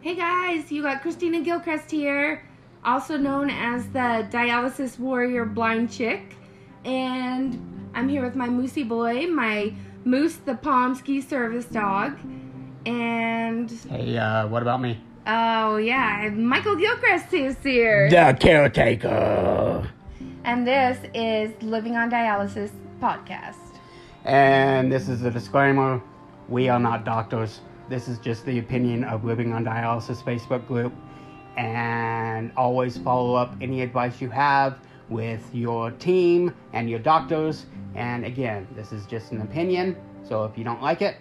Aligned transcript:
Hey 0.00 0.14
guys, 0.14 0.70
you 0.70 0.82
got 0.82 1.02
Christina 1.02 1.40
Gilchrist 1.40 1.90
here, 1.90 2.42
also 2.84 3.16
known 3.16 3.50
as 3.50 3.86
the 3.88 4.26
dialysis 4.30 4.98
warrior 4.98 5.44
blind 5.44 5.90
chick. 5.90 6.36
And 6.84 7.90
I'm 7.94 8.08
here 8.08 8.22
with 8.24 8.36
my 8.36 8.48
Moosey 8.48 8.88
boy, 8.88 9.26
my 9.26 9.74
Moose 10.04 10.36
the 10.36 10.54
Pomsky 10.54 11.20
service 11.20 11.64
dog. 11.66 12.16
And 12.86 13.70
Hey, 13.90 14.16
uh, 14.16 14.46
what 14.46 14.62
about 14.62 14.80
me? 14.80 15.00
oh 15.26 15.76
yeah, 15.76 16.30
Michael 16.32 16.76
Gilchrist 16.76 17.32
is 17.34 17.56
here. 17.62 18.08
The 18.08 18.36
caretaker. 18.38 19.86
And 20.44 20.66
this 20.66 20.98
is 21.12 21.60
Living 21.62 21.96
on 21.96 22.10
Dialysis 22.10 22.70
podcast. 23.00 23.56
And 24.24 24.90
this 24.90 25.08
is 25.08 25.22
a 25.24 25.30
disclaimer 25.30 26.00
we 26.48 26.68
are 26.70 26.78
not 26.80 27.04
doctors. 27.04 27.60
This 27.88 28.06
is 28.06 28.18
just 28.18 28.44
the 28.44 28.58
opinion 28.58 29.04
of 29.04 29.24
Living 29.24 29.52
on 29.52 29.64
Dialysis 29.64 30.22
Facebook 30.22 30.66
group. 30.66 30.92
And 31.56 32.52
always 32.56 32.98
follow 32.98 33.34
up 33.34 33.56
any 33.60 33.80
advice 33.80 34.20
you 34.20 34.28
have 34.28 34.78
with 35.08 35.42
your 35.54 35.90
team 35.92 36.54
and 36.72 36.88
your 36.90 36.98
doctors. 36.98 37.66
And 37.94 38.24
again, 38.24 38.68
this 38.76 38.92
is 38.92 39.06
just 39.06 39.32
an 39.32 39.40
opinion. 39.40 39.96
So 40.22 40.44
if 40.44 40.58
you 40.58 40.64
don't 40.64 40.82
like 40.82 41.02
it, 41.02 41.16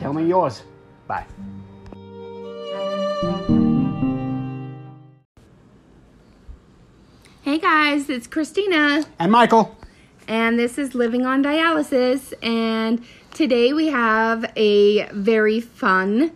tell 0.00 0.12
me 0.12 0.26
yours. 0.26 0.62
Bye. 1.06 1.26
Hey 7.42 7.58
guys, 7.58 8.08
it's 8.08 8.26
Christina. 8.26 9.04
And 9.18 9.30
Michael. 9.30 9.77
And 10.28 10.58
this 10.58 10.76
is 10.76 10.94
Living 10.94 11.24
on 11.24 11.42
Dialysis. 11.42 12.34
And 12.42 13.02
today 13.32 13.72
we 13.72 13.86
have 13.86 14.52
a 14.56 15.06
very 15.06 15.58
fun 15.58 16.32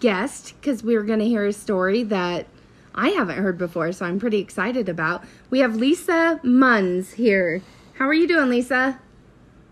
guest 0.00 0.54
because 0.58 0.82
we're 0.82 1.02
going 1.02 1.18
to 1.18 1.26
hear 1.26 1.46
a 1.46 1.52
story 1.52 2.02
that 2.04 2.46
I 2.94 3.10
haven't 3.10 3.36
heard 3.36 3.58
before, 3.58 3.92
so 3.92 4.06
I'm 4.06 4.18
pretty 4.18 4.38
excited 4.38 4.88
about. 4.88 5.22
We 5.50 5.58
have 5.58 5.76
Lisa 5.76 6.40
Munns 6.42 7.12
here. 7.12 7.60
How 7.94 8.06
are 8.06 8.14
you 8.14 8.26
doing, 8.26 8.48
Lisa? 8.48 8.98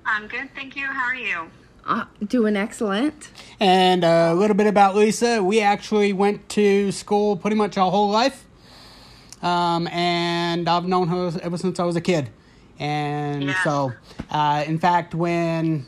I'm 0.04 0.28
good, 0.28 0.50
thank 0.54 0.76
you. 0.76 0.84
How 0.84 1.06
are 1.06 1.14
you? 1.14 1.50
Uh, 1.86 2.04
doing 2.26 2.56
excellent. 2.56 3.30
And 3.60 4.04
a 4.04 4.34
little 4.34 4.56
bit 4.56 4.66
about 4.66 4.94
Lisa. 4.94 5.42
We 5.42 5.62
actually 5.62 6.12
went 6.12 6.50
to 6.50 6.92
school 6.92 7.36
pretty 7.38 7.56
much 7.56 7.78
our 7.78 7.90
whole 7.90 8.10
life. 8.10 8.44
Um, 9.42 9.88
and 9.88 10.68
I've 10.68 10.86
known 10.86 11.08
her 11.08 11.32
ever 11.42 11.56
since 11.56 11.80
I 11.80 11.84
was 11.84 11.96
a 11.96 12.00
kid. 12.02 12.30
And 12.78 13.44
Yeah. 13.44 13.64
so, 13.64 13.92
uh, 14.30 14.64
in 14.66 14.78
fact, 14.78 15.14
when 15.14 15.86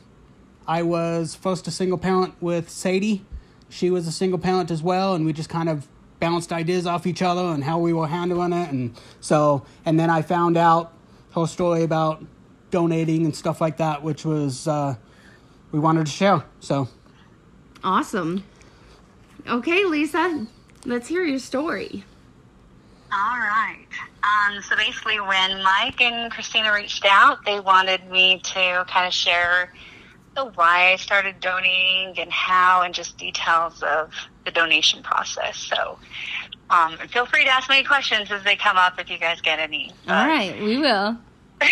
I 0.67 0.83
was 0.83 1.35
first 1.35 1.67
a 1.67 1.71
single 1.71 1.99
parent 1.99 2.35
with 2.41 2.71
Sadie, 2.71 3.25
she 3.69 3.91
was 3.91 4.07
a 4.07 4.13
single 4.13 4.39
parent 4.39 4.71
as 4.71 4.83
well. 4.83 5.15
And 5.15 5.27
we 5.27 5.33
just 5.33 5.49
kind 5.49 5.69
of 5.69 5.87
bounced 6.21 6.53
ideas 6.53 6.87
off 6.87 7.07
each 7.07 7.23
other 7.23 7.43
and 7.43 7.65
how 7.65 7.79
we 7.79 7.93
were 7.93 8.07
handling 8.07 8.53
it. 8.53 8.71
And 8.71 8.99
so, 9.21 9.65
and 9.85 9.99
then 10.01 10.11
I 10.11 10.23
found 10.23 10.57
out 10.57 10.93
her 11.35 11.47
story 11.47 11.83
about 11.83 12.25
donating 12.71 13.25
and 13.25 13.35
stuff 13.37 13.61
like 13.61 13.77
that, 13.79 14.03
which 14.03 14.25
was, 14.25 14.67
uh, 14.67 14.95
we 15.73 15.79
wanted 15.79 16.07
to 16.07 16.13
share. 16.13 16.45
So, 16.61 16.89
Awesome. 17.85 18.43
Okay, 19.49 19.85
Lisa, 19.85 20.47
let's 20.85 21.07
hear 21.07 21.23
your 21.23 21.39
story. 21.39 22.05
All 23.13 23.39
right. 23.39 23.87
Um, 24.27 24.61
so 24.63 24.77
basically, 24.77 25.21
when 25.21 25.63
Mike 25.63 26.01
and 26.01 26.31
Christina 26.31 26.73
reached 26.73 27.05
out, 27.05 27.45
they 27.45 27.61
wanted 27.61 28.11
me 28.11 28.41
to 28.43 28.85
kind 28.89 29.07
of 29.07 29.13
share 29.13 29.73
the 30.35 30.47
why 30.55 30.93
I 30.93 30.97
started 30.97 31.41
donating 31.41 32.19
and 32.19 32.31
how, 32.33 32.83
and 32.83 32.95
just 32.95 33.17
details 33.19 33.83
of 33.83 34.11
the 34.45 34.51
donation 34.51 35.03
process. 35.03 35.57
So, 35.57 35.99
um, 36.71 36.97
and 37.01 37.11
feel 37.11 37.27
free 37.27 37.45
to 37.45 37.51
ask 37.51 37.71
me 37.71 37.85
questions 37.85 38.31
as 38.31 38.43
they 38.45 38.57
come 38.57 38.77
up 38.77 38.99
if 38.99 39.11
you 39.11 39.19
guys 39.19 39.41
get 39.41 39.59
any. 39.59 39.93
All 40.09 40.27
right, 40.27 40.61
we 40.61 40.79
will. 40.79 41.19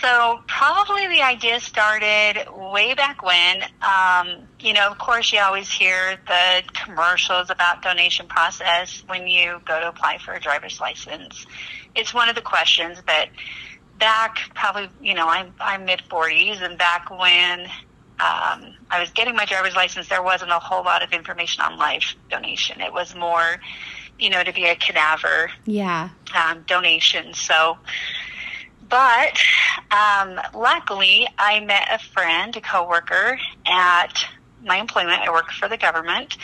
So 0.00 0.40
probably 0.46 1.08
the 1.08 1.22
idea 1.22 1.60
started 1.60 2.46
way 2.56 2.94
back 2.94 3.22
when. 3.22 3.62
Um, 3.82 4.48
you 4.58 4.72
know, 4.72 4.88
of 4.90 4.98
course, 4.98 5.32
you 5.32 5.40
always 5.40 5.70
hear 5.70 6.18
the 6.26 6.62
commercials 6.72 7.50
about 7.50 7.82
donation 7.82 8.26
process 8.26 9.02
when 9.06 9.26
you 9.26 9.60
go 9.66 9.78
to 9.78 9.88
apply 9.88 10.18
for 10.18 10.32
a 10.32 10.40
driver's 10.40 10.80
license. 10.80 11.46
It's 11.94 12.14
one 12.14 12.28
of 12.28 12.34
the 12.34 12.40
questions, 12.40 12.98
but 13.04 13.28
back 13.98 14.38
probably, 14.54 14.88
you 15.02 15.14
know, 15.14 15.28
I'm 15.28 15.52
I'm 15.60 15.84
mid 15.84 16.00
forties, 16.08 16.60
and 16.62 16.78
back 16.78 17.10
when 17.10 17.60
um, 18.20 18.74
I 18.90 19.00
was 19.00 19.10
getting 19.10 19.34
my 19.34 19.44
driver's 19.44 19.74
license, 19.76 20.08
there 20.08 20.22
wasn't 20.22 20.50
a 20.50 20.58
whole 20.58 20.84
lot 20.84 21.02
of 21.02 21.12
information 21.12 21.62
on 21.62 21.78
life 21.78 22.14
donation. 22.30 22.80
It 22.80 22.92
was 22.92 23.14
more, 23.14 23.56
you 24.18 24.30
know, 24.30 24.42
to 24.42 24.52
be 24.52 24.64
a 24.66 24.76
cadaver 24.76 25.50
Yeah. 25.64 26.10
um, 26.34 26.64
donations. 26.66 27.38
So, 27.38 27.78
but 28.90 29.38
um, 29.90 30.40
luckily, 30.54 31.26
I 31.38 31.60
met 31.60 31.88
a 31.90 31.98
friend, 31.98 32.54
a 32.56 32.60
coworker 32.60 33.38
at 33.66 34.24
my 34.62 34.76
employment. 34.76 35.22
I 35.22 35.30
work 35.30 35.50
for 35.52 35.68
the 35.68 35.76
government, 35.76 36.36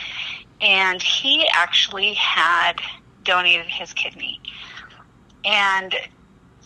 and 0.60 1.02
he 1.02 1.46
actually 1.52 2.14
had 2.14 2.74
donated 3.24 3.66
his 3.66 3.92
kidney. 3.92 4.40
And 5.44 5.94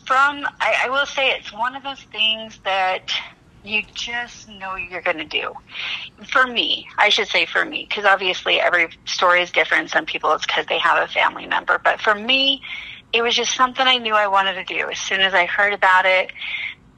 from, 0.07 0.45
I, 0.61 0.85
I 0.85 0.91
will 0.91 1.07
say, 1.07 1.31
it's 1.31 1.53
one 1.53 1.77
of 1.77 1.83
those 1.83 2.01
things 2.13 2.59
that 2.65 3.13
you 3.63 3.83
just 3.95 4.49
know 4.49 4.75
you're 4.77 5.03
going 5.03 5.19
to 5.19 5.25
do. 5.25 5.53
For 6.27 6.47
me, 6.47 6.87
I 6.99 7.11
should 7.11 7.29
say 7.29 7.47
for 7.47 7.65
me, 7.65 7.87
because 7.89 8.05
obviously 8.05 8.61
every 8.61 8.89
story 9.07 9.43
is 9.43 9.51
different. 9.51 9.91
Some 9.91 10.07
people 10.07 10.33
it's 10.33 10.47
because 10.47 10.67
they 10.67 10.79
have 10.79 11.03
a 11.03 11.13
family 11.13 11.47
member, 11.47 11.81
but 11.83 12.01
for 12.01 12.15
me, 12.15 12.63
it 13.13 13.23
was 13.23 13.35
just 13.35 13.55
something 13.55 13.87
I 13.87 13.99
knew 13.99 14.15
I 14.15 14.27
wanted 14.29 14.55
to 14.55 14.65
do. 14.65 14.89
As 14.91 14.99
soon 14.99 15.21
as 15.21 15.35
I 15.35 15.47
heard 15.47 15.73
about 15.73 16.07
it, 16.07 16.33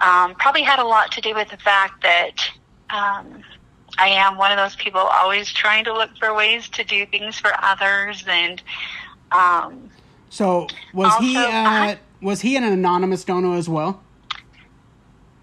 um, 0.01 0.35
probably 0.35 0.63
had 0.63 0.79
a 0.79 0.85
lot 0.85 1.13
to 1.13 1.21
do 1.21 1.35
with 1.35 1.49
the 1.49 1.57
fact 1.57 2.03
that 2.03 2.33
um, 2.91 3.43
I 3.99 4.09
am 4.09 4.37
one 4.37 4.51
of 4.53 4.59
those 4.59 4.77
people 4.77 5.01
always 5.01 5.51
trying 5.53 5.85
to 5.85 5.93
look 5.95 6.11
for 6.19 6.35
ways 6.35 6.69
to 6.71 6.85
do 6.85 7.07
things 7.07 7.39
for 7.39 7.53
others, 7.63 8.25
and 8.29 8.63
um, 9.31 9.91
So 10.29 10.67
was 10.93 11.15
he 11.17 11.37
at, 11.37 11.49
uh-huh. 11.49 11.97
was 12.21 12.41
he 12.43 12.57
an 12.57 12.65
anonymous 12.65 13.25
donor 13.25 13.57
as 13.57 13.69
well? 13.69 14.03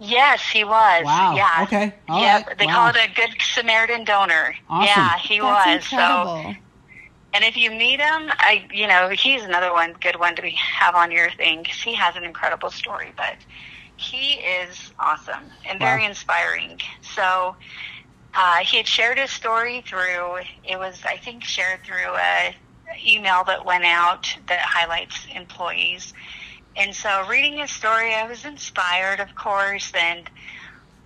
yes, 0.01 0.41
he 0.50 0.63
was. 0.63 1.03
Wow. 1.03 1.36
Yeah. 1.36 1.63
Okay. 1.63 1.94
All 2.07 2.22
yep. 2.22 2.47
right. 2.47 2.57
They 2.57 2.66
Wow. 2.68 2.74
call 2.74 2.88
it 2.90 2.96
a 2.96 3.13
good 3.13 3.36
Samaritan 3.53 4.06
donor. 4.06 4.56
Awesome. 4.69 4.86
Yeah, 4.88 5.18
he 5.18 5.40
That's 5.40 5.91
was. 5.91 6.00
So. 6.00 6.56
And 7.34 7.44
if 7.44 7.56
you 7.57 7.72
meet 7.72 8.00
him, 8.00 8.31
I, 8.40 8.67
you 8.72 8.88
know, 8.88 9.09
he's 9.09 9.44
another 9.44 9.72
one, 9.73 9.94
good 10.01 10.19
one 10.19 10.35
to 10.35 10.41
be, 10.41 10.51
have 10.79 10.95
on 10.95 11.12
your 11.12 11.29
thing 11.31 11.62
because 11.63 11.81
he 11.81 11.95
has 11.95 12.16
an 12.16 12.23
incredible 12.23 12.72
story. 12.72 13.13
But 13.16 13.38
he 13.95 14.34
is 14.34 14.91
awesome 15.00 15.51
and 15.69 15.79
very 15.79 16.01
Wow. 16.01 16.09
inspiring. 16.09 16.79
So 17.01 17.56
uh, 18.34 18.57
he 18.59 18.78
had 18.78 18.88
shared 18.88 19.18
his 19.18 19.31
story 19.31 19.81
through. 19.81 20.38
It 20.63 20.78
was, 20.79 21.01
I 21.06 21.18
think, 21.18 21.44
shared 21.44 21.81
through 21.85 22.16
a 22.16 22.56
email 23.06 23.44
that 23.45 23.66
went 23.66 23.85
out 23.85 24.28
that 24.47 24.59
highlights 24.62 25.28
employees. 25.35 26.13
And 26.75 26.95
so, 26.95 27.25
reading 27.28 27.57
his 27.57 27.72
story, 27.72 28.13
I 28.16 28.28
was 28.28 28.45
inspired, 28.45 29.19
of 29.19 29.35
course, 29.35 29.91
and 29.94 30.29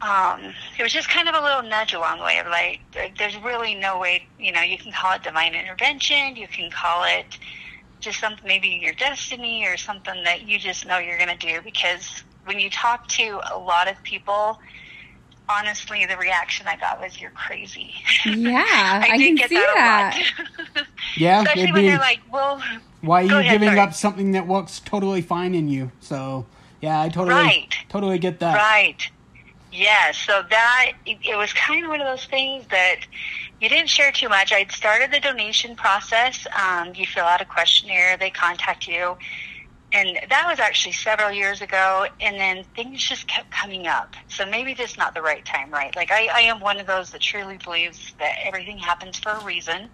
um, 0.03 0.53
it 0.77 0.83
was 0.83 0.91
just 0.91 1.09
kind 1.09 1.29
of 1.29 1.35
a 1.35 1.41
little 1.41 1.63
nudge 1.63 1.93
along 1.93 2.17
the 2.19 2.25
way 2.25 2.37
of 2.39 2.47
like, 2.47 2.81
like, 2.93 3.17
there's 3.17 3.37
really 3.37 3.73
no 3.73 3.97
way, 3.97 4.25
you 4.37 4.51
know, 4.51 4.61
you 4.61 4.77
can 4.77 4.91
call 4.91 5.13
it 5.13 5.23
divine 5.23 5.55
intervention, 5.55 6.35
you 6.35 6.47
can 6.47 6.69
call 6.69 7.05
it 7.05 7.25
just 8.01 8.19
something, 8.19 8.45
maybe 8.45 8.67
your 8.67 8.93
destiny 8.93 9.65
or 9.65 9.77
something 9.77 10.23
that 10.25 10.41
you 10.41 10.59
just 10.59 10.85
know 10.85 10.97
you're 10.97 11.17
going 11.17 11.35
to 11.35 11.47
do. 11.47 11.61
Because 11.63 12.23
when 12.43 12.59
you 12.59 12.69
talk 12.69 13.07
to 13.09 13.39
a 13.49 13.57
lot 13.57 13.89
of 13.89 13.95
people, 14.03 14.59
honestly, 15.47 16.05
the 16.05 16.17
reaction 16.17 16.67
I 16.67 16.75
got 16.75 16.99
was, 16.99 17.21
"You're 17.21 17.31
crazy." 17.31 17.93
Yeah, 18.25 18.61
I, 18.67 18.99
I, 19.03 19.07
can 19.11 19.19
did 19.19 19.37
get 19.37 19.49
see 19.49 19.55
that, 19.55 20.21
that. 20.75 20.85
Yeah, 21.15 21.43
Especially 21.43 21.71
when 21.71 21.81
be- 21.83 21.87
they're 21.87 21.97
like, 21.97 22.19
"Well, 22.29 22.61
Why 23.01 23.21
are 23.21 23.25
you 23.25 23.37
ahead, 23.37 23.51
giving 23.53 23.69
sorry. 23.69 23.79
up 23.79 23.93
something 23.93 24.31
that 24.33 24.47
works 24.47 24.81
totally 24.81 25.21
fine 25.21 25.55
in 25.55 25.69
you? 25.69 25.91
So 26.01 26.45
yeah, 26.81 26.99
I 27.01 27.07
totally 27.07 27.35
Right. 27.35 27.73
totally 27.87 28.17
get 28.19 28.39
that. 28.41 28.57
Right. 28.57 29.09
Yes. 29.73 30.17
So 30.19 30.43
that 30.51 30.91
it, 31.07 31.17
it 31.27 31.35
was 31.35 31.51
kind 31.53 31.83
of 31.83 31.89
one 31.89 31.99
of 31.99 32.05
those 32.05 32.25
things 32.25 32.67
that 32.67 32.97
you 33.59 33.67
didn't 33.69 33.89
share 33.89 34.11
too 34.11 34.29
much. 34.29 34.53
I'd 34.53 34.71
started 34.71 35.11
the 35.11 35.19
donation 35.19 35.75
process. 35.75 36.45
Um, 36.55 36.93
you 36.93 37.07
fill 37.07 37.25
out 37.25 37.41
a 37.41 37.45
questionnaire. 37.45 38.15
They 38.15 38.29
contact 38.29 38.87
you, 38.87 39.17
and 39.91 40.19
that 40.29 40.45
was 40.47 40.59
actually 40.59 40.91
several 40.91 41.31
years 41.31 41.61
ago. 41.61 42.05
And 42.21 42.35
then 42.35 42.65
things 42.75 43.03
just 43.03 43.27
kept 43.27 43.49
coming 43.49 43.87
up. 43.87 44.15
So 44.27 44.45
maybe 44.45 44.75
just 44.75 44.99
not 44.99 45.15
the 45.15 45.23
right 45.23 45.43
time, 45.43 45.71
right? 45.71 45.95
Like 45.95 46.11
I, 46.11 46.27
I 46.31 46.41
am 46.41 46.59
one 46.59 46.79
of 46.79 46.85
those 46.85 47.09
that 47.09 47.21
truly 47.21 47.57
believes 47.57 48.13
that 48.19 48.35
everything 48.45 48.77
happens 48.77 49.17
for 49.17 49.31
a 49.31 49.43
reason, 49.43 49.89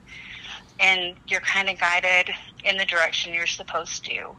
and 0.81 1.15
you're 1.29 1.39
kind 1.39 1.69
of 1.69 1.79
guided 1.79 2.35
in 2.65 2.75
the 2.75 2.85
direction 2.85 3.33
you're 3.33 3.47
supposed 3.47 4.03
to. 4.07 4.35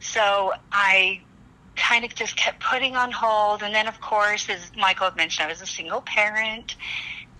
So 0.00 0.54
I 0.72 1.22
kind 1.76 2.04
of 2.04 2.14
just 2.14 2.36
kept 2.36 2.60
putting 2.60 2.96
on 2.96 3.12
hold. 3.12 3.62
And 3.62 3.74
then, 3.74 3.86
of 3.86 4.00
course, 4.00 4.48
as 4.48 4.70
Michael 4.76 5.06
had 5.06 5.16
mentioned, 5.16 5.46
I 5.46 5.50
was 5.50 5.60
a 5.62 5.66
single 5.66 6.00
parent. 6.00 6.76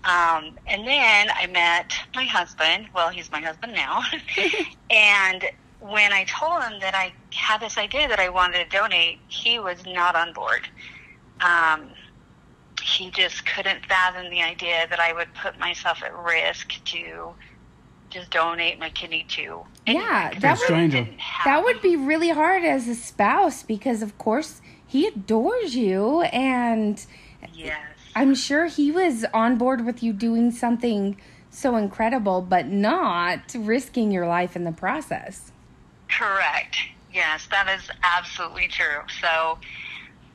Um, 0.03 0.57
and 0.67 0.87
then 0.87 1.27
I 1.35 1.47
met 1.47 1.93
my 2.15 2.25
husband. 2.25 2.87
Well, 2.93 3.09
he's 3.09 3.31
my 3.31 3.41
husband 3.41 3.73
now. 3.73 4.03
and 4.89 5.43
when 5.79 6.13
I 6.13 6.25
told 6.25 6.63
him 6.63 6.79
that 6.79 6.95
I 6.95 7.13
had 7.33 7.59
this 7.59 7.77
idea 7.77 8.07
that 8.07 8.19
I 8.19 8.29
wanted 8.29 8.69
to 8.69 8.77
donate, 8.77 9.19
he 9.27 9.59
was 9.59 9.85
not 9.85 10.15
on 10.15 10.33
board. 10.33 10.67
Um, 11.41 11.89
he 12.81 13.11
just 13.11 13.45
couldn't 13.45 13.85
fathom 13.85 14.29
the 14.29 14.41
idea 14.41 14.87
that 14.89 14.99
I 14.99 15.13
would 15.13 15.33
put 15.33 15.59
myself 15.59 16.01
at 16.03 16.15
risk 16.15 16.73
to 16.85 17.33
just 18.09 18.31
donate 18.31 18.79
my 18.79 18.89
kidney 18.89 19.25
to. 19.29 19.65
Yeah, 19.93 20.33
that 20.39 20.57
would- 20.57 20.65
stranger. 20.65 21.07
That 21.45 21.63
would 21.63 21.81
be 21.81 21.95
really 21.95 22.29
hard 22.29 22.63
as 22.63 22.87
a 22.87 22.95
spouse 22.95 23.63
because, 23.63 24.01
of 24.01 24.17
course, 24.17 24.61
he 24.85 25.07
adores 25.07 25.75
you, 25.75 26.21
and 26.21 27.03
Yes. 27.53 27.77
I'm 28.15 28.35
sure 28.35 28.65
he 28.65 28.91
was 28.91 29.25
on 29.33 29.57
board 29.57 29.85
with 29.85 30.01
you 30.03 30.11
doing 30.13 30.51
something 30.51 31.19
so 31.49 31.75
incredible, 31.75 32.41
but 32.41 32.67
not 32.67 33.53
risking 33.55 34.11
your 34.11 34.27
life 34.27 34.55
in 34.55 34.63
the 34.63 34.71
process. 34.71 35.51
Correct. 36.09 36.77
Yes, 37.13 37.47
that 37.51 37.67
is 37.79 37.89
absolutely 38.03 38.67
true. 38.67 39.01
So, 39.21 39.57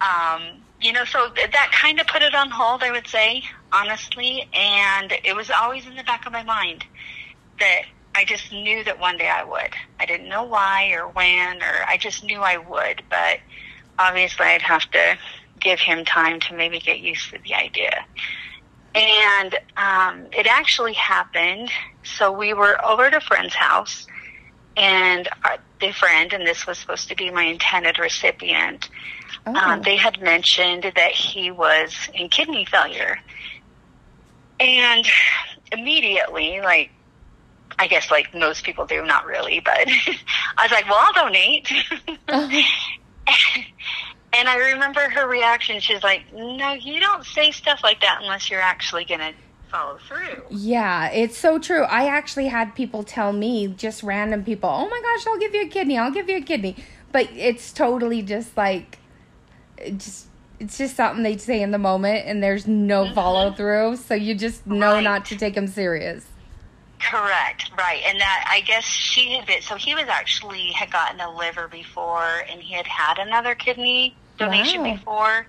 um, 0.01 0.63
you 0.81 0.93
know, 0.93 1.05
so 1.05 1.29
that 1.35 1.71
kind 1.73 2.01
of 2.01 2.07
put 2.09 2.23
it 2.23 2.35
on 2.35 2.51
hold, 2.51 2.83
I 2.83 2.91
would 2.91 3.07
say, 3.07 3.45
honestly. 3.73 4.49
And 4.53 5.13
it 5.25 5.35
was 5.37 5.51
always 5.51 5.87
in 5.87 5.95
the 5.95 6.03
back 6.05 6.27
of 6.27 6.33
my 6.33 6.43
mind 6.43 6.85
that 7.61 7.83
I 8.15 8.25
just 8.25 8.53
knew 8.53 8.85
that 8.85 9.01
one 9.01 9.17
day 9.17 9.29
I 9.29 9.45
would. 9.45 9.75
I 9.99 10.07
didn't 10.07 10.29
know 10.29 10.45
why 10.45 10.91
or 10.93 11.09
when, 11.09 11.63
or 11.63 11.85
I 11.89 11.97
just 11.99 12.23
knew 12.25 12.41
I 12.41 12.59
would. 12.59 13.03
But 13.09 13.39
obviously, 13.99 14.47
I'd 14.47 14.63
have 14.63 14.91
to 14.91 15.19
give 15.61 15.81
him 15.81 16.05
time 16.05 16.41
to 16.41 16.55
maybe 16.55 16.79
get 16.79 17.01
used 17.01 17.31
to 17.31 17.39
the 17.45 17.55
idea. 17.55 18.05
And 18.95 19.57
um, 19.77 20.27
it 20.33 20.47
actually 20.47 20.93
happened. 20.93 21.71
So 22.03 22.31
we 22.31 22.53
were 22.53 22.85
over 22.85 23.05
at 23.07 23.15
a 23.15 23.21
friend's 23.21 23.55
house 23.55 24.07
and 24.77 25.29
our, 25.45 25.59
the 25.81 25.93
friend, 25.93 26.33
and 26.33 26.47
this 26.47 26.67
was 26.67 26.79
supposed 26.79 27.09
to 27.09 27.17
be 27.17 27.31
my 27.31 27.45
intended 27.45 27.99
recipient, 27.99 28.89
Oh, 29.47 29.55
um, 29.55 29.83
they 29.83 29.97
had 29.97 30.21
mentioned 30.21 30.93
that 30.95 31.13
he 31.13 31.51
was 31.51 32.09
in 32.15 32.29
kidney 32.29 32.65
failure. 32.65 33.19
And 34.61 35.05
immediately, 35.73 36.61
like, 36.61 36.91
I 37.83 37.89
guess 37.89 38.13
like 38.13 38.33
most 38.33 38.63
people 38.63 38.87
do, 38.87 39.05
not 39.05 39.27
really, 39.27 39.59
but 39.59 39.77
I 40.57 40.63
was 40.63 40.71
like, 40.71 40.87
well, 40.87 40.99
I'll 41.01 41.25
donate. 41.25 41.69
and 44.33 44.49
I 44.49 44.55
remember 44.73 45.01
her 45.01 45.27
reaction. 45.27 45.81
She's 45.81 46.05
like, 46.05 46.33
no, 46.33 46.75
you 46.75 47.01
don't 47.01 47.27
say 47.27 47.51
stuff 47.51 47.81
like 47.83 48.01
that 48.03 48.21
unless 48.23 48.49
you're 48.49 48.61
actually 48.61 49.05
going 49.05 49.19
to 49.19 49.33
follow 49.69 49.99
through. 50.07 50.45
Yeah, 50.51 51.09
it's 51.11 51.37
so 51.37 51.59
true. 51.59 51.83
I 51.83 52.07
actually 52.07 52.47
had 52.47 52.73
people 52.77 53.03
tell 53.03 53.33
me, 53.33 53.67
just 53.67 54.05
random 54.05 54.45
people, 54.45 54.71
oh 54.71 54.89
my 54.89 55.01
gosh, 55.03 55.27
I'll 55.27 55.41
give 55.41 55.53
you 55.53 55.63
a 55.63 55.69
kidney, 55.69 55.99
I'll 55.99 56.13
give 56.13 56.29
you 56.29 56.37
a 56.37 56.43
kidney. 56.43 56.77
But 57.11 57.31
it's 57.33 57.73
totally 57.73 58.23
just 58.23 58.57
like, 58.57 59.01
just. 59.97 60.29
It's 60.61 60.79
just 60.79 60.95
something 60.95 61.25
they 61.25 61.39
say 61.39 61.61
in 61.61 61.73
the 61.73 61.79
moment, 61.79 62.25
and 62.29 62.41
there's 62.41 62.69
no 62.69 63.07
mm-hmm. 63.07 63.15
follow 63.15 63.51
through, 63.51 63.97
so 63.97 64.15
you 64.15 64.37
just 64.37 64.65
know 64.65 64.93
Right. 64.93 65.03
not 65.03 65.25
to 65.25 65.37
take 65.37 65.57
them 65.57 65.67
serious. 65.67 66.25
Correct, 67.11 67.71
right, 67.77 68.01
and 68.07 68.21
that 68.21 68.45
I 68.49 68.61
guess 68.61 68.85
she 68.85 69.33
had 69.33 69.47
been. 69.47 69.63
So 69.63 69.77
he 69.77 69.95
was 69.95 70.05
actually 70.09 70.73
had 70.73 70.91
gotten 70.91 71.21
a 71.21 71.31
liver 71.37 71.69
before, 71.69 72.45
and 72.51 72.63
he 72.63 72.75
had 72.75 72.87
had 72.87 73.19
another 73.19 73.55
kidney 73.55 74.17
donation 74.39 74.83
Wow. 74.83 74.95
before. 74.95 75.47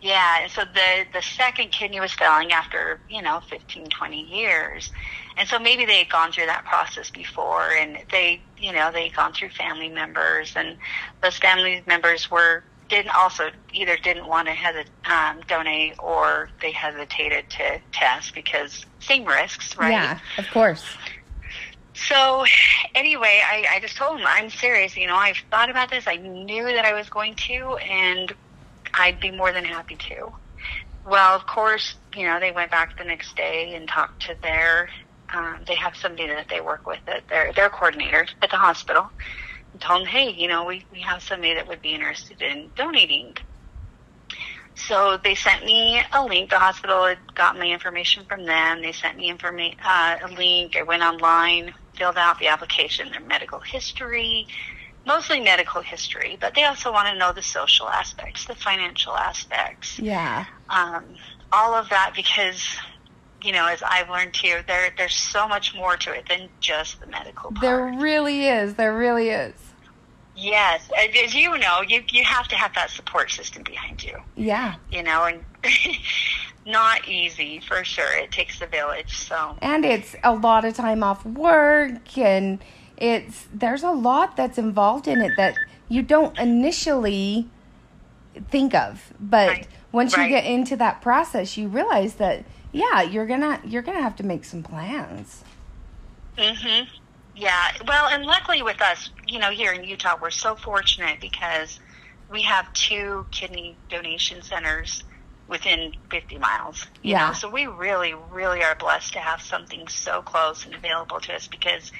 Yeah, 0.00 0.42
and 0.42 0.50
so 0.50 0.64
the 0.64 1.04
the 1.12 1.22
second 1.22 1.72
kidney 1.72 2.00
was 2.00 2.12
failing 2.12 2.52
after 2.52 3.00
you 3.08 3.20
know 3.20 3.40
15, 3.50 3.86
20 3.86 4.22
years, 4.22 4.90
and 5.36 5.48
so 5.48 5.58
maybe 5.58 5.84
they 5.84 5.98
had 5.98 6.08
gone 6.08 6.32
through 6.32 6.46
that 6.46 6.64
process 6.64 7.10
before, 7.10 7.70
and 7.72 7.98
they 8.10 8.42
you 8.56 8.72
know 8.72 8.90
they 8.92 9.04
had 9.04 9.14
gone 9.14 9.32
through 9.34 9.50
family 9.50 9.88
members, 9.88 10.52
and 10.56 10.78
those 11.22 11.36
family 11.36 11.82
members 11.86 12.30
were 12.30 12.64
didn't 12.88 13.14
also 13.14 13.50
either 13.72 13.96
didn't 13.96 14.26
want 14.26 14.48
to 14.48 14.54
hesit, 14.54 14.86
um, 15.10 15.40
donate 15.46 15.94
or 15.98 16.48
they 16.60 16.72
hesitated 16.72 17.48
to 17.50 17.80
test 17.92 18.34
because 18.34 18.86
same 19.00 19.24
risks, 19.24 19.76
right? 19.76 19.92
Yeah, 19.92 20.18
of 20.38 20.50
course. 20.50 20.84
So, 21.94 22.44
anyway, 22.94 23.42
I, 23.44 23.66
I 23.74 23.80
just 23.80 23.96
told 23.96 24.20
him, 24.20 24.26
I'm 24.26 24.50
serious. 24.50 24.96
You 24.96 25.08
know, 25.08 25.16
I've 25.16 25.38
thought 25.50 25.68
about 25.68 25.90
this. 25.90 26.06
I 26.06 26.16
knew 26.16 26.64
that 26.64 26.84
I 26.84 26.92
was 26.92 27.08
going 27.08 27.34
to, 27.34 27.76
and 27.76 28.32
I'd 28.94 29.18
be 29.20 29.30
more 29.30 29.52
than 29.52 29.64
happy 29.64 29.96
to. 29.96 30.32
Well, 31.04 31.34
of 31.34 31.46
course, 31.46 31.96
you 32.14 32.24
know, 32.24 32.38
they 32.38 32.52
went 32.52 32.70
back 32.70 32.96
the 32.96 33.04
next 33.04 33.36
day 33.36 33.74
and 33.74 33.88
talked 33.88 34.22
to 34.26 34.36
their, 34.42 34.90
um, 35.34 35.58
they 35.66 35.74
have 35.74 35.96
somebody 35.96 36.28
that 36.28 36.48
they 36.48 36.60
work 36.60 36.86
with, 36.86 37.00
at 37.08 37.26
their, 37.28 37.52
their 37.52 37.68
coordinator 37.68 38.26
at 38.42 38.50
the 38.50 38.56
hospital. 38.56 39.10
Told 39.80 40.02
them, 40.02 40.06
hey, 40.08 40.30
you 40.30 40.48
know, 40.48 40.64
we, 40.64 40.84
we 40.90 41.00
have 41.00 41.22
somebody 41.22 41.54
that 41.54 41.68
would 41.68 41.82
be 41.82 41.94
interested 41.94 42.42
in 42.42 42.70
donating. 42.74 43.34
So 44.74 45.18
they 45.22 45.34
sent 45.34 45.64
me 45.64 46.00
a 46.12 46.24
link. 46.24 46.50
The 46.50 46.58
hospital 46.58 47.04
had 47.04 47.18
got 47.34 47.56
my 47.56 47.66
information 47.66 48.24
from 48.28 48.44
them. 48.44 48.80
They 48.82 48.92
sent 48.92 49.16
me 49.18 49.30
informa- 49.30 49.76
uh, 49.84 50.16
a 50.22 50.28
link. 50.28 50.76
I 50.76 50.82
went 50.82 51.02
online, 51.02 51.74
filled 51.96 52.16
out 52.16 52.38
the 52.38 52.48
application, 52.48 53.10
their 53.10 53.20
medical 53.20 53.60
history, 53.60 54.46
mostly 55.06 55.40
medical 55.40 55.80
history, 55.82 56.38
but 56.40 56.54
they 56.54 56.64
also 56.64 56.92
want 56.92 57.08
to 57.08 57.16
know 57.18 57.32
the 57.32 57.42
social 57.42 57.88
aspects, 57.88 58.44
the 58.46 58.54
financial 58.54 59.16
aspects, 59.16 59.98
Yeah. 59.98 60.44
um, 60.68 61.04
all 61.50 61.74
of 61.74 61.88
that 61.88 62.12
because, 62.14 62.62
you 63.48 63.54
know, 63.54 63.66
as 63.66 63.82
I've 63.82 64.10
learned 64.10 64.34
too, 64.34 64.56
there 64.66 64.92
there's 64.98 65.14
so 65.16 65.48
much 65.48 65.74
more 65.74 65.96
to 65.96 66.12
it 66.12 66.28
than 66.28 66.50
just 66.60 67.00
the 67.00 67.06
medical 67.06 67.50
part. 67.50 67.62
There 67.62 67.84
really 67.98 68.46
is. 68.46 68.74
There 68.74 68.94
really 68.94 69.30
is. 69.30 69.54
yes, 70.36 70.86
as 71.24 71.34
you 71.34 71.56
know, 71.56 71.80
you 71.80 72.02
you 72.10 72.24
have 72.24 72.46
to 72.48 72.56
have 72.56 72.74
that 72.74 72.90
support 72.90 73.30
system 73.30 73.62
behind 73.62 74.04
you. 74.04 74.16
Yeah. 74.36 74.74
you 74.92 75.02
know, 75.02 75.24
and 75.24 75.42
not 76.66 77.08
easy 77.08 77.60
for 77.66 77.84
sure. 77.84 78.12
It 78.18 78.30
takes 78.32 78.60
a 78.60 78.66
village. 78.66 79.16
So 79.16 79.56
And 79.62 79.84
it's 79.86 80.14
a 80.22 80.34
lot 80.34 80.66
of 80.66 80.74
time 80.74 81.02
off 81.02 81.24
work 81.24 82.18
and 82.18 82.58
it's 82.98 83.46
there's 83.54 83.82
a 83.82 83.90
lot 83.92 84.36
that's 84.36 84.58
involved 84.58 85.08
in 85.08 85.22
it 85.22 85.36
that 85.36 85.56
you 85.88 86.02
don't 86.02 86.38
initially 86.38 87.48
think 88.50 88.74
of. 88.74 89.12
But 89.18 89.48
Right. 89.48 89.68
once 89.92 90.14
you 90.16 90.28
get 90.28 90.44
into 90.44 90.76
that 90.76 91.00
process, 91.00 91.56
you 91.56 91.68
realize 91.68 92.14
that 92.16 92.44
yeah, 92.72 93.02
you're 93.02 93.26
going 93.26 93.40
to 93.40 93.60
you're 93.66 93.82
to 93.82 94.02
have 94.02 94.16
to 94.16 94.22
make 94.22 94.44
some 94.44 94.62
plans. 94.62 95.44
hmm 96.38 96.82
Yeah. 97.36 97.72
Well, 97.86 98.06
and 98.08 98.24
luckily 98.24 98.62
with 98.62 98.80
us, 98.80 99.10
you 99.26 99.38
know, 99.38 99.50
here 99.50 99.72
in 99.72 99.84
Utah, 99.84 100.16
we're 100.20 100.30
so 100.30 100.54
fortunate 100.54 101.20
because 101.20 101.80
we 102.30 102.42
have 102.42 102.72
two 102.74 103.26
kidney 103.30 103.76
donation 103.88 104.42
centers 104.42 105.04
within 105.48 105.94
50 106.10 106.38
miles. 106.38 106.86
Yeah. 107.02 107.28
Know? 107.28 107.32
So 107.32 107.50
we 107.50 107.66
really, 107.66 108.14
really 108.30 108.62
are 108.62 108.74
blessed 108.74 109.14
to 109.14 109.18
have 109.18 109.40
something 109.40 109.88
so 109.88 110.20
close 110.22 110.66
and 110.66 110.74
available 110.74 111.20
to 111.20 111.34
us 111.34 111.48
because 111.48 111.90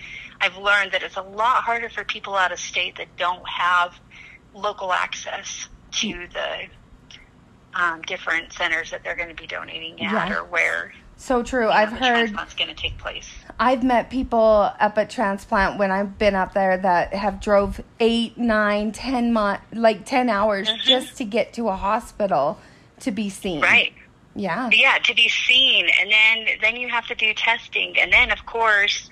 I've 0.40 0.56
learned 0.58 0.92
that 0.92 1.02
it's 1.02 1.16
a 1.16 1.22
lot 1.22 1.62
harder 1.64 1.88
for 1.88 2.04
people 2.04 2.34
out 2.34 2.52
of 2.52 2.60
state 2.60 2.96
that 2.96 3.08
don't 3.16 3.46
have 3.48 3.94
local 4.54 4.92
access 4.92 5.68
to 5.92 6.26
the 6.32 6.66
um, 7.74 8.02
different 8.02 8.52
centers 8.52 8.90
that 8.90 9.04
they're 9.04 9.16
going 9.16 9.28
to 9.28 9.34
be 9.34 9.46
donating 9.46 9.94
at 10.04 10.28
Yeah. 10.28 10.38
or 10.38 10.44
where 10.44 10.92
So 11.16 11.42
true. 11.42 11.62
you 11.62 11.66
know, 11.68 11.72
I've 11.72 11.90
heard 11.90 11.98
transplant's 12.00 12.54
going 12.54 12.68
to 12.68 12.74
take 12.74 12.96
place. 12.98 13.28
I've 13.60 13.82
met 13.82 14.08
people 14.08 14.70
up 14.78 14.96
at 14.98 15.10
transplant 15.10 15.78
when 15.78 15.90
I've 15.90 16.16
been 16.18 16.34
up 16.36 16.54
there 16.54 16.76
that 16.76 17.12
have 17.12 17.40
drove 17.40 17.80
eight, 17.98 18.38
nine, 18.38 18.92
ten 18.92 19.32
mi- 19.32 19.58
like 19.72 20.04
ten 20.06 20.28
hours 20.30 20.68
Mhm. 20.68 20.80
just 20.82 21.16
to 21.18 21.24
get 21.24 21.52
to 21.54 21.68
a 21.68 21.74
hospital 21.76 22.58
to 23.00 23.10
be 23.10 23.28
seen. 23.30 23.60
Right. 23.60 23.92
Yeah. 24.36 24.70
yeah 24.72 24.98
to 25.02 25.14
be 25.14 25.28
seen 25.28 25.88
and 26.00 26.12
then 26.12 26.46
then 26.60 26.76
you 26.76 26.88
have 26.90 27.06
to 27.08 27.16
do 27.16 27.34
testing 27.34 27.98
and 27.98 28.12
then 28.12 28.30
of 28.30 28.46
course 28.46 29.10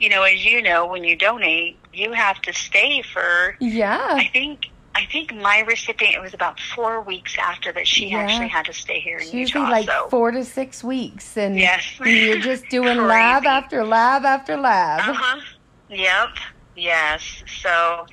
you 0.00 0.08
know 0.08 0.22
as 0.22 0.42
you 0.46 0.62
know 0.62 0.86
when 0.86 1.04
you 1.04 1.14
donate 1.14 1.76
you 1.92 2.12
have 2.12 2.40
to 2.42 2.54
stay 2.54 3.02
for 3.02 3.54
Yeah. 3.60 3.98
i 4.12 4.28
think 4.32 4.70
i 4.94 5.04
think 5.12 5.34
my 5.34 5.60
recipient 5.60 6.14
it 6.14 6.20
was 6.20 6.34
about 6.34 6.58
four 6.74 7.00
weeks 7.00 7.36
after 7.38 7.72
that 7.72 7.86
she 7.86 8.08
Yeah. 8.08 8.18
actually 8.18 8.48
had 8.48 8.66
to 8.66 8.72
stay 8.72 9.00
here 9.00 9.16
in 9.18 9.22
It's 9.24 9.34
usually 9.34 9.64
utah 9.64 9.70
like 9.72 9.86
so. 9.88 10.08
four 10.10 10.30
to 10.30 10.44
six 10.44 10.82
weeks, 10.84 11.36
and 11.36 11.58
Yes. 11.58 11.84
you're 12.04 12.38
just 12.40 12.68
doing 12.68 12.98
lab 13.14 13.44
after 13.46 13.84
lab 13.84 14.24
after 14.24 14.56
lab. 14.56 15.00
uh-huh. 15.10 15.40
Yep. 15.88 16.28
Yes. 16.76 17.22
So 17.62 18.06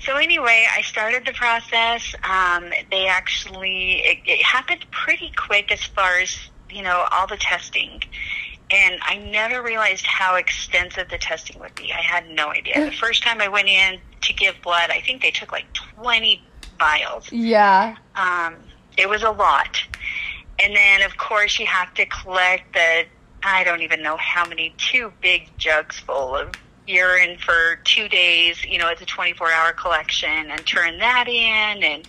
so 0.00 0.16
anyway 0.16 0.66
i 0.76 0.82
started 0.82 1.24
the 1.26 1.32
process. 1.32 2.14
Um 2.24 2.70
they 2.90 3.06
actually 3.06 4.00
it, 4.10 4.18
it 4.26 4.42
happened 4.42 4.84
pretty 4.90 5.32
quick 5.36 5.70
as 5.72 5.82
far 5.84 6.18
as 6.20 6.36
you 6.70 6.82
know 6.82 7.06
all 7.12 7.26
the 7.26 7.36
testing 7.36 8.02
and 8.70 9.00
i 9.02 9.16
never 9.16 9.62
realized 9.62 10.04
how 10.06 10.36
extensive 10.36 11.08
the 11.08 11.18
testing 11.18 11.58
would 11.60 11.74
be 11.74 11.92
i 11.92 12.00
had 12.00 12.28
no 12.30 12.48
idea 12.48 12.84
the 12.84 12.92
first 13.00 13.22
time 13.22 13.40
i 13.40 13.48
went 13.48 13.68
in 13.68 13.98
to 14.20 14.32
give 14.32 14.54
blood 14.62 14.90
i 14.90 15.00
think 15.00 15.22
they 15.22 15.30
took 15.30 15.52
like 15.52 15.66
20 15.72 16.42
vials 16.80 17.30
Yeah, 17.30 17.96
um, 18.16 18.56
it 18.96 19.08
was 19.08 19.22
a 19.22 19.30
lot. 19.30 19.82
And 20.62 20.74
then, 20.74 21.02
of 21.02 21.16
course, 21.16 21.58
you 21.58 21.66
have 21.66 21.94
to 21.94 22.04
collect 22.06 22.74
the, 22.74 23.06
I 23.42 23.64
don't 23.64 23.82
even 23.82 24.02
know 24.02 24.16
how 24.18 24.46
many, 24.46 24.74
two 24.76 25.12
big 25.22 25.48
jugs 25.56 25.98
full 25.98 26.36
of 26.36 26.50
urine 26.86 27.38
for 27.38 27.80
two 27.84 28.08
days. 28.08 28.62
You 28.64 28.78
know, 28.78 28.88
it's 28.88 29.00
a 29.00 29.06
24 29.06 29.50
hour 29.50 29.72
collection 29.72 30.50
and 30.50 30.66
turn 30.66 30.98
that 30.98 31.28
in 31.28 31.82
and, 31.82 32.04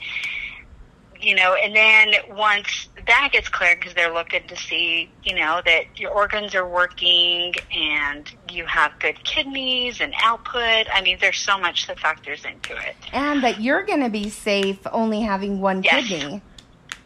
you 1.21 1.35
know, 1.35 1.53
and 1.53 1.75
then 1.75 2.13
once 2.31 2.89
that 3.07 3.29
gets 3.31 3.49
cleared, 3.49 3.79
because 3.79 3.93
they're 3.93 4.13
looking 4.13 4.47
to 4.47 4.55
see, 4.55 5.13
you 5.23 5.35
know, 5.35 5.61
that 5.65 5.83
your 5.97 6.11
organs 6.11 6.55
are 6.55 6.67
working 6.67 7.53
and 7.73 8.29
you 8.49 8.65
have 8.65 8.91
good 8.99 9.23
kidneys 9.23 10.01
and 10.01 10.13
output. 10.21 10.87
I 10.93 11.01
mean, 11.03 11.17
there's 11.21 11.39
so 11.39 11.57
much 11.57 11.87
that 11.87 11.99
factors 11.99 12.43
into 12.45 12.73
it. 12.73 12.95
And 13.13 13.43
that 13.43 13.61
you're 13.61 13.85
going 13.85 14.01
to 14.01 14.09
be 14.09 14.29
safe 14.29 14.79
only 14.91 15.21
having 15.21 15.59
one 15.61 15.83
Yes. 15.83 16.07
kidney. 16.07 16.41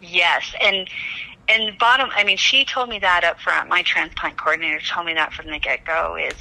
Yes, 0.02 0.54
and 0.62 0.88
and 1.48 1.78
bottom. 1.78 2.10
I 2.16 2.24
mean, 2.24 2.38
she 2.38 2.66
told 2.66 2.90
me 2.90 3.00
that 3.00 3.24
up 3.24 3.40
front. 3.40 3.70
My 3.70 3.82
transplant 3.82 4.38
coordinator 4.38 4.80
told 4.80 5.06
me 5.06 5.14
that 5.14 5.34
from 5.34 5.50
the 5.50 5.60
get 5.60 5.86
go. 5.86 6.18
Is 6.18 6.36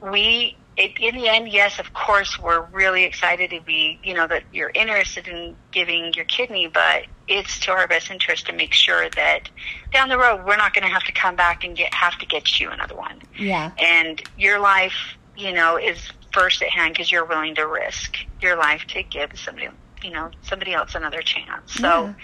we 0.00 0.58
it, 0.76 0.92
in 1.00 1.16
the 1.16 1.28
end, 1.28 1.48
yes, 1.48 1.78
of 1.78 1.92
course, 1.92 2.38
we're 2.38 2.66
really 2.72 3.04
excited 3.04 3.50
to 3.50 3.60
be, 3.60 4.00
you 4.02 4.14
know, 4.14 4.26
that 4.26 4.44
you're 4.52 4.70
interested 4.74 5.28
in 5.28 5.56
giving 5.72 6.12
your 6.14 6.24
kidney, 6.24 6.68
but 6.68 7.04
it's 7.28 7.58
to 7.60 7.70
our 7.70 7.86
best 7.86 8.10
interest 8.10 8.46
to 8.46 8.52
make 8.52 8.72
sure 8.72 9.08
that 9.10 9.48
down 9.92 10.08
the 10.08 10.18
road 10.18 10.44
we're 10.46 10.56
not 10.56 10.74
going 10.74 10.86
to 10.86 10.92
have 10.92 11.04
to 11.04 11.12
come 11.12 11.36
back 11.36 11.64
and 11.64 11.76
get 11.76 11.92
have 11.94 12.16
to 12.18 12.26
get 12.26 12.58
you 12.58 12.70
another 12.70 12.96
one, 12.96 13.20
Yeah. 13.38 13.70
and 13.78 14.22
your 14.36 14.58
life, 14.58 15.16
you 15.36 15.52
know, 15.52 15.76
is 15.78 16.10
first 16.32 16.62
at 16.62 16.68
hand 16.70 16.94
because 16.94 17.10
you're 17.12 17.24
willing 17.24 17.54
to 17.54 17.66
risk 17.66 18.16
your 18.40 18.56
life 18.56 18.84
to 18.88 19.02
give 19.02 19.30
somebody, 19.34 19.68
you 20.02 20.10
know, 20.10 20.30
somebody 20.42 20.74
else 20.74 20.94
another 20.94 21.22
chance. 21.22 21.74
So. 21.74 22.14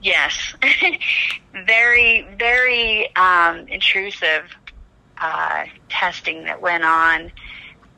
Yes, 0.00 0.54
very, 1.66 2.26
very 2.38 3.14
um, 3.16 3.66
intrusive 3.68 4.44
uh, 5.20 5.64
testing 5.88 6.44
that 6.44 6.60
went 6.62 6.84
on. 6.84 7.32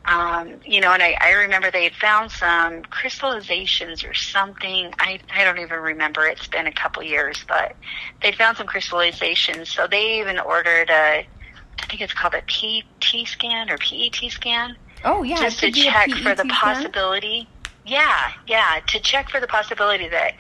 Um, 0.07 0.57
you 0.65 0.81
know, 0.81 0.93
and 0.93 1.03
I, 1.03 1.17
I 1.21 1.33
remember 1.33 1.71
they 1.71 1.85
had 1.85 1.95
found 1.95 2.31
some 2.33 2.83
crystallizations 2.85 4.09
or 4.09 4.15
something. 4.15 4.93
I, 4.99 5.21
I 5.33 5.45
don't 5.45 5.59
even 5.59 5.79
remember. 5.79 6.27
It's 6.27 6.49
been 6.49 6.67
a 6.67 6.73
couple 6.73 7.03
years, 7.03 7.45
but 7.47 7.77
they 8.23 8.33
found 8.33 8.57
some 8.57 8.67
crystallizations. 8.67 9.69
So 9.69 9.87
they 9.87 10.19
even 10.21 10.39
ordered 10.39 10.89
a, 10.91 11.27
I 11.81 11.87
think 11.89 12.01
it's 12.01 12.15
called 12.15 12.35
a 12.35 12.43
PT 12.43 13.27
scan 13.29 13.71
or 13.71 13.77
PET 13.79 14.31
scan 14.31 14.77
Oh, 15.05 15.23
yeah. 15.23 15.37
just 15.41 15.61
to 15.61 15.67
could 15.67 15.75
be 15.75 15.89
a 15.89 15.91
check 15.93 16.11
for 16.11 16.35
the 16.35 16.45
PET 16.45 16.53
scan. 16.57 16.75
possibility. 16.75 17.49
Yeah, 17.87 18.29
yeah, 18.47 18.81
to 18.89 19.01
check 19.01 19.31
for 19.31 19.41
the 19.41 19.47
possibility 19.47 20.09
that 20.09 20.35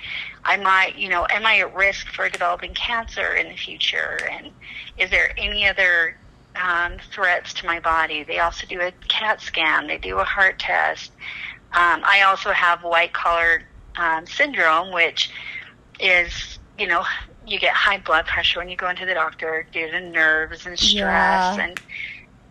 I 0.44 0.56
might, 0.58 0.96
you 0.96 1.08
know, 1.08 1.26
am 1.30 1.46
I 1.46 1.60
at 1.60 1.74
risk 1.74 2.08
for 2.08 2.28
developing 2.28 2.74
cancer 2.74 3.34
in 3.34 3.48
the 3.48 3.56
future? 3.56 4.18
And 4.30 4.50
is 4.98 5.10
there 5.10 5.32
any 5.38 5.66
other 5.66 6.16
um, 6.56 6.98
threats 7.12 7.54
to 7.54 7.66
my 7.66 7.80
body? 7.80 8.24
They 8.24 8.38
also 8.38 8.66
do 8.66 8.80
a 8.80 8.92
CAT 9.08 9.40
scan. 9.40 9.86
They 9.86 9.98
do 9.98 10.18
a 10.18 10.24
heart 10.24 10.58
test. 10.58 11.12
Um, 11.72 12.02
I 12.04 12.22
also 12.22 12.50
have 12.52 12.82
white 12.82 13.12
collar 13.12 13.62
um, 13.96 14.26
syndrome, 14.26 14.92
which 14.92 15.30
is, 16.00 16.58
you 16.78 16.86
know, 16.86 17.04
you 17.44 17.58
get 17.58 17.74
high 17.74 17.98
blood 17.98 18.26
pressure 18.26 18.58
when 18.58 18.68
you 18.68 18.76
go 18.76 18.88
into 18.88 19.06
the 19.06 19.14
doctor 19.14 19.66
due 19.72 19.90
to 19.90 20.00
nerves 20.00 20.66
and 20.66 20.78
stress 20.78 21.56
Yeah. 21.56 21.58
and 21.58 21.80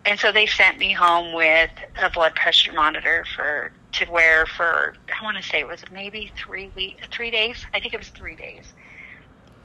and 0.04 0.18
so 0.18 0.32
they 0.32 0.46
sent 0.46 0.78
me 0.78 0.92
home 0.92 1.34
with 1.34 1.70
a 2.02 2.10
blood 2.10 2.34
pressure 2.34 2.72
monitor 2.72 3.24
for 3.36 3.72
to 3.92 4.10
wear 4.10 4.46
for 4.46 4.94
I 5.20 5.24
want 5.24 5.36
to 5.36 5.42
say 5.42 5.60
it 5.60 5.66
was 5.68 5.84
maybe 5.90 6.30
three 6.42 6.72
week 6.76 7.00
three 7.12 7.30
days. 7.30 7.64
I 7.74 7.80
think 7.80 7.94
it 7.94 7.98
was 8.00 8.10
three 8.10 8.36
days. 8.36 8.72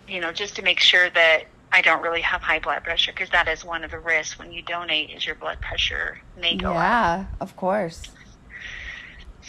You 0.07 0.19
know, 0.21 0.31
just 0.31 0.55
to 0.57 0.61
make 0.61 0.79
sure 0.79 1.09
that 1.09 1.43
I 1.72 1.81
don't 1.81 2.01
really 2.01 2.22
have 2.22 2.41
high 2.41 2.60
blood 2.60 2.84
pressure 2.84 3.12
because 3.12 3.29
that 3.31 3.48
is 3.48 3.65
one 3.65 3.84
of 3.84 3.91
the 3.91 4.00
risks 4.00 4.39
when 4.39 4.51
you 4.51 4.62
donate 4.62 5.10
is 5.10 5.25
your 5.25 5.36
blood 5.36 5.60
pressure 5.62 6.17
may 6.39 6.55
go 6.55 6.69
up. 6.69 6.75
Yeah, 6.75 7.25
of 7.41 7.55
course. 7.55 8.01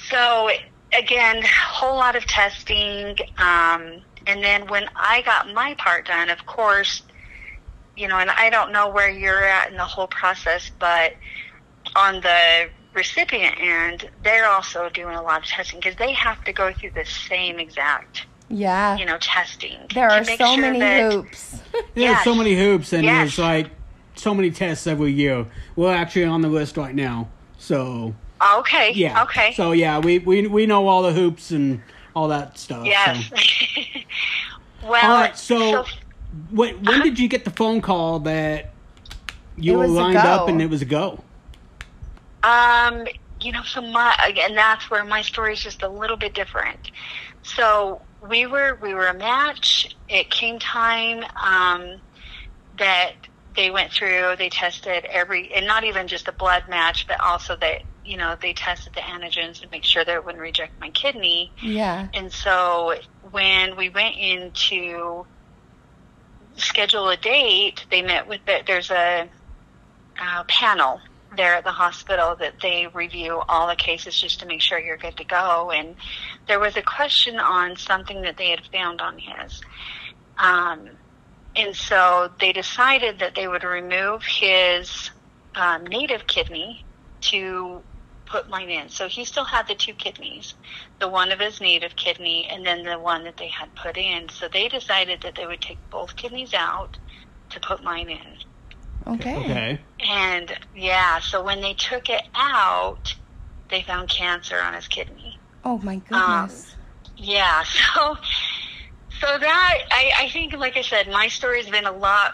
So 0.08 0.50
again, 0.92 1.42
whole 1.44 1.96
lot 1.96 2.16
of 2.16 2.26
testing. 2.26 3.16
Um, 3.38 4.02
and 4.26 4.42
then 4.42 4.66
when 4.66 4.88
I 4.96 5.23
got 5.23 5.52
my 5.52 5.75
part 5.75 6.06
done, 6.06 6.30
of 6.30 6.44
course, 6.46 7.02
you 7.96 8.08
know, 8.08 8.18
and 8.18 8.30
I 8.30 8.50
don't 8.50 8.73
know 8.73 8.88
where 8.88 9.08
you're 9.08 9.44
at 9.44 9.70
in 9.70 9.76
the 9.76 9.85
whole 9.85 10.08
process, 10.08 10.70
but 10.78 11.12
on 11.94 12.20
the 12.20 12.68
recipient 12.92 13.56
end, 13.61 14.11
they're 14.23 14.49
also 14.49 14.88
doing 14.90 15.14
a 15.14 15.23
lot 15.23 15.42
of 15.42 15.46
testing 15.46 15.78
because 15.78 15.96
they 15.96 16.12
have 16.12 16.42
to 16.44 16.52
go 16.52 16.73
through 16.73 16.90
the 16.90 17.04
same 17.04 17.58
exact, 17.58 18.26
Yeah. 18.48 18.96
you 18.96 19.04
know, 19.06 19.18
testing. 19.18 19.78
there 19.94 20.08
are 20.10 20.22
so 20.24 20.36
sure 20.36 20.56
many 20.60 20.78
that- 20.80 21.12
hoops. 21.12 21.60
There's 21.94 22.22
so 22.24 22.34
many 22.34 22.54
hoops, 22.54 22.92
and 22.92 23.04
Yes. 23.04 23.36
there's 23.36 23.38
like 23.38 23.70
so 24.14 24.34
many 24.34 24.50
tests 24.50 24.86
every 24.86 25.12
year. 25.12 25.46
We're 25.74 25.94
actually 25.94 26.24
on 26.24 26.40
the 26.42 26.48
list 26.48 26.76
right 26.76 26.94
now, 26.94 27.28
so 27.58 28.14
Okay. 28.58 28.92
yeah. 28.92 29.22
Okay. 29.24 29.52
So 29.54 29.72
yeah, 29.72 29.98
we 29.98 30.18
we 30.20 30.46
we 30.46 30.64
know 30.66 30.86
all 30.88 31.02
the 31.02 31.12
hoops 31.12 31.50
and 31.50 31.82
all 32.14 32.28
that 32.28 32.58
stuff. 32.58 32.86
yes. 32.86 33.28
So. 33.28 33.36
well, 34.88 35.04
All 35.12 35.20
right. 35.20 35.36
So, 35.36 35.84
when 36.50 36.76
when 36.76 36.88
Uh-huh. 36.88 37.02
did 37.02 37.18
you 37.18 37.28
get 37.28 37.44
the 37.44 37.50
phone 37.50 37.80
call 37.80 38.20
that 38.20 38.72
you 39.56 39.74
were 39.76 39.86
lined 39.88 40.16
up 40.16 40.48
and 40.48 40.62
it 40.62 40.70
was 40.70 40.80
a 40.82 40.86
go? 40.86 41.22
Um, 42.42 43.06
you 43.40 43.52
know, 43.52 43.62
so 43.64 43.80
my 43.82 44.14
and 44.38 44.56
that's 44.56 44.90
where 44.90 45.04
my 45.04 45.22
story 45.22 45.52
is 45.54 45.62
just 45.62 45.82
a 45.82 45.88
little 45.88 46.16
bit 46.16 46.32
different. 46.34 46.90
So 47.42 48.00
we 48.28 48.47
were 48.47 48.78
we 48.80 48.95
were 48.95 49.06
a 49.06 49.14
match. 49.14 49.97
It 50.09 50.30
came 50.30 50.59
time 50.59 51.25
um, 51.42 52.00
that 52.78 53.12
they 53.54 53.71
went 53.71 53.92
through. 53.92 54.37
They 54.38 54.50
tested 54.50 55.04
every, 55.06 55.52
and 55.54 55.66
not 55.66 55.85
even 55.85 56.06
just 56.09 56.28
a 56.28 56.33
blood 56.33 56.64
match, 56.68 57.06
but 57.06 57.21
also 57.21 57.56
that 57.56 57.83
you 58.04 58.16
know 58.16 58.37
they 58.40 58.52
tested 58.52 58.95
the 58.95 59.00
antigens 59.00 59.61
to 59.62 59.68
make 59.71 59.85
sure 59.85 60.04
that 60.04 60.14
it 60.14 60.25
wouldn't 60.25 60.42
reject 60.42 60.78
my 60.80 60.90
kidney. 60.90 61.52
Yeah. 61.62 62.09
And 62.14 62.33
so 62.33 62.95
when 63.30 63.76
we 63.76 63.88
went 63.88 64.16
in 64.16 64.52
to 64.52 65.26
schedule 66.56 67.09
a 67.09 67.16
date, 67.16 67.87
they 67.90 68.02
met 68.02 68.28
with 68.28 68.40
the, 68.47 68.62
there's 68.66 68.90
a, 68.90 69.28
uh 70.18 70.45
panel 70.45 71.00
there 71.37 71.54
at 71.54 71.64
the 71.64 71.71
hospital 71.71 72.35
that 72.37 72.54
they 72.62 72.87
review 72.87 73.42
all 73.49 73.68
the 73.68 73.76
cases 73.76 74.18
just 74.18 74.40
to 74.40 74.47
make 74.47 74.61
sure 74.61 74.78
you're 74.78 74.97
good 74.97 75.16
to 75.16 75.25
go. 75.25 75.71
And 75.71 75.97
there 76.48 76.60
was 76.60 76.76
a 76.76 76.82
question 76.82 77.38
on 77.38 77.76
something 77.76 78.22
that 78.22 78.36
they 78.36 78.50
had 78.50 78.62
found 78.72 79.00
on 79.00 79.18
his. 79.18 79.60
Um, 80.38 80.90
and 81.56 81.74
so 81.74 82.30
they 82.38 82.52
decided 82.52 83.18
that 83.18 83.34
they 83.34 83.48
would 83.48 83.64
remove 83.64 84.22
his 84.22 85.10
um, 85.54 85.86
native 85.86 86.26
kidney 86.26 86.84
to 87.22 87.82
put 88.26 88.48
mine 88.48 88.68
in. 88.68 88.88
So 88.88 89.08
he 89.08 89.24
still 89.24 89.44
had 89.44 89.66
the 89.66 89.74
two 89.74 89.94
kidneys, 89.94 90.54
the 91.00 91.08
one 91.08 91.32
of 91.32 91.40
his 91.40 91.60
native 91.60 91.96
kidney 91.96 92.46
and 92.50 92.66
then 92.66 92.84
the 92.84 92.98
one 92.98 93.24
that 93.24 93.36
they 93.36 93.48
had 93.48 93.74
put 93.74 93.96
in. 93.96 94.28
So 94.28 94.48
they 94.52 94.68
decided 94.68 95.22
that 95.22 95.34
they 95.34 95.46
would 95.46 95.60
take 95.60 95.78
both 95.90 96.16
kidneys 96.16 96.52
out 96.52 96.98
to 97.50 97.60
put 97.60 97.82
mine 97.82 98.10
in. 98.10 99.14
Okay. 99.14 99.36
Okay. 99.36 99.80
And 100.00 100.56
yeah, 100.74 101.20
so 101.20 101.42
when 101.42 101.60
they 101.60 101.74
took 101.74 102.10
it 102.10 102.22
out, 102.34 103.14
they 103.70 103.82
found 103.82 104.08
cancer 104.08 104.60
on 104.60 104.74
his 104.74 104.88
kidney. 104.88 105.25
Oh 105.64 105.78
my 105.78 105.96
Um, 106.12 106.64
goodness. 106.66 106.76
Yeah, 107.16 107.62
so 107.94 108.16
so 109.20 109.38
that 109.38 109.78
I, 109.90 110.12
I 110.20 110.30
think, 110.30 110.52
like 110.54 110.76
I 110.76 110.82
said, 110.82 111.08
my 111.08 111.28
story's 111.28 111.68
been 111.70 111.86
a 111.86 111.92
lot 111.92 112.32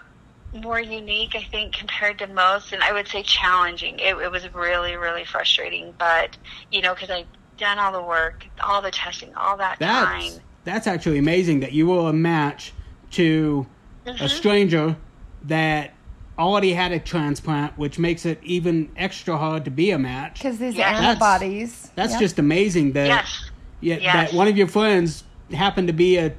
more 0.53 0.81
unique, 0.81 1.35
I 1.35 1.43
think, 1.43 1.75
compared 1.75 2.19
to 2.19 2.27
most, 2.27 2.73
and 2.73 2.83
I 2.83 2.93
would 2.93 3.09
say 3.09 3.23
challenging. 3.23 3.99
It, 3.99 4.17
it 4.17 4.31
was 4.31 4.53
really, 4.55 4.97
really 4.97 5.25
frustrating, 5.25 5.95
but 5.99 6.37
you 6.71 6.83
know, 6.83 6.95
because 6.95 7.11
I've 7.11 7.29
done 7.59 7.79
all 7.79 7.93
the 7.93 8.03
work, 8.03 8.47
all 8.63 8.83
the 8.83 8.91
testing, 8.91 9.35
all 9.35 9.57
that 9.59 9.79
That's 9.79 10.35
time. 10.35 10.43
that's 10.65 10.87
actually 10.87 11.19
amazing 11.19 11.61
that 11.61 11.73
you 11.73 11.87
were 11.89 12.09
a 12.09 12.13
match 12.13 12.73
to 13.13 13.67
Mm-hmm. 14.07 14.25
a 14.25 14.29
stranger 14.29 14.97
that 15.43 15.95
already 16.43 16.73
had 16.73 16.93
a 16.93 16.99
transplant, 16.99 17.77
which 17.79 17.99
makes 17.99 18.27
it 18.27 18.39
even 18.43 18.91
extra 18.97 19.37
hard 19.39 19.65
to 19.65 19.71
be 19.71 19.91
a 19.93 19.99
match. 19.99 20.35
Because 20.35 20.59
these 20.59 20.75
Yes. 20.75 21.01
antibodies. 21.01 21.91
That's 21.95 22.13
Yep. 22.13 22.21
just 22.21 22.39
amazing 22.39 22.93
that 22.93 23.07
Yes, 23.07 23.51
yeah, 23.81 23.97
Yes. 24.01 24.31
that 24.31 24.37
one 24.37 24.49
of 24.49 24.57
your 24.57 24.67
friends 24.67 25.25
happened 25.55 25.87
to 25.89 25.93
be 25.95 26.17
a 26.19 26.33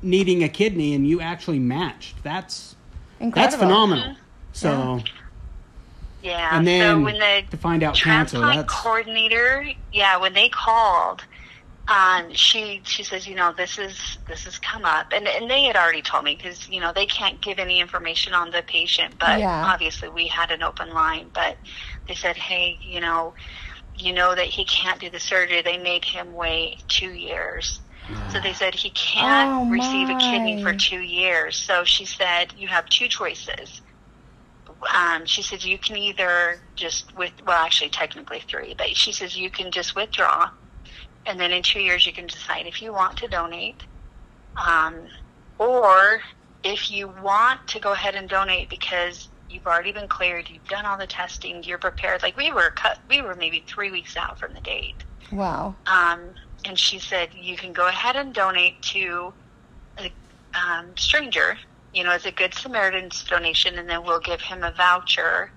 needing 0.00 0.44
a 0.44 0.48
kidney 0.48 0.94
and 0.94 1.06
you 1.08 1.20
actually 1.20 1.58
matched. 1.58 2.22
That's 2.22 2.76
incredible. 3.20 3.50
that's 3.50 3.56
phenomenal. 3.60 4.14
So 4.52 5.02
yeah. 6.22 6.56
and 6.56 6.66
then 6.66 6.98
so 7.00 7.04
when 7.04 7.18
the 7.18 7.42
to 7.50 7.56
find 7.56 7.82
out 7.82 7.94
cancer, 7.96 8.36
transplant 8.38 8.66
that's 8.68 8.80
coordinator 8.82 9.66
yeah 9.92 10.16
when 10.16 10.34
they 10.34 10.48
called 10.48 11.24
um 11.88 12.32
she 12.34 12.82
she 12.84 13.02
says 13.02 13.26
you 13.26 13.34
know 13.34 13.52
this 13.56 13.78
is 13.78 14.18
this 14.28 14.44
has 14.44 14.58
come 14.58 14.84
up 14.84 15.08
and 15.14 15.26
and 15.28 15.50
they 15.50 15.64
had 15.64 15.76
already 15.76 16.02
told 16.02 16.24
me 16.24 16.34
because 16.34 16.68
you 16.68 16.80
know 16.80 16.92
they 16.94 17.06
can't 17.06 17.40
give 17.42 17.58
any 17.58 17.80
information 17.80 18.34
on 18.34 18.50
the 18.50 18.62
patient 18.66 19.14
but 19.20 19.40
Yeah. 19.40 19.62
obviously 19.62 20.08
we 20.08 20.26
had 20.28 20.50
an 20.50 20.62
open 20.62 20.92
line 20.94 21.30
but 21.34 21.58
they 22.08 22.14
said 22.14 22.36
hey 22.36 22.78
you 22.82 23.00
know 23.00 23.34
you 23.94 24.12
know 24.12 24.34
that 24.34 24.46
he 24.46 24.64
can't 24.64 25.00
do 25.00 25.10
the 25.10 25.20
surgery 25.20 25.62
they 25.62 25.78
made 25.78 26.04
him 26.04 26.32
wait 26.32 26.84
two 26.88 27.10
years 27.12 27.80
So 28.26 28.40
they 28.40 28.52
said 28.54 28.74
he 28.74 28.90
can't 28.90 29.50
Oh, 29.50 29.66
receive 29.68 30.10
a 30.10 30.14
kidney 30.14 30.56
for 30.56 30.72
two 30.72 31.00
years. 31.00 31.56
So 31.56 31.84
she 31.84 32.04
said, 32.06 32.52
you 32.56 32.68
have 32.68 32.86
two 32.88 33.08
choices. 33.08 33.82
Um, 34.94 35.26
she 35.26 35.42
said 35.42 35.64
you 35.64 35.78
can 35.78 35.96
either 35.96 36.62
just 36.76 37.14
with 37.16 37.32
well, 37.44 37.64
actually 37.64 37.90
technically 37.90 38.40
three, 38.40 38.74
but 38.76 38.96
she 38.96 39.12
says 39.12 39.36
you 39.36 39.50
can 39.50 39.70
just 39.70 39.94
withdraw, 39.96 40.50
and 41.28 41.38
then 41.38 41.52
in 41.52 41.62
two 41.62 41.80
years 41.80 42.06
you 42.06 42.12
can 42.12 42.26
decide 42.26 42.66
if 42.66 42.82
you 42.82 42.92
want 42.92 43.16
to 43.18 43.28
donate, 43.28 43.82
um, 44.66 44.94
or 45.58 46.20
if 46.64 46.90
you 46.90 47.08
want 47.22 47.60
to 47.68 47.78
go 47.78 47.92
ahead 47.92 48.14
and 48.14 48.28
donate 48.28 48.70
because 48.70 49.28
you've 49.48 49.66
already 49.66 49.92
been 49.92 50.08
cleared, 50.08 50.48
you've 50.50 50.64
done 50.64 50.86
all 50.86 50.98
the 50.98 51.06
testing, 51.06 51.62
you're 51.62 51.78
prepared. 51.78 52.22
Like 52.22 52.36
we 52.36 52.50
were 52.50 52.70
cut, 52.70 52.98
we 53.08 53.22
were 53.22 53.34
maybe 53.34 53.64
three 53.68 53.90
weeks 53.90 54.16
out 54.16 54.38
from 54.38 54.54
the 54.54 54.60
date. 54.60 55.04
Wow. 55.30 55.76
Um, 55.86 56.34
and 56.64 56.78
she 56.78 56.98
said, 56.98 57.28
you 57.34 57.56
can 57.56 57.72
go 57.72 57.86
ahead 57.86 58.16
and 58.16 58.34
donate 58.34 58.80
to 58.82 59.32
a 59.98 60.10
um, 60.54 60.96
stranger, 60.96 61.58
you 61.92 62.04
know, 62.04 62.10
as 62.10 62.26
a 62.26 62.32
Good 62.32 62.54
Samaritan's 62.54 63.22
donation, 63.24 63.78
and 63.78 63.88
then 63.88 64.02
we'll 64.02 64.20
give 64.20 64.40
him 64.40 64.64
a 64.64 64.72
voucher 64.72 65.52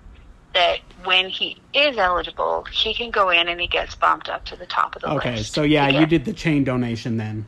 that 0.54 0.78
when 1.04 1.28
he 1.28 1.56
is 1.72 1.96
eligible, 1.96 2.64
he 2.72 2.94
can 2.94 3.10
go 3.10 3.30
in 3.30 3.48
and 3.48 3.60
he 3.60 3.66
gets 3.66 3.94
bumped 3.94 4.28
up 4.28 4.44
to 4.46 4.56
the 4.56 4.66
top 4.66 4.96
of 4.96 5.02
the 5.02 5.08
Okay, 5.08 5.14
list. 5.14 5.26
Okay, 5.26 5.42
so 5.42 5.62
yeah, 5.62 5.90
to 5.90 6.00
you 6.00 6.06
did 6.06 6.24
the 6.24 6.32
chain 6.32 6.64
donation 6.64 7.16
then. 7.16 7.46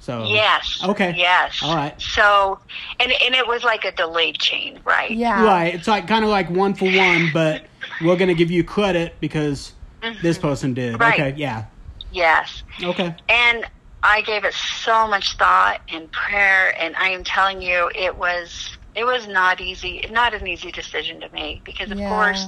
So 0.00 0.24
Yes. 0.24 0.80
Okay. 0.82 1.14
Yes. 1.16 1.60
All 1.62 1.76
right. 1.76 2.00
So, 2.00 2.58
and 2.98 3.12
and 3.12 3.34
it 3.34 3.46
was 3.46 3.62
like 3.62 3.84
a 3.84 3.92
delayed 3.92 4.38
chain, 4.38 4.80
right? 4.84 5.10
Yeah. 5.10 5.44
Right, 5.44 5.74
it's 5.74 5.88
like 5.88 6.08
kind 6.08 6.24
of 6.24 6.30
like 6.30 6.48
one 6.48 6.74
for 6.74 6.90
one, 6.90 7.28
but 7.34 7.66
we're 8.00 8.16
gonna 8.16 8.34
give 8.34 8.50
you 8.50 8.64
credit 8.64 9.16
because 9.20 9.74
this 10.22 10.38
person 10.38 10.74
did. 10.74 10.94
Mm-hmm. 10.94 11.02
Right. 11.02 11.20
Okay, 11.20 11.34
yeah. 11.36 11.66
Yes. 12.10 12.62
Okay. 12.82 13.14
And 13.28 13.66
I 14.02 14.22
gave 14.22 14.44
it 14.44 14.54
so 14.54 15.06
much 15.08 15.36
thought 15.36 15.80
and 15.88 16.10
prayer, 16.10 16.74
and 16.80 16.96
I 16.96 17.08
am 17.10 17.24
telling 17.24 17.60
you, 17.60 17.90
it 17.94 18.16
was 18.16 18.77
it 18.98 19.04
was 19.04 19.28
not 19.28 19.60
easy, 19.60 20.04
not 20.10 20.34
an 20.34 20.46
easy 20.46 20.72
decision 20.72 21.20
to 21.20 21.28
make 21.32 21.64
because, 21.64 21.90
of 21.90 21.98
Yeah. 21.98 22.08
course, 22.08 22.44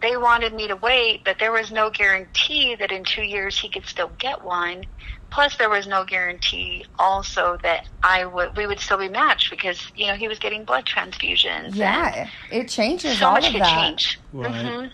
they 0.00 0.16
wanted 0.16 0.52
me 0.54 0.66
to 0.68 0.76
wait, 0.76 1.22
but 1.24 1.38
there 1.38 1.52
was 1.52 1.70
no 1.70 1.90
guarantee 1.90 2.74
that 2.74 2.90
in 2.90 3.04
two 3.04 3.22
years 3.22 3.58
he 3.58 3.68
could 3.68 3.86
still 3.86 4.12
get 4.18 4.42
one. 4.42 4.84
Plus, 5.30 5.56
there 5.56 5.70
was 5.70 5.86
no 5.86 6.04
guarantee 6.04 6.84
also 6.98 7.58
that 7.62 7.82
I 8.02 8.24
would 8.24 8.56
we 8.56 8.66
would 8.66 8.80
still 8.80 8.98
be 8.98 9.08
matched 9.08 9.50
because 9.50 9.80
you 9.94 10.06
know 10.06 10.14
he 10.14 10.28
was 10.28 10.38
getting 10.38 10.64
blood 10.64 10.84
transfusions. 10.86 11.66
and- 11.66 11.76
Yeah. 11.76 12.28
It 12.50 12.68
changes 12.68 13.18
so 13.18 13.26
all 13.26 13.32
much 13.32 13.46
of 13.46 13.52
could 13.52 13.62
that. 13.62 13.74
change. 13.74 14.18
Right. 14.32 14.54
Mhm. 14.54 14.90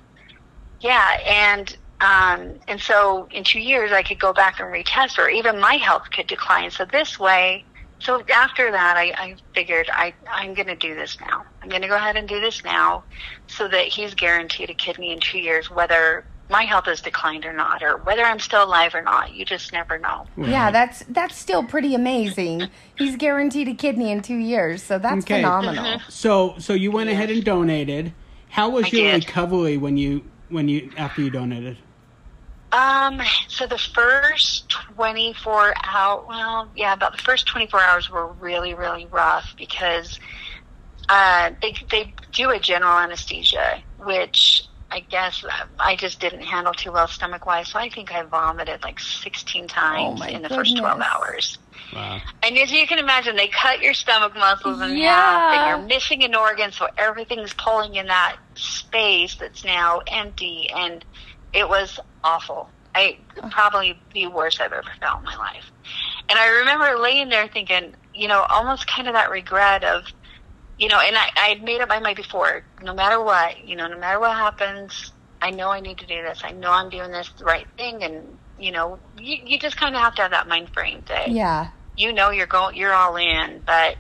Yeah, 0.81 1.17
and 1.27 1.77
um, 2.01 2.59
and 2.69 2.81
so 2.81 3.29
in 3.31 3.45
two 3.45 3.61
years 3.61 3.93
I 3.93 4.03
could 4.03 4.19
go 4.19 4.33
back 4.33 4.59
and 4.61 4.69
retest, 4.73 5.19
or 5.19 5.29
even 5.29 5.61
my 5.61 5.75
health 5.75 6.07
could 6.15 6.27
decline. 6.27 6.71
So 6.71 6.85
this 6.87 7.19
way, 7.19 7.67
so 8.01 8.23
after 8.33 8.71
that, 8.71 8.97
I, 8.97 9.13
I 9.17 9.37
figured 9.55 9.89
I 9.93 10.15
I'm 10.29 10.55
going 10.55 10.69
to 10.69 10.77
do 10.77 10.95
this 10.95 11.19
now. 11.21 11.45
I'm 11.63 11.69
going 11.69 11.83
to 11.83 11.89
go 11.89 11.97
ahead 11.97 12.17
and 12.17 12.27
do 12.29 12.41
this 12.41 12.65
now, 12.65 13.05
so 13.47 13.69
that 13.69 13.87
he's 13.87 14.15
guaranteed 14.15 14.71
a 14.71 14.75
kidney 14.75 15.13
in 15.13 15.21
two 15.21 15.39
years, 15.39 15.71
whether 15.71 16.25
my 16.49 16.63
health 16.63 16.87
has 16.87 17.01
declined 17.01 17.45
or 17.45 17.53
not, 17.53 17.83
or 17.83 17.99
whether 17.99 18.23
I'm 18.25 18.41
still 18.41 18.65
alive 18.65 18.95
or 18.95 19.03
not. 19.03 19.33
You 19.35 19.45
just 19.45 19.73
never 19.73 19.99
know. 19.99 20.27
Yeah, 20.37 20.65
mm-hmm. 20.65 20.73
that's 20.73 21.05
that's 21.09 21.37
still 21.37 21.63
pretty 21.63 21.95
amazing. 21.95 22.69
He's 22.97 23.17
guaranteed 23.17 23.69
a 23.69 23.75
kidney 23.75 24.11
in 24.11 24.23
two 24.23 24.37
years, 24.37 24.83
so 24.83 24.99
that's 24.99 25.25
Okay. 25.25 25.37
phenomenal. 25.37 25.85
Mm-hmm. 25.85 26.11
So 26.11 26.55
so 26.59 26.73
you 26.73 26.91
went 26.91 27.11
ahead 27.11 27.31
and 27.31 27.45
donated. 27.45 28.13
How 28.49 28.69
was 28.71 28.87
I 28.87 28.89
your 28.89 29.13
did. 29.13 29.27
recovery 29.27 29.77
when 29.77 29.97
you 29.97 30.25
when 30.49 30.69
you 30.69 30.91
after 30.97 31.23
you 31.23 31.31
donated? 31.31 31.79
Um, 32.73 33.21
so 33.49 33.67
the 33.67 33.79
first 33.79 34.69
24 34.95 35.75
out, 35.85 36.29
well, 36.29 36.71
yeah, 36.77 36.93
about 36.93 37.13
the 37.17 37.23
first 37.23 37.47
24 37.47 37.81
hours 37.81 38.09
were 38.11 38.33
really, 38.35 38.75
really 38.75 39.07
rough 39.07 39.55
because, 39.59 40.19
uh, 41.09 41.51
they, 41.61 41.75
they 41.91 42.15
do 42.33 42.51
a 42.51 42.61
general 42.61 42.97
anesthesia, 42.97 43.83
which 43.99 44.63
I 44.93 45.01
guess 45.01 45.45
I 45.79 45.97
just 45.97 46.21
didn't 46.21 46.43
handle 46.43 46.73
too 46.73 46.93
well 46.93 47.09
stomach 47.09 47.47
wise. 47.47 47.69
So 47.69 47.79
I 47.79 47.89
think 47.91 48.13
I 48.13 48.23
vomited 48.23 48.83
like 48.83 48.99
16 49.01 49.69
times 49.69 50.21
Oh, 50.23 50.27
in 50.27 50.43
the 50.43 50.49
first 50.49 50.77
12 50.77 51.01
hours. 51.01 51.59
Wow. 51.93 52.21
And 52.43 52.57
as 52.59 52.71
you 52.71 52.87
can 52.87 52.99
imagine, 52.99 53.37
they 53.37 53.49
cut 53.49 53.83
your 53.83 53.95
stomach 53.95 54.35
muscles 54.35 54.81
in 54.81 54.97
Yeah. 54.97 55.13
half, 55.13 55.55
and 55.55 55.69
you're 55.69 55.89
missing 55.89 56.23
an 56.25 56.35
organ, 56.35 56.71
so 56.73 56.89
everything's 56.97 57.53
pulling 57.55 57.97
in 57.97 58.07
that 58.07 58.37
space 58.55 59.35
that's 59.37 59.65
now 59.65 60.01
empty, 60.09 60.69
and 60.75 61.05
it 61.53 61.69
was 61.69 61.99
awful. 62.25 62.69
I 62.95 63.19
oh. 63.43 63.49
probably 63.51 64.01
the 64.15 64.27
worst 64.29 64.61
I've 64.61 64.73
ever 64.73 64.83
felt 65.01 65.19
in 65.21 65.25
my 65.25 65.37
life. 65.37 65.71
And 66.29 66.39
I 66.39 66.49
remember 66.61 66.99
laying 66.99 67.29
there 67.29 67.49
thinking, 67.49 67.95
you 68.15 68.29
know, 68.29 68.45
almost 68.49 68.87
kind 68.87 69.09
of 69.09 69.15
that 69.15 69.31
regret 69.31 69.85
of, 69.85 70.05
you 70.79 70.89
know, 70.89 70.99
and 71.01 71.17
I 71.17 71.29
I 71.37 71.49
had 71.49 71.63
made 71.63 71.81
up 71.81 71.89
my 71.89 72.01
mind 72.01 72.17
before, 72.17 72.65
no 72.83 72.95
matter 72.95 73.23
what, 73.23 73.67
you 73.67 73.77
know, 73.77 73.87
no 73.87 73.99
matter 73.99 74.19
what 74.21 74.37
happens, 74.37 75.13
I 75.43 75.51
know 75.51 75.71
I 75.71 75.81
need 75.81 75.99
to 75.99 76.07
do 76.07 76.23
this. 76.23 76.41
I 76.45 76.53
know 76.53 76.71
I'm 76.71 76.91
doing 76.91 77.11
this 77.13 77.31
the 77.39 77.45
right 77.45 77.67
thing, 77.77 78.03
and 78.03 78.39
you 78.59 78.73
know, 78.73 78.99
you 79.19 79.39
you 79.45 79.59
just 79.59 79.77
kind 79.77 79.95
of 79.95 80.01
have 80.03 80.15
to 80.17 80.23
have 80.23 80.31
that 80.33 80.49
mind 80.49 80.71
frame 80.73 81.03
that 81.09 81.31
Yeah. 81.31 81.69
you 81.97 82.13
know 82.13 82.31
you're 82.31 82.47
going 82.47 82.77
you're 82.77 82.93
all 82.93 83.17
in 83.17 83.63
but 83.67 83.97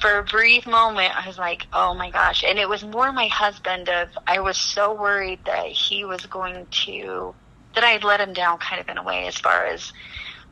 for 0.00 0.18
a 0.18 0.24
brief 0.24 0.66
moment 0.66 1.12
i 1.16 1.26
was 1.26 1.38
like 1.38 1.66
oh 1.72 1.94
my 1.94 2.10
gosh 2.10 2.44
and 2.44 2.58
it 2.58 2.68
was 2.68 2.84
more 2.84 3.12
my 3.12 3.26
husband 3.28 3.88
of 3.88 4.08
i 4.26 4.38
was 4.38 4.56
so 4.56 4.92
worried 4.94 5.38
that 5.44 5.66
he 5.66 6.04
was 6.04 6.24
going 6.26 6.66
to 6.70 7.34
that 7.74 7.84
i 7.84 7.90
had 7.90 8.04
let 8.04 8.20
him 8.20 8.32
down 8.32 8.58
kind 8.58 8.80
of 8.80 8.88
in 8.88 8.98
a 8.98 9.02
way 9.02 9.26
as 9.26 9.36
far 9.36 9.66
as 9.66 9.92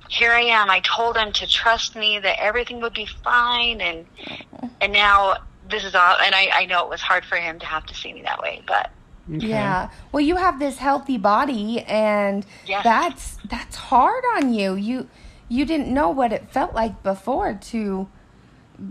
here 0.09 0.32
i 0.32 0.40
am 0.40 0.70
i 0.70 0.80
told 0.80 1.16
him 1.16 1.32
to 1.32 1.46
trust 1.46 1.96
me 1.96 2.18
that 2.18 2.37
everything 2.40 2.80
would 2.80 2.94
be 2.94 3.06
fine 3.24 3.80
and 3.80 4.06
and 4.80 4.92
now 4.92 5.37
this 5.68 5.85
is 5.85 5.94
all 5.94 6.16
and 6.22 6.35
i 6.35 6.48
i 6.52 6.66
know 6.66 6.85
it 6.85 6.90
was 6.90 7.00
hard 7.00 7.24
for 7.24 7.37
him 7.37 7.59
to 7.59 7.66
have 7.66 7.85
to 7.87 7.94
see 7.94 8.12
me 8.12 8.22
that 8.22 8.40
way 8.40 8.62
but 8.66 8.90
Okay. 9.28 9.48
Yeah. 9.48 9.90
Well, 10.12 10.20
you 10.20 10.37
have 10.37 10.61
this 10.61 10.78
healthy 10.78 11.18
body 11.18 11.80
and 11.82 12.46
Yes. 12.64 12.85
that's 12.85 13.38
that's 13.44 13.74
hard 13.76 14.22
on 14.37 14.54
you. 14.54 14.74
You 14.74 15.09
you 15.48 15.64
didn't 15.64 15.92
know 15.92 16.11
what 16.11 16.32
it 16.32 16.50
felt 16.50 16.74
like 16.74 17.02
before 17.02 17.54
to 17.54 18.09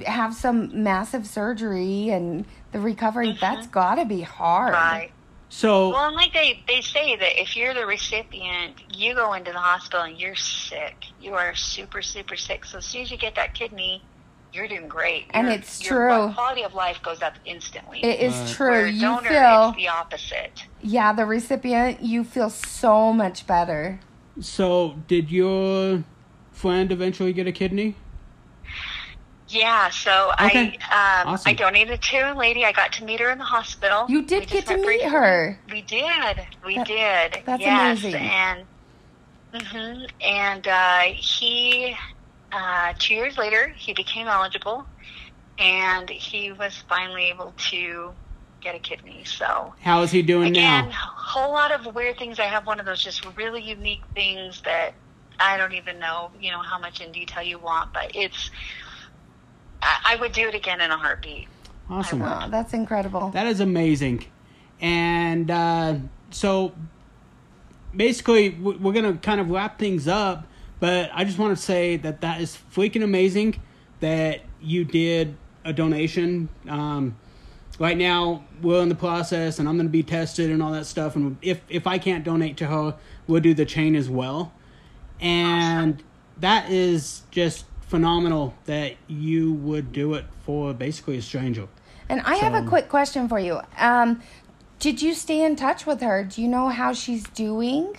have 0.06 0.34
some 0.34 0.84
massive 0.84 1.26
surgery 1.28 2.10
and 2.10 2.46
the 2.72 2.80
recovery 2.80 3.38
that's 3.40 3.68
got 3.68 3.96
to 3.96 4.06
be 4.06 4.22
hard. 4.22 4.74
Mm-hmm. 4.74 4.96
right 4.96 5.12
So 5.50 5.90
Well, 5.90 6.08
and 6.08 6.16
like 6.16 6.34
they, 6.34 6.64
they 6.68 6.82
say 6.82 7.16
that 7.16 7.42
if 7.42 7.56
you're 7.56 7.74
the 7.74 7.86
recipient, 7.86 8.76
you 8.96 9.14
go 9.14 9.34
into 9.34 9.52
the 9.52 9.60
hospital 9.60 10.02
and 10.02 10.18
you're 10.20 10.36
sick. 10.36 10.96
You 11.22 11.34
are 11.36 11.54
super, 11.56 12.02
super 12.02 12.36
sick. 12.36 12.66
So 12.66 12.80
as 12.80 12.86
soon 12.86 13.04
as 13.04 13.12
you 13.12 13.18
get 13.18 13.36
that 13.36 13.54
kidney, 13.54 14.04
you're 14.52 14.68
doing 14.68 14.88
great. 14.88 15.26
And 15.32 15.48
Your- 15.48 15.56
it's 15.58 15.84
your 15.90 16.10
true. 16.10 16.34
quality 16.34 16.64
of 16.64 16.74
life 16.74 17.02
goes 17.04 17.22
up 17.22 17.34
instantly. 17.46 18.04
It 18.04 18.20
is 18.22 18.34
Right. 18.34 18.50
true. 18.50 18.70
Where 18.72 18.88
You 18.88 19.02
donor, 19.02 19.30
feel 19.30 19.68
it's 19.70 19.78
the 19.78 19.88
opposite. 19.90 20.64
yeah, 20.82 21.14
the 21.14 21.26
recipient, 21.26 22.02
you 22.02 22.24
feel 22.24 22.50
so 22.50 23.14
much 23.14 23.46
better. 23.48 24.00
so 24.42 24.96
did 25.08 25.32
your 25.32 26.04
friend 26.52 26.92
eventually 26.92 27.32
get 27.34 27.48
a 27.48 27.52
kidney? 27.54 27.96
Yeah, 29.48 29.90
so 29.92 30.32
Okay. 30.42 30.78
I 30.90 31.22
um, 31.22 31.28
Awesome. 31.34 31.50
I 31.52 31.54
donated 31.54 32.02
to 32.02 32.18
a 32.18 32.36
lady. 32.36 32.66
I 32.66 32.72
got 32.72 32.92
to 32.94 33.06
meet 33.06 33.20
her 33.20 33.30
in 33.30 33.38
the 33.38 33.44
hospital. 33.44 34.06
You 34.10 34.24
did 34.24 34.48
get 34.50 34.66
to 34.68 34.76
meet 34.78 34.86
briefly. 34.86 35.10
her. 35.10 35.60
We 35.72 35.82
did. 35.84 36.48
We 36.66 36.76
That- 36.76 36.88
did. 36.88 37.44
that's 37.46 37.62
yes. 37.62 38.00
amazing. 38.02 38.22
And 38.24 38.66
hmm 39.54 40.04
and 40.22 40.68
uh, 40.68 41.00
he 41.16 41.96
uh, 42.52 42.94
two 42.98 43.14
years 43.14 43.38
later 43.38 43.70
he 43.78 43.94
became 43.94 44.28
eligible, 44.28 44.86
and 45.60 46.10
he 46.10 46.52
was 46.52 46.76
finally 46.90 47.26
able 47.30 47.54
to 47.70 48.14
get 48.62 48.74
a 48.76 48.80
kidney. 48.80 49.24
So 49.26 49.74
How 49.82 50.02
is 50.02 50.12
he 50.12 50.22
doing 50.24 50.50
again, 50.50 50.86
now? 50.86 50.90
a 50.90 50.94
whole 50.94 51.54
lot 51.54 51.72
of 51.72 51.94
weird 51.94 52.18
things. 52.18 52.40
I 52.40 52.46
have 52.46 52.66
one 52.66 52.80
of 52.80 52.86
those 52.88 53.02
just 53.04 53.24
really 53.38 53.62
unique 53.62 54.02
things 54.16 54.62
that 54.66 54.96
I 55.40 55.56
don't 55.58 55.74
even 55.74 56.00
know, 56.00 56.32
you 56.40 56.50
know, 56.52 56.62
how 56.62 56.80
much 56.80 57.00
in 57.00 57.12
detail 57.12 57.44
you 57.44 57.60
want, 57.60 57.94
but 57.94 58.12
it's. 58.16 58.50
I, 59.82 60.14
I 60.14 60.16
would 60.18 60.32
do 60.32 60.48
it 60.48 60.56
again 60.56 60.82
in 60.82 60.92
a 60.92 60.98
heartbeat. 60.98 61.48
Awesome. 61.90 62.22
Oh, 62.22 62.48
that's 62.50 62.74
incredible. 62.74 63.30
That 63.30 63.48
is 63.48 63.60
amazing. 63.60 64.26
And 64.82 65.50
uh, 65.52 65.96
so 66.32 66.74
basically, 67.96 68.50
we're 68.50 68.94
going 68.94 69.12
to 69.12 69.20
kind 69.20 69.40
of 69.40 69.50
wrap 69.50 69.80
things 69.80 70.08
up, 70.08 70.48
but 70.80 71.10
I 71.14 71.24
just 71.24 71.38
want 71.38 71.56
to 71.56 71.62
say 71.62 71.98
that 71.98 72.22
that 72.22 72.42
is 72.42 72.58
freaking 72.74 73.04
amazing 73.04 73.62
that 74.00 74.42
you 74.62 74.84
did 74.84 75.36
a 75.64 75.74
donation. 75.74 76.50
Um, 76.68 77.16
right 77.80 77.98
now, 77.98 78.44
we're 78.62 78.82
in 78.82 78.90
the 78.90 78.96
process, 78.96 79.60
and 79.60 79.70
I'm 79.70 79.76
going 79.76 79.88
to 79.88 79.92
be 79.92 80.04
tested 80.04 80.50
and 80.50 80.62
all 80.62 80.72
that 80.72 80.86
stuff. 80.86 81.16
And 81.16 81.38
if, 81.42 81.62
if 81.70 81.88
I 81.88 81.98
can't 81.98 82.24
donate 82.24 82.58
to 82.58 82.68
her, 82.68 82.96
we'll 83.28 83.42
do 83.42 83.54
the 83.54 83.66
chain 83.66 83.96
as 83.96 84.10
well. 84.10 84.54
And 85.20 86.04
that 86.40 86.70
is 86.70 87.22
just 87.32 87.66
phenomenal 87.88 88.54
that 88.66 88.96
you 89.08 89.54
would 89.54 89.92
do 89.92 90.14
it 90.14 90.26
for 90.46 90.74
basically 90.74 91.18
a 91.18 91.22
stranger. 91.22 91.68
And 92.10 92.22
I 92.22 92.36
have 92.36 92.54
a 92.54 92.68
quick 92.68 92.90
question 92.90 93.28
for 93.28 93.40
you. 93.40 93.62
Um, 93.78 94.22
did 94.80 95.02
you 95.02 95.14
stay 95.14 95.44
in 95.44 95.56
touch 95.56 95.86
with 95.86 96.02
her? 96.02 96.24
Do 96.24 96.42
you 96.42 96.48
know 96.48 96.70
how 96.70 96.94
she's 96.94 97.24
doing? 97.24 97.96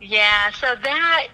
Yeah, 0.00 0.50
so 0.52 0.74
that 0.82 1.28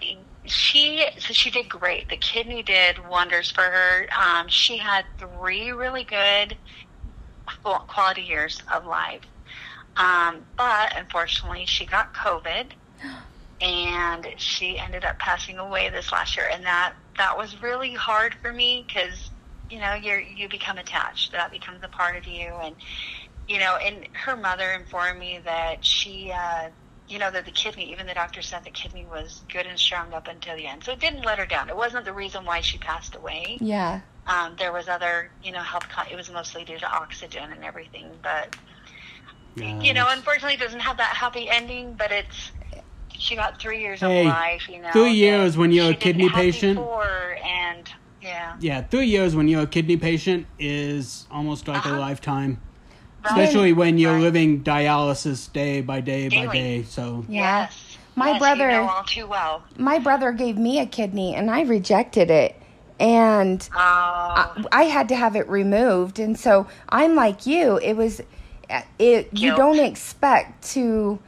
she 0.45 1.05
so 1.19 1.33
she 1.33 1.49
did 1.49 1.69
great. 1.69 2.09
The 2.09 2.17
kidney 2.17 2.63
did 2.63 3.07
wonders 3.07 3.51
for 3.51 3.61
her. 3.61 4.07
Um, 4.17 4.47
she 4.47 4.77
had 4.77 5.05
three 5.17 5.71
really 5.71 6.03
good 6.03 6.55
quality 7.63 8.21
years 8.21 8.61
of 8.73 8.85
life. 8.85 9.21
Um, 9.95 10.45
but 10.57 10.97
unfortunately, 10.97 11.65
she 11.65 11.85
got 11.85 12.13
COVID, 12.13 12.67
and 13.61 14.27
she 14.37 14.79
ended 14.79 15.05
up 15.05 15.19
passing 15.19 15.59
away 15.59 15.89
this 15.89 16.11
last 16.11 16.35
year. 16.35 16.49
And 16.51 16.63
that 16.65 16.93
that 17.17 17.37
was 17.37 17.61
really 17.61 17.93
hard 17.93 18.35
for 18.41 18.51
me 18.51 18.85
because 18.87 19.31
you 19.69 19.79
know 19.79 19.93
you're 19.93 20.19
you 20.19 20.49
become 20.49 20.77
attached. 20.77 21.31
That 21.31 21.51
becomes 21.51 21.81
a 21.83 21.87
part 21.87 22.17
of 22.17 22.27
you, 22.27 22.53
and 22.61 22.75
you 23.47 23.59
know. 23.59 23.77
And 23.83 24.07
her 24.13 24.35
mother 24.35 24.71
informed 24.71 25.19
me 25.19 25.39
that 25.43 25.85
she. 25.85 26.31
Uh, 26.31 26.69
you 27.05 27.19
know 27.19 27.29
that 27.29 27.45
the 27.45 27.51
kidney, 27.51 27.91
even 27.91 28.07
the 28.07 28.13
doctor 28.13 28.41
said 28.41 28.63
the 28.63 28.71
kidney 28.71 29.05
was 29.05 29.43
good 29.51 29.65
and 29.67 29.77
strong 29.77 30.13
up 30.13 30.29
until 30.29 30.55
the 30.55 30.65
end, 30.65 30.83
so 30.85 30.93
it 30.93 31.01
didn't 31.01 31.23
let 31.25 31.37
her 31.37 31.45
down. 31.45 31.69
It 31.69 31.75
wasn't 31.75 32.05
the 32.05 32.13
reason 32.13 32.45
why 32.45 32.61
she 32.61 32.77
passed 32.77 33.13
away. 33.15 33.57
Yeah. 33.59 34.01
Um, 34.25 34.55
there 34.57 34.71
was 34.71 34.87
other, 34.87 35.31
you 35.41 35.51
know, 35.51 35.61
health. 35.61 35.83
Co- 35.93 36.09
it 36.09 36.15
was 36.15 36.31
mostly 36.31 36.63
due 36.63 36.79
to 36.79 36.89
oxygen 36.89 37.51
and 37.51 37.65
everything, 37.65 38.09
but 38.23 38.53
you 39.55 39.93
know, 39.93 40.07
unfortunately, 40.09 40.55
it 40.55 40.59
doesn't 40.59 40.79
have 40.79 40.97
that 40.97 41.15
happy 41.15 41.47
ending. 41.49 41.95
But 41.95 42.11
it's 42.11 42.51
she 43.23 43.35
got 43.35 43.59
three 43.59 43.79
years 43.81 43.99
Hey, 44.01 44.21
of 44.21 44.27
life. 44.27 44.67
You 44.69 44.81
know, 44.81 44.89
three 44.91 45.11
years 45.13 45.57
when 45.57 45.71
you're 45.71 45.85
a 45.85 45.87
she 45.89 45.93
didn't 45.93 46.03
kidney 46.03 46.29
patient? 46.29 46.75
before, 46.77 47.37
and 47.45 47.89
yeah, 48.21 48.55
Yeah, 48.59 48.81
three 48.81 49.07
years 49.07 49.35
when 49.35 49.47
you're 49.47 49.63
a 49.63 49.67
kidney 49.67 49.97
patient 49.97 50.45
is 50.59 51.25
almost 51.31 51.67
like 51.67 51.85
a 51.85 51.89
Uh-huh. 51.89 51.99
lifetime. 51.99 52.59
Right. 53.23 53.31
Especially 53.31 53.71
when 53.73 53.97
you're 53.97 54.13
Right. 54.15 54.21
living 54.21 54.63
dialysis 54.63 55.51
day 55.51 55.81
by 55.81 56.01
day 56.01 56.27
by 56.29 56.47
day. 56.53 56.83
So 56.83 57.25
Yeah. 57.29 57.61
Yes. 57.61 57.97
My 58.15 58.31
Yes, 58.31 58.39
brother- 58.39 58.69
you 58.71 58.77
know 58.77 58.89
all 58.89 59.03
too 59.03 59.25
well. 59.25 59.63
My 59.77 59.97
brother 59.99 60.31
gave 60.33 60.57
me 60.57 60.79
a 60.79 60.85
kidney 60.85 61.33
and 61.33 61.49
I 61.49 61.61
rejected 61.61 62.29
it. 62.29 62.55
And 62.99 63.67
Oh, 63.73 63.77
I, 63.79 64.63
I 64.71 64.83
had 64.83 65.09
to 65.09 65.15
have 65.15 65.35
it 65.35 65.49
removed. 65.49 66.19
And 66.19 66.37
so 66.37 66.67
I'm 66.89 67.15
like 67.15 67.45
you. 67.47 67.79
It 67.81 67.93
was, 67.97 68.21
it. 68.99 69.29
You 69.33 69.55
don't 69.55 69.79
expect 69.79 70.63
to 70.73 71.19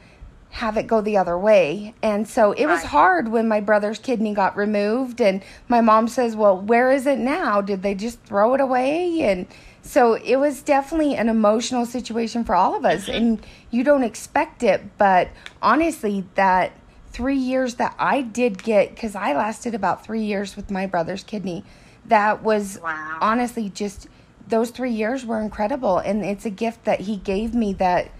have 0.56 0.78
it 0.78 0.86
go 0.86 1.02
the 1.02 1.18
other 1.18 1.38
way. 1.38 1.94
And 2.02 2.26
so 2.26 2.52
it 2.52 2.64
was 2.64 2.82
hard 2.82 3.28
when 3.28 3.46
my 3.46 3.60
brother's 3.60 3.98
kidney 3.98 4.32
got 4.32 4.56
removed. 4.56 5.20
And 5.20 5.42
my 5.68 5.82
mom 5.82 6.08
says, 6.08 6.34
Well, 6.34 6.58
where 6.58 6.90
is 6.90 7.06
it 7.06 7.18
now? 7.18 7.60
Did 7.60 7.82
they 7.82 7.94
just 7.94 8.22
throw 8.22 8.54
it 8.54 8.60
away? 8.62 9.20
And 9.20 9.46
so 9.82 10.14
it 10.14 10.36
was 10.36 10.62
definitely 10.62 11.14
an 11.14 11.28
emotional 11.28 11.84
situation 11.84 12.42
for 12.42 12.54
all 12.54 12.74
of 12.74 12.86
us. 12.86 13.02
Mm-hmm. 13.04 13.16
And 13.16 13.46
you 13.70 13.84
don't 13.84 14.02
expect 14.02 14.62
it. 14.62 14.96
But 14.96 15.28
honestly, 15.60 16.24
that 16.36 16.72
three 17.10 17.36
years 17.36 17.74
that 17.74 17.94
I 17.98 18.22
did 18.22 18.62
get, 18.62 18.94
because 18.94 19.14
I 19.14 19.34
lasted 19.34 19.74
about 19.74 20.06
three 20.06 20.22
years 20.22 20.56
with 20.56 20.70
my 20.70 20.86
brother's 20.86 21.22
kidney, 21.22 21.64
that 22.06 22.42
was 22.42 22.80
Wow. 22.82 23.18
honestly 23.20 23.68
just 23.68 24.08
those 24.48 24.70
three 24.70 24.92
years 24.92 25.26
were 25.26 25.40
incredible. 25.40 25.98
And 25.98 26.24
it's 26.24 26.46
a 26.46 26.50
gift 26.50 26.86
that 26.86 27.00
he 27.00 27.16
gave 27.18 27.54
me 27.54 27.74
that 27.74 28.10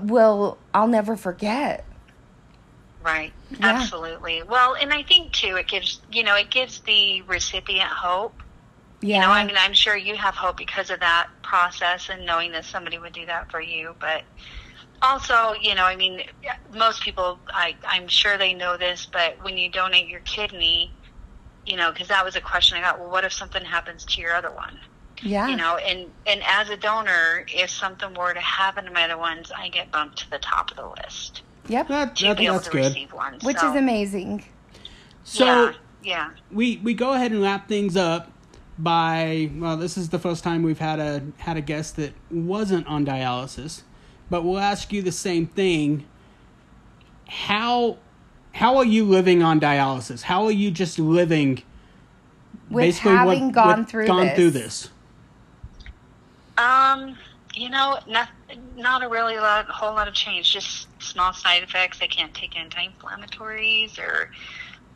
will 0.00 0.58
I'll 0.74 0.88
never 0.88 1.16
forget. 1.16 1.84
Right. 3.02 3.32
Yeah. 3.50 3.68
Absolutely. 3.68 4.42
Well, 4.42 4.74
and 4.74 4.92
I 4.92 5.02
think 5.02 5.32
too, 5.32 5.56
it 5.56 5.68
gives 5.68 6.00
you 6.12 6.22
know, 6.22 6.36
it 6.36 6.50
gives 6.50 6.80
the 6.80 7.22
recipient 7.22 7.88
hope. 7.88 8.34
Yeah. 9.00 9.16
You 9.16 9.20
know, 9.22 9.32
I 9.32 9.44
mean, 9.44 9.56
I'm 9.58 9.72
sure 9.72 9.96
you 9.96 10.14
have 10.16 10.34
hope 10.34 10.58
because 10.58 10.90
of 10.90 11.00
that 11.00 11.28
process 11.42 12.10
and 12.10 12.26
knowing 12.26 12.52
that 12.52 12.66
somebody 12.66 12.98
would 12.98 13.14
do 13.14 13.24
that 13.26 13.50
for 13.50 13.60
you. 13.60 13.94
But 13.98 14.24
also, 15.00 15.54
you 15.60 15.74
know, 15.74 15.84
I 15.84 15.96
mean, 15.96 16.22
most 16.74 17.02
people, 17.02 17.38
I, 17.48 17.74
I'm 17.84 18.08
sure 18.08 18.36
they 18.36 18.52
know 18.52 18.76
this, 18.76 19.06
but 19.06 19.42
when 19.42 19.56
you 19.56 19.70
donate 19.70 20.08
your 20.08 20.20
kidney, 20.20 20.92
you 21.64 21.76
know, 21.76 21.90
because 21.92 22.08
that 22.08 22.24
was 22.24 22.36
a 22.36 22.40
question 22.40 22.76
I 22.76 22.82
got. 22.82 22.98
Well, 22.98 23.10
what 23.10 23.24
if 23.24 23.32
something 23.32 23.64
happens 23.64 24.04
to 24.04 24.20
your 24.20 24.34
other 24.34 24.50
one? 24.50 24.78
Yeah. 25.22 25.48
You 25.48 25.56
know, 25.56 25.76
and 25.76 26.10
and 26.26 26.42
as 26.46 26.70
a 26.70 26.76
donor, 26.76 27.44
if 27.48 27.70
something 27.70 28.14
were 28.14 28.32
to 28.32 28.40
happen 28.40 28.84
to 28.84 28.90
my 28.90 29.04
other 29.04 29.18
ones, 29.18 29.52
I 29.54 29.68
get 29.68 29.90
bumped 29.90 30.18
to 30.18 30.30
the 30.30 30.38
top 30.38 30.70
of 30.70 30.76
the 30.76 30.88
list 31.02 31.42
yep. 31.68 31.88
that, 31.88 32.16
to 32.16 32.24
that, 32.24 32.38
be 32.38 32.46
able 32.46 32.54
that's 32.56 32.66
to 32.66 32.72
good. 32.72 32.84
receive 32.86 33.12
one. 33.12 33.38
Which 33.42 33.58
so, 33.58 33.70
is 33.70 33.76
amazing. 33.76 34.44
So 35.24 35.44
yeah, 35.44 35.72
yeah. 36.02 36.30
we 36.50 36.78
we 36.78 36.94
go 36.94 37.12
ahead 37.12 37.32
and 37.32 37.42
wrap 37.42 37.68
things 37.68 37.96
up 37.96 38.30
by 38.78 39.50
well 39.56 39.76
this 39.76 39.98
is 39.98 40.08
the 40.08 40.18
first 40.18 40.42
time 40.42 40.62
we've 40.62 40.78
had 40.78 40.98
a 40.98 41.22
had 41.38 41.56
a 41.56 41.60
guest 41.60 41.96
that 41.96 42.12
wasn't 42.30 42.86
on 42.86 43.04
dialysis 43.04 43.82
but 44.30 44.42
we'll 44.42 44.58
ask 44.58 44.90
you 44.90 45.02
the 45.02 45.12
same 45.12 45.46
thing 45.46 46.06
how 47.28 47.98
how 48.52 48.78
are 48.78 48.84
you 48.84 49.04
living 49.04 49.42
on 49.42 49.60
dialysis 49.60 50.22
how 50.22 50.44
are 50.46 50.50
you 50.50 50.70
just 50.70 50.98
living 50.98 51.62
With 52.70 52.96
having 52.98 53.50
gone 53.50 53.84
through 53.84 54.06
gone 54.06 54.26
this. 54.26 54.36
through 54.36 54.50
this 54.52 54.90
Um, 56.60 57.16
you 57.54 57.70
know, 57.70 57.98
not 58.06 58.28
not 58.76 59.02
a 59.02 59.08
really 59.08 59.36
lot, 59.36 59.68
a 59.68 59.72
whole 59.72 59.94
lot 59.94 60.08
of 60.08 60.14
change. 60.14 60.52
Just 60.52 60.88
small 61.02 61.32
side 61.32 61.62
effects. 61.62 62.00
I 62.02 62.06
can't 62.06 62.34
take 62.34 62.56
anti-inflammatories, 62.56 63.98
or 63.98 64.30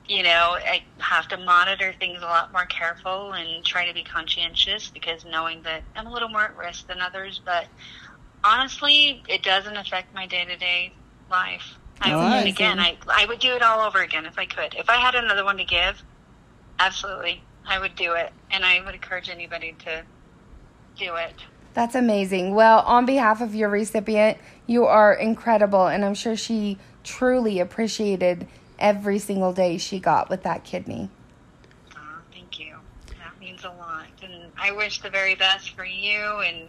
you 0.06 0.22
know, 0.22 0.58
I 0.60 0.82
have 0.98 1.28
to 1.28 1.38
monitor 1.38 1.94
things 1.98 2.18
a 2.20 2.26
lot 2.26 2.52
more 2.52 2.66
careful 2.66 3.32
and 3.32 3.64
try 3.64 3.86
to 3.88 3.94
be 3.94 4.04
conscientious 4.04 4.90
because 4.90 5.24
knowing 5.24 5.62
that 5.62 5.82
I'm 5.96 6.06
a 6.06 6.12
little 6.12 6.28
more 6.28 6.42
at 6.42 6.56
risk 6.56 6.86
than 6.86 7.00
others. 7.00 7.40
But 7.44 7.66
honestly, 8.44 9.22
it 9.26 9.42
doesn't 9.42 9.76
affect 9.76 10.14
my 10.14 10.26
day-to-day 10.26 10.92
life. 11.30 11.76
I, 12.02 12.12
All 12.12 12.20
right. 12.20 12.46
again, 12.46 12.78
I 12.78 12.98
I 13.08 13.24
would 13.26 13.38
do 13.38 13.54
it 13.54 13.62
all 13.62 13.80
over 13.80 14.02
again 14.02 14.26
if 14.26 14.38
I 14.38 14.44
could. 14.44 14.74
If 14.74 14.90
I 14.90 14.96
had 14.96 15.14
another 15.14 15.44
one 15.44 15.56
to 15.56 15.64
give, 15.64 16.02
absolutely, 16.78 17.42
I 17.66 17.78
would 17.78 17.96
do 17.96 18.12
it, 18.12 18.32
and 18.50 18.64
I 18.64 18.84
would 18.84 18.94
encourage 18.94 19.30
anybody 19.30 19.74
to 19.84 20.04
do 20.96 21.14
it. 21.16 21.34
That's 21.74 21.94
amazing. 21.94 22.54
Well, 22.54 22.80
on 22.80 23.04
behalf 23.04 23.40
of 23.40 23.54
your 23.54 23.68
recipient, 23.68 24.38
you 24.66 24.84
are 24.86 25.12
incredible, 25.12 25.86
and 25.86 26.04
I'm 26.04 26.14
sure 26.14 26.36
she 26.36 26.78
truly 27.02 27.58
appreciated 27.58 28.46
every 28.78 29.18
single 29.18 29.52
day 29.52 29.76
she 29.78 29.98
got 29.98 30.30
with 30.30 30.44
that 30.44 30.64
kidney. 30.64 31.10
Oh, 31.96 31.98
thank 32.32 32.58
you. 32.60 32.76
That 33.18 33.38
means 33.40 33.64
a 33.64 33.70
lot. 33.70 34.06
And 34.22 34.52
I 34.56 34.72
wish 34.72 35.00
the 35.02 35.10
very 35.10 35.34
best 35.34 35.70
for 35.70 35.84
you 35.84 36.20
and 36.40 36.68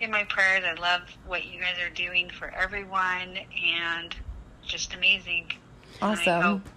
in 0.00 0.10
my 0.10 0.24
prayers. 0.24 0.64
I 0.64 0.80
love 0.80 1.02
what 1.26 1.44
you 1.44 1.60
guys 1.60 1.76
are 1.80 1.92
doing 1.94 2.30
for 2.30 2.48
everyone 2.50 3.38
and 3.64 4.14
just 4.64 4.94
amazing. 4.94 5.50
And 6.00 6.10
I 6.10 6.12
Awesome. 6.12 6.42
hope 6.42 6.68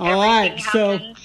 all 0.00 0.18
right 0.18 0.60
so 0.60 0.90
and 0.90 1.16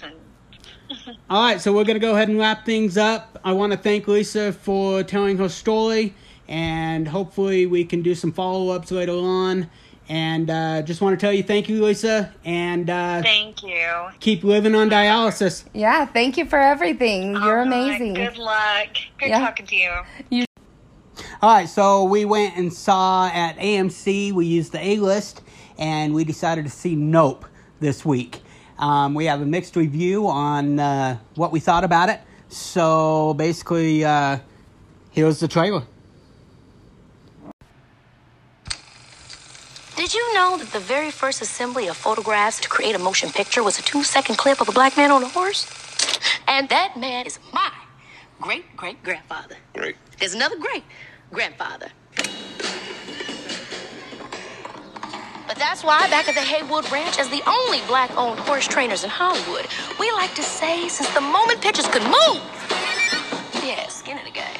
All 1.29 1.43
right, 1.43 1.61
so 1.61 1.73
we're 1.73 1.83
going 1.83 1.95
to 1.95 1.99
go 1.99 2.15
ahead 2.15 2.29
and 2.29 2.39
wrap 2.39 2.65
things 2.65 2.97
up. 2.97 3.39
I 3.43 3.51
want 3.53 3.71
to 3.71 3.77
thank 3.77 4.07
Lisa 4.07 4.51
for 4.51 5.03
telling 5.03 5.37
her 5.37 5.49
story, 5.49 6.13
and 6.47 7.07
hopefully, 7.07 7.65
we 7.65 7.85
can 7.85 8.01
do 8.01 8.15
some 8.15 8.31
follow 8.31 8.69
ups 8.69 8.91
later 8.91 9.13
on. 9.13 9.69
And 10.07 10.49
uh, 10.49 10.81
just 10.81 11.01
want 11.01 11.19
to 11.19 11.23
tell 11.23 11.31
you 11.31 11.43
thank 11.43 11.69
you, 11.69 11.85
Lisa, 11.85 12.33
and 12.43 12.89
uh, 12.89 13.21
thank 13.21 13.61
you. 13.61 14.07
keep 14.19 14.43
living 14.43 14.73
on 14.73 14.89
dialysis. 14.89 15.65
Yeah, 15.73 16.07
thank 16.07 16.35
you 16.35 16.45
for 16.45 16.57
everything. 16.57 17.33
You're 17.33 17.43
All 17.43 17.53
right, 17.53 17.67
amazing. 17.67 18.15
Good 18.15 18.37
luck. 18.39 18.87
Good 19.19 19.29
Yeah. 19.29 19.39
talking 19.39 19.67
to 19.67 19.75
you. 19.75 20.45
All 21.43 21.53
right, 21.53 21.69
so 21.69 22.05
we 22.05 22.25
went 22.25 22.57
and 22.57 22.73
saw 22.73 23.27
at 23.27 23.55
AMC. 23.57 24.31
We 24.31 24.47
used 24.47 24.71
the 24.71 24.83
A 24.83 24.97
list, 24.97 25.41
and 25.77 26.15
we 26.15 26.23
decided 26.23 26.65
to 26.65 26.71
see 26.71 26.95
Nope 26.95 27.45
this 27.79 28.03
week. 28.03 28.41
Um, 28.79 29.13
we 29.13 29.25
have 29.25 29.41
a 29.41 29.45
mixed 29.45 29.75
review 29.75 30.27
on 30.27 30.79
uh, 30.79 31.17
what 31.35 31.51
we 31.51 31.59
thought 31.59 31.83
about 31.83 32.07
it. 32.07 32.21
So 32.47 33.33
basically, 33.35 34.05
uh, 34.05 34.39
here's 35.11 35.39
the 35.39 35.49
trailer. 35.49 35.83
Did 39.97 40.13
you 40.13 40.33
know 40.33 40.57
that 40.57 40.71
the 40.71 40.79
very 40.79 41.11
first 41.11 41.41
assembly 41.41 41.89
of 41.89 41.97
photographs 41.97 42.61
to 42.61 42.69
create 42.69 42.95
a 42.95 42.99
motion 42.99 43.29
picture 43.29 43.61
was 43.61 43.77
a 43.79 43.81
two 43.81 44.01
second 44.01 44.37
clip 44.37 44.61
of 44.61 44.69
a 44.69 44.71
black 44.71 44.95
man 44.95 45.11
on 45.11 45.23
a 45.23 45.27
horse? 45.27 45.67
And 46.47 46.69
that 46.69 46.97
man 46.97 47.25
is 47.25 47.37
my 47.53 47.71
great 48.39 48.75
great 48.77 49.03
grandfather. 49.03 49.57
Great. 49.73 49.97
There's 50.17 50.33
another 50.33 50.57
great 50.57 50.85
grandfather. 51.31 51.89
But 55.49 55.57
that's 55.57 55.83
why, 55.83 56.07
back 56.11 56.29
at 56.29 56.35
the 56.35 56.41
Haywood 56.41 56.91
Ranch, 56.91 57.17
as 57.17 57.27
the 57.29 57.41
only 57.49 57.81
black 57.87 58.15
owned 58.15 58.39
horse 58.41 58.67
trainers 58.67 59.03
in 59.03 59.09
Hollywood, 59.09 59.65
we 59.99 60.11
like 60.11 60.35
to 60.35 60.43
say 60.43 60.87
since 60.87 61.09
the 61.15 61.21
moment 61.21 61.59
pictures 61.59 61.87
could 61.87 62.03
move, 62.03 62.39
yeah, 63.65 63.87
skin 63.87 64.19
in 64.19 64.25
the 64.25 64.29
game. 64.29 64.58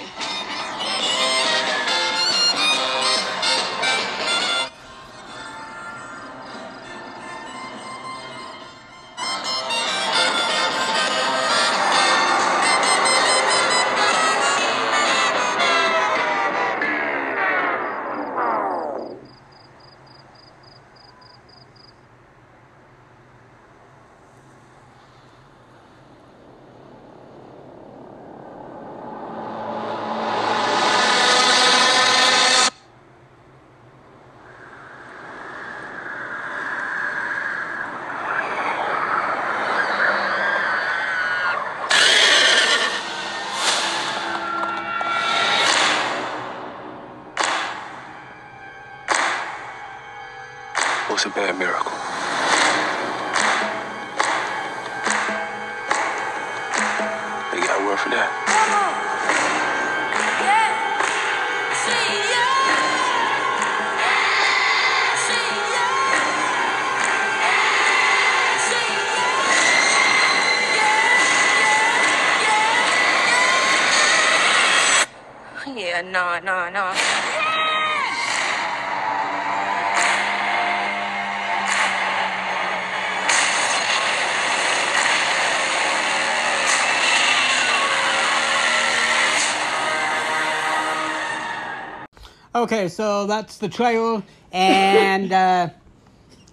Okay, 92.59 92.89
so 92.89 93.25
that's 93.25 93.57
the 93.57 93.69
trailer, 93.69 94.21
and 94.51 95.31
uh, 95.31 95.69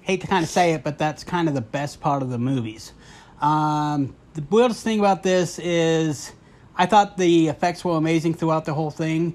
hate 0.03 0.21
to 0.21 0.29
kind 0.29 0.45
of 0.45 0.49
say 0.49 0.73
it, 0.73 0.85
but 0.85 0.99
that's 0.99 1.25
kind 1.25 1.49
of 1.49 1.55
the 1.55 1.61
best 1.61 2.01
part 2.01 2.23
of 2.23 2.31
the 2.31 2.39
movies. 2.39 2.93
Um, 3.41 4.15
the 4.35 4.43
weirdest 4.43 4.85
thing 4.85 5.01
about 5.01 5.25
this 5.25 5.59
is 5.59 6.33
I 6.77 6.87
thought 6.87 7.17
the 7.17 7.49
effects 7.49 7.85
were 7.85 7.97
amazing 7.97 8.35
throughout 8.35 8.67
the 8.67 8.73
whole 8.73 8.93
thing, 8.93 9.35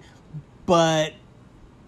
but 0.66 1.12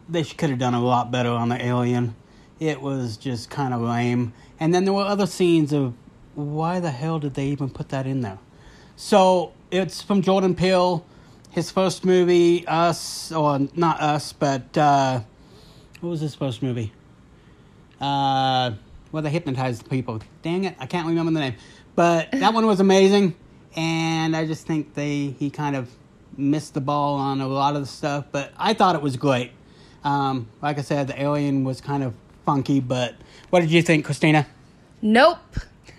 they 0.10 0.26
could 0.26 0.50
have 0.50 0.60
done 0.60 0.74
a 0.74 0.84
lot 0.84 1.12
better 1.12 1.32
on 1.32 1.48
the 1.48 1.66
alien. 1.66 2.14
It 2.60 2.82
was 2.82 3.16
just 3.16 3.50
kind 3.50 3.74
of 3.74 3.80
lame. 3.80 4.34
And 4.60 4.76
then 4.76 4.84
there 4.84 4.94
were 4.94 5.06
other 5.06 5.28
scenes 5.28 5.72
of 5.72 5.94
why 6.36 6.82
the 6.82 6.92
hell 6.92 7.20
did 7.20 7.36
they 7.36 7.46
even 7.46 7.70
put 7.70 7.88
that 7.90 8.06
in 8.06 8.20
there? 8.20 8.40
So 8.98 9.54
it's 9.72 10.02
from 10.02 10.22
Jordan 10.22 10.56
Peele, 10.56 11.06
his 11.54 11.70
first 11.70 12.04
movie, 12.04 12.66
Us, 12.68 13.32
or 13.32 13.60
not 13.76 14.02
Us, 14.02 14.34
but 14.34 14.76
uh, 14.78 15.22
what 16.00 16.10
was 16.10 16.20
his 16.20 16.36
first 16.36 16.64
movie? 16.64 16.92
Uh, 18.02 18.72
where 19.12 19.22
they 19.22 19.30
hypnotized 19.30 19.90
people. 19.90 20.20
Dang 20.42 20.66
it, 20.66 20.76
I 20.80 20.88
can't 20.88 21.08
remember 21.08 21.32
the 21.32 21.40
name. 21.40 21.56
But 21.96 22.32
that 22.32 22.54
one 22.54 22.66
was 22.66 22.80
amazing, 22.80 23.36
and 23.76 24.36
I 24.36 24.48
just 24.48 24.66
think 24.66 24.96
they 24.96 25.36
he 25.40 25.52
kind 25.52 25.76
of 25.76 25.90
missed 26.36 26.74
the 26.74 26.82
ball 26.82 27.16
on 27.16 27.40
a 27.40 27.48
lot 27.48 27.76
of 27.76 27.82
the 27.82 27.88
stuff. 27.88 28.26
But 28.32 28.52
I 28.58 28.74
thought 28.74 28.96
it 28.96 29.02
was 29.04 29.16
great. 29.16 29.52
Um, 30.04 30.48
like 30.62 30.80
I 30.80 30.82
said, 30.82 31.08
the 31.08 31.22
alien 31.22 31.64
was 31.64 31.80
kind 31.80 32.04
of 32.04 32.16
funky, 32.46 32.80
but 32.80 33.16
what 33.52 33.60
did 33.60 33.72
you 33.72 33.84
think, 33.84 34.06
Christina? 34.06 34.48
Nope. 35.04 35.38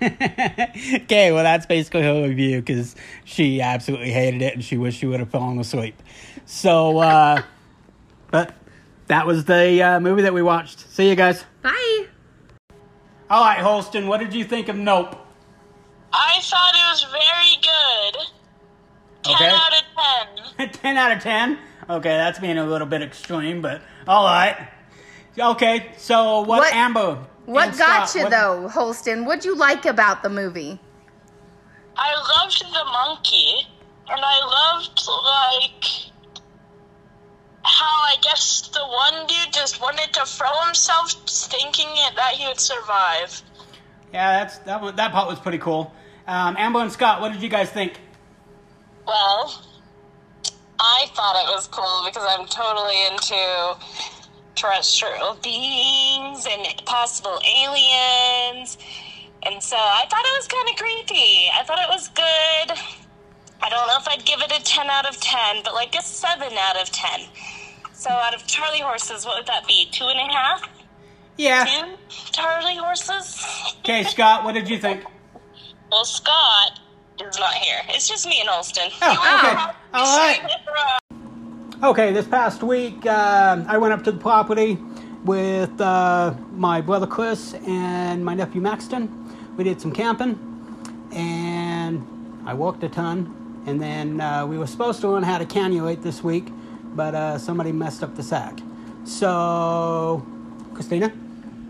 okay, 1.05 1.33
well, 1.33 1.43
that's 1.45 1.67
basically 1.67 2.03
her 2.03 2.23
review 2.29 2.61
because 2.61 2.95
she 3.25 3.61
absolutely 3.61 4.11
hated 4.13 4.43
it 4.43 4.55
and 4.55 4.65
she 4.65 4.77
wished 4.77 4.99
she 4.99 5.07
would 5.07 5.21
have 5.21 5.31
fallen 5.31 5.59
asleep. 5.59 6.01
So, 6.47 6.99
uh, 6.99 7.43
but 8.31 8.55
that 9.07 9.27
was 9.27 9.45
the 9.45 9.83
uh, 9.83 10.01
movie 10.01 10.23
that 10.23 10.35
we 10.35 10.43
watched. 10.43 10.81
See 10.91 11.09
you 11.09 11.17
guys. 11.17 11.45
Bye. 11.63 12.07
All 13.31 13.43
right, 13.45 13.59
Holston, 13.61 14.07
what 14.07 14.21
did 14.21 14.35
you 14.35 14.45
think 14.45 14.69
of 14.69 14.77
Nope? 14.77 15.17
I 16.13 16.39
thought 16.43 16.75
it 16.75 16.91
was 16.91 17.05
very 17.11 17.57
good. 17.63 18.27
10 19.25 19.35
Okay. 19.35 19.49
out 19.49 19.73
of 19.73 20.57
10. 20.59 20.69
10 20.83 20.97
out 20.97 21.13
of 21.13 21.23
10? 21.23 21.59
Okay, 21.91 22.09
that's 22.17 22.39
being 22.39 22.59
a 22.59 22.67
little 22.67 22.87
bit 22.87 23.03
extreme, 23.03 23.61
but 23.63 23.81
all 24.07 24.25
right. 24.25 24.69
Okay, 25.39 25.93
so 25.97 26.41
what, 26.43 26.59
What- 26.61 26.75
Amber? 26.75 27.19
What 27.47 27.69
and 27.69 27.79
got 27.79 28.09
Scott, 28.09 28.15
you 28.15 28.23
what- 28.25 28.31
though, 28.31 28.69
Holston? 28.69 29.25
What'd 29.25 29.45
you 29.45 29.57
like 29.57 29.85
about 29.87 30.23
the 30.23 30.31
movie? 30.31 30.81
I 31.97 32.15
loved 32.15 32.61
the 32.61 32.85
monkey, 32.85 33.69
and 34.09 34.21
I 34.21 34.39
loved, 34.45 35.07
like, 35.07 35.85
how 37.63 38.03
I 38.03 38.17
guess 38.23 38.69
the 38.69 38.81
one 38.81 39.27
dude 39.27 39.53
just 39.53 39.81
wanted 39.81 40.13
to 40.15 40.27
throw 40.27 40.53
himself 40.65 41.13
thinking 41.27 41.89
it, 41.89 42.17
that 42.17 42.33
he 42.35 42.47
would 42.47 42.61
survive. 42.61 43.43
Yeah, 44.13 44.39
that's 44.41 44.59
that. 44.59 44.81
Was, 44.81 44.95
that 44.95 45.13
part 45.13 45.29
was 45.29 45.39
pretty 45.39 45.59
cool. 45.59 45.93
Um, 46.27 46.57
Amber 46.59 46.81
and 46.81 46.93
Scott, 46.93 47.21
what 47.21 47.33
did 47.33 47.43
you 47.43 47.49
guys 47.49 47.71
think? 47.71 48.01
Well, 49.07 49.63
I 50.79 51.07
thought 51.15 51.37
it 51.37 51.53
was 51.55 51.69
cool 51.69 52.03
because 52.05 52.25
I'm 52.29 52.47
totally 52.47 53.07
into 53.07 53.77
terrestrial 54.55 55.37
beings 55.43 56.47
and 56.51 56.85
possible 56.87 57.39
aliens. 57.59 58.79
And 59.43 59.63
so 59.63 59.77
I 59.77 60.05
thought 60.09 60.25
it 60.25 60.37
was 60.39 60.49
kind 60.49 60.69
of 60.69 60.77
creepy. 60.77 61.51
I 61.53 61.65
thought 61.65 61.79
it 61.79 61.89
was 61.91 62.09
good. 62.09 62.79
I 63.63 63.69
don't 63.69 63.87
know 63.87 63.97
if 63.99 64.09
I'd 64.09 64.25
give 64.25 64.41
it 64.41 64.53
a 64.53 64.63
10 64.63 64.89
out 64.89 65.07
of 65.07 65.21
10, 65.21 65.63
but 65.65 65.75
like 65.75 65.95
a 65.95 66.03
7 66.03 66.53
out 66.59 66.77
of 66.81 66.91
10. 66.91 67.21
So 67.93 68.11
out 68.11 68.35
of 68.35 68.47
Charlie 68.47 68.81
horses, 68.81 69.25
what 69.25 69.39
would 69.39 69.47
that 69.47 69.67
be? 69.67 69.89
Two 69.91 70.05
and 70.05 70.19
a 70.19 70.33
half? 70.33 70.69
Yeah. 71.37 71.65
Two 71.65 71.95
Charlie 72.09 72.77
horses? 72.77 73.43
Okay, 73.81 74.03
Scott, 74.05 74.45
what 74.45 74.53
did 74.53 74.69
you 74.69 74.79
think? 74.79 75.05
Well, 75.91 76.05
Scott 76.05 76.81
is 77.21 77.39
not 77.39 77.55
here. 77.55 77.81
It's 77.89 78.09
just 78.09 78.27
me 78.27 78.41
and 78.41 78.49
Holston. 78.49 78.91
Oh, 79.01 79.13
okay. 79.13 79.73
All 79.95 80.19
right. 80.19 80.41
Okay, 81.85 82.13
this 82.15 82.27
past 82.27 82.63
week, 82.63 83.05
uh, 83.05 83.63
I 83.69 83.77
went 83.77 83.93
up 83.93 84.03
to 84.05 84.13
the 84.13 84.19
property 84.19 84.79
with 85.23 85.79
uh, 85.79 86.33
my 86.53 86.81
brother 86.81 87.07
Chris 87.07 87.53
and 87.67 88.25
my 88.25 88.33
nephew 88.33 88.63
Maxton. 88.63 89.55
We 89.59 89.65
did 89.65 89.83
some 89.83 89.93
camping, 89.93 90.39
and 91.13 92.03
I 92.47 92.55
walked 92.55 92.83
a 92.85 92.89
ton. 92.89 93.63
And 93.67 93.83
then 93.83 94.19
uh, 94.19 94.47
we 94.47 94.57
were 94.57 94.67
supposed 94.67 95.03
to 95.03 95.11
learn 95.11 95.25
how 95.25 95.37
to 95.37 95.45
cannulate 95.45 96.03
this 96.03 96.25
week, 96.25 96.47
but 96.95 97.15
uh, 97.15 97.37
somebody 97.37 97.71
messed 97.71 98.03
up 98.03 98.17
the 98.17 98.23
sack. 98.23 98.61
So, 99.05 100.25
Christina? 100.73 101.13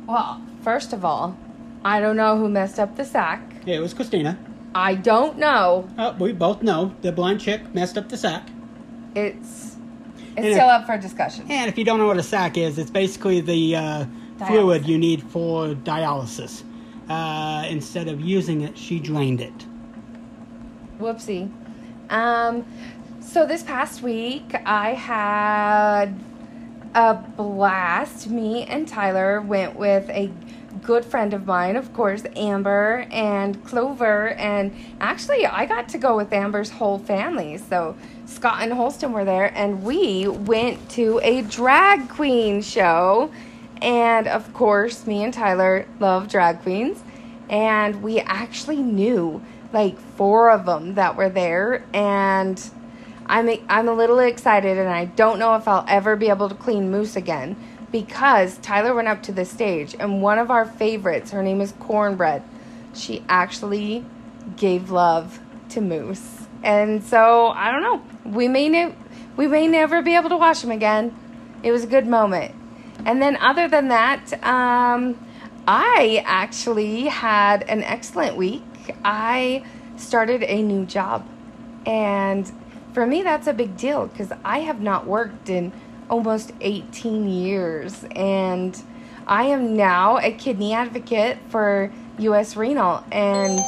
Well, 0.06 0.40
first 0.62 0.92
of 0.92 1.04
all, 1.04 1.36
I 1.84 1.98
don't 1.98 2.16
know 2.16 2.38
who 2.38 2.48
messed 2.48 2.78
up 2.78 2.94
the 2.94 3.04
sack. 3.04 3.42
Yeah, 3.66 3.78
it 3.78 3.80
was 3.80 3.92
Christina. 3.92 4.38
I 4.76 4.94
don't 4.94 5.38
know. 5.38 5.88
Oh, 5.98 6.12
we 6.20 6.30
both 6.30 6.62
know 6.62 6.94
the 7.02 7.10
blind 7.10 7.40
chick 7.40 7.74
messed 7.74 7.98
up 7.98 8.10
the 8.10 8.16
sack. 8.16 8.48
It's 9.16 9.73
it's 10.36 10.46
it- 10.46 10.54
still 10.54 10.68
up 10.68 10.86
for 10.86 10.96
discussion. 10.98 11.46
And 11.48 11.68
if 11.68 11.78
you 11.78 11.84
don't 11.84 11.98
know 11.98 12.06
what 12.06 12.18
a 12.18 12.22
sac 12.22 12.56
is, 12.56 12.78
it's 12.78 12.90
basically 12.90 13.40
the 13.40 13.76
uh, 13.76 14.06
fluid 14.46 14.86
you 14.86 14.98
need 14.98 15.22
for 15.22 15.68
dialysis. 15.68 16.62
Uh, 17.08 17.66
instead 17.68 18.08
of 18.08 18.20
using 18.20 18.62
it, 18.62 18.78
she 18.78 18.98
drained 18.98 19.40
it. 19.40 19.66
Whoopsie. 20.98 21.50
Um, 22.10 22.64
so 23.20 23.46
this 23.46 23.62
past 23.62 24.02
week, 24.02 24.54
I 24.64 24.94
had 24.94 26.18
a 26.94 27.14
blast. 27.14 28.28
Me 28.28 28.64
and 28.64 28.86
Tyler 28.86 29.40
went 29.40 29.76
with 29.76 30.08
a 30.10 30.30
good 30.82 31.04
friend 31.04 31.32
of 31.34 31.46
mine, 31.46 31.76
of 31.76 31.92
course, 31.92 32.22
Amber 32.36 33.06
and 33.10 33.62
Clover. 33.64 34.28
And 34.30 34.74
actually, 35.00 35.46
I 35.46 35.66
got 35.66 35.88
to 35.90 35.98
go 35.98 36.16
with 36.16 36.32
Amber's 36.32 36.70
whole 36.70 36.98
family. 36.98 37.58
So 37.58 37.96
Scott 38.26 38.62
and 38.62 38.72
Holston 38.72 39.12
were 39.12 39.24
there, 39.24 39.52
and 39.54 39.82
we 39.82 40.28
went 40.28 40.90
to 40.90 41.20
a 41.22 41.42
drag 41.42 42.08
queen 42.08 42.62
show. 42.62 43.30
And 43.82 44.26
of 44.26 44.52
course, 44.54 45.06
me 45.06 45.24
and 45.24 45.32
Tyler 45.32 45.86
love 46.00 46.28
drag 46.28 46.62
queens. 46.62 47.02
And 47.48 48.02
we 48.02 48.20
actually 48.20 48.78
knew 48.78 49.42
like 49.72 49.98
four 49.98 50.50
of 50.50 50.64
them 50.64 50.94
that 50.94 51.16
were 51.16 51.28
there. 51.28 51.84
And 51.92 52.62
I'm, 53.26 53.48
I'm 53.68 53.88
a 53.88 53.94
little 53.94 54.18
excited, 54.18 54.78
and 54.78 54.88
I 54.88 55.06
don't 55.06 55.38
know 55.38 55.54
if 55.56 55.68
I'll 55.68 55.84
ever 55.88 56.16
be 56.16 56.28
able 56.28 56.48
to 56.48 56.54
clean 56.54 56.90
Moose 56.90 57.16
again 57.16 57.56
because 57.94 58.58
Tyler 58.58 58.92
went 58.92 59.06
up 59.06 59.22
to 59.22 59.30
the 59.30 59.44
stage, 59.44 59.94
and 60.00 60.20
one 60.20 60.36
of 60.40 60.50
our 60.50 60.64
favorites, 60.64 61.30
her 61.30 61.44
name 61.44 61.60
is 61.60 61.72
Cornbread, 61.78 62.42
she 62.92 63.22
actually 63.28 64.04
gave 64.56 64.90
love 64.90 65.38
to 65.68 65.80
Moose. 65.80 66.43
And 66.64 67.04
so 67.04 67.48
I 67.48 67.70
don't 67.70 67.82
know. 67.82 68.02
We 68.24 68.48
may 68.48 68.68
ne- 68.68 68.94
we 69.36 69.46
may 69.46 69.68
never 69.68 70.02
be 70.02 70.16
able 70.16 70.30
to 70.30 70.36
watch 70.36 70.62
them 70.62 70.70
again. 70.70 71.14
It 71.62 71.70
was 71.70 71.84
a 71.84 71.86
good 71.86 72.06
moment. 72.06 72.54
And 73.04 73.20
then 73.20 73.36
other 73.36 73.68
than 73.68 73.88
that, 73.88 74.32
um, 74.42 75.18
I 75.68 76.22
actually 76.24 77.02
had 77.02 77.62
an 77.68 77.82
excellent 77.82 78.36
week. 78.36 78.62
I 79.04 79.64
started 79.96 80.42
a 80.42 80.62
new 80.62 80.86
job. 80.86 81.26
And 81.86 82.50
for 82.94 83.06
me, 83.06 83.22
that's 83.22 83.46
a 83.46 83.52
big 83.52 83.76
deal 83.76 84.06
because 84.06 84.32
I 84.44 84.60
have 84.60 84.80
not 84.80 85.06
worked 85.06 85.50
in 85.50 85.72
almost 86.08 86.52
18 86.60 87.28
years. 87.28 88.04
And 88.12 88.80
I 89.26 89.44
am 89.44 89.76
now 89.76 90.18
a 90.18 90.32
kidney 90.32 90.72
advocate 90.72 91.38
for 91.48 91.92
US 92.18 92.56
Renal. 92.56 93.04
And 93.10 93.60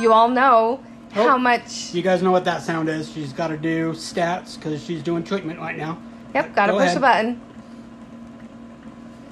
you 0.00 0.12
all 0.12 0.28
know 0.28 0.80
how 1.14 1.34
Oh. 1.36 1.38
much. 1.38 1.94
You 1.94 2.02
guys 2.02 2.22
know 2.22 2.30
what 2.32 2.44
that 2.44 2.62
sound 2.62 2.88
is. 2.88 3.10
She's 3.10 3.32
got 3.32 3.48
to 3.48 3.56
do 3.56 3.92
stats 3.92 4.56
because 4.56 4.82
she's 4.84 5.02
doing 5.02 5.22
treatment 5.24 5.58
right 5.60 5.76
now. 5.76 5.98
Yep, 6.34 6.54
gotta 6.54 6.72
Go 6.72 6.78
push 6.78 6.86
ahead. 6.86 6.96
the 6.96 7.00
button. 7.00 7.40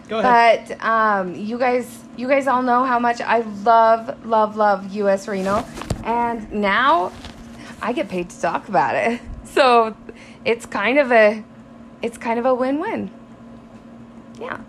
Go 0.08 0.18
ahead. 0.20 0.76
But 0.78 0.84
um, 0.84 1.34
you 1.34 1.58
guys, 1.58 1.98
you 2.16 2.28
guys 2.28 2.46
all 2.46 2.62
know 2.62 2.84
how 2.84 2.98
much 2.98 3.20
I 3.20 3.40
love, 3.64 4.24
love, 4.26 4.56
love 4.56 4.92
U.S. 4.94 5.26
Renal, 5.26 5.64
and 6.04 6.52
now 6.52 7.12
I 7.80 7.92
get 7.92 8.08
paid 8.08 8.30
to 8.30 8.40
talk 8.40 8.68
about 8.68 8.94
it. 8.94 9.20
So 9.44 9.94
it's 10.46 10.64
kind 10.64 10.98
of 10.98 11.12
a, 11.12 11.44
it's 12.00 12.16
kind 12.16 12.38
of 12.38 12.46
a 12.46 12.54
win-win. 12.54 13.10
Yeah. 14.40 14.60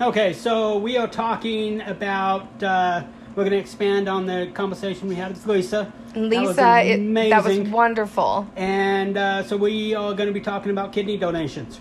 Okay, 0.00 0.32
so 0.32 0.78
we 0.78 0.96
are 0.96 1.06
talking 1.08 1.82
about. 1.82 2.62
Uh, 2.62 3.02
we're 3.34 3.44
going 3.44 3.52
to 3.52 3.58
expand 3.58 4.08
on 4.08 4.26
the 4.26 4.50
conversation 4.54 5.08
we 5.08 5.14
had 5.14 5.32
with 5.32 5.46
Lisa. 5.46 5.92
And 6.14 6.30
That 6.30 6.40
was 6.42 6.48
Lisa, 6.50 6.82
it, 6.82 7.30
that 7.30 7.44
was 7.44 7.54
amazing. 7.56 7.70
wonderful. 7.70 8.46
And 8.56 9.16
uh, 9.16 9.42
so 9.44 9.56
we 9.56 9.94
are 9.94 10.12
going 10.14 10.26
to 10.26 10.32
be 10.32 10.40
talking 10.40 10.70
about 10.70 10.92
kidney 10.92 11.16
donations. 11.16 11.80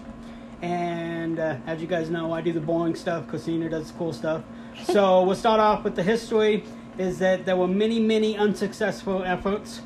And 0.61 1.39
uh, 1.39 1.57
as 1.67 1.81
you 1.81 1.87
guys 1.87 2.09
know, 2.09 2.31
I 2.33 2.41
do 2.41 2.53
the 2.53 2.59
boring 2.61 2.95
stuff. 2.95 3.27
Christina 3.27 3.69
does 3.69 3.91
the 3.91 3.97
cool 3.97 4.13
stuff. 4.13 4.43
So 4.85 5.23
we'll 5.23 5.35
start 5.35 5.59
off 5.59 5.83
with 5.83 5.95
the 5.95 6.01
history. 6.03 6.63
Is 6.97 7.19
that 7.19 7.45
there 7.45 7.55
were 7.57 7.67
many, 7.67 7.99
many 7.99 8.37
unsuccessful 8.37 9.21
efforts. 9.23 9.81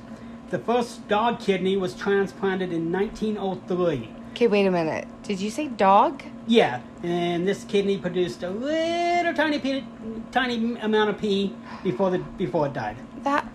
The 0.52 0.60
first 0.60 1.08
dog 1.08 1.40
kidney 1.40 1.76
was 1.76 1.96
transplanted 1.96 2.72
in 2.72 2.92
1903. 2.92 4.10
Okay, 4.36 4.48
wait 4.48 4.66
a 4.66 4.72
minute. 4.72 5.08
Did 5.24 5.40
you 5.40 5.50
say 5.50 5.70
dog? 5.70 6.22
Yeah, 6.46 6.82
and 7.04 7.48
this 7.48 7.64
kidney 7.64 7.98
produced 7.98 8.44
a 8.44 8.50
little 8.50 9.34
tiny, 9.34 9.60
pee, 9.60 9.86
tiny 10.34 10.78
amount 10.80 11.10
of 11.10 11.18
pee 11.18 11.56
before 11.86 12.12
the 12.12 12.18
before 12.18 12.68
it 12.68 12.74
died. 12.74 12.98
That, 13.24 13.48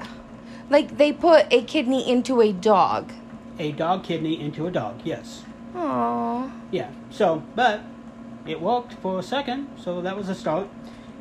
like 0.71 0.97
they 0.97 1.13
put 1.13 1.53
a 1.53 1.63
kidney 1.65 2.11
into 2.11 2.41
a 2.41 2.55
dog. 2.55 3.13
A 3.59 3.73
dog 3.73 4.05
kidney 4.05 4.41
into 4.41 4.67
a 4.67 4.71
dog. 4.71 5.03
Yes. 5.05 5.45
Aww. 5.75 6.51
Yeah. 6.71 6.91
So, 7.11 7.43
but 7.55 7.83
it 8.47 8.63
worked 8.63 8.95
for 8.95 9.19
a 9.19 9.23
second, 9.23 9.69
so 9.79 10.01
that 10.01 10.17
was 10.17 10.31
a 10.31 10.35
start. 10.35 10.67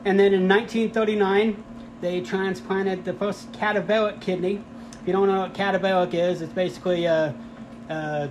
And 0.06 0.18
then 0.18 0.34
in 0.34 0.48
1939, 0.48 1.62
they 2.00 2.22
transplanted 2.22 3.04
the 3.04 3.12
first 3.12 3.52
cadaveric 3.52 4.22
kidney. 4.22 4.64
If 5.02 5.06
you 5.06 5.12
don't 5.12 5.28
know 5.28 5.42
what 5.42 5.54
cadaveric 5.54 6.14
is, 6.14 6.42
it's 6.42 6.54
basically 6.54 7.04
a, 7.04 7.36
a 7.90 8.30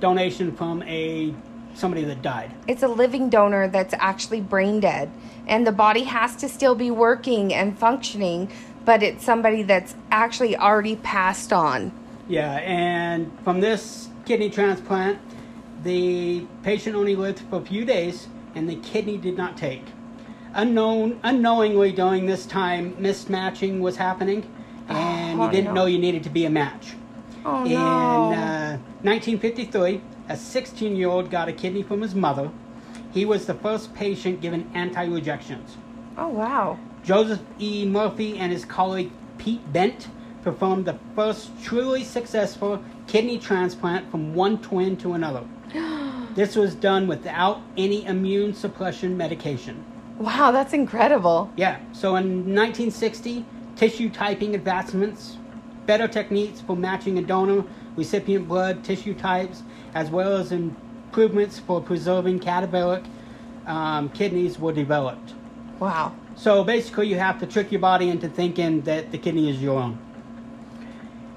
donation 0.00 0.54
from 0.54 0.82
a 0.82 1.34
somebody 1.74 2.04
that 2.04 2.22
died. 2.22 2.52
It's 2.66 2.82
a 2.82 2.88
living 2.88 3.28
donor 3.30 3.68
that's 3.68 3.94
actually 3.98 4.40
brain 4.40 4.80
dead, 4.80 5.10
and 5.46 5.66
the 5.66 5.72
body 5.72 6.04
has 6.04 6.34
to 6.36 6.48
still 6.48 6.74
be 6.74 6.90
working 6.90 7.54
and 7.54 7.78
functioning, 7.78 8.50
but 8.84 9.02
it's 9.02 9.24
somebody 9.24 9.62
that's 9.62 9.94
actually 10.10 10.56
already 10.56 10.96
passed 10.96 11.52
on. 11.52 11.92
Yeah, 12.28 12.54
and 12.56 13.30
from 13.44 13.60
this 13.60 14.08
kidney 14.24 14.50
transplant, 14.50 15.18
the 15.84 16.46
patient 16.62 16.96
only 16.96 17.14
lived 17.14 17.40
for 17.48 17.56
a 17.60 17.64
few 17.64 17.84
days, 17.84 18.26
and 18.54 18.68
the 18.68 18.76
kidney 18.76 19.16
did 19.16 19.36
not 19.36 19.56
take. 19.56 19.84
Unknown, 20.54 21.20
unknowingly 21.22 21.92
during 21.92 22.26
this 22.26 22.44
time, 22.44 22.94
mismatching 22.96 23.80
was 23.80 23.96
happening, 23.96 24.42
and 24.88 25.40
Oh, 25.40 25.44
you 25.44 25.50
didn't 25.52 25.74
no. 25.74 25.82
know 25.82 25.86
you 25.86 25.98
needed 25.98 26.24
to 26.24 26.30
be 26.30 26.44
a 26.44 26.50
match. 26.50 26.94
Oh 27.50 27.64
In 27.64 27.72
no. 27.72 28.32
uh, 28.34 28.76
1953, 29.02 30.02
a 30.28 30.36
16 30.36 30.94
year 30.96 31.08
old 31.08 31.30
got 31.30 31.48
a 31.48 31.52
kidney 31.52 31.82
from 31.82 32.02
his 32.02 32.14
mother. 32.14 32.50
He 33.10 33.24
was 33.24 33.46
the 33.46 33.54
first 33.54 33.94
patient 33.94 34.42
given 34.42 34.70
anti 34.74 35.06
rejections. 35.06 35.76
oh 36.18 36.28
wow. 36.28 36.78
Joseph 37.02 37.40
E. 37.58 37.86
Murphy 37.86 38.36
and 38.38 38.52
his 38.52 38.64
colleague 38.66 39.10
Pete 39.38 39.72
Bent 39.72 40.08
performed 40.42 40.84
the 40.84 40.98
first 41.14 41.50
truly 41.62 42.04
successful 42.04 42.82
kidney 43.06 43.38
transplant 43.38 44.10
from 44.10 44.34
one 44.34 44.58
twin 44.60 44.96
to 44.98 45.14
another. 45.14 45.44
this 46.34 46.54
was 46.54 46.74
done 46.74 47.06
without 47.06 47.62
any 47.78 48.04
immune 48.04 48.52
suppression 48.52 49.16
medication. 49.16 49.82
Wow, 50.18 50.50
that's 50.50 50.74
incredible. 50.74 51.50
Yeah, 51.56 51.78
so 51.92 52.16
in 52.16 52.54
1960, 52.54 53.44
tissue 53.76 54.10
typing 54.10 54.54
advancements, 54.54 55.38
better 55.88 56.06
techniques 56.06 56.60
for 56.60 56.76
matching 56.76 57.18
a 57.18 57.22
donor 57.22 57.64
recipient 57.96 58.46
blood 58.46 58.84
tissue 58.84 59.14
types, 59.14 59.62
as 59.94 60.10
well 60.10 60.36
as 60.36 60.52
improvements 60.52 61.58
for 61.58 61.80
preserving 61.80 62.38
cadaveric 62.38 63.04
um, 63.66 64.10
kidneys 64.10 64.58
were 64.58 64.72
developed. 64.72 65.34
Wow. 65.80 66.14
So 66.36 66.62
basically, 66.62 67.08
you 67.08 67.18
have 67.18 67.40
to 67.40 67.46
trick 67.46 67.72
your 67.72 67.80
body 67.80 68.10
into 68.10 68.28
thinking 68.28 68.82
that 68.82 69.10
the 69.10 69.18
kidney 69.18 69.48
is 69.50 69.60
your 69.62 69.80
own. 69.80 69.98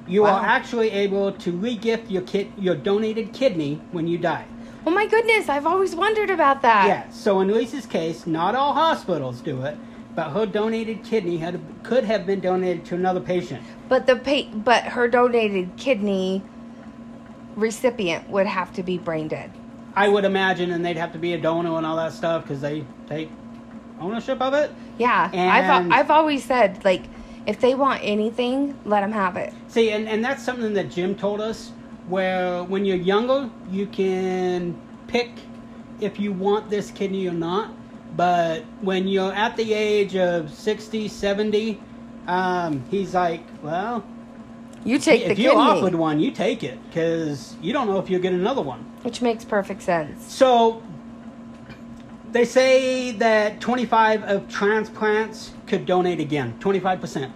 You 0.06 0.24
Wow. 0.24 0.36
are 0.36 0.46
actually 0.46 0.92
able 0.92 1.32
to 1.32 1.54
regift 1.54 2.12
your 2.12 2.24
kid, 2.24 2.52
your 2.58 2.76
donated 2.76 3.32
kidney 3.32 3.82
when 3.92 4.08
you 4.08 4.18
die. 4.18 4.46
Oh 4.86 4.92
my 4.92 5.06
goodness, 5.08 5.48
I've 5.48 5.66
always 5.66 5.96
wondered 5.96 6.30
about 6.30 6.62
that. 6.64 6.88
Yeah. 6.88 7.10
So 7.12 7.40
in 7.40 7.48
Lisa's 7.48 7.86
case, 7.86 8.28
not 8.28 8.56
all 8.56 8.74
hospitals 8.74 9.40
do 9.40 9.62
it, 9.62 9.78
but 10.16 10.32
her 10.32 10.46
donated 10.46 11.04
kidney 11.04 11.38
had 11.38 11.60
could 11.84 12.04
have 12.04 12.26
been 12.26 12.40
donated 12.40 12.86
to 12.86 12.96
another 12.96 13.20
patient. 13.20 13.62
But 13.90 14.08
the 14.08 14.16
pa- 14.16 14.50
but 14.54 14.84
her 14.84 15.08
donated 15.08 15.76
kidney 15.78 16.44
recipient 17.56 18.30
would 18.30 18.48
have 18.48 18.74
to 18.74 18.84
be 18.84 18.98
brain 18.98 19.28
dead. 19.28 19.52
I 19.96 20.08
would 20.08 20.24
imagine, 20.26 20.72
and 20.72 20.86
they'd 20.86 20.98
have 20.98 21.12
to 21.14 21.20
be 21.20 21.34
a 21.34 21.38
donor 21.38 21.78
and 21.78 21.86
all 21.86 21.98
that 21.98 22.14
stuff 22.14 22.44
because 22.44 22.62
they 22.62 22.86
take 23.08 23.30
ownership 24.00 24.42
of 24.42 24.54
it. 24.54 24.72
Yeah, 24.98 25.30
And- 25.34 25.52
I've 25.52 25.92
I've 26.06 26.12
always 26.12 26.44
said 26.44 26.84
like 26.86 27.04
if 27.46 27.60
they 27.60 27.76
want 27.76 28.02
anything, 28.04 28.78
let 28.86 29.02
them 29.02 29.12
have 29.12 29.36
it. 29.36 29.54
See, 29.68 29.92
and, 29.92 30.08
and 30.08 30.24
that's 30.24 30.44
something 30.44 30.74
that 30.76 30.92
Jim 30.92 31.16
told 31.16 31.42
us, 31.42 31.72
where 32.08 32.64
when 32.64 32.86
you're 32.86 32.98
younger, 32.98 33.50
you 33.70 33.88
can 33.88 34.80
pick 35.08 35.32
if 36.00 36.20
you 36.20 36.32
want 36.34 36.70
this 36.70 36.92
kidney 36.92 37.28
or 37.28 37.34
not. 37.34 37.72
But 38.16 38.64
when 38.82 39.08
you're 39.08 39.34
at 39.34 39.56
the 39.56 39.74
age 39.74 40.16
of 40.16 40.52
60, 40.54 41.08
70, 41.08 41.80
um, 42.28 42.84
he's 42.92 43.14
like, 43.14 43.44
well, 43.64 44.04
You 44.84 45.00
take 45.00 45.26
the 45.26 45.32
if 45.32 45.40
you're 45.40 45.56
offered 45.58 45.96
one, 45.96 46.20
you 46.20 46.32
take 46.32 46.64
it 46.64 46.78
because 46.88 47.56
you 47.62 47.72
don't 47.74 47.88
know 47.88 48.00
if 48.00 48.10
you'll 48.10 48.22
get 48.22 48.34
another 48.34 48.62
one. 48.62 48.80
which 49.04 49.22
makes 49.22 49.46
perfect 49.46 49.82
sense. 49.82 50.32
So 50.32 50.84
they 52.32 52.46
say 52.46 53.12
that 53.12 53.60
25 53.62 54.24
of 54.24 54.50
transplants 54.50 55.52
could 55.68 55.86
donate 55.86 56.20
again, 56.20 56.56
25%. 56.60 57.32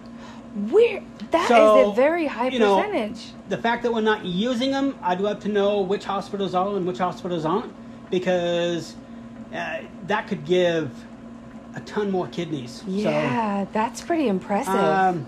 Where 0.70 1.02
that 1.32 1.42
is 1.42 1.48
So, 1.48 1.90
a 1.90 1.94
very 1.94 2.26
high 2.26 2.48
you 2.48 2.58
know, 2.58 2.76
percentage. 2.82 3.32
the 3.48 3.58
fact 3.58 3.82
that 3.82 3.92
we're 3.92 4.00
not 4.00 4.24
using 4.24 4.70
them, 4.70 4.98
I'd 5.02 5.20
love 5.20 5.40
to 5.40 5.48
know 5.48 5.80
which 5.80 6.04
hospitals 6.04 6.54
are 6.54 6.76
and 6.76 6.86
which 6.86 6.98
hospitals 6.98 7.44
aren't, 7.44 7.72
because 8.10 8.96
uh, 9.52 9.78
that 10.06 10.28
could 10.28 10.44
give 10.44 10.90
a 11.74 11.80
ton 11.80 12.10
more 12.10 12.26
kidneys. 12.28 12.82
yeah, 12.86 13.66
that's 13.72 14.00
pretty 14.00 14.28
impressive. 14.28 14.74
Um, 14.74 15.26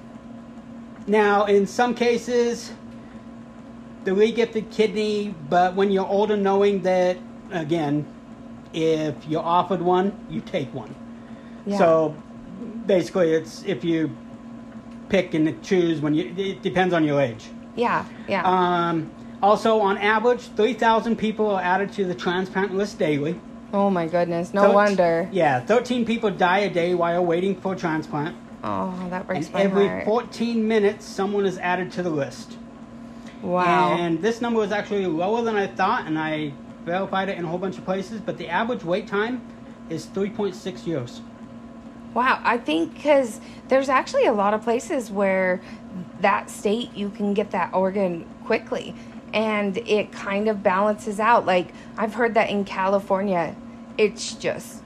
now, 1.07 1.45
in 1.47 1.67
some 1.67 1.95
cases, 1.95 2.73
the 4.05 4.11
regifted 4.13 4.71
kidney, 4.71 5.35
but 5.49 5.75
when 5.75 5.91
you're 5.91 6.07
older, 6.07 6.37
knowing 6.37 6.83
that, 6.83 7.19
again, 7.51 8.07
if 8.73 9.15
you're 9.27 9.43
offered 9.43 9.81
one, 9.83 10.27
you 10.29 10.41
take 10.41 10.73
one. 10.75 10.95
yeah. 11.67 11.79
So 11.79 12.17
basically, 12.87 13.33
it's 13.33 13.63
if 13.65 13.85
you 13.85 14.15
pick 15.09 15.35
and 15.35 15.62
choose 15.62 16.01
when 16.01 16.14
you, 16.14 16.35
it 16.37 16.62
depends 16.62 16.93
on 16.93 17.05
your 17.05 17.21
age. 17.21 17.47
yeah, 17.77 18.05
yeah. 18.29 18.43
Um, 18.45 19.11
also, 19.43 19.79
on 19.79 19.97
average, 19.99 20.41
3,000 20.57 21.16
people 21.16 21.49
are 21.51 21.62
added 21.62 21.93
to 21.93 22.05
the 22.05 22.14
transplant 22.14 22.75
list 22.75 22.99
daily. 22.99 23.41
Oh 23.73 23.91
my 23.91 24.07
goodness, 24.07 24.53
no 24.55 24.62
Thirt- 24.62 24.75
wonder. 24.75 25.29
Yeah, 25.33 25.61
13 25.61 26.05
people 26.05 26.31
die 26.31 26.61
a 26.61 26.71
day 26.71 26.95
while 26.95 27.25
waiting 27.25 27.55
for 27.61 27.75
a 27.75 27.77
transplant. 27.77 28.37
Oh, 28.64 28.93
that 29.11 29.27
breaks 29.27 29.47
And 29.47 29.55
my 29.55 29.62
every 29.62 29.87
heart. 29.89 30.05
14 30.05 30.66
minutes, 30.66 31.05
someone 31.07 31.47
is 31.47 31.59
added 31.59 31.93
to 31.93 32.03
the 32.03 32.11
list. 32.11 32.57
wow. 33.43 33.93
And 33.95 34.21
this 34.21 34.41
number 34.41 34.59
was 34.61 34.73
actually 34.73 35.07
lower 35.07 35.43
than 35.43 35.55
I 35.57 35.66
thought, 35.69 36.07
and 36.07 36.19
I 36.19 36.53
verified 36.85 37.29
it 37.29 37.39
in 37.39 37.45
a 37.45 37.49
whole 37.49 37.59
bunch 37.59 37.79
of 37.79 37.85
places, 37.85 38.21
but 38.21 38.37
the 38.39 38.49
average 38.49 38.83
wait 38.83 39.07
time 39.07 39.43
is 39.91 40.07
3.6 40.07 40.87
years. 40.87 41.21
Wow, 42.14 42.41
I 42.43 42.59
think 42.59 42.95
because 42.95 43.41
there's 43.69 43.89
actually 43.89 44.25
a 44.27 44.33
lot 44.33 44.55
of 44.55 44.62
places 44.62 45.11
where 45.11 45.61
that 46.21 46.51
state 46.51 46.93
you 46.95 47.11
can 47.11 47.35
get 47.35 47.51
that 47.53 47.73
organ 47.75 48.25
quickly 48.45 48.95
and 49.33 49.76
it 49.79 50.12
kind 50.12 50.49
of 50.49 50.62
balances 50.62 51.20
out. 51.20 51.47
Like, 51.47 51.68
I've 51.97 52.14
heard 52.14 52.35
that 52.35 52.51
in 52.51 52.64
California, 52.64 53.55
it's 53.97 54.35
just 54.35 54.83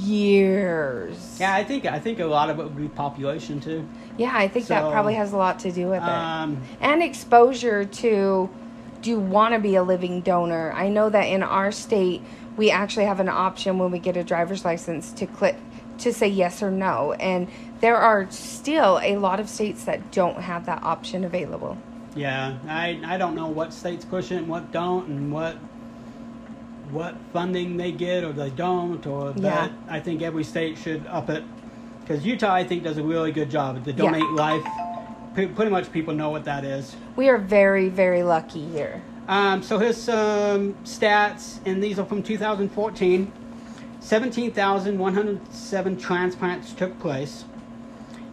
years. 0.00 1.38
Yeah, 1.40 1.54
I 1.54 1.64
think 1.64 1.86
I 1.86 1.98
think 1.98 2.20
a 2.20 2.26
lot 2.26 2.50
of 2.50 2.58
it 2.58 2.64
would 2.64 2.76
be 2.76 2.88
population 2.88 3.60
too. 3.60 3.86
Yeah, 4.16 4.32
I 4.34 4.48
think 4.48 4.66
that 4.66 4.90
probably 4.92 5.14
has 5.14 5.32
a 5.32 5.36
lot 5.36 5.58
to 5.60 5.72
do 5.72 5.88
with 5.88 6.02
it. 6.02 6.08
Um, 6.08 6.62
and 6.80 7.02
exposure 7.02 7.84
to 7.84 8.50
do 9.04 9.10
you 9.10 9.20
want 9.20 9.52
to 9.52 9.60
be 9.60 9.74
a 9.74 9.82
living 9.82 10.22
donor 10.22 10.72
i 10.72 10.88
know 10.88 11.10
that 11.10 11.24
in 11.24 11.42
our 11.42 11.70
state 11.70 12.22
we 12.56 12.70
actually 12.70 13.04
have 13.04 13.20
an 13.20 13.28
option 13.28 13.78
when 13.78 13.90
we 13.90 13.98
get 13.98 14.16
a 14.16 14.24
driver's 14.24 14.64
license 14.64 15.12
to 15.12 15.26
click 15.26 15.56
to 15.98 16.10
say 16.10 16.26
yes 16.26 16.62
or 16.62 16.70
no 16.70 17.12
and 17.14 17.46
there 17.80 17.96
are 17.96 18.28
still 18.30 18.98
a 19.02 19.18
lot 19.18 19.38
of 19.38 19.48
states 19.48 19.84
that 19.84 20.10
don't 20.10 20.38
have 20.38 20.64
that 20.64 20.82
option 20.82 21.22
available 21.22 21.76
yeah, 22.14 22.56
I 22.68 23.00
I 23.04 23.18
don't 23.18 23.34
know 23.34 23.48
what 23.48 23.72
states 23.72 24.04
push 24.04 24.30
it 24.30 24.36
and 24.36 24.48
what 24.48 24.72
don't, 24.72 25.08
and 25.08 25.32
what 25.32 25.56
what 26.90 27.16
funding 27.32 27.76
they 27.76 27.92
get 27.92 28.24
or 28.24 28.32
they 28.32 28.50
don't, 28.50 29.04
or 29.06 29.32
Yeah. 29.36 29.68
I 29.88 30.00
think 30.00 30.22
every 30.22 30.44
state 30.44 30.76
should 30.78 31.06
up 31.06 31.28
it 31.30 31.42
because 32.00 32.24
Utah, 32.24 32.52
I 32.52 32.64
think, 32.64 32.82
does 32.84 32.98
a 32.98 33.02
really 33.02 33.32
good 33.32 33.50
job. 33.50 33.82
The 33.84 33.90
Yeah. 33.92 33.96
donate 33.96 34.30
life, 34.32 34.62
pre- 35.34 35.46
pretty 35.46 35.70
much 35.70 35.90
people 35.92 36.14
know 36.14 36.28
what 36.30 36.44
that 36.44 36.64
is. 36.64 36.94
We 37.16 37.28
are 37.30 37.38
very, 37.38 37.88
very 37.88 38.22
lucky 38.22 38.64
here. 38.66 39.00
Um, 39.26 39.62
so 39.62 39.78
here's 39.78 39.96
some 39.96 40.74
stats, 40.84 41.58
and 41.64 41.82
these 41.82 41.98
are 41.98 42.04
from 42.04 42.22
2014. 42.22 43.32
17,107 44.00 45.96
transplants 45.96 46.72
took 46.74 46.98
place. 47.00 47.44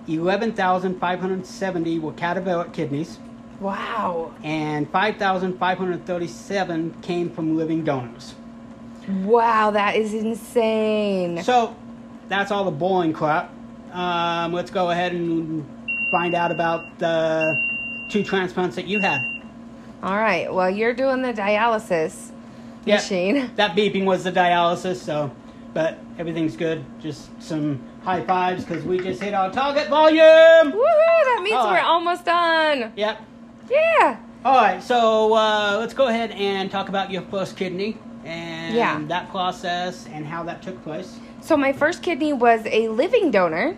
11,570 0.09 1.97
were 1.99 2.11
cadaveric 2.11 2.73
kidneys, 2.73 3.17
Wow. 3.62 4.34
and 4.43 4.89
5,537 4.89 6.95
came 7.01 7.30
from 7.30 7.55
living 7.55 7.84
donors. 7.84 8.36
Wow, 9.24 9.72
that 9.72 9.95
is 9.95 10.14
insane. 10.14 11.41
So 11.43 11.76
that's 12.28 12.51
all 12.51 12.66
the 12.66 12.72
boring 12.72 13.14
crap. 13.14 13.51
Um, 13.93 14.51
let's 14.53 14.72
go 14.72 14.89
ahead 14.89 15.14
and 15.14 15.66
find 16.12 16.34
out 16.34 16.51
about 16.51 16.97
the 16.99 17.62
two 18.09 18.24
transplants 18.24 18.76
that 18.76 18.88
you 18.88 18.99
had. 18.99 19.22
All 20.03 20.18
right. 20.18 20.51
Well, 20.53 20.70
you're 20.70 20.93
doing 20.93 21.22
the 21.22 21.34
dialysis 21.34 22.32
Yeah, 22.86 22.95
machine. 22.95 23.51
That 23.57 23.76
beeping 23.76 24.05
was 24.05 24.24
the 24.24 24.32
dialysis, 24.32 24.95
so, 24.97 25.32
but 25.74 25.99
everything's 26.18 26.55
good. 26.57 26.84
Just 26.99 27.30
some 27.41 27.80
high 28.03 28.24
fives 28.26 28.66
because 28.66 28.84
we 28.84 28.99
just 28.99 29.22
hit 29.22 29.34
our 29.36 29.51
target 29.51 29.89
volume. 29.89 30.24
Woohoo! 30.24 31.24
That 31.26 31.41
means 31.43 31.55
All 31.55 31.68
we're 31.68 31.74
right. 31.76 31.84
almost 31.86 32.26
done. 32.26 32.91
Yep. 32.95 33.22
Yeah. 33.72 34.17
All 34.43 34.55
right, 34.55 34.84
so 34.84 35.34
uh, 35.34 35.78
let's 35.80 35.93
go 35.93 36.07
ahead 36.07 36.32
and 36.32 36.69
talk 36.69 36.89
about 36.89 37.11
your 37.11 37.22
first 37.24 37.55
kidney 37.55 37.97
and 38.26 38.76
Yeah. 38.76 39.01
that 39.07 39.30
process 39.30 40.07
and 40.11 40.26
how 40.26 40.43
that 40.43 40.61
took 40.61 40.84
place. 40.84 41.17
So 41.41 41.55
my 41.55 41.72
first 41.72 42.03
kidney 42.03 42.34
was 42.34 42.61
a 42.65 42.89
living 42.89 43.32
donor, 43.32 43.78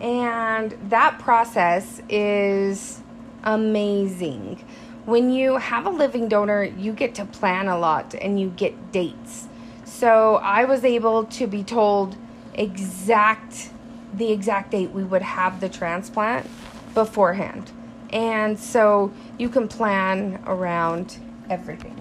and 0.00 0.76
that 0.88 1.18
process 1.18 2.02
is 2.08 3.02
amazing. 3.44 4.64
When 5.06 5.30
you 5.30 5.56
have 5.58 5.86
a 5.86 5.90
living 5.90 6.28
donor, 6.28 6.64
you 6.64 6.92
get 6.92 7.14
to 7.16 7.24
plan 7.24 7.68
a 7.68 7.78
lot 7.78 8.14
and 8.14 8.40
you 8.40 8.50
get 8.50 8.92
dates. 8.92 9.48
So 9.84 10.36
I 10.36 10.64
was 10.64 10.84
able 10.84 11.24
to 11.24 11.46
be 11.46 11.62
told 11.62 12.16
exact 12.54 13.70
the 14.14 14.32
exact 14.32 14.72
date 14.72 14.90
we 14.90 15.04
would 15.04 15.22
have 15.22 15.60
the 15.60 15.68
transplant 15.68 16.46
beforehand. 16.94 17.70
And 18.10 18.58
so 18.58 19.12
you 19.38 19.48
can 19.48 19.68
plan 19.68 20.42
around 20.46 21.18
everything. 21.48 21.96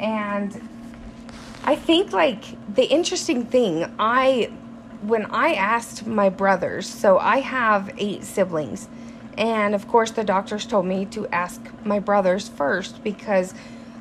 And 0.00 0.68
I 1.64 1.76
think 1.76 2.12
like 2.12 2.44
the 2.74 2.84
interesting 2.84 3.46
thing, 3.46 3.92
I 3.98 4.50
when 5.02 5.26
I 5.26 5.54
asked 5.54 6.06
my 6.06 6.30
brothers, 6.30 6.88
so 6.88 7.18
I 7.18 7.40
have 7.40 7.92
eight 7.98 8.24
siblings, 8.24 8.88
and 9.36 9.74
of 9.74 9.86
course 9.88 10.10
the 10.10 10.24
doctors 10.24 10.66
told 10.66 10.86
me 10.86 11.04
to 11.06 11.26
ask 11.28 11.60
my 11.84 11.98
brothers 11.98 12.48
first 12.48 13.04
because 13.04 13.54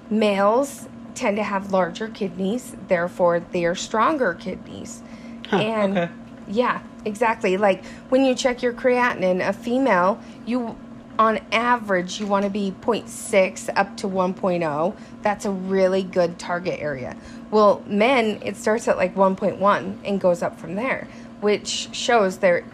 males 0.10 0.88
tend 1.16 1.38
to 1.38 1.44
have 1.44 1.72
larger 1.72 2.08
kidneys, 2.08 2.76
therefore 2.88 3.40
they 3.40 3.66
are 3.66 3.76
stronger 3.76 4.34
kidneys. 4.34 5.02
Huh, 5.48 5.58
and 5.58 5.98
okay. 5.98 6.12
yeah, 6.48 6.82
exactly. 7.06 7.58
Like 7.58 7.86
when 8.10 8.26
you 8.26 8.34
check 8.36 8.62
your 8.62 8.74
creatinine, 8.74 9.48
a 9.48 9.54
female, 9.54 10.22
you 10.46 10.78
on 11.20 11.40
average 11.52 12.20
you 12.20 12.28
want 12.28 12.44
to 12.44 12.50
be 12.50 12.74
0.6 12.82 13.70
up 13.76 13.96
to 13.98 14.08
1.0. 14.08 14.96
That's 15.22 15.46
a 15.46 15.52
really 15.52 16.04
good 16.04 16.40
target 16.40 16.80
area. 16.80 17.16
Well, 17.52 17.84
men 17.86 18.42
it 18.44 18.58
starts 18.58 18.88
at 18.88 18.98
like 18.98 19.16
1.1 19.16 19.98
and 20.04 20.20
goes 20.20 20.42
up 20.42 20.60
from 20.60 20.76
there, 20.76 21.08
which 21.42 21.90
shows 21.94 22.40
there 22.40 22.66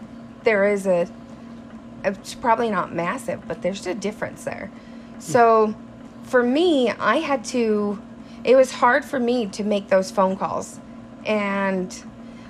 there 0.42 0.66
is 0.66 0.86
a 0.86 1.06
it's 2.02 2.34
probably 2.34 2.70
not 2.70 2.94
massive, 2.94 3.46
but 3.46 3.60
there's 3.60 3.86
a 3.86 3.94
difference 3.94 4.44
there. 4.44 4.70
So 5.18 5.74
for 6.22 6.42
me, 6.42 6.90
I 6.90 7.16
had 7.16 7.44
to 7.46 8.00
it 8.42 8.56
was 8.56 8.72
hard 8.72 9.04
for 9.04 9.20
me 9.20 9.46
to 9.48 9.64
make 9.64 9.88
those 9.88 10.10
phone 10.10 10.36
calls. 10.36 10.80
And 11.26 11.94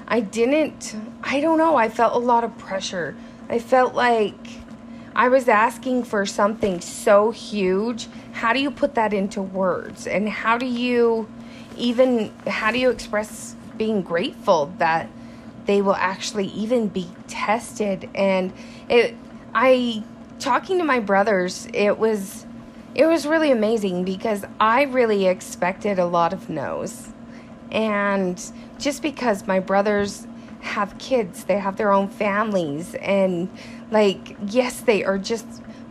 I 0.07 0.21
didn't 0.21 0.95
I 1.23 1.41
don't 1.41 1.59
know, 1.59 1.75
I 1.75 1.89
felt 1.89 2.15
a 2.15 2.19
lot 2.19 2.45
of 2.45 2.57
pressure. 2.59 3.17
I 3.49 3.59
felt 3.59 3.95
like 3.95 4.60
I 5.21 5.29
was 5.29 5.49
asking 5.49 6.05
for 6.05 6.25
something 6.25 6.81
so 6.81 7.31
huge. 7.31 8.09
How 8.33 8.55
do 8.55 8.59
you 8.59 8.71
put 8.71 8.95
that 8.95 9.13
into 9.13 9.43
words? 9.43 10.07
And 10.07 10.27
how 10.27 10.57
do 10.57 10.65
you 10.65 11.29
even 11.77 12.33
how 12.47 12.71
do 12.71 12.79
you 12.79 12.89
express 12.89 13.55
being 13.77 14.01
grateful 14.01 14.73
that 14.79 15.11
they 15.67 15.83
will 15.83 15.95
actually 15.97 16.47
even 16.47 16.89
be 16.89 17.07
tested 17.29 18.09
and 18.15 18.51
it 18.89 19.15
I 19.55 20.05
talking 20.39 20.79
to 20.79 20.85
my 20.85 21.01
brothers, 21.01 21.69
it 21.75 21.99
was 21.99 22.47
it 22.95 23.05
was 23.05 23.27
really 23.27 23.51
amazing 23.51 24.05
because 24.07 24.47
I 24.59 24.85
really 24.85 25.27
expected 25.27 25.99
a 25.99 26.07
lot 26.07 26.33
of 26.33 26.49
no's. 26.49 27.11
And 27.71 28.43
just 28.79 29.03
because 29.03 29.47
my 29.47 29.61
brothers 29.61 30.27
have 30.61 30.97
kids, 30.99 31.45
they 31.45 31.59
have 31.59 31.77
their 31.77 31.93
own 31.93 32.09
families 32.09 32.95
and 32.95 33.51
like 33.91 34.37
yes, 34.47 34.81
they 34.81 35.05
are 35.05 35.19
just 35.19 35.47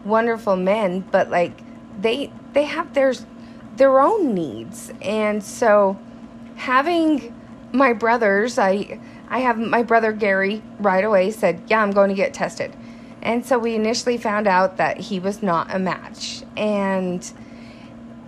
wonderful 0.05 0.55
men, 0.55 1.01
but 1.11 1.29
like 1.29 1.59
they 1.99 2.31
they 2.53 2.63
have 2.65 2.93
their 2.93 3.13
their 3.75 3.99
own 3.99 4.33
needs. 4.33 4.91
And 5.01 5.43
so 5.43 5.97
having 6.55 7.35
my 7.71 7.93
brothers, 7.93 8.57
I 8.57 8.99
I 9.29 9.39
have 9.39 9.57
my 9.57 9.83
brother 9.83 10.11
Gary 10.11 10.61
right 10.79 11.03
away 11.03 11.31
said, 11.31 11.63
"Yeah, 11.67 11.81
I'm 11.81 11.91
going 11.91 12.09
to 12.09 12.15
get 12.15 12.33
tested." 12.33 12.75
And 13.21 13.45
so 13.45 13.59
we 13.59 13.75
initially 13.75 14.17
found 14.17 14.47
out 14.47 14.77
that 14.77 14.97
he 14.97 15.19
was 15.19 15.43
not 15.43 15.73
a 15.73 15.79
match. 15.79 16.43
And 16.55 17.29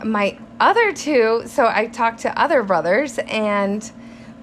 my 0.03 0.38
other 0.59 0.91
two, 0.91 1.43
so 1.45 1.65
I 1.65 1.88
talked 1.88 2.19
to 2.22 2.39
other 2.39 2.61
brothers 2.61 3.17
and 3.19 3.89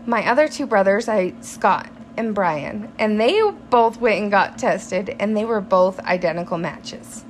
my 0.06 0.26
other 0.26 0.48
two 0.48 0.66
brothers, 0.66 1.06
I 1.06 1.34
Scott 1.42 1.90
and 2.18 2.34
Brian, 2.34 2.92
and 2.98 3.20
they 3.20 3.40
both 3.70 4.00
went 4.00 4.20
and 4.20 4.30
got 4.30 4.58
tested 4.58 5.16
and 5.18 5.36
they 5.36 5.44
were 5.44 5.60
both 5.60 6.00
identical 6.00 6.58
matches. 6.58 7.24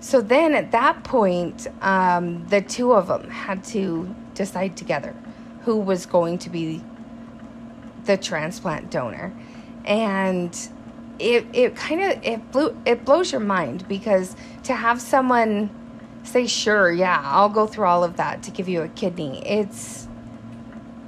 So 0.00 0.20
then 0.20 0.54
at 0.54 0.70
that 0.72 1.02
point, 1.02 1.66
um, 1.80 2.46
the 2.48 2.60
two 2.60 2.92
of 2.92 3.08
them 3.08 3.30
had 3.30 3.64
to 3.64 4.14
decide 4.34 4.76
together 4.76 5.16
who 5.62 5.76
was 5.76 6.06
going 6.06 6.38
to 6.38 6.50
be 6.50 6.82
the 8.04 8.16
transplant 8.16 8.90
donor. 8.90 9.34
And 9.84 10.56
it 11.18 11.46
it 11.52 11.76
kind 11.76 12.00
of 12.00 12.24
it 12.24 12.52
blew 12.52 12.76
it 12.86 13.04
blows 13.04 13.32
your 13.32 13.40
mind 13.40 13.88
because 13.88 14.36
to 14.64 14.74
have 14.74 15.00
someone 15.00 15.70
say 16.22 16.46
sure, 16.46 16.92
yeah, 16.92 17.20
I'll 17.24 17.48
go 17.48 17.66
through 17.66 17.86
all 17.86 18.04
of 18.04 18.16
that 18.18 18.42
to 18.44 18.50
give 18.50 18.68
you 18.68 18.82
a 18.82 18.88
kidney. 18.88 19.42
It's 19.46 20.07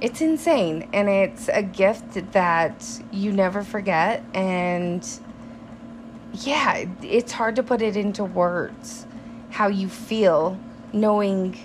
it's 0.01 0.19
insane 0.19 0.89
and 0.93 1.07
it's 1.07 1.47
a 1.47 1.61
gift 1.61 2.31
that 2.33 3.01
you 3.11 3.31
never 3.31 3.63
forget 3.63 4.23
and 4.33 5.07
yeah, 6.33 6.85
it's 7.01 7.31
hard 7.31 7.55
to 7.57 7.63
put 7.63 7.81
it 7.81 7.95
into 7.95 8.23
words 8.23 9.05
how 9.51 9.67
you 9.67 9.87
feel 9.87 10.57
knowing 10.93 11.57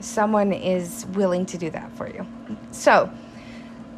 someone 0.00 0.52
is 0.52 1.06
willing 1.06 1.46
to 1.46 1.58
do 1.58 1.70
that 1.70 1.90
for 1.96 2.08
you. 2.08 2.26
So, 2.70 3.10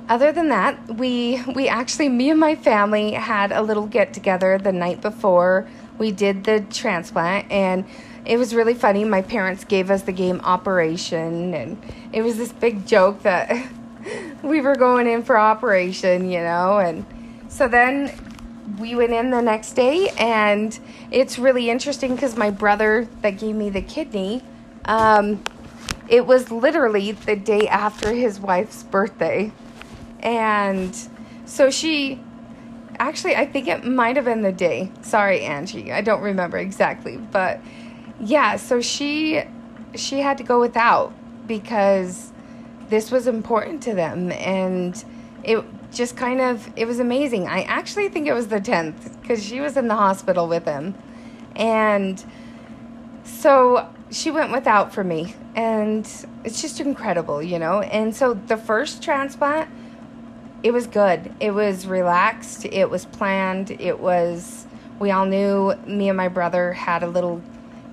other 0.09 0.31
than 0.31 0.49
that, 0.49 0.97
we 0.97 1.43
we 1.55 1.69
actually 1.69 2.09
me 2.09 2.31
and 2.31 2.39
my 2.39 2.55
family 2.55 3.13
had 3.13 3.51
a 3.51 3.61
little 3.61 3.87
get 3.87 4.13
together 4.15 4.57
the 4.57 4.73
night 4.73 5.01
before 5.01 5.69
we 5.99 6.13
did 6.13 6.45
the 6.45 6.61
transplant 6.71 7.51
and 7.51 7.85
it 8.27 8.39
was 8.39 8.55
really 8.55 8.75
funny. 8.75 9.05
My 9.05 9.23
parents 9.23 9.65
gave 9.65 9.91
us 9.91 10.03
the 10.03 10.13
game 10.13 10.41
Operation 10.43 11.55
and 11.55 11.83
it 12.13 12.23
was 12.23 12.37
this 12.37 12.53
big 12.53 12.87
joke 12.87 13.23
that 13.23 13.69
we 14.43 14.61
were 14.61 14.75
going 14.75 15.07
in 15.07 15.23
for 15.23 15.39
operation, 15.39 16.31
you 16.31 16.41
know, 16.41 16.79
and 16.79 17.05
so 17.49 17.69
then 17.69 18.13
we 18.79 18.95
went 18.95 19.13
in 19.13 19.31
the 19.31 19.41
next 19.41 19.73
day 19.73 20.09
and 20.19 20.79
it's 21.11 21.39
really 21.39 21.71
interesting 21.71 22.15
because 22.15 22.37
my 22.37 22.51
brother 22.51 23.09
that 23.23 23.39
gave 23.39 23.55
me 23.55 23.71
the 23.71 23.81
kidney 23.81 24.43
um, 24.87 25.43
it 26.09 26.27
was 26.27 26.51
literally 26.51 27.13
the 27.13 27.37
day 27.37 27.69
after 27.69 28.13
his 28.13 28.41
wife's 28.41 28.83
birthday 28.83 29.53
and 30.21 31.09
so 31.45 31.71
she 31.71 32.21
actually 32.99 33.37
i 33.37 33.47
think 33.47 33.69
it 33.69 33.85
might 33.85 34.17
have 34.17 34.25
been 34.25 34.43
the 34.43 34.53
day 34.53 34.91
sorry 35.03 35.43
angie 35.43 35.93
i 35.93 36.01
don't 36.01 36.23
remember 36.23 36.57
exactly 36.59 37.17
but 37.17 37.61
yeah 38.21 38.57
so 38.57 38.81
she 38.81 39.43
she 39.95 40.21
had 40.21 40.39
to 40.39 40.45
go 40.45 40.61
without 40.61 41.13
because 41.47 42.33
this 42.89 43.11
was 43.11 43.27
important 43.27 43.83
to 43.83 43.95
them 43.95 44.31
and 44.33 45.05
it 45.43 45.65
just 45.93 46.17
kind 46.17 46.41
of 46.41 46.69
it 46.77 46.87
was 46.87 46.99
amazing. 46.99 47.47
I 47.47 47.63
actually 47.63 48.09
think 48.09 48.27
it 48.27 48.35
was 48.35 48.49
the 48.49 48.61
10th 48.61 49.21
because 49.21 49.45
she 49.45 49.61
was 49.61 49.77
in 49.77 49.89
the 49.89 49.95
hospital 49.95 50.49
with 50.49 50.65
him. 50.65 50.95
And 51.55 52.23
so 53.25 53.89
she 54.11 54.31
went 54.31 54.53
without 54.53 54.93
for 54.93 55.03
me 55.03 55.35
and 55.55 56.07
it's 56.45 56.61
just 56.61 56.81
incredible 56.81 57.43
you 57.43 57.59
know? 57.59 57.81
And 57.81 58.15
so 58.15 58.35
the 58.35 58.57
first 58.57 59.03
transplant 59.03 59.71
it 60.63 60.73
was 60.73 60.87
good. 60.87 61.33
It 61.39 61.53
was 61.53 61.87
relaxed. 61.87 62.65
It 62.65 62.91
was 62.91 63.05
planned. 63.05 63.71
It 63.71 64.01
was 64.01 64.67
we 64.99 65.11
all 65.11 65.27
knew 65.27 65.75
me 65.87 66.09
and 66.09 66.17
my 66.17 66.29
brother 66.29 66.73
had 66.73 67.03
a 67.03 67.07
little 67.07 67.43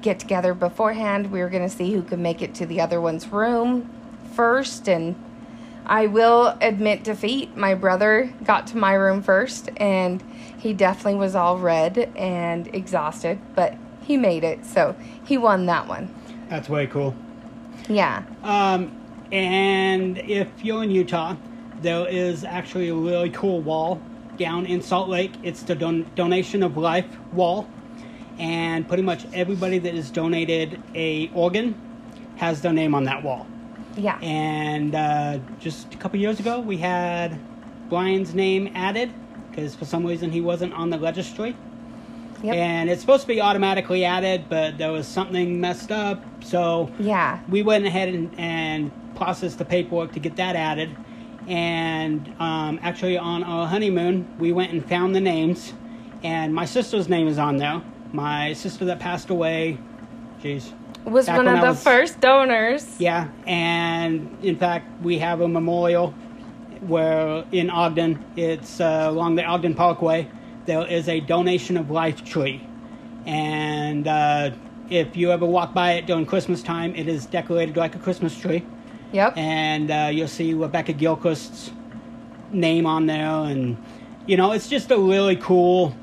get 0.03 0.19
together 0.19 0.53
beforehand. 0.53 1.31
We 1.31 1.39
were 1.39 1.49
going 1.49 1.67
to 1.67 1.75
see 1.75 1.93
who 1.93 2.03
could 2.03 2.19
make 2.19 2.41
it 2.41 2.53
to 2.55 2.65
the 2.67 2.79
other 2.81 3.01
one's 3.01 3.27
room 3.27 3.89
first 4.35 4.87
and 4.89 5.15
i 5.85 6.05
will 6.07 6.57
admit 6.61 7.03
defeat. 7.03 7.55
My 7.55 7.73
brother 7.75 8.33
got 8.43 8.67
to 8.67 8.77
my 8.77 8.93
room 8.93 9.21
first 9.21 9.69
and 9.77 10.23
he 10.57 10.73
definitely 10.73 11.15
was 11.15 11.35
all 11.35 11.57
red 11.57 12.11
and 12.15 12.67
exhausted 12.73 13.39
but 13.55 13.75
he 14.01 14.17
made 14.17 14.43
it 14.43 14.65
so 14.65 14.95
he 15.23 15.37
won 15.37 15.65
that 15.67 15.87
one. 15.87 16.13
That's 16.49 16.67
way 16.69 16.87
cool. 16.87 17.15
yeah. 17.87 18.23
Um, 18.43 18.91
and 19.31 20.17
if 20.19 20.47
you're 20.63 20.83
in 20.83 20.91
Utah, 20.91 21.35
there 21.81 22.07
is 22.07 22.43
actually 22.43 22.89
a 22.89 22.95
really 22.95 23.29
cool 23.31 23.61
wall 23.61 24.01
down 24.37 24.65
in 24.65 24.81
Salt 24.81 25.09
Lake. 25.09 25.33
It's 25.43 25.63
the 25.63 25.75
don- 25.75 26.05
donation 26.15 26.61
of 26.63 26.77
life 26.77 27.07
wall, 27.31 27.67
and 28.39 28.87
pretty 28.87 29.03
much 29.03 29.25
everybody 29.33 29.77
that 29.79 29.93
has 29.93 30.09
donated 30.09 30.81
a 30.95 31.29
organ 31.33 31.75
has 32.37 32.61
their 32.61 32.73
name 32.73 32.95
on 32.95 33.03
that 33.05 33.23
wall. 33.23 33.45
yeah 33.95 34.19
And 34.21 34.95
uh, 34.95 35.39
just 35.59 35.93
a 35.93 35.97
couple 35.97 36.19
years 36.19 36.39
ago, 36.39 36.59
we 36.59 36.77
had 36.77 37.39
Brian's 37.89 38.33
name 38.33 38.71
added 38.73 39.13
because 39.49 39.75
for 39.75 39.85
some 39.85 40.05
reason 40.05 40.31
he 40.31 40.41
wasn't 40.41 40.73
on 40.73 40.89
the 40.89 40.99
registry. 40.99 41.55
Yep. 42.41 42.55
And 42.55 42.89
it's 42.89 42.99
supposed 42.99 43.21
to 43.21 43.27
be 43.27 43.39
automatically 43.39 44.03
added, 44.03 44.49
but 44.49 44.77
there 44.77 44.91
was 44.91 45.07
something 45.07 45.61
messed 45.61 45.91
up, 45.91 46.21
so 46.43 46.91
yeah 46.99 47.39
we 47.47 47.61
went 47.61 47.85
ahead 47.85 48.09
and, 48.09 48.37
and 48.37 48.91
processed 49.15 49.59
the 49.59 49.65
paperwork 49.65 50.11
to 50.13 50.19
get 50.19 50.35
that 50.35 50.55
added. 50.55 50.95
And 51.47 52.27
um, 52.39 52.79
actually, 52.81 53.17
on 53.17 53.43
our 53.43 53.67
honeymoon, 53.67 54.27
we 54.39 54.51
went 54.53 54.71
and 54.71 54.85
found 54.87 55.13
the 55.13 55.21
names, 55.21 55.73
and 56.23 56.53
my 56.53 56.65
sister's 56.65 57.09
name 57.09 57.27
is 57.27 57.37
on 57.37 57.57
there. 57.57 57.81
My 58.13 58.53
sister 58.53 58.85
that 58.85 58.99
passed 58.99 59.29
away, 59.29 59.77
jeez, 60.41 60.71
was 61.03 61.27
one 61.27 61.47
of 61.47 61.59
the 61.59 61.67
was- 61.67 61.83
first 61.83 62.21
donors 62.21 62.99
yeah. 62.99 63.27
And 63.45 64.37
in 64.41 64.55
fact, 64.55 65.01
we 65.01 65.17
have 65.19 65.41
a 65.41 65.47
memorial 65.47 66.13
where 66.81 67.43
in 67.51 67.69
Ogden, 67.69 68.23
it's 68.35 68.79
uh, 68.79 69.07
along 69.09 69.35
the 69.35 69.43
Ogden 69.43 69.73
Parkway. 69.73 70.29
There 70.65 70.87
is 70.87 71.09
a 71.09 71.19
donation 71.19 71.75
of 71.75 71.91
life 71.91 72.23
tree, 72.23 72.65
and 73.25 74.07
uh, 74.07 74.51
if 74.89 75.17
you 75.17 75.31
ever 75.31 75.45
walk 75.45 75.73
by 75.73 75.93
it 75.93 76.05
during 76.05 76.25
Christmas 76.25 76.61
time, 76.61 76.95
it 76.95 77.07
is 77.07 77.25
decorated 77.25 77.75
like 77.75 77.95
a 77.95 77.99
Christmas 77.99 78.37
tree. 78.37 78.63
yep 79.11 79.35
and 79.37 79.91
uh, 79.91 80.09
you'll 80.11 80.27
see 80.27 80.53
Rebecca 80.53 80.93
Gilchrist's 80.93 81.71
name 82.51 82.85
on 82.85 83.05
there, 83.07 83.27
and 83.27 83.77
you 84.27 84.37
know 84.37 84.51
it's 84.51 84.69
just 84.69 84.91
a 84.91 84.97
really 84.97 85.35
cool. 85.35 85.95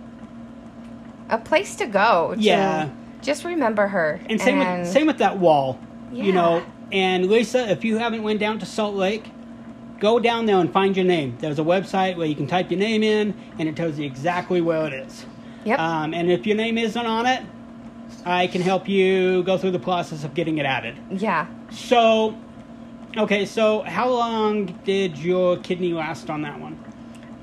A 1.30 1.38
place 1.38 1.76
to 1.76 1.86
go 1.86 2.34
to 2.34 2.40
Yeah. 2.40 2.88
just 3.22 3.44
remember 3.44 3.86
her 3.88 4.20
And 4.28 4.40
same 4.40 4.58
with 4.58 4.86
same 4.86 5.06
with 5.06 5.18
that 5.18 5.38
wall, 5.38 5.78
you 6.12 6.32
know. 6.32 6.62
And 6.92 7.26
Lisa, 7.26 7.70
if 7.70 7.84
you 7.84 7.98
haven't 7.98 8.22
went 8.22 8.40
down 8.40 8.58
to 8.58 8.66
Salt 8.66 8.94
Lake, 8.96 9.30
go 10.00 10.18
down 10.18 10.46
there 10.46 10.58
and 10.58 10.72
find 10.72 10.96
your 10.96 11.06
name. 11.06 11.36
There's 11.38 11.58
a 11.58 11.62
website 11.64 12.16
where 12.16 12.26
you 12.26 12.34
can 12.34 12.46
type 12.48 12.70
your 12.70 12.80
name 12.80 13.02
in, 13.02 13.34
and 13.58 13.68
it 13.68 13.76
tells 13.76 13.98
you 13.98 14.06
exactly 14.06 14.60
where 14.60 14.86
it 14.86 14.92
is. 14.92 15.24
yep 15.64 15.78
Um, 15.78 16.12
and 16.14 16.30
if 16.30 16.46
your 16.46 16.56
name 16.56 16.76
isn't 16.78 17.06
on 17.06 17.26
it, 17.26 17.42
I 18.24 18.48
can 18.48 18.60
help 18.60 18.88
you 18.88 19.42
go 19.44 19.56
through 19.56 19.70
the 19.70 19.78
process 19.78 20.24
of 20.24 20.34
getting 20.34 20.58
it 20.58 20.66
added. 20.66 20.96
yeah 21.10 21.46
So, 21.70 22.36
okay, 23.16 23.46
so 23.46 23.82
how 23.82 24.08
long 24.10 24.66
did 24.84 25.16
your 25.18 25.58
kidney 25.58 25.92
last 25.92 26.28
on 26.28 26.42
that 26.42 26.58
one? 26.58 26.78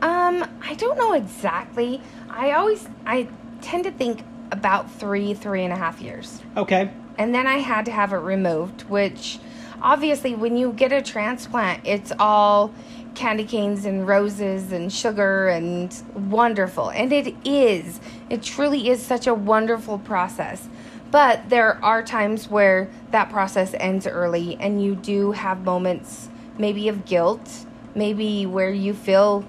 Um, 0.02 0.46
I 0.62 0.74
don't 0.76 0.98
know 0.98 1.14
exactly. 1.14 2.02
I 2.30 2.52
always 2.52 2.88
I 3.06 3.28
tend 3.62 3.84
to 3.86 3.92
think 3.92 4.24
about 4.52 4.92
three, 4.92 5.34
three 5.34 5.64
and 5.64 5.74
a 5.74 5.76
half 5.76 6.02
years. 6.02 6.42
Okay. 6.56 6.90
And 7.18 7.34
then 7.34 7.48
I 7.48 7.58
had 7.58 7.86
to 7.86 7.92
have 7.92 8.14
it 8.14 8.18
removed, 8.18 8.84
which 8.84 9.40
obviously 9.82 10.36
when 10.36 10.58
you 10.58 10.72
get 10.72 10.92
a 10.92 11.02
transplant, 11.02 11.86
it's 11.86 12.12
all 12.20 12.74
candy 13.16 13.44
canes 13.44 13.86
and 13.86 14.08
roses 14.08 14.72
and 14.72 14.94
sugar 14.94 15.48
and 15.48 15.94
wonderful. 16.14 16.90
And 16.90 17.12
it 17.12 17.36
is. 17.44 18.00
It 18.30 18.44
truly 18.44 18.90
is 18.90 19.04
such 19.04 19.26
a 19.26 19.34
wonderful 19.34 19.98
process. 20.00 20.70
But 21.10 21.50
there 21.50 21.84
are 21.84 22.04
times 22.04 22.50
where 22.50 22.90
that 23.12 23.30
process 23.30 23.74
ends 23.80 24.06
early 24.06 24.58
and 24.60 24.84
you 24.84 24.96
do 24.96 25.32
have 25.32 25.64
moments 25.64 26.30
maybe 26.60 26.90
of 26.90 27.06
guilt, 27.06 27.66
maybe 27.96 28.46
where 28.46 28.72
you 28.72 28.94
feel 28.94 29.46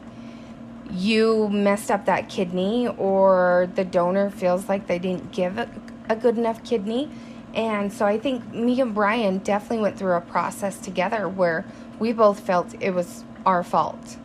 you 0.91 1.49
messed 1.49 1.91
up 1.91 2.07
that 2.07 2.29
kidney 2.29 2.89
or 2.89 3.69
the 3.75 3.85
donor 3.85 4.31
feels 4.31 4.69
like 4.69 4.87
they 4.87 4.99
didn't 4.99 5.33
give 5.33 5.59
a, 5.59 5.69
a 6.09 6.17
good 6.17 6.39
enough 6.39 6.65
kidney. 6.65 7.11
And 7.55 7.93
so 7.93 8.07
I 8.07 8.19
think 8.19 8.53
me 8.53 8.81
and 8.81 8.95
Brian 8.95 9.39
definitely 9.39 9.79
went 9.79 9.99
through 9.99 10.15
a 10.15 10.21
process 10.21 10.79
together 10.79 11.29
where 11.29 11.65
we 11.99 12.13
both 12.13 12.41
felt 12.41 12.75
it 12.81 12.91
was 12.91 13.25
our 13.45 13.63
fault. 13.63 14.17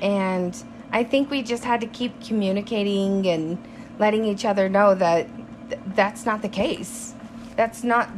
And 0.00 0.56
I 0.90 1.04
think 1.04 1.30
we 1.30 1.42
just 1.42 1.64
had 1.64 1.80
to 1.80 1.86
keep 1.86 2.22
communicating 2.22 3.26
and 3.26 3.62
letting 3.98 4.24
each 4.24 4.44
other 4.44 4.68
know 4.68 4.94
that 4.94 5.28
th- 5.68 5.80
that's 5.94 6.26
not 6.26 6.42
the 6.42 6.48
case. 6.48 7.14
That's 7.56 7.84
not 7.84 8.08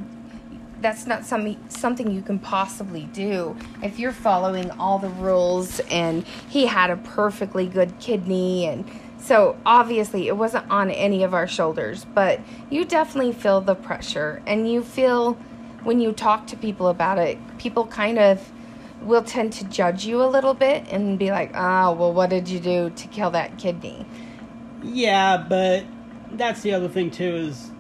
that's 0.81 1.07
not 1.07 1.25
some, 1.25 1.57
something 1.69 2.11
you 2.11 2.23
can 2.23 2.39
possibly 2.39 3.05
do. 3.13 3.57
If 3.83 3.99
you're 3.99 4.13
following 4.13 4.71
all 4.73 4.99
the 4.99 5.09
rules 5.09 5.81
and 5.91 6.25
he 6.49 6.67
had 6.67 6.91
a 6.91 6.97
perfectly 6.97 7.67
good 7.67 7.99
kidney 7.99 8.67
and 8.67 8.89
so 9.19 9.57
obviously 9.65 10.29
it 10.29 10.37
wasn't 10.37 10.71
on 10.71 10.91
any 10.91 11.23
of 11.23 11.33
our 11.33 11.47
shoulders 11.47 12.05
but 12.15 12.41
you 12.69 12.85
definitely 12.85 13.33
feel 13.33 13.63
the 13.63 13.75
pressure 13.75 14.43
and 14.47 14.71
you 14.71 14.83
feel 14.83 15.33
when 15.83 15.99
you 15.99 16.13
talk 16.13 16.47
to 16.47 16.57
people 16.57 16.89
about 16.89 17.17
it 17.17 17.39
people 17.57 17.87
kind 17.87 18.19
of 18.19 18.53
will 19.01 19.23
tend 19.23 19.51
to 19.53 19.65
judge 19.65 20.05
you 20.05 20.23
a 20.23 20.27
little 20.27 20.53
bit 20.53 20.87
and 20.91 21.19
be 21.19 21.31
like 21.31 21.51
oh 21.55 21.93
well 21.93 22.13
what 22.13 22.29
did 22.29 22.49
you 22.49 22.61
do 22.61 22.91
to 22.91 23.09
kill 23.09 23.31
that 23.31 23.57
kidney? 23.59 24.05
Yeah, 24.83 25.39
but 25.49 25.85
that's 26.33 26.61
the 26.63 26.75
other 26.75 26.89
thing 26.89 27.11
too 27.11 27.37
is 27.37 27.71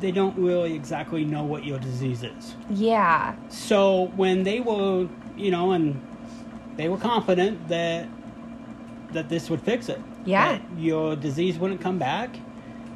they 0.00 0.10
don't 0.10 0.36
really 0.36 0.74
exactly 0.74 1.24
know 1.24 1.44
what 1.44 1.64
your 1.64 1.78
disease 1.78 2.22
is. 2.22 2.54
yeah 2.70 3.34
So 3.48 4.06
when 4.16 4.42
they 4.42 4.60
were, 4.60 5.08
you 5.36 5.50
know, 5.50 5.72
and 5.72 6.00
they 6.76 6.88
were 6.88 6.98
confident 6.98 7.68
that 7.68 8.08
that 9.12 9.28
this 9.28 9.48
would 9.48 9.62
fix 9.62 9.88
it. 9.88 10.00
Yeah. 10.24 10.58
Your 10.76 11.14
disease 11.14 11.56
wouldn't 11.58 11.80
come 11.80 11.98
back, 11.98 12.36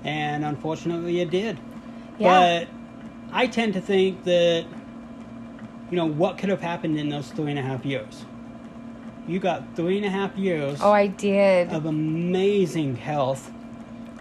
and 0.03 0.45
unfortunately 0.45 1.21
it 1.21 1.31
did. 1.31 1.59
Yeah. 2.19 2.67
But 2.67 2.69
I 3.33 3.47
tend 3.47 3.75
to 3.75 3.81
think 3.81 4.25
that, 4.25 4.67
you 5.91 5.97
know, 5.97 6.07
what 6.07 6.39
could 6.39 6.49
have 6.49 6.61
happened 6.61 6.99
in 6.99 7.09
those 7.09 7.29
three 7.31 7.51
and 7.51 7.59
a 7.59 7.63
half 7.63 7.85
years? 7.85 8.25
You 9.29 9.39
got 9.39 9.77
three 9.77 9.99
and 9.99 10.07
a 10.07 10.11
half 10.11 10.35
years 10.39 10.79
oh 10.83 10.91
i 10.91 11.07
did 11.07 11.71
of 11.71 11.85
amazing 11.85 12.97
health, 12.97 13.53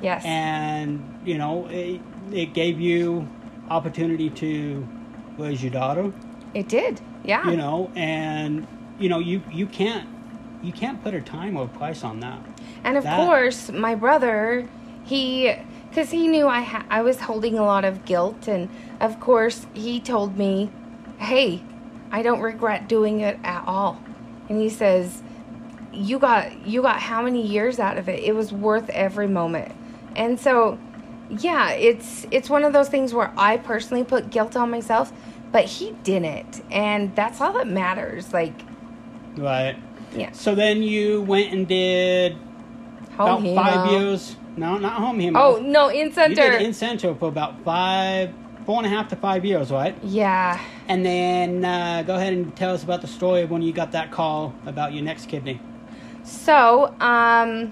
yes 0.02 0.22
and 0.26 1.02
you 1.26 1.38
know, 1.38 1.66
it, 1.68 2.02
it 2.34 2.54
gave 2.54 2.80
you 2.80 3.28
opportunity 3.70 4.30
to 4.30 4.88
raise 5.38 5.62
your 5.62 5.72
daughter. 5.72 6.12
it 6.54 6.68
did 6.70 7.02
yeah 7.24 7.50
You 7.50 7.58
know, 7.58 7.92
and 7.96 8.66
you 9.00 9.10
know, 9.10 9.20
you 9.20 9.42
you 9.52 9.68
can't 9.68 10.08
you 10.64 10.72
can't 10.72 11.02
put 11.04 11.14
a 11.14 11.22
time 11.22 11.56
or 11.58 11.66
a 11.66 11.68
price 11.68 12.04
on 12.04 12.20
that. 12.22 12.40
And 12.84 12.98
of 12.98 13.04
That- 13.04 13.18
course, 13.26 13.70
my 13.72 13.94
brother, 13.96 14.68
he, 15.04 15.54
because 15.90 16.10
he 16.10 16.28
knew 16.28 16.48
I 16.48 16.62
ha- 16.62 16.86
I 16.90 17.02
was 17.04 17.20
holding 17.22 17.58
a 17.60 17.64
lot 17.64 17.86
of 17.86 18.06
guilt, 18.06 18.48
and 18.48 18.70
of 19.00 19.20
course 19.20 19.68
he 19.74 20.00
told 20.00 20.36
me, 20.38 20.70
"Hey, 21.20 21.62
I 22.12 22.22
don't 22.24 22.40
regret 22.42 22.88
doing 22.88 23.20
it 23.20 23.38
at 23.44 23.64
all." 23.68 24.00
And 24.50 24.60
he 24.60 24.70
says, 24.70 25.22
"You 25.94 26.18
got 26.18 26.66
you 26.66 26.82
got 26.82 27.00
how 27.02 27.22
many 27.22 27.46
years 27.46 27.80
out 27.80 27.98
of 27.98 28.08
it? 28.10 28.20
It 28.24 28.34
was 28.36 28.52
worth 28.52 28.90
every 28.90 29.28
moment." 29.28 29.74
And 30.16 30.40
so, 30.40 30.80
yeah, 31.30 31.72
it's 31.72 32.26
it's 32.32 32.50
one 32.50 32.64
of 32.64 32.74
those 32.74 32.90
things 32.90 33.14
where 33.14 33.32
I 33.38 33.58
personally 33.58 34.04
put 34.04 34.30
guilt 34.30 34.56
on 34.56 34.70
myself, 34.72 35.12
but 35.52 35.66
he 35.66 35.92
didn't, 36.04 36.62
and 36.72 37.16
that's 37.16 37.42
all 37.42 37.54
that 37.54 37.68
matters. 37.68 38.34
Like, 38.34 38.54
Right. 39.36 39.76
yeah, 40.16 40.32
So 40.32 40.56
then 40.56 40.82
you 40.84 41.22
went 41.22 41.54
and 41.54 41.68
did 41.68 42.38
home 43.16 43.46
about 43.46 43.56
five 43.56 43.86
years. 43.92 44.36
No, 44.56 44.78
not 44.78 44.94
home 44.94 45.20
hemo. 45.20 45.36
Oh 45.38 45.60
no, 45.62 45.90
in 45.90 46.08
you 46.08 46.14
center. 46.14 46.36
did 46.36 46.62
in 46.62 46.74
center 46.74 47.14
for 47.14 47.28
about 47.28 47.62
five, 47.64 48.34
four 48.66 48.78
and 48.78 48.86
a 48.88 48.90
half 48.90 49.08
to 49.10 49.16
five 49.16 49.46
years, 49.46 49.70
right? 49.72 49.96
yeah. 50.04 50.60
And 50.90 51.06
then 51.06 51.66
uh, 51.66 52.02
go 52.04 52.16
ahead 52.16 52.32
and 52.34 52.56
tell 52.56 52.74
us 52.74 52.82
about 52.84 53.02
the 53.02 53.08
story 53.08 53.42
of 53.42 53.52
when 53.52 53.62
you 53.62 53.74
got 53.74 53.92
that 53.92 54.10
call 54.10 54.54
about 54.66 54.94
your 54.94 55.04
next 55.04 55.28
kidney. 55.28 55.60
So, 56.24 56.96
um, 57.00 57.72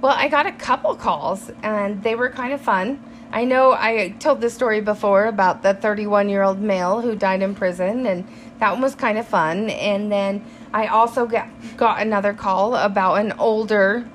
well, 0.00 0.14
I 0.16 0.28
got 0.28 0.46
a 0.46 0.52
couple 0.52 0.94
calls 0.94 1.50
and 1.62 2.02
they 2.02 2.14
were 2.14 2.28
kind 2.28 2.52
of 2.52 2.60
fun. 2.60 3.02
I 3.32 3.44
know 3.44 3.72
I 3.72 4.14
told 4.20 4.40
this 4.40 4.54
story 4.54 4.80
before 4.80 5.26
about 5.26 5.62
the 5.62 5.74
31 5.74 6.28
year 6.28 6.42
old 6.42 6.60
male 6.60 7.00
who 7.00 7.16
died 7.16 7.42
in 7.42 7.54
prison, 7.54 8.06
and 8.06 8.26
that 8.60 8.72
one 8.72 8.80
was 8.80 8.94
kind 8.94 9.18
of 9.18 9.26
fun. 9.26 9.68
And 9.70 10.10
then 10.10 10.44
I 10.72 10.86
also 10.86 11.26
got, 11.26 11.48
got 11.76 12.00
another 12.00 12.32
call 12.32 12.76
about 12.76 13.16
an 13.16 13.32
older, 13.32 14.08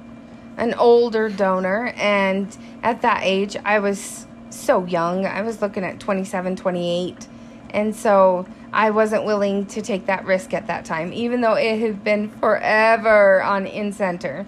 an 0.57 0.73
older 0.75 1.29
donor, 1.29 1.93
and 1.97 2.55
at 2.84 3.01
that 3.01 3.21
age, 3.23 3.57
I 3.65 3.79
was 3.79 4.25
so 4.49 4.86
young. 4.86 5.25
I 5.25 5.41
was 5.41 5.61
looking 5.61 5.84
at 5.84 5.99
27, 5.99 6.55
28, 6.55 7.27
and 7.71 7.95
so 7.95 8.45
I 8.71 8.91
wasn't 8.91 9.25
willing 9.25 9.65
to 9.67 9.82
take 9.82 10.05
that 10.05 10.25
risk 10.25 10.53
at 10.53 10.67
that 10.67 10.86
time, 10.86 11.11
even 11.11 11.41
though 11.41 11.55
it 11.55 11.79
had 11.79 12.03
been 12.03 12.29
forever 12.29 13.43
on 13.43 13.67
in 13.67 13.91
center. 13.91 14.45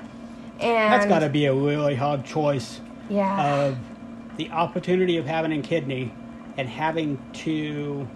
And 0.64 0.93
That's 0.93 1.05
got 1.05 1.20
to 1.20 1.30
be 1.30 1.45
a 1.45 1.53
really 1.53 1.95
hard 1.95 2.26
choice 2.26 2.82
yeah. 3.09 3.66
of 3.66 3.78
the 4.38 4.49
opportunity 4.49 5.18
of 5.18 5.26
having 5.26 5.51
a 5.51 5.61
kidney 5.61 6.11
and 6.57 6.68
having 6.70 7.20
to 7.34 8.07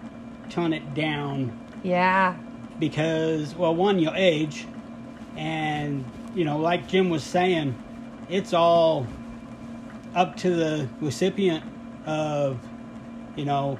tone 0.50 0.74
it 0.74 0.94
down 0.94 1.58
yeah. 1.84 2.36
because, 2.80 3.56
well, 3.56 3.76
one, 3.76 4.00
your 4.00 4.16
age, 4.16 4.66
and, 5.36 6.06
you 6.36 6.46
know, 6.46 6.58
like 6.58 6.88
Jim 6.88 7.10
was 7.10 7.24
saying, 7.24 7.78
it's 8.30 8.54
all 8.54 9.08
up 10.16 10.36
to 10.38 10.50
the 10.50 10.90
recipient 11.02 11.64
of, 12.06 12.58
you 13.36 13.46
know, 13.46 13.78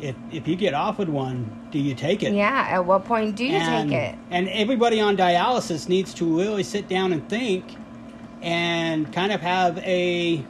if, 0.00 0.16
if 0.30 0.48
you 0.48 0.56
get 0.56 0.74
offered 0.74 1.08
one, 1.08 1.68
do 1.70 1.78
you 1.78 1.94
take 1.94 2.22
it? 2.22 2.32
Yeah. 2.32 2.66
At 2.68 2.84
what 2.84 3.04
point 3.04 3.36
do 3.36 3.44
you 3.44 3.52
and, 3.52 3.90
take 3.90 3.98
it? 3.98 4.18
And 4.30 4.48
everybody 4.48 5.00
on 5.00 5.16
dialysis 5.16 5.88
needs 5.88 6.12
to 6.14 6.38
really 6.38 6.62
sit 6.62 6.88
down 6.88 7.12
and 7.12 7.28
think 7.28 7.76
and 8.42 9.12
kind 9.12 9.32
of 9.32 9.40
have 9.40 9.78
a 9.78 10.44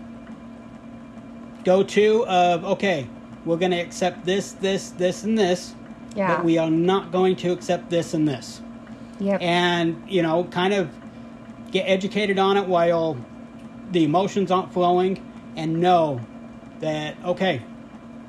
go 1.64 1.82
to 1.82 2.26
of 2.26 2.64
okay, 2.64 3.08
we're 3.46 3.56
going 3.56 3.70
to 3.70 3.80
accept 3.80 4.24
this, 4.24 4.52
this, 4.52 4.90
this, 4.90 5.22
and 5.22 5.38
this, 5.38 5.74
Yeah. 6.14 6.36
but 6.36 6.44
we 6.44 6.58
are 6.58 6.70
not 6.70 7.12
going 7.12 7.36
to 7.36 7.52
accept 7.52 7.88
this 7.90 8.12
and 8.12 8.26
this. 8.26 8.60
Yep. 9.20 9.40
And, 9.40 10.02
you 10.08 10.22
know, 10.22 10.44
kind 10.44 10.74
of 10.74 10.90
get 11.70 11.84
educated 11.84 12.38
on 12.38 12.56
it 12.56 12.66
while 12.66 13.16
the 13.92 14.04
emotions 14.04 14.50
aren't 14.50 14.72
flowing 14.72 15.22
and 15.56 15.80
know 15.80 16.20
that, 16.80 17.16
okay, 17.24 17.62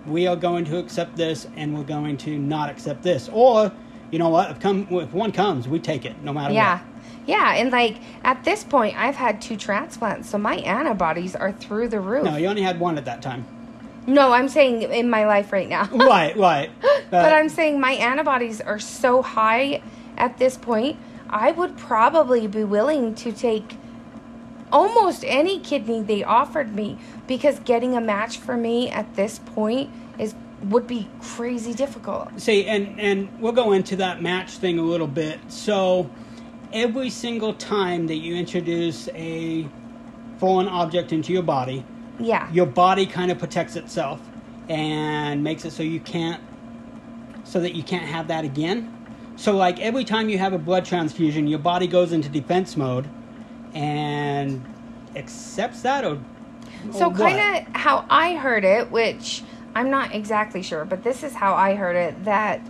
we 0.08 0.28
are 0.28 0.36
going 0.36 0.66
to 0.66 0.78
accept 0.78 1.16
this 1.16 1.48
and 1.56 1.78
we're 1.78 1.84
going 1.84 2.18
to 2.18 2.38
not 2.38 2.70
accept 2.70 3.04
this. 3.04 3.30
Or, 3.32 3.72
you 4.12 4.20
know 4.20 4.30
what, 4.30 4.52
if, 4.52 4.60
come, 4.60 4.88
if 4.92 5.14
one 5.14 5.32
comes, 5.32 5.68
we 5.68 5.80
take 5.80 6.06
it 6.06 6.22
no 6.24 6.34
matter 6.34 6.54
Yeah. 6.54 6.78
what. 6.80 6.88
Yeah, 7.26 7.56
and 7.56 7.72
like 7.74 7.98
at 8.24 8.46
this 8.46 8.64
point, 8.64 8.98
I've 8.98 9.18
had 9.18 9.42
two 9.42 9.58
transplants, 9.58 10.30
so 10.30 10.38
my 10.38 10.56
antibodies 10.58 11.36
are 11.36 11.52
through 11.52 11.90
the 11.90 12.00
roof. 12.00 12.24
No, 12.24 12.38
you 12.38 12.48
only 12.48 12.62
had 12.62 12.80
one 12.80 12.98
at 12.98 13.04
that 13.04 13.22
time. 13.22 13.46
No, 14.08 14.32
I'm 14.32 14.48
saying 14.48 14.84
in 14.84 15.10
my 15.10 15.26
life 15.28 15.52
right 15.52 15.68
now. 15.68 15.90
right, 15.92 16.36
right. 16.38 16.72
but 17.12 17.34
uh, 17.34 17.36
I'm 17.36 17.50
saying 17.50 17.82
my 17.82 17.92
antibodies 17.92 18.62
are 18.62 18.80
so 18.80 19.22
high 19.22 19.82
at 20.18 20.38
this 20.38 20.56
point, 20.56 20.98
I 21.30 21.52
would 21.52 21.78
probably 21.78 22.48
be 22.48 22.64
willing 22.64 23.14
to 23.16 23.34
take 23.34 23.76
almost 24.72 25.26
any 25.28 25.60
kidney 25.60 26.02
they 26.02 26.24
offered 26.24 26.74
me 26.74 26.98
because 27.28 27.60
getting 27.60 27.96
a 27.96 28.02
match 28.02 28.38
for 28.38 28.58
me 28.58 28.90
at 28.90 29.16
this 29.16 29.40
point 29.40 29.90
is 30.18 30.34
would 30.64 30.88
be 30.88 31.08
crazy 31.22 31.74
difficult. 31.74 32.40
See, 32.40 32.66
and 32.66 33.00
and 33.00 33.30
we'll 33.40 33.52
go 33.52 33.74
into 33.74 33.96
that 33.98 34.22
match 34.22 34.52
thing 34.58 34.80
a 34.80 34.84
little 34.84 35.08
bit. 35.08 35.40
So, 35.50 36.10
every 36.74 37.10
single 37.10 37.54
time 37.54 38.08
that 38.08 38.16
you 38.16 38.36
introduce 38.36 39.08
a 39.10 39.68
foreign 40.40 40.68
object 40.68 41.12
into 41.14 41.32
your 41.34 41.44
body, 41.44 41.84
Yeah. 42.20 42.52
your 42.52 42.66
body 42.66 43.06
kind 43.06 43.30
of 43.32 43.38
protects 43.38 43.76
itself 43.76 44.20
and 44.70 45.44
makes 45.44 45.64
it 45.66 45.72
so 45.72 45.84
you 45.84 46.00
can't 46.00 46.42
so 47.44 47.60
that 47.62 47.76
you 47.76 47.84
can't 47.84 48.06
have 48.06 48.28
that 48.28 48.44
again. 48.44 48.94
So 49.36 49.56
like 49.56 49.80
every 49.80 50.04
time 50.04 50.30
you 50.30 50.40
have 50.40 50.54
a 50.54 50.58
blood 50.58 50.84
transfusion, 50.86 51.48
your 51.48 51.60
body 51.60 51.88
goes 51.88 52.12
into 52.12 52.28
defense 52.30 52.76
mode 52.76 53.08
and 53.74 54.66
accepts 55.16 55.82
that 55.84 56.04
or, 56.04 56.18
So 56.92 57.12
kind 57.12 57.68
of 57.68 57.76
how 57.76 58.06
I 58.10 58.36
heard 58.36 58.64
it, 58.64 58.92
which 58.92 59.44
I'm 59.76 59.90
not 59.90 60.14
exactly 60.14 60.62
sure, 60.62 60.86
but 60.86 61.04
this 61.04 61.24
is 61.24 61.34
how 61.34 61.54
I 61.54 61.76
heard 61.76 61.96
it 61.96 62.26
that 62.26 62.62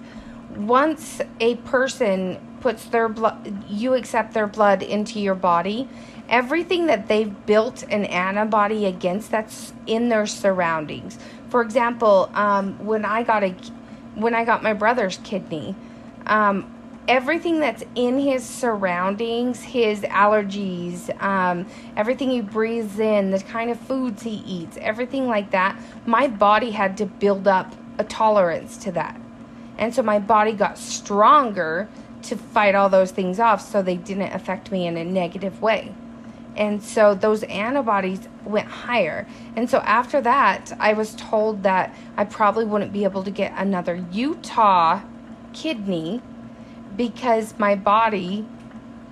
once 0.56 1.22
a 1.40 1.56
person 1.56 2.40
puts 2.60 2.86
their 2.86 3.08
blood 3.08 3.64
you 3.70 3.94
accept 3.94 4.34
their 4.34 4.48
blood 4.48 4.82
into 4.82 5.20
your 5.20 5.36
body, 5.36 5.88
everything 6.30 6.88
that 6.88 7.08
they've 7.08 7.46
built 7.46 7.84
an 7.84 8.06
antibody 8.06 8.86
against 8.86 9.32
that's 9.32 9.74
in 9.86 10.10
their 10.10 10.26
surroundings. 10.26 11.18
For 11.50 11.62
example, 11.62 12.30
um, 12.34 12.84
when 12.86 13.06
I 13.06 13.24
got 13.24 13.44
a 13.44 13.56
when 14.16 14.34
I 14.34 14.46
got 14.46 14.64
my 14.64 14.74
brother's 14.74 15.18
kidney, 15.24 15.76
um, 16.26 16.70
everything 17.08 17.60
that's 17.60 17.84
in 17.96 18.20
his 18.20 18.46
surroundings, 18.46 19.62
his 19.62 20.02
allergies, 20.02 21.10
um, 21.22 21.66
everything 21.96 22.30
he 22.30 22.42
breathes 22.42 23.00
in, 23.00 23.32
the 23.32 23.40
kind 23.40 23.72
of 23.72 23.80
foods 23.80 24.24
he 24.24 24.44
eats, 24.46 24.78
everything 24.82 25.28
like 25.28 25.52
that, 25.52 25.80
my 26.06 26.28
body 26.28 26.72
had 26.72 26.98
to 26.98 27.06
build 27.06 27.48
up 27.48 27.74
a 27.98 28.04
tolerance 28.04 28.78
to 28.78 28.92
that. 28.92 29.20
And 29.78 29.94
so 29.94 30.04
my 30.04 30.20
body 30.20 30.52
got 30.52 30.78
stronger 30.78 31.88
to 32.24 32.36
fight 32.36 32.76
all 32.76 32.90
those 32.90 33.12
things 33.12 33.40
off 33.40 33.62
so 33.62 33.82
they 33.82 33.96
didn't 33.96 34.34
affect 34.34 34.72
me 34.72 34.88
in 34.88 34.98
a 34.98 35.04
negative 35.04 35.62
way. 35.62 35.94
And 36.56 36.84
so 36.84 37.14
those 37.14 37.44
antibodies 37.44 38.28
went 38.44 38.68
higher. 38.68 39.28
And 39.56 39.70
so 39.70 39.78
after 39.80 40.20
that, 40.22 40.76
I 40.80 40.94
was 40.94 41.14
told 41.16 41.62
that 41.64 41.96
I 42.18 42.26
probably 42.26 42.66
wouldn't 42.66 42.92
be 42.92 43.04
able 43.04 43.24
to 43.24 43.32
get 43.32 43.54
another 43.56 44.04
Utah 44.12 45.02
kidney 45.54 46.22
because 46.98 47.54
my 47.58 47.76
body 47.76 48.46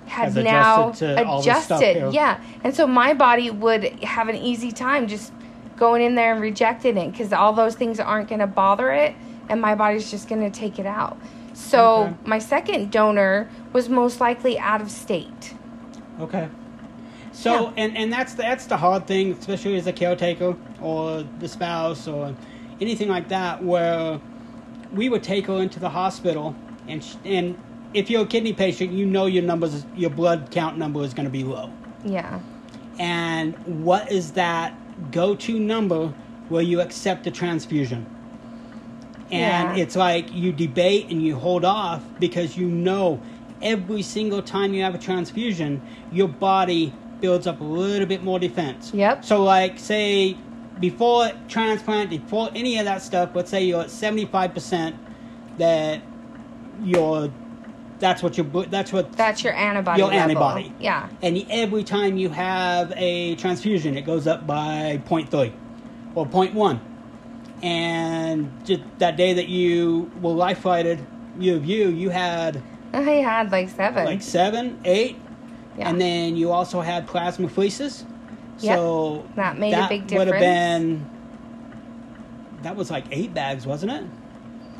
had 0.07 0.25
Has 0.33 0.35
now 0.35 0.89
adjusted 0.89 1.15
to 1.15 1.25
all 1.25 1.41
this 1.41 1.63
stuff 1.63 1.79
adjusted. 1.81 1.95
here. 1.95 2.09
Yeah. 2.11 2.39
And 2.63 2.75
so 2.75 2.85
my 2.85 3.13
body 3.13 3.49
would 3.49 3.83
have 4.03 4.27
an 4.29 4.35
easy 4.35 4.71
time 4.71 5.07
just 5.07 5.31
going 5.77 6.01
in 6.01 6.15
there 6.15 6.31
and 6.33 6.41
rejecting 6.41 6.97
it 6.97 7.11
because 7.11 7.33
all 7.33 7.53
those 7.53 7.75
things 7.75 7.99
aren't 7.99 8.29
going 8.29 8.39
to 8.39 8.47
bother 8.47 8.91
it 8.91 9.15
and 9.49 9.59
my 9.61 9.75
body's 9.75 10.09
just 10.11 10.27
going 10.29 10.41
to 10.41 10.49
take 10.49 10.79
it 10.79 10.85
out. 10.85 11.17
So 11.53 12.03
Okay. 12.03 12.13
my 12.25 12.39
second 12.39 12.91
donor 12.91 13.49
was 13.73 13.89
most 13.89 14.19
likely 14.19 14.59
out 14.59 14.81
of 14.81 14.91
state. 14.91 15.53
Okay. 16.19 16.49
So 17.31 17.51
Yeah. 17.65 17.71
and 17.77 17.97
and 17.97 18.13
that's 18.13 18.33
the, 18.35 18.43
that's 18.43 18.65
the 18.67 18.77
hard 18.77 19.07
thing, 19.07 19.31
especially 19.33 19.75
as 19.75 19.87
a 19.87 19.93
caretaker 19.93 20.55
or 20.81 21.23
the 21.39 21.47
spouse 21.47 22.07
or 22.07 22.33
anything 22.79 23.09
like 23.09 23.27
that, 23.29 23.63
where 23.63 24.19
we 24.93 25.09
would 25.09 25.23
take 25.23 25.47
her 25.47 25.55
into 25.61 25.79
the 25.79 25.89
hospital 25.89 26.55
and 26.87 27.03
sh- 27.03 27.15
and 27.25 27.57
if 27.95 28.09
you're 28.09 28.23
a 28.23 28.27
kidney 28.27 28.53
patient, 28.53 28.91
you 28.91 29.05
know 29.05 29.25
your 29.25 29.43
numbers, 29.43 29.85
your 29.95 30.09
blood 30.09 30.49
count 30.51 30.77
number 30.77 31.01
is 31.01 31.13
going 31.13 31.25
to 31.25 31.31
be 31.31 31.43
low. 31.43 31.71
Yeah. 32.03 32.39
And 32.99 33.55
what 33.83 34.11
is 34.11 34.33
that 34.33 34.73
go-to 35.11 35.57
number 35.59 36.13
where 36.49 36.61
you 36.61 36.81
accept 36.81 37.25
a 37.25 37.31
transfusion? 37.31 38.05
And 39.31 39.77
Yeah. 39.77 39.83
it's 39.83 39.95
like 39.95 40.31
you 40.33 40.51
debate 40.51 41.07
and 41.09 41.21
you 41.21 41.35
hold 41.35 41.65
off 41.65 42.03
because 42.19 42.57
you 42.57 42.67
know 42.67 43.19
every 43.61 44.01
single 44.01 44.41
time 44.41 44.73
you 44.73 44.83
have 44.83 44.93
a 44.93 44.99
transfusion, 44.99 45.81
your 46.11 46.27
body 46.27 46.93
builds 47.21 47.47
up 47.47 47.61
a 47.61 47.63
little 47.63 48.05
bit 48.05 48.23
more 48.23 48.39
defense. 48.39 48.91
Yep. 48.93 49.23
So, 49.23 49.41
like, 49.41 49.79
say 49.79 50.37
before 50.79 51.31
transplant, 51.47 52.09
before 52.09 52.49
any 52.53 52.77
of 52.77 52.85
that 52.85 53.01
stuff, 53.01 53.29
let's 53.33 53.49
say 53.49 53.63
you're 53.63 53.81
at 53.81 53.87
75% 53.89 54.95
that 55.57 56.01
you're 56.83 57.31
that's 57.99 58.21
what 58.21 58.37
your 58.37 58.45
that's 58.65 58.91
what 58.91 59.11
That's 59.13 59.43
your 59.43 59.53
antibody. 59.53 59.99
your 59.99 60.09
level. 60.09 60.21
antibody. 60.43 60.73
Yeah. 60.79 61.09
And 61.21 61.45
every 61.49 61.83
time 61.83 62.17
you 62.17 62.29
have 62.29 62.93
a 62.95 63.35
transfusion, 63.35 63.97
it 63.97 64.01
goes 64.05 64.27
up 64.27 64.45
by 64.45 65.01
0.3 65.07 65.53
or 66.13 66.25
0.1. 66.25 66.79
And 67.63 68.51
just 68.65 68.81
that 68.99 69.15
day 69.17 69.33
that 69.33 69.47
you 69.47 70.11
were 70.21 70.31
life 70.33 70.59
flighted, 70.59 71.05
you 71.39 71.55
of 71.55 71.65
you, 71.65 71.89
you 71.89 72.09
had 72.09 72.61
I 72.93 73.01
had 73.01 73.51
like 73.51 73.69
seven. 73.69 74.05
like 74.05 74.21
seven, 74.21 74.79
eight, 74.85 75.17
yeah. 75.77 75.89
and 75.89 75.99
then 75.99 76.35
you 76.35 76.51
also 76.51 76.81
had 76.81 77.07
plasmapheresis. 77.07 78.05
Yep. 78.59 78.77
So 78.77 79.25
That 79.35 79.57
made 79.57 79.73
a 79.73 79.87
big 79.87 80.07
difference. 80.07 80.31
Would 80.31 80.35
have 80.35 80.41
been 80.41 81.09
that 82.61 82.75
was 82.75 82.89
like 82.89 83.05
eight 83.11 83.33
bags, 83.33 83.65
wasn't 83.65 83.91
it? 83.91 84.03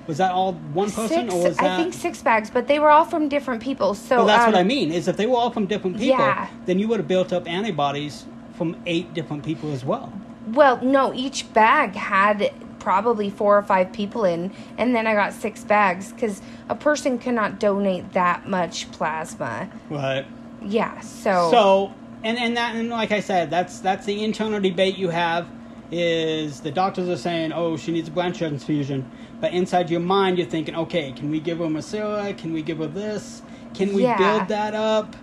Was 0.08 0.18
that 0.18 0.32
all 0.32 0.54
one 0.54 0.92
person, 0.92 1.30
six, 1.30 1.34
or 1.34 1.44
was 1.44 1.58
that? 1.58 1.80
I 1.80 1.82
think 1.82 1.94
six 1.94 2.22
bags, 2.22 2.50
but 2.50 2.68
they 2.68 2.80
were 2.80 2.90
all 2.90 3.06
from 3.06 3.28
different 3.28 3.62
people. 3.64 3.96
So 3.96 4.18
Well, 4.18 4.28
that's 4.28 4.46
what 4.46 4.56
um, 4.56 4.60
I 4.60 4.64
mean. 4.64 4.92
Is 4.92 5.08
if 5.08 5.18
they 5.18 5.26
were 5.26 5.38
all 5.38 5.50
from 5.50 5.66
different 5.66 5.98
people, 5.98 6.20
Yeah. 6.20 6.48
then 6.66 6.78
you 6.80 6.88
would 6.88 7.00
have 7.00 7.08
built 7.08 7.34
up 7.34 7.48
antibodies 7.50 8.26
from 8.54 8.78
eight 8.86 9.14
different 9.14 9.44
people 9.44 9.72
as 9.74 9.84
well. 9.84 10.14
Well, 10.48 10.80
no, 10.84 11.12
each 11.14 11.52
bag 11.54 11.96
had 11.96 12.52
probably 12.80 13.32
four 13.32 13.58
or 13.58 13.64
five 13.64 13.92
people 13.92 14.26
in, 14.26 14.52
and 14.78 14.96
then 14.96 15.08
I 15.08 15.16
got 15.16 15.34
six 15.34 15.64
bags 15.64 16.12
because 16.12 16.40
a 16.70 16.76
person 16.76 17.18
cannot 17.18 17.60
donate 17.60 18.14
that 18.14 18.48
much 18.48 18.92
plasma. 18.92 19.68
Right. 19.90 20.26
Yeah, 20.64 21.00
so 21.00 21.50
So, 21.50 21.94
and 22.24 22.38
and 22.38 22.56
that 22.58 22.76
and 22.76 22.90
like 22.90 23.12
I 23.12 23.22
said, 23.22 23.50
that's 23.50 23.80
that's 23.80 24.06
the 24.06 24.24
internal 24.24 24.60
debate 24.60 24.98
you 24.98 25.10
have, 25.10 25.48
is 25.92 26.62
the 26.62 26.72
doctors 26.72 27.10
are 27.10 27.18
saying, 27.18 27.52
"Oh, 27.54 27.76
she 27.76 27.92
needs 27.92 28.08
a 28.08 28.12
blood 28.12 28.36
transfusion," 28.36 29.10
but 29.46 29.54
inside 29.54 29.92
your 29.92 30.00
mind 30.00 30.40
you're 30.40 30.48
thinking, 30.48 30.76
"Okay, 30.76 31.12
can 31.16 31.30
we 31.30 31.40
give 31.40 31.60
her 31.60 31.66
Mircera? 31.66 32.36
Can 32.36 32.52
we 32.52 32.64
give 32.64 32.80
her 32.80 32.88
this? 32.88 33.44
Can 33.76 33.94
we 33.94 34.02
Yeah. 34.02 34.18
build 34.18 34.48
that 34.48 34.74
up?" 34.74 35.16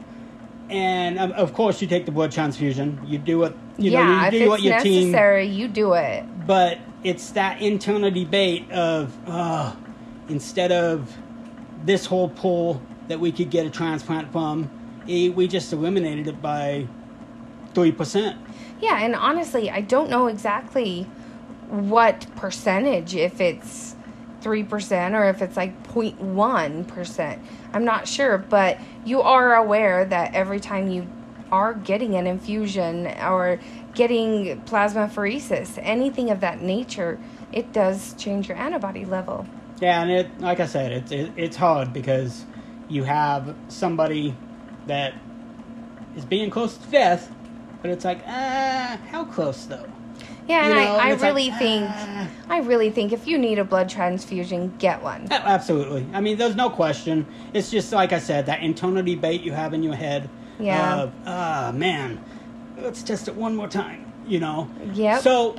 And 0.71 1.19
um, 1.19 1.33
of 1.33 1.53
course, 1.55 1.83
you 1.83 1.89
take 1.89 2.07
the 2.07 2.13
blood 2.13 2.31
transfusion. 2.31 3.01
You 3.05 3.19
do 3.19 3.41
what 3.41 3.57
you 3.79 3.91
yeah, 3.91 4.07
know. 4.07 4.23
You 4.23 4.27
if 4.29 4.33
do 4.35 4.41
it's 4.43 4.49
what 4.49 4.63
your 4.63 4.79
team 4.79 5.07
necessary, 5.07 5.47
you 5.47 5.67
do 5.67 5.95
it. 5.95 6.25
but 6.47 6.79
it's 7.03 7.31
that 7.33 7.61
internal 7.61 8.13
debate 8.13 8.71
of 8.71 9.13
uh, 9.27 9.75
instead 10.29 10.71
of 10.71 11.13
this 11.85 12.07
whole 12.07 12.29
pool 12.29 12.81
that 13.09 13.19
we 13.19 13.33
could 13.33 13.51
get 13.51 13.67
a 13.67 13.71
transplant 13.71 14.31
from, 14.31 14.71
eh, 15.09 15.31
we 15.31 15.49
just 15.49 15.73
eliminated 15.73 16.29
it 16.29 16.41
by 16.41 16.87
three 17.75 17.91
percent. 17.91 18.37
Yeah, 18.81 19.01
and 19.05 19.17
honestly, 19.17 19.69
I 19.69 19.81
don't 19.81 20.09
know 20.11 20.29
exactly 20.29 21.09
what 21.69 22.27
percentage, 22.37 23.15
if 23.17 23.41
it's 23.41 23.92
3% 24.43 25.15
or 25.15 25.25
if 25.29 25.43
it's 25.43 25.57
like 25.57 25.83
0.1%. 25.89 27.39
I'm 27.73 27.85
not 27.85 28.09
sure, 28.09 28.39
but 28.39 28.79
you 29.05 29.23
are 29.23 29.55
aware 29.55 30.05
that 30.05 30.35
every 30.35 30.61
time 30.61 30.91
you 30.91 31.07
are 31.51 31.75
getting 31.75 32.15
an 32.15 32.27
infusion 32.27 33.07
or 33.07 33.61
getting 33.95 34.61
plasmapheresis, 34.63 35.79
anything 35.83 36.31
of 36.31 36.41
that 36.41 36.63
nature, 36.63 37.21
it 37.53 37.73
does 37.73 38.15
change 38.15 38.49
your 38.49 38.57
antibody 38.57 39.05
level. 39.05 39.47
Yeah, 39.81 40.03
and 40.03 40.11
it 40.11 40.41
like 40.41 40.61
I 40.61 40.67
said, 40.67 40.93
it's 40.93 41.13
it, 41.13 41.33
it's 41.37 41.57
hard 41.57 41.93
because 41.93 42.47
you 42.89 43.05
have 43.05 43.55
somebody 43.69 44.35
that 44.87 45.15
is 46.17 46.25
being 46.25 46.51
close 46.51 46.77
to 46.77 46.89
death, 46.89 47.35
but 47.81 47.91
it's 47.91 48.05
like, 48.05 48.23
ah, 48.27 48.99
how 49.11 49.25
close 49.25 49.65
though? 49.67 49.87
Yeah, 50.49 50.67
You 50.67 50.73
and 50.73 50.85
know, 50.85 50.97
I, 50.97 51.07
I 51.07 51.11
and 51.11 51.21
like, 51.21 51.29
really 51.31 51.51
think 51.53 51.87
ah. 51.89 52.29
I 52.51 52.59
really 52.61 52.91
think 52.91 53.13
if 53.13 53.27
you 53.27 53.39
need 53.39 53.59
a 53.59 53.65
blood 53.65 53.89
transfusion, 53.89 54.75
get 54.79 55.03
one. 55.03 55.29
Absolutely. 55.31 56.07
I 56.13 56.21
mean, 56.21 56.37
there's 56.37 56.57
no 56.57 56.69
question. 56.69 57.27
It's 57.55 57.71
just 57.71 57.93
like 57.93 58.13
I 58.13 58.19
said, 58.19 58.47
that 58.47 58.63
internal 58.63 59.03
debate 59.03 59.43
you 59.43 59.53
have 59.53 59.73
in 59.73 59.83
your 59.83 59.95
head. 59.95 60.29
Yeah. 60.59 61.03
Of, 61.03 61.13
ah, 61.27 61.73
man, 61.75 62.23
let's 62.79 63.03
test 63.03 63.29
it 63.29 63.35
one 63.37 63.55
more 63.57 63.69
time. 63.69 64.13
You 64.27 64.41
know. 64.41 64.71
Yeah. 64.93 65.19
So, 65.19 65.57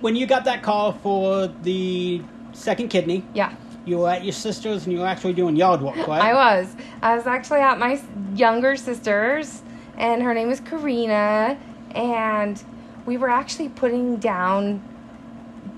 when 0.00 0.14
you 0.16 0.26
got 0.26 0.44
that 0.44 0.62
call 0.62 0.92
for 0.92 1.48
the 1.62 2.22
second 2.52 2.88
kidney, 2.88 3.24
Yeah. 3.34 3.52
you 3.84 3.98
were 3.98 4.10
at 4.10 4.24
your 4.24 4.32
sister's 4.32 4.84
and 4.84 4.92
you 4.92 5.00
were 5.00 5.06
actually 5.06 5.32
doing 5.34 5.56
yard 5.56 5.82
work, 5.82 5.96
right? 6.06 6.22
I 6.22 6.34
was. 6.34 6.74
I 7.02 7.16
was 7.16 7.26
actually 7.26 7.60
at 7.60 7.78
my 7.78 8.00
younger 8.34 8.76
sister's, 8.76 9.62
and 9.96 10.22
her 10.22 10.32
name 10.34 10.50
is 10.50 10.60
Karina, 10.60 11.58
and 11.94 12.62
we 13.08 13.16
were 13.16 13.30
actually 13.30 13.70
putting 13.70 14.18
down 14.18 14.82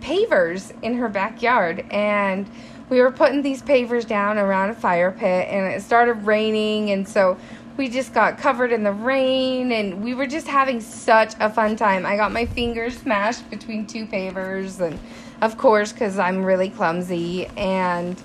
pavers 0.01 0.72
in 0.83 0.95
her 0.95 1.09
backyard, 1.09 1.85
and 1.93 2.45
we 2.89 3.01
were 3.01 3.12
putting 3.12 3.41
these 3.41 3.62
pavers 3.62 4.05
down 4.05 4.37
around 4.37 4.70
a 4.70 4.74
fire 4.74 5.12
pit, 5.12 5.47
and 5.49 5.72
it 5.72 5.81
started 5.81 6.14
raining, 6.26 6.91
and 6.91 7.09
so 7.09 7.39
we 7.76 7.89
just 7.89 8.12
got 8.12 8.37
covered 8.37 8.72
in 8.72 8.83
the 8.83 8.93
rain, 8.93 9.70
and 9.70 10.03
we 10.03 10.12
were 10.12 10.26
just 10.26 10.49
having 10.49 10.81
such 10.81 11.35
a 11.39 11.49
fun 11.49 11.76
time. 11.76 12.05
I 12.05 12.16
got 12.16 12.33
my 12.33 12.47
fingers 12.47 12.99
smashed 12.99 13.49
between 13.49 13.87
two 13.87 14.07
pavers, 14.07 14.81
and 14.81 14.99
of 15.41 15.57
course, 15.57 15.93
because 15.93 16.18
I'm 16.18 16.45
really 16.45 16.68
clumsy, 16.68 17.47
and 17.57 18.20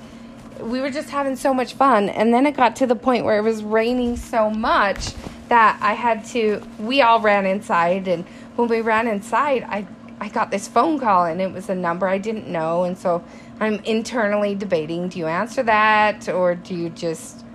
we 0.59 0.81
were 0.81 0.89
just 0.89 1.09
having 1.09 1.35
so 1.35 1.53
much 1.53 1.73
fun 1.73 2.09
and 2.09 2.33
then 2.33 2.45
it 2.45 2.55
got 2.55 2.77
to 2.77 2.87
the 2.87 2.95
point 2.95 3.25
where 3.25 3.37
it 3.37 3.41
was 3.41 3.61
raining 3.61 4.15
so 4.15 4.49
much 4.49 5.13
that 5.49 5.77
I 5.81 5.93
had 5.93 6.25
to 6.25 6.61
we 6.79 7.01
all 7.01 7.19
ran 7.19 7.45
inside 7.45 8.07
and 8.07 8.25
when 8.55 8.67
we 8.67 8.81
ran 8.81 9.07
inside 9.07 9.63
I 9.63 9.87
I 10.19 10.29
got 10.29 10.49
this 10.49 10.67
phone 10.67 10.99
call 10.99 11.25
and 11.25 11.41
it 11.41 11.51
was 11.51 11.69
a 11.69 11.75
number 11.75 12.07
I 12.07 12.17
didn't 12.17 12.47
know 12.47 12.83
and 12.83 12.97
so 12.97 13.23
I'm 13.59 13.75
internally 13.85 14.55
debating 14.55 15.09
do 15.09 15.19
you 15.19 15.27
answer 15.27 15.63
that 15.63 16.29
or 16.29 16.55
do 16.55 16.75
you 16.75 16.89
just 16.89 17.45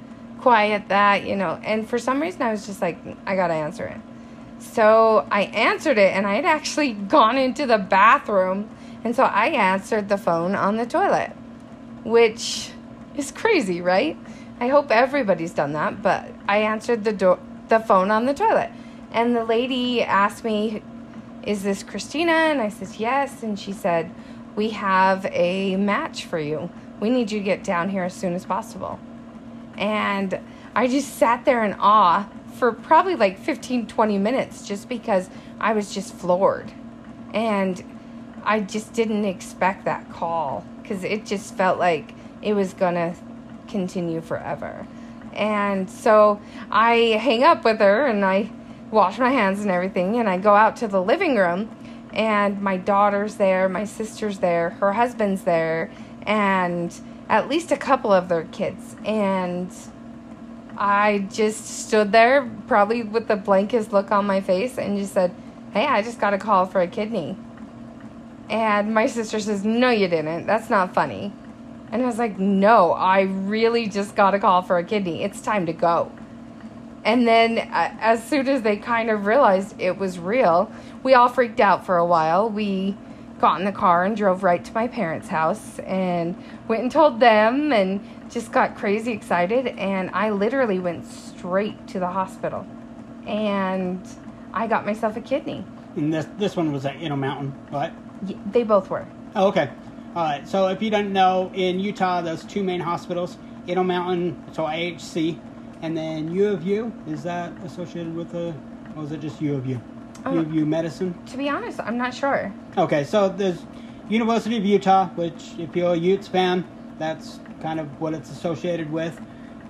quiet 0.41 0.89
that 0.89 1.25
you 1.25 1.37
know 1.37 1.61
and 1.65 1.89
for 1.89 1.99
some 1.99 2.21
reason 2.21 2.43
I 2.43 2.51
was 2.51 2.67
just 2.67 2.81
like 2.81 2.99
I 3.27 3.37
got 3.37 3.49
to 3.49 3.55
answer 3.55 3.87
it 3.87 4.01
so 4.61 5.27
I 5.31 5.43
answered 5.43 5.97
it, 5.99 6.15
and 6.15 6.27
I 6.27 6.35
had 6.35 6.45
actually 6.45 6.93
gone 7.17 7.37
into 7.37 7.67
the 7.67 7.79
bathroom, 7.79 8.69
and 9.03 9.17
so 9.17 9.25
I 9.25 9.49
answered 9.49 10.09
the 10.09 10.19
phone 10.19 10.55
on 10.55 10.77
the 10.77 10.87
toilet, 10.87 11.33
which 12.05 12.71
is 13.17 13.33
crazy, 13.33 13.81
right? 13.81 14.17
I 14.61 14.69
hope 14.69 14.91
everybody's 14.91 15.53
done 15.53 15.73
that, 15.73 16.03
but 16.03 16.31
I 16.47 16.59
answered 16.59 17.05
the 17.05 17.13
door, 17.13 17.39
the 17.71 17.81
phone 17.81 18.11
on 18.11 18.27
the 18.27 18.35
toilet, 18.35 18.71
and 19.13 19.35
the 19.35 19.45
lady 19.45 20.03
asked 20.03 20.45
me, 20.45 20.83
"Is 21.43 21.63
this 21.63 21.83
Christina?" 21.83 22.33
And 22.33 22.61
I 22.61 22.69
said, 22.69 22.89
"Yes," 22.99 23.43
and 23.43 23.59
she 23.59 23.73
said, 23.73 24.11
"We 24.55 24.71
have 24.71 25.27
a 25.33 25.77
match 25.77 26.27
for 26.27 26.39
you. 26.39 26.69
We 27.01 27.09
need 27.09 27.33
you 27.33 27.39
to 27.39 27.45
get 27.45 27.65
down 27.65 27.89
here 27.89 28.05
as 28.05 28.13
soon 28.13 28.35
as 28.35 28.45
possible." 28.45 28.99
and 29.81 30.39
I 30.77 30.87
just 30.87 31.17
sat 31.17 31.45
there 31.45 31.65
in 31.65 31.75
awe 31.81 32.29
for 32.55 32.71
probably 32.71 33.17
like 33.17 33.39
15 33.39 33.87
20 33.87 34.19
minutes 34.19 34.67
just 34.69 34.89
because 34.89 35.31
I 35.59 35.73
was 35.73 35.93
just 35.93 36.15
floored 36.15 36.71
and 37.33 37.83
I 38.45 38.61
just 38.61 38.93
didn't 38.93 39.25
expect 39.25 39.87
that 39.87 40.11
call 40.11 40.65
cuz 40.85 41.03
it 41.03 41.25
just 41.25 41.55
felt 41.57 41.79
like 41.79 42.13
it 42.43 42.53
was 42.53 42.75
going 42.75 42.95
to 42.95 43.15
continue 43.69 44.21
forever 44.21 44.87
and 45.33 45.89
so 45.89 46.41
I 46.71 47.19
hang 47.21 47.45
up 47.45 47.65
with 47.65 47.79
her 47.81 48.07
and 48.07 48.25
I 48.25 48.51
wash 48.91 49.19
my 49.19 49.31
hands 49.31 49.61
and 49.61 49.71
everything 49.71 50.17
and 50.17 50.29
I 50.29 50.39
go 50.39 50.55
out 50.55 50.77
to 50.77 50.89
the 50.89 51.03
living 51.03 51.37
room 51.37 51.75
and 52.13 52.61
my 52.61 52.77
daughter's 52.77 53.37
there, 53.37 53.69
my 53.69 53.85
sister's 53.85 54.39
there, 54.41 54.71
her 54.71 54.93
husband's 54.93 55.43
there 55.43 55.91
and 56.23 56.99
at 57.29 57.49
least 57.49 57.71
a 57.71 57.77
couple 57.77 58.13
of 58.13 58.29
their 58.29 58.45
kids 58.45 58.97
and 59.05 59.73
I 60.81 61.29
just 61.31 61.87
stood 61.87 62.11
there, 62.11 62.51
probably 62.67 63.03
with 63.03 63.29
the 63.29 63.37
blankest 63.37 63.93
look 63.93 64.11
on 64.11 64.25
my 64.25 64.41
face, 64.41 64.79
and 64.79 64.97
just 64.97 65.13
said, 65.13 65.35
Hey, 65.75 65.87
I 65.87 66.01
just 66.01 66.19
got 66.19 66.33
a 66.33 66.39
call 66.39 66.65
for 66.65 66.81
a 66.81 66.89
kidney. 66.89 67.37
And 68.49 68.95
my 68.95 69.07
sister 69.07 69.39
says, 69.41 69.63
No, 69.63 69.91
you 69.91 70.09
didn't. 70.09 70.47
That's 70.47 70.71
not 70.71 70.95
funny. 70.95 71.35
And 71.93 72.03
I 72.03 72.07
was 72.07 72.19
like, 72.19 72.39
No, 72.39 72.93
I 72.93 73.23
really 73.23 73.89
just 73.89 74.15
got 74.17 74.35
a 74.35 74.39
call 74.39 74.63
for 74.63 74.79
a 74.79 74.85
kidney. 74.85 75.23
It's 75.25 75.41
time 75.41 75.67
to 75.67 75.73
go. 75.73 76.11
And 77.05 77.27
then, 77.27 77.59
uh, 77.59 77.95
as 78.01 78.23
soon 78.23 78.47
as 78.49 78.63
they 78.63 78.77
kind 78.77 79.11
of 79.11 79.25
realized 79.25 79.81
it 79.81 79.97
was 79.99 80.19
real, 80.19 80.71
we 81.03 81.15
all 81.15 81.29
freaked 81.29 81.61
out 81.61 81.87
for 81.87 81.97
a 81.97 82.05
while. 82.05 82.51
We 82.51 82.95
got 83.41 83.59
in 83.59 83.65
the 83.65 83.73
car 83.73 84.05
and 84.05 84.15
drove 84.15 84.43
right 84.43 84.63
to 84.63 84.73
my 84.75 84.87
parents' 84.87 85.29
house 85.29 85.79
and 85.81 86.37
went 86.69 86.83
and 86.83 86.93
told 86.93 87.19
them 87.19 87.73
and 87.73 88.01
just 88.29 88.53
got 88.53 88.77
crazy 88.77 89.13
excited. 89.13 89.67
And 89.67 90.11
I 90.13 90.29
literally 90.31 90.79
went 90.79 91.07
straight 91.07 91.89
to 91.89 91.99
the 91.99 92.09
hospital 92.09 92.67
and 93.27 94.07
I 94.53 94.67
got 94.67 94.85
myself 94.85 95.17
a 95.17 95.21
kidney. 95.23 95.65
And 95.97 96.13
this 96.13 96.27
this 96.39 96.55
one 96.55 96.71
was 96.71 96.85
at 96.85 96.97
Intermountain, 96.97 97.55
right? 97.73 97.93
Y- 98.29 98.37
They 98.53 98.63
both 98.63 98.91
were. 98.91 99.07
Oh, 99.35 99.49
okay. 99.49 99.71
All 100.17 100.25
right. 100.25 100.47
So 100.49 100.69
if 100.69 100.83
you 100.83 100.91
don't 100.91 101.13
know, 101.13 101.51
in 101.55 101.79
Utah, 101.79 102.21
there's 102.21 102.45
two 102.45 102.63
main 102.65 102.81
hospitals: 102.81 103.37
Intermountain, 103.69 104.43
so 104.53 104.65
IHC, 104.65 105.39
and 105.83 105.97
then 105.97 106.33
U 106.35 106.49
of 106.49 106.63
U. 106.65 106.93
Is 107.07 107.23
that 107.23 107.53
associated 107.65 108.15
with 108.15 108.33
the, 108.33 108.55
or 108.97 109.05
is 109.05 109.13
it 109.13 109.21
just 109.21 109.41
U 109.41 109.55
of 109.55 109.67
U? 109.67 109.81
Uh, 110.27 110.31
U 110.33 110.39
of 110.41 110.55
U 110.55 110.67
Medicine. 110.67 111.15
To 111.27 111.37
be 111.37 111.49
honest, 111.49 111.79
I'm 111.81 111.97
not 111.97 112.13
sure. 112.13 112.53
Okay, 112.77 113.05
so 113.05 113.29
there's 113.29 113.63
University 114.09 114.57
of 114.57 114.65
Utah, 114.65 115.09
which 115.11 115.53
if 115.59 115.77
you're 115.77 115.95
a 115.95 115.97
Utes 115.97 116.27
fan, 116.27 116.67
that's 116.99 117.39
kind 117.63 117.79
of 117.79 118.01
what 118.01 118.13
it's 118.13 118.31
associated 118.31 118.91
with, 118.91 119.21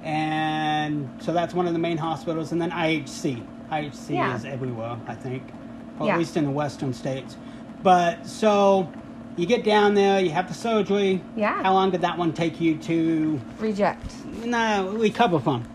and 0.02 1.08
so 1.22 1.32
that's 1.32 1.52
one 1.52 1.66
of 1.66 1.72
the 1.74 1.78
main 1.78 1.98
hospitals, 1.98 2.52
and 2.52 2.60
then 2.62 2.70
IHC. 2.70 3.42
IHC 3.70 4.14
Yeah. 4.14 4.34
is 4.36 4.44
everywhere, 4.44 4.96
I 5.06 5.14
think, 5.14 5.42
or 5.98 6.06
Yeah. 6.06 6.14
at 6.14 6.18
least 6.18 6.36
in 6.36 6.44
the 6.44 6.50
western 6.50 6.92
states. 6.94 7.36
But 7.82 8.26
so 8.26 8.88
you 9.40 9.46
get 9.46 9.64
down 9.64 9.94
there, 9.94 10.20
you 10.20 10.30
have 10.30 10.48
the 10.48 10.54
surgery. 10.54 11.22
Yeah. 11.34 11.62
How 11.62 11.72
long 11.72 11.90
did 11.90 12.02
that 12.02 12.18
one 12.18 12.34
take 12.34 12.60
you 12.60 12.76
to? 12.76 13.40
Reject. 13.58 14.12
No, 14.44 14.90
recover 14.90 15.40
from. 15.40 15.66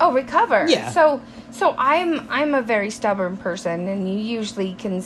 Oh, 0.00 0.10
recover. 0.12 0.64
Yeah. 0.66 0.88
So, 0.90 1.20
so 1.50 1.74
I'm 1.76 2.26
I'm 2.30 2.54
a 2.54 2.62
very 2.62 2.88
stubborn 2.88 3.36
person, 3.36 3.86
and 3.88 4.08
you 4.08 4.18
usually 4.18 4.72
can 4.72 5.04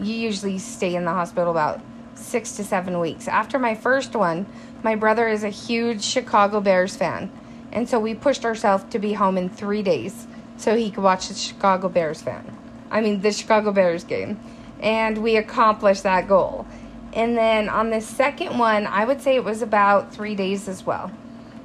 you 0.00 0.14
usually 0.14 0.58
stay 0.58 0.94
in 0.94 1.04
the 1.04 1.10
hospital 1.10 1.50
about 1.50 1.80
six 2.14 2.52
to 2.56 2.64
seven 2.64 3.00
weeks. 3.00 3.26
After 3.26 3.58
my 3.58 3.74
first 3.74 4.14
one, 4.14 4.46
my 4.84 4.94
brother 4.94 5.26
is 5.26 5.42
a 5.42 5.48
huge 5.48 6.04
Chicago 6.04 6.60
Bears 6.60 6.94
fan, 6.94 7.28
and 7.72 7.88
so 7.88 7.98
we 7.98 8.14
pushed 8.14 8.44
ourselves 8.44 8.84
to 8.90 9.00
be 9.00 9.14
home 9.14 9.36
in 9.36 9.48
three 9.48 9.82
days 9.82 10.28
so 10.56 10.76
he 10.76 10.90
could 10.90 11.02
watch 11.02 11.26
the 11.26 11.34
Chicago 11.34 11.88
Bears 11.88 12.22
fan. 12.22 12.56
I 12.88 13.00
mean 13.00 13.20
the 13.20 13.32
Chicago 13.32 13.72
Bears 13.72 14.04
game, 14.04 14.38
and 14.78 15.18
we 15.18 15.36
accomplished 15.36 16.04
that 16.04 16.28
goal. 16.28 16.64
And 17.12 17.36
then 17.36 17.68
on 17.68 17.90
the 17.90 18.00
second 18.00 18.58
one, 18.58 18.86
I 18.86 19.04
would 19.04 19.20
say 19.20 19.34
it 19.34 19.44
was 19.44 19.62
about 19.62 20.12
three 20.12 20.34
days 20.34 20.68
as 20.68 20.84
well. 20.84 21.10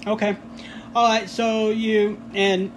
Okay. 0.07 0.37
All 0.95 1.07
right. 1.07 1.29
So 1.29 1.69
you 1.69 2.21
and 2.33 2.71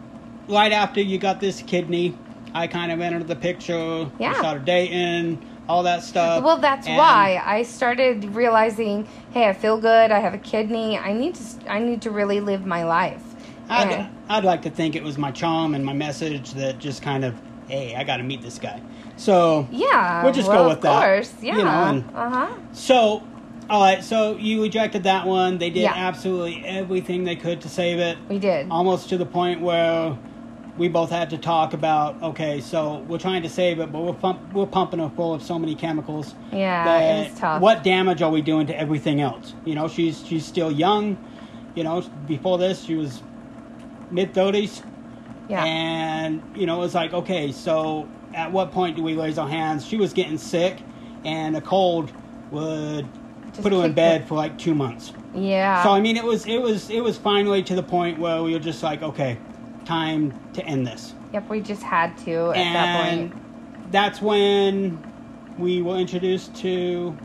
right 0.48 0.72
after 0.72 1.00
you 1.00 1.18
got 1.18 1.40
this 1.40 1.62
kidney, 1.62 2.16
I 2.54 2.66
kind 2.66 2.90
of 2.92 3.00
entered 3.00 3.28
the 3.28 3.36
picture. 3.36 4.10
Yeah. 4.18 4.34
Started 4.34 4.64
dating. 4.64 5.44
all 5.68 5.82
that 5.82 6.02
stuff. 6.04 6.44
Well, 6.44 6.58
that's 6.58 6.86
And- 6.86 6.96
why 6.96 7.42
I 7.44 7.64
started 7.64 8.24
realizing, 8.36 9.08
hey, 9.32 9.48
I 9.48 9.52
feel 9.52 9.78
good. 9.78 10.12
I 10.12 10.20
have 10.20 10.32
a 10.32 10.38
kidney. 10.38 10.96
I 10.96 11.12
need 11.12 11.34
to. 11.34 11.42
I 11.68 11.80
need 11.80 12.02
to 12.02 12.10
really 12.12 12.38
live 12.40 12.64
my 12.64 12.84
life. 12.84 13.22
I'd, 13.68 14.08
I'd 14.28 14.44
like 14.44 14.62
to 14.62 14.70
think 14.70 14.94
it 14.94 15.02
was 15.02 15.18
my 15.18 15.32
charm 15.32 15.74
and 15.74 15.84
my 15.84 15.92
message 15.92 16.52
that 16.54 16.78
just 16.78 17.02
kind 17.02 17.24
of, 17.24 17.34
hey, 17.66 17.96
I 17.96 18.04
got 18.04 18.18
to 18.18 18.22
meet 18.22 18.40
this 18.42 18.60
guy. 18.60 18.80
So 19.16 19.66
yeah, 19.70 20.22
We'll 20.22 20.32
just 20.32 20.48
well, 20.48 20.64
go 20.64 20.68
with 20.68 20.78
of 20.78 20.82
that, 20.82 21.02
course, 21.02 21.32
you 21.40 21.48
yeah. 21.48 21.92
know, 21.92 22.04
uh 22.14 22.30
huh. 22.30 22.54
So, 22.72 23.22
all 23.70 23.80
right. 23.80 24.04
So 24.04 24.36
you 24.36 24.62
rejected 24.62 25.04
that 25.04 25.26
one. 25.26 25.58
They 25.58 25.70
did 25.70 25.80
Yeah. 25.80 25.92
absolutely 25.94 26.62
everything 26.66 27.24
they 27.24 27.36
could 27.36 27.60
to 27.62 27.68
save 27.68 27.98
it. 27.98 28.18
We 28.28 28.38
did. 28.38 28.68
Almost 28.70 29.08
to 29.08 29.16
the 29.16 29.24
point 29.26 29.60
where 29.62 30.16
we 30.76 30.88
both 30.88 31.08
had 31.10 31.30
to 31.30 31.38
talk 31.38 31.72
about. 31.72 32.22
Okay, 32.22 32.60
so 32.60 32.98
we're 33.08 33.18
trying 33.18 33.42
to 33.42 33.48
save 33.48 33.80
it, 33.80 33.90
but 33.90 34.02
we're 34.02 34.12
pump, 34.12 34.52
we're 34.52 34.66
pumping 34.66 35.00
her 35.00 35.08
full 35.16 35.32
of 35.32 35.42
so 35.42 35.58
many 35.58 35.74
chemicals. 35.74 36.34
Yeah, 36.52 36.84
that 36.84 36.98
it 37.26 37.30
was 37.30 37.38
tough. 37.40 37.62
What 37.62 37.82
damage 37.82 38.20
are 38.20 38.30
we 38.30 38.42
doing 38.42 38.66
to 38.66 38.78
everything 38.78 39.22
else? 39.22 39.54
You 39.64 39.74
know, 39.74 39.88
she's 39.88 40.22
she's 40.26 40.44
still 40.44 40.70
young. 40.70 41.16
You 41.74 41.84
know, 41.84 42.02
before 42.26 42.58
this 42.58 42.82
she 42.84 42.94
was 42.96 43.22
mid 44.10 44.34
thirties. 44.34 44.82
Yeah. 45.48 45.64
And, 45.64 46.42
you 46.56 46.66
know, 46.66 46.74
it 46.74 46.80
was 46.80 46.94
like, 46.96 47.12
okay, 47.14 47.52
so 47.52 48.08
at 48.34 48.52
what 48.52 48.72
point 48.72 48.96
do 48.96 49.02
we 49.02 49.14
raise 49.14 49.38
our 49.38 49.48
hands? 49.48 49.86
She 49.86 49.96
was 49.96 50.12
getting 50.12 50.38
sick, 50.38 50.78
and 51.24 51.56
a 51.56 51.60
cold 51.60 52.12
would 52.50 53.06
Just 53.50 53.62
put 53.62 53.72
her 53.72 53.84
in 53.84 53.92
bed 53.92 54.22
it. 54.22 54.28
for 54.28 54.34
like 54.34 54.56
two 54.58 54.74
months. 54.74 55.12
yeah. 55.34 55.82
So 55.82 55.90
I 55.90 56.00
mean, 56.00 56.16
it 56.16 56.24
was 56.24 56.46
it 56.46 56.58
was 56.60 56.90
it 56.90 57.00
was 57.00 57.16
finally 57.18 57.62
to 57.64 57.74
the 57.74 57.82
point 57.82 58.18
where 58.18 58.42
we 58.42 58.52
were 58.52 58.58
just 58.58 58.82
like, 58.82 59.02
okay, 59.02 59.38
time 59.84 60.32
to 60.54 60.64
end 60.64 60.86
this. 60.86 61.14
yep, 61.32 61.48
we 61.48 61.60
just 61.60 61.82
had 61.82 62.16
to 62.18 62.50
at 62.50 62.54
that 62.54 63.06
and 63.12 63.30
point. 63.32 63.92
that's 63.92 64.20
when 64.22 65.02
we 65.58 65.82
were 65.82 65.96
introduced 65.96 66.54
to. 66.56 67.16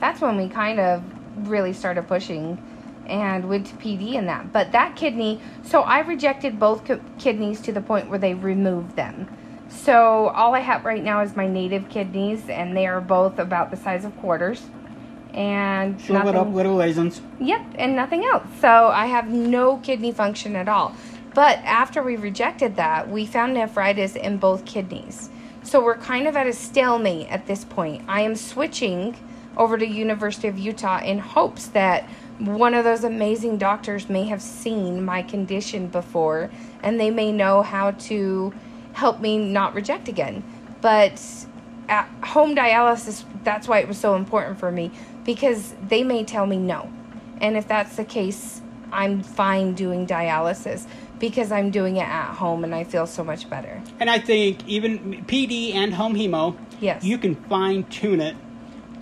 That's 0.00 0.20
when 0.20 0.36
we 0.36 0.48
kind 0.48 0.78
of 0.80 1.02
really 1.48 1.72
started 1.72 2.06
pushing 2.08 2.62
and 3.06 3.48
went 3.48 3.66
to 3.68 3.74
PD 3.76 4.14
in 4.14 4.26
that. 4.26 4.52
But 4.52 4.72
that 4.72 4.96
kidney, 4.96 5.40
so 5.62 5.82
I 5.82 6.00
rejected 6.00 6.58
both 6.58 6.84
ki- 6.86 7.00
kidneys 7.18 7.60
to 7.62 7.72
the 7.72 7.80
point 7.80 8.10
where 8.10 8.18
they 8.18 8.34
removed 8.34 8.96
them. 8.96 9.28
So 9.76 10.28
all 10.28 10.54
I 10.54 10.60
have 10.60 10.84
right 10.84 11.02
now 11.02 11.20
is 11.20 11.36
my 11.36 11.46
native 11.46 11.88
kidneys, 11.88 12.48
and 12.48 12.76
they 12.76 12.86
are 12.86 13.00
both 13.00 13.38
about 13.38 13.70
the 13.70 13.76
size 13.76 14.04
of 14.04 14.16
quarters. 14.18 14.62
And 15.34 16.00
Shrivel 16.00 16.28
it 16.28 16.30
up, 16.30 16.34
nothing- 16.46 16.54
little 16.54 16.78
raisins. 16.78 17.20
Yep, 17.40 17.62
and 17.78 17.94
nothing 17.94 18.24
else. 18.24 18.46
So 18.60 18.88
I 18.88 19.06
have 19.06 19.28
no 19.28 19.76
kidney 19.78 20.12
function 20.12 20.56
at 20.56 20.68
all. 20.68 20.94
But 21.34 21.58
after 21.64 22.02
we 22.02 22.16
rejected 22.16 22.76
that, 22.76 23.10
we 23.10 23.26
found 23.26 23.54
nephritis 23.54 24.16
in 24.16 24.38
both 24.38 24.64
kidneys. 24.64 25.28
So 25.62 25.84
we're 25.84 25.98
kind 25.98 26.26
of 26.26 26.36
at 26.36 26.46
a 26.46 26.52
stalemate 26.52 27.30
at 27.30 27.46
this 27.46 27.64
point. 27.64 28.02
I 28.08 28.22
am 28.22 28.34
switching 28.34 29.16
over 29.56 29.76
to 29.76 29.86
University 29.86 30.48
of 30.48 30.58
Utah 30.58 31.02
in 31.02 31.18
hopes 31.18 31.66
that 31.68 32.08
one 32.38 32.72
of 32.72 32.84
those 32.84 33.04
amazing 33.04 33.58
doctors 33.58 34.08
may 34.08 34.24
have 34.24 34.40
seen 34.40 35.04
my 35.04 35.22
condition 35.22 35.88
before 35.88 36.50
and 36.82 37.00
they 37.00 37.10
may 37.10 37.32
know 37.32 37.62
how 37.62 37.90
to 37.92 38.52
help 38.96 39.20
me 39.20 39.36
not 39.36 39.74
reject 39.74 40.08
again. 40.08 40.42
But 40.80 41.22
at 41.88 42.08
home 42.24 42.56
dialysis, 42.56 43.24
that's 43.44 43.68
why 43.68 43.78
it 43.80 43.88
was 43.88 43.98
so 43.98 44.14
important 44.16 44.58
for 44.58 44.72
me 44.72 44.90
because 45.24 45.74
they 45.86 46.02
may 46.02 46.24
tell 46.24 46.46
me 46.46 46.56
no. 46.56 46.90
And 47.42 47.56
if 47.58 47.68
that's 47.68 47.96
the 47.96 48.04
case, 48.04 48.62
I'm 48.90 49.22
fine 49.22 49.74
doing 49.74 50.06
dialysis 50.06 50.86
because 51.18 51.52
I'm 51.52 51.70
doing 51.70 51.96
it 51.96 52.08
at 52.08 52.34
home 52.34 52.64
and 52.64 52.74
I 52.74 52.84
feel 52.84 53.06
so 53.06 53.22
much 53.22 53.50
better. 53.50 53.82
And 54.00 54.08
I 54.08 54.18
think 54.18 54.66
even 54.66 55.24
PD 55.26 55.74
and 55.74 55.92
home 55.92 56.14
hemo, 56.14 56.56
Yes. 56.80 57.04
you 57.04 57.18
can 57.18 57.34
fine 57.34 57.84
tune 57.84 58.22
it 58.22 58.34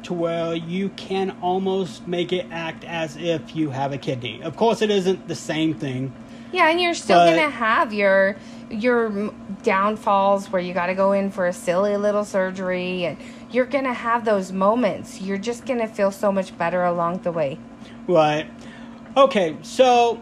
to 0.05 0.13
where 0.13 0.55
you 0.55 0.89
can 0.91 1.37
almost 1.41 2.07
make 2.09 2.33
it 2.33 2.47
act 2.51 2.85
as 2.85 3.17
if 3.17 3.55
you 3.55 3.71
have 3.71 3.93
a 3.93 3.99
kidney. 3.99 4.43
Of 4.43 4.57
course, 4.57 4.83
it 4.83 4.91
isn't 4.91 5.29
the 5.29 5.35
same 5.37 5.73
thing. 5.73 6.13
Yeah, 6.53 6.69
and 6.69 6.81
you're 6.81 6.95
still 6.95 7.19
gonna 7.19 7.51
have 7.51 7.93
your 7.93 8.37
your 8.71 9.33
downfalls 9.63 10.51
where 10.51 10.61
you 10.61 10.75
got 10.75 10.87
to 10.87 10.95
go 10.95 11.13
in 11.13 11.31
for 11.31 11.47
a 11.47 11.53
silly 11.53 11.97
little 11.97 12.25
surgery, 12.25 13.05
and 13.05 13.17
you're 13.51 13.67
gonna 13.67 13.95
have 13.95 14.25
those 14.25 14.53
moments. 14.53 15.21
You're 15.21 15.39
just 15.39 15.67
gonna 15.67 15.89
feel 15.89 16.11
so 16.11 16.33
much 16.33 16.57
better 16.57 16.85
along 16.85 17.19
the 17.19 17.33
way. 17.33 17.59
Right. 18.07 18.51
Okay, 19.17 19.57
so 19.63 20.21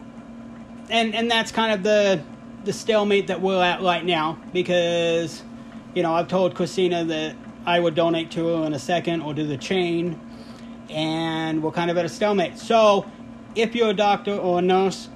and 0.91 1.15
and 1.15 1.31
that's 1.31 1.53
kind 1.53 1.73
of 1.73 1.83
the 1.83 2.23
the 2.65 2.73
stalemate 2.73 3.27
that 3.27 3.41
we're 3.41 3.63
at 3.63 3.83
right 3.83 4.05
now 4.05 4.39
because 4.53 5.43
you 5.95 6.03
know, 6.03 6.15
I've 6.15 6.29
told 6.29 6.55
Christina 6.55 7.05
that 7.05 7.37
I 7.67 7.79
would 7.79 7.95
donate 7.95 8.31
to 8.33 8.47
her 8.47 8.67
in 8.67 8.73
a 8.73 8.79
second 8.79 9.23
or 9.23 9.35
do 9.35 9.47
the 9.47 9.57
chain 9.57 10.19
and 10.89 11.63
we're 11.63 11.73
kind 11.73 11.91
of 11.91 11.99
at 11.99 12.05
a 12.05 12.09
stalemate. 12.09 12.59
So, 12.59 13.07
if 13.55 13.75
you're 13.75 13.91
a 13.91 13.95
doctor 13.95 14.35
or 14.35 14.59
a 14.59 14.63
nurse, 14.63 15.09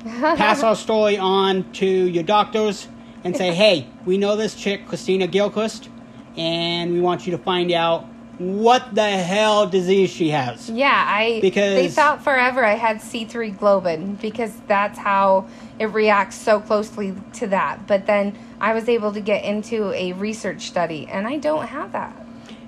pass 0.04 0.62
our 0.62 0.76
story 0.76 1.18
on 1.18 1.70
to 1.72 1.86
your 1.86 2.22
doctors 2.22 2.88
and 3.24 3.36
say, 3.36 3.52
"Hey, 3.54 3.86
we 4.06 4.18
know 4.18 4.36
this 4.36 4.54
chick, 4.54 4.86
Christina 4.86 5.26
Gilchrist, 5.26 5.88
and 6.36 6.92
we 6.92 7.00
want 7.00 7.26
you 7.26 7.32
to 7.32 7.38
find 7.38 7.70
out 7.70 8.06
what 8.38 8.94
the 8.94 9.10
hell 9.10 9.66
disease 9.66 10.08
she 10.10 10.30
has." 10.30 10.70
Yeah, 10.70 11.04
I 11.06 11.40
Because- 11.42 11.74
they 11.74 11.88
thought 11.88 12.24
forever 12.24 12.64
I 12.64 12.74
had 12.76 13.02
C3 13.02 13.50
globin 13.50 14.18
because 14.20 14.52
that's 14.66 14.98
how 14.98 15.44
it 15.78 15.86
reacts 15.86 16.36
so 16.36 16.60
closely 16.60 17.14
to 17.34 17.46
that. 17.48 17.86
But 17.86 18.06
then 18.06 18.34
I 18.60 18.72
was 18.72 18.88
able 18.88 19.12
to 19.12 19.20
get 19.20 19.44
into 19.44 19.92
a 19.92 20.12
research 20.12 20.62
study, 20.62 21.06
and 21.10 21.26
I 21.26 21.36
don't 21.36 21.66
have 21.66 21.92
that. 21.92 22.16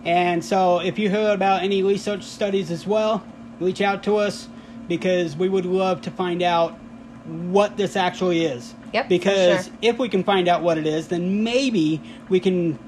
And 0.04 0.44
so, 0.44 0.80
if 0.80 0.98
you 0.98 1.10
heard 1.10 1.34
about 1.34 1.62
any 1.62 1.82
research 1.82 2.24
studies 2.24 2.70
as 2.70 2.86
well, 2.86 3.22
reach 3.60 3.80
out 3.80 4.02
to 4.02 4.16
us 4.16 4.48
because 4.88 5.36
we 5.36 5.48
would 5.48 5.64
love 5.64 6.02
to 6.02 6.10
find 6.10 6.42
out 6.42 6.76
what 7.24 7.76
this 7.76 7.96
actually 7.96 8.44
is. 8.44 8.74
Yep, 8.92 9.08
Because 9.08 9.66
sure. 9.66 9.74
if 9.80 9.98
we 9.98 10.08
can 10.08 10.22
find 10.22 10.48
out 10.48 10.62
what 10.62 10.76
it 10.78 10.86
is, 10.86 11.08
then 11.08 11.42
maybe 11.42 12.00
we 12.28 12.40
can 12.40 12.78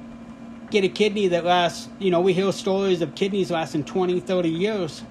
get 0.70 0.84
a 0.84 0.88
kidney 0.88 1.28
that 1.28 1.44
lasts, 1.44 1.88
you 1.98 2.10
know, 2.10 2.20
we 2.20 2.32
hear 2.32 2.50
stories 2.52 3.00
of 3.00 3.14
kidneys 3.14 3.50
lasting 3.50 3.84
20, 3.84 4.20
30 4.20 4.48
years. 4.48 5.02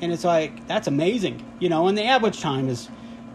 And 0.00 0.12
it's 0.12 0.24
like, 0.24 0.66
that's 0.66 0.86
amazing. 0.86 1.44
You 1.58 1.68
know, 1.68 1.86
and 1.86 1.96
the 1.96 2.04
average 2.04 2.40
time 2.40 2.68
is, 2.68 2.86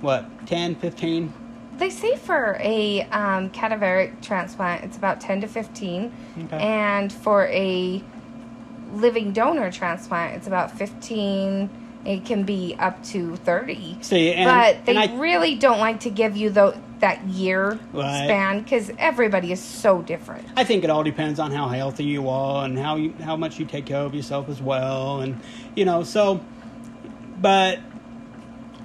what, 0.02 0.26
10, 0.48 0.76
15? 0.76 1.34
They 1.78 1.89
say 1.89 2.16
for 2.16 2.58
a 2.60 3.02
um, 3.12 3.50
cadaveric 3.52 4.22
transplant, 4.22 4.84
it's 4.84 4.98
about 4.98 5.22
10 5.22 5.41
to 5.41 5.48
15. 5.48 6.14
Okay. 6.46 6.58
And 6.58 7.12
for 7.12 7.48
a 7.48 8.02
living 8.93 9.32
donor 9.34 9.72
transplant, 9.72 10.36
it's 10.36 10.48
about 10.48 10.72
15. 10.78 11.70
It 12.06 12.24
can 12.26 12.43
be 12.43 12.76
up 12.78 13.03
to 13.06 13.36
30. 13.38 13.97
See, 14.01 14.32
and, 14.34 14.45
but 14.49 14.86
they 14.86 14.95
I, 14.97 15.16
really 15.16 15.56
don't 15.56 15.80
like 15.80 16.01
to 16.01 16.10
give 16.10 16.38
you 16.38 16.49
the, 16.51 16.78
that 16.99 17.24
year 17.26 17.80
Right. 17.91 18.26
span 18.26 18.62
because 18.62 18.91
everybody 18.99 19.51
is 19.51 19.60
so 19.60 20.01
different. 20.01 20.47
I 20.56 20.64
think 20.64 20.84
it 20.84 20.89
all 20.89 21.03
depends 21.03 21.39
on 21.39 21.51
how 21.51 21.68
healthy 21.68 22.03
you 22.03 22.30
are 22.30 22.66
and 22.66 22.78
how 22.78 22.95
you, 22.95 23.14
how 23.24 23.36
much 23.36 23.60
you 23.60 23.66
take 23.66 23.86
care 23.88 24.01
of 24.01 24.14
yourself 24.14 24.49
as 24.49 24.62
well, 24.62 25.22
and 25.22 25.39
you 25.76 25.84
know. 25.86 26.03
So, 26.03 26.41
but 27.41 27.80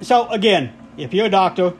so 0.01 0.27
again, 0.29 0.73
if 0.97 1.13
you're 1.13 1.27
a 1.27 1.29
doctor, 1.29 1.73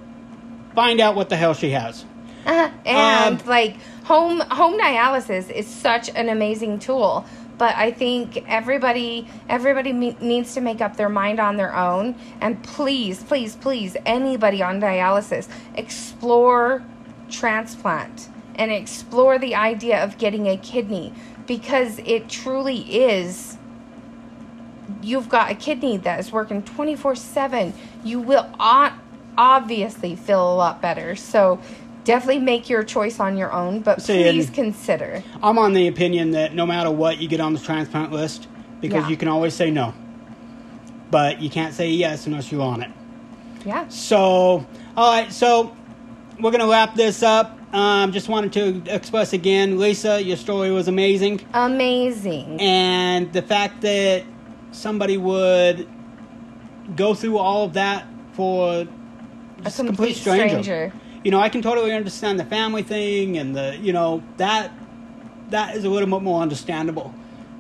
find 0.76 1.00
out 1.02 1.16
what 1.16 1.30
the 1.30 1.36
hell 1.36 1.54
she 1.54 1.72
has. 1.72 2.06
and 2.46 3.42
Um, 3.42 3.48
like 3.48 3.78
home 4.04 4.39
home 4.42 4.80
dialysis 4.80 5.50
is 5.52 5.68
such 5.68 6.10
an 6.10 6.30
amazing 6.30 6.80
tool 6.80 7.26
but 7.62 7.76
i 7.76 7.91
think 7.91 8.43
everybody 8.47 9.28
everybody 9.47 9.93
me- 9.93 10.18
needs 10.20 10.55
to 10.55 10.62
make 10.62 10.82
up 10.82 10.97
their 10.97 11.09
mind 11.09 11.39
on 11.39 11.57
their 11.57 11.76
own. 11.76 12.16
And 12.41 12.64
please 12.64 13.22
please 13.24 13.55
please 13.55 13.95
anybody 14.03 14.64
on 14.64 14.82
dialysis 14.82 15.47
explore 15.76 16.84
transplant 17.30 18.30
and 18.55 18.72
explore 18.72 19.38
the 19.38 19.53
idea 19.53 20.03
of 20.03 20.18
getting 20.18 20.47
a 20.47 20.57
kidney 20.57 21.14
because 21.45 21.99
it 21.99 22.28
truly 22.28 22.80
is 22.80 23.57
you've 25.03 25.30
got 25.30 25.51
a 25.51 25.55
kidney 25.55 25.97
that 25.97 26.20
is 26.20 26.32
working 26.32 26.64
24 26.64 27.14
7 27.14 27.76
you 28.03 28.20
will 28.20 28.49
obviously 29.38 30.16
feel 30.16 30.53
a 30.53 30.55
lot 30.55 30.82
better. 30.82 31.16
So 31.16 31.59
definitely 32.04 32.41
make 32.41 32.70
your 32.70 32.84
choice 32.84 33.20
on 33.20 33.38
your 33.38 33.52
own 33.52 33.80
but 33.82 34.02
See, 34.02 34.24
and- 34.24 34.32
please 34.38 34.49
consider 34.49 35.24
I'm 35.43 35.58
on 35.60 35.74
the 35.74 35.88
opinion 35.88 36.32
that 36.32 36.54
no 36.56 36.66
matter 36.66 36.89
what, 36.91 37.20
you 37.20 37.28
get 37.28 37.39
on 37.39 37.54
the 37.54 37.60
transplant 37.60 38.12
list 38.12 38.47
because 38.80 39.04
Yeah. 39.04 39.10
you 39.10 39.18
can 39.18 39.28
always 39.28 39.54
say 39.54 39.70
no, 39.70 39.93
but 41.12 41.41
you 41.41 41.49
can't 41.49 41.74
say 41.74 41.89
yes 41.89 42.26
unless 42.28 42.52
you're 42.52 42.62
on 42.64 42.82
it. 42.82 42.91
yeah 43.66 43.86
So, 43.89 44.66
all 44.97 45.12
right, 45.12 45.32
so 45.32 45.72
we're 46.39 46.52
gonna 46.52 46.68
wrap 46.68 46.95
this 46.95 47.22
up. 47.24 47.58
Um, 47.74 48.12
just 48.12 48.28
wanted 48.28 48.52
to 48.54 48.93
express 48.93 49.32
again, 49.32 49.78
Lisa, 49.80 50.22
your 50.22 50.36
story 50.38 50.72
was 50.72 50.88
amazing. 50.89 51.39
amazing 51.54 52.60
and 52.60 53.32
the 53.32 53.41
fact 53.41 53.82
that 53.82 54.24
somebody 54.74 55.18
would 55.18 55.88
go 56.95 57.14
through 57.14 57.38
all 57.38 57.64
of 57.66 57.74
that 57.74 58.06
for 58.34 58.82
a 58.82 59.64
just 59.64 59.78
complete, 59.78 60.16
stranger. 60.16 60.91
You 61.24 61.32
know, 61.32 61.39
I 61.39 61.49
can 61.49 61.61
totally 61.61 61.91
understand 61.93 62.39
the 62.39 62.45
family 62.45 62.82
thing 62.84 63.38
and 63.38 63.55
the 63.55 63.78
you 63.82 63.93
know 63.93 64.24
that 64.38 64.72
that 65.49 65.76
is 65.76 65.84
a 65.84 65.89
little 65.89 66.07
bit 66.09 66.24
more 66.24 66.41
understandable. 66.41 67.13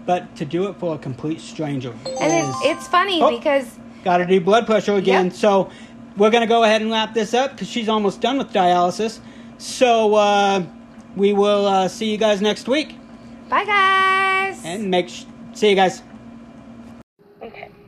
but 0.05 0.35
to 0.35 0.45
do 0.45 0.67
it 0.67 0.75
for 0.79 0.95
a 0.95 0.97
complete 0.97 1.39
stranger 1.39 1.93
And 2.19 2.43
is 2.43 2.55
it's, 2.63 2.87
funny 2.87 3.21
Oh. 3.21 3.29
because 3.37 3.77
got 4.03 4.17
to 4.17 4.25
do 4.25 4.41
blood 4.41 4.65
pressure 4.65 4.95
again. 4.95 5.25
Yep. 5.25 5.33
So 5.35 5.69
we're 6.17 6.31
gonna 6.31 6.47
go 6.47 6.63
ahead 6.63 6.81
and 6.81 6.89
wrap 6.91 7.13
this 7.13 7.33
up 7.35 7.51
because 7.51 7.69
she's 7.69 7.87
almost 7.87 8.19
done 8.19 8.37
with 8.39 8.51
dialysis. 8.51 9.19
So 9.59 10.15
uh, 10.15 10.63
we 11.15 11.33
will 11.33 11.67
uh, 11.67 11.87
see 11.87 12.09
you 12.11 12.17
guys 12.17 12.41
next 12.41 12.67
week, 12.67 12.95
bye 13.47 13.63
guys. 13.63 14.59
and 14.65 14.89
make 14.89 15.07
sh- 15.09 15.25
see 15.53 15.69
you 15.69 15.75
guys. 15.75 16.01
Okay. 17.43 17.69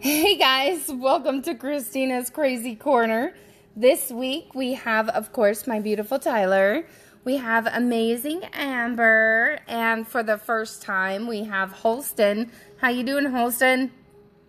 Hey 0.00 0.36
guys, 0.36 0.90
welcome 0.92 1.42
to 1.42 1.54
Christina's 1.54 2.28
Crazy 2.28 2.74
Corner. 2.74 3.32
This 3.74 4.10
week 4.10 4.54
we 4.54 4.74
have, 4.74 5.08
of 5.08 5.32
course, 5.32 5.66
my 5.66 5.80
beautiful 5.80 6.18
Tyler. 6.18 6.84
We 7.24 7.38
have 7.38 7.66
amazing 7.66 8.44
Amber, 8.52 9.60
and 9.66 10.06
for 10.06 10.22
the 10.22 10.36
first 10.36 10.82
time 10.82 11.26
we 11.26 11.44
have 11.44 11.72
Holston. 11.72 12.52
How 12.82 12.90
you 12.90 13.02
doing, 13.02 13.26
Holston? 13.26 13.90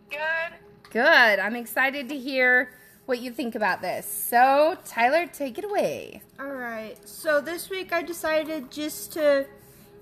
Good. 0.10 0.20
Good. 0.90 1.40
I'm 1.40 1.56
excited 1.56 2.10
to 2.10 2.18
hear 2.18 2.74
what 3.06 3.22
you 3.22 3.32
think 3.32 3.56
about 3.56 3.82
this. 3.82 4.06
So, 4.06 4.78
Tyler, 4.86 5.26
take 5.28 5.58
it 5.58 5.64
away. 5.64 6.22
Alright, 6.38 7.08
so 7.08 7.40
this 7.40 7.70
week 7.70 7.94
I 7.94 8.02
decided 8.02 8.72
just 8.72 9.14
to 9.14 9.46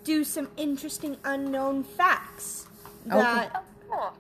do 0.03 0.23
some 0.23 0.47
interesting 0.57 1.17
unknown 1.23 1.83
facts 1.83 2.65
that 3.05 3.51
oh, 3.53 3.59
Cool. 3.87 4.13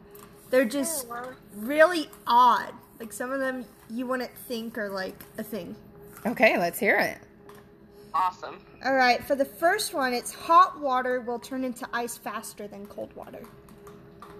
they're 0.51 0.65
just 0.65 1.07
really 1.55 2.07
odd. 2.27 2.73
Like 2.99 3.13
some 3.13 3.31
of 3.31 3.39
them 3.39 3.65
you 3.91 4.05
wouldn't 4.05 4.35
think 4.47 4.77
are 4.77 4.89
like 4.89 5.23
a 5.37 5.43
thing. 5.43 5.75
Okay, 6.25 6.57
let's 6.57 6.79
hear 6.79 6.97
it. 6.97 7.17
Awesome. 8.13 8.59
Alright, 8.85 9.23
for 9.23 9.35
the 9.35 9.45
first 9.45 9.93
one, 9.93 10.13
it's 10.13 10.33
hot 10.33 10.79
water 10.79 11.21
will 11.21 11.39
turn 11.39 11.63
into 11.63 11.87
ice 11.93 12.17
faster 12.17 12.67
than 12.67 12.85
cold 12.87 13.13
water. 13.15 13.41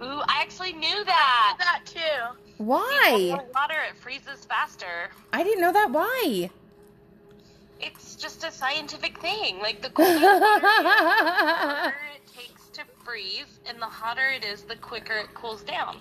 Ooh, 0.02 0.22
I 0.28 0.42
actually 0.42 0.74
knew 0.74 1.04
that. 1.06 1.56
That 1.60 1.82
too. 1.86 2.38
Why? 2.58 3.40
Water, 3.54 3.76
it 3.90 3.98
freezes 3.98 4.46
faster. 4.46 5.10
I 5.32 5.44
didn't 5.44 5.62
know 5.62 5.72
that. 5.72 5.92
Why? 5.92 6.50
It's 7.80 8.16
just 8.16 8.44
a 8.44 8.52
scientific 8.52 9.20
thing. 9.20 9.60
Like 9.60 9.82
the 9.82 9.90
colder 9.92 10.20
the 10.20 11.94
it 12.16 12.28
takes 12.36 12.68
to 12.70 12.82
freeze, 13.04 13.60
and 13.68 13.80
the 13.82 13.86
hotter 13.86 14.28
it 14.30 14.44
is, 14.44 14.64
the 14.64 14.76
quicker 14.76 15.14
it 15.14 15.34
cools 15.34 15.64
down. 15.64 16.00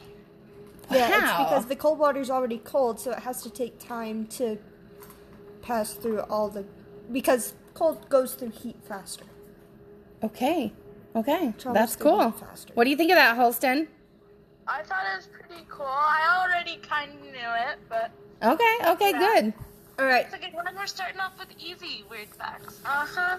Yeah, 0.90 1.08
How? 1.08 1.42
it's 1.42 1.50
because 1.50 1.66
the 1.66 1.76
cold 1.76 1.98
water 1.98 2.20
is 2.20 2.30
already 2.30 2.58
cold, 2.58 2.98
so 3.00 3.12
it 3.12 3.20
has 3.20 3.42
to 3.42 3.50
take 3.50 3.78
time 3.78 4.26
to 4.28 4.58
pass 5.62 5.92
through 5.94 6.20
all 6.20 6.48
the 6.48 6.64
because 7.12 7.54
cold 7.74 8.08
goes 8.08 8.34
through 8.34 8.50
heat 8.50 8.76
faster. 8.82 9.24
Okay. 10.22 10.72
Okay. 11.14 11.54
Travel 11.58 11.74
That's 11.74 11.96
cool. 11.96 12.30
faster. 12.32 12.72
What 12.74 12.84
do 12.84 12.90
you 12.90 12.96
think 12.96 13.10
of 13.10 13.16
that, 13.16 13.36
Holston? 13.36 13.88
I 14.66 14.82
thought 14.82 15.02
it 15.12 15.16
was 15.16 15.26
pretty 15.26 15.64
cool. 15.68 15.86
I 15.86 16.40
already 16.44 16.76
kind 16.78 17.12
of 17.12 17.20
knew 17.22 17.30
it, 17.32 17.78
but 17.88 18.10
Okay. 18.42 18.76
Okay. 18.86 19.12
Good. 19.12 19.54
Alright, 20.00 20.26
It's 20.26 20.34
a 20.34 20.38
good 20.38 20.54
one. 20.54 20.64
We're 20.74 20.86
starting 20.86 21.20
off 21.20 21.38
with 21.38 21.48
easy 21.58 22.04
weird 22.08 22.28
facts. 22.28 22.80
uh 22.86 23.06
huh. 23.06 23.38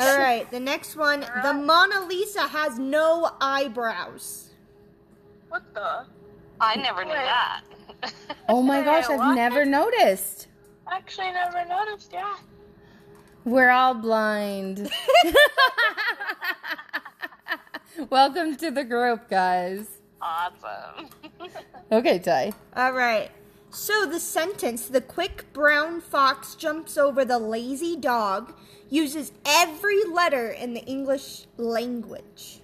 alright, 0.00 0.50
the 0.50 0.58
next 0.58 0.96
one. 0.96 1.20
The 1.42 1.54
Mona 1.54 2.04
Lisa 2.08 2.48
has 2.48 2.78
no 2.80 3.30
eyebrows. 3.40 4.50
what 5.50 5.62
the? 5.74 6.04
I 6.60 6.76
never 6.76 7.04
knew 7.04 7.12
that. 7.12 7.62
Oh 8.50 8.62
my 8.62 8.82
gosh, 8.82 9.04
I've 9.10 9.34
never 9.34 9.64
noticed. 9.66 10.46
Actually, 10.90 11.32
never 11.32 11.66
noticed. 11.68 12.10
Yeah. 12.12 12.36
We're 13.44 13.68
all 13.70 13.92
blind. 13.94 14.88
Welcome 18.10 18.56
to 18.56 18.70
the 18.70 18.84
group, 18.84 19.28
guys. 19.28 19.86
awesome. 20.22 21.08
Okay, 21.92 22.18
Ty. 22.18 22.52
Alright. 22.76 23.30
So 23.70 24.04
the 24.06 24.20
sentence, 24.20 24.86
the 24.88 25.00
quick 25.00 25.46
brown 25.54 26.00
fox 26.02 26.54
jumps 26.54 26.98
over 26.98 27.24
the 27.24 27.38
lazy 27.38 27.96
dog, 27.96 28.54
uses 28.90 29.32
every 29.46 30.04
letter 30.04 30.50
in 30.50 30.74
the 30.74 30.84
English 30.84 31.46
language. 31.56 32.60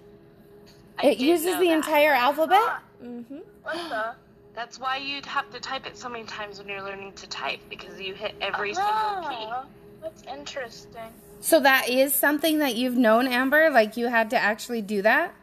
I 0.98 1.06
It 1.08 1.18
uses 1.18 1.58
the 1.58 1.68
that. 1.68 1.72
entire 1.76 2.12
alphabet? 2.12 2.80
Mm-hmm. 3.02 3.38
What 3.64 3.74
the? 3.88 4.14
That's 4.54 4.78
why 4.78 4.98
you'd 4.98 5.26
have 5.26 5.50
to 5.52 5.58
type 5.58 5.84
it 5.86 5.96
so 5.98 6.08
many 6.08 6.24
times 6.24 6.58
when 6.58 6.68
you're 6.68 6.82
learning 6.82 7.14
to 7.14 7.26
type 7.26 7.58
because 7.68 8.00
you 8.00 8.14
hit 8.14 8.34
every 8.40 8.72
single 8.72 8.92
key. 9.28 9.36
Oh, 9.50 9.64
that's 10.00 10.22
interesting. 10.32 11.10
So 11.40 11.58
that 11.60 11.88
is 11.88 12.14
something 12.14 12.60
that 12.60 12.76
you've 12.76 12.96
known, 12.96 13.26
Amber? 13.26 13.70
Like 13.70 13.96
you 13.96 14.06
had 14.06 14.30
to 14.30 14.38
actually 14.38 14.80
do 14.82 15.02
that? 15.02 15.34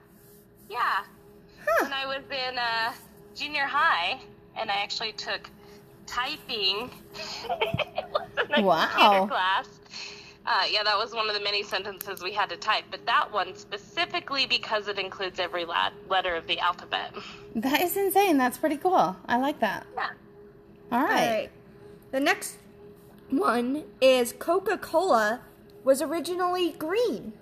Yeah. 0.70 1.04
When 1.82 1.92
I 1.94 2.06
was 2.06 2.24
in 2.32 2.58
uh, 2.58 2.94
junior 3.36 3.66
high, 3.66 4.20
and 4.58 4.72
I 4.72 4.76
actually 4.76 5.12
took 5.14 5.50
typing. 6.08 6.90
it 7.16 8.06
wasn't 8.12 8.58
a 8.58 8.62
Wow. 8.62 8.88
computer 8.96 9.28
class. 9.28 9.68
Uh, 10.46 10.64
yeah, 10.70 10.82
that 10.84 10.98
was 10.98 11.14
one 11.14 11.28
of 11.30 11.36
the 11.36 11.42
many 11.42 11.62
sentences 11.64 12.24
we 12.24 12.34
had 12.34 12.50
to 12.50 12.58
type, 12.58 12.84
but 12.90 13.06
that 13.06 13.32
one 13.32 13.56
specifically 13.56 14.48
because 14.48 14.88
it 14.88 14.98
includes 14.98 15.40
every 15.40 15.66
la- 15.66 15.92
letter 16.10 16.36
of 16.36 16.48
the 16.48 16.60
alphabet. 16.60 17.14
That 17.56 17.82
is 17.82 17.98
insane. 17.98 18.38
That's 18.38 18.58
pretty 18.58 18.78
cool. 18.78 19.14
I 19.28 19.36
like 19.38 19.60
that. 19.60 19.86
Yeah. 19.94 20.08
All 20.94 21.04
right. 21.04 21.12
Alright. 21.28 21.52
The 22.12 22.20
next 22.22 22.56
one 23.30 23.84
is 24.00 24.32
Coca 24.40 24.78
Cola 24.78 25.42
was 25.84 26.02
originally 26.02 26.72
green. 26.80 27.34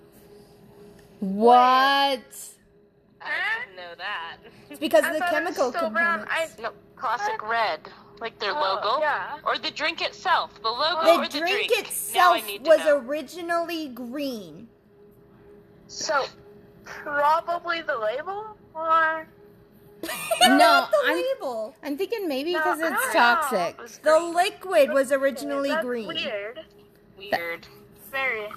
What? 1.20 2.20
I 3.20 3.30
didn't 3.60 3.76
know 3.76 3.94
that. 3.98 4.38
It's 4.68 4.80
because 4.80 5.04
I 5.04 5.08
of 5.08 5.12
the 5.14 5.18
thought 5.20 5.32
it 5.32 5.44
was 5.44 5.54
chemical 5.56 5.70
still 5.70 5.90
brown. 5.90 6.20
components. 6.20 6.56
No, 6.60 6.72
classic 6.96 7.40
red, 7.48 7.80
like 8.20 8.38
their 8.38 8.52
Oh, 8.56 8.60
logo, 8.82 9.00
yeah. 9.00 9.38
or 9.44 9.56
the 9.58 9.70
drink 9.70 10.02
itself. 10.02 10.60
The 10.62 10.68
logo 10.68 11.04
the 11.04 11.12
or 11.20 11.28
the 11.28 11.38
drink, 11.40 11.68
drink. 11.68 11.88
itself 11.88 12.14
now 12.14 12.34
I 12.34 12.40
need 12.46 12.64
to 12.64 12.68
was 12.68 12.78
know. 12.80 12.98
originally 12.98 13.88
green. 13.88 14.68
So, 15.86 16.24
probably 16.84 17.82
the 17.82 17.96
label, 17.98 18.56
or 18.74 19.26
No, 20.42 20.88
the 20.90 21.08
I'm- 21.08 21.16
label. 21.34 21.74
I'm 21.82 21.96
thinking 21.96 22.28
maybe 22.28 22.52
because 22.54 22.80
I 22.80 22.92
it's 22.94 23.12
toxic. 23.12 23.80
It 23.80 24.00
The 24.02 24.18
liquid 24.20 24.92
was 24.92 25.12
originally 25.12 25.70
That's 25.70 25.84
green. 25.84 26.08
Weird. 26.08 26.60
weird. 27.18 27.66
Very. 28.10 28.48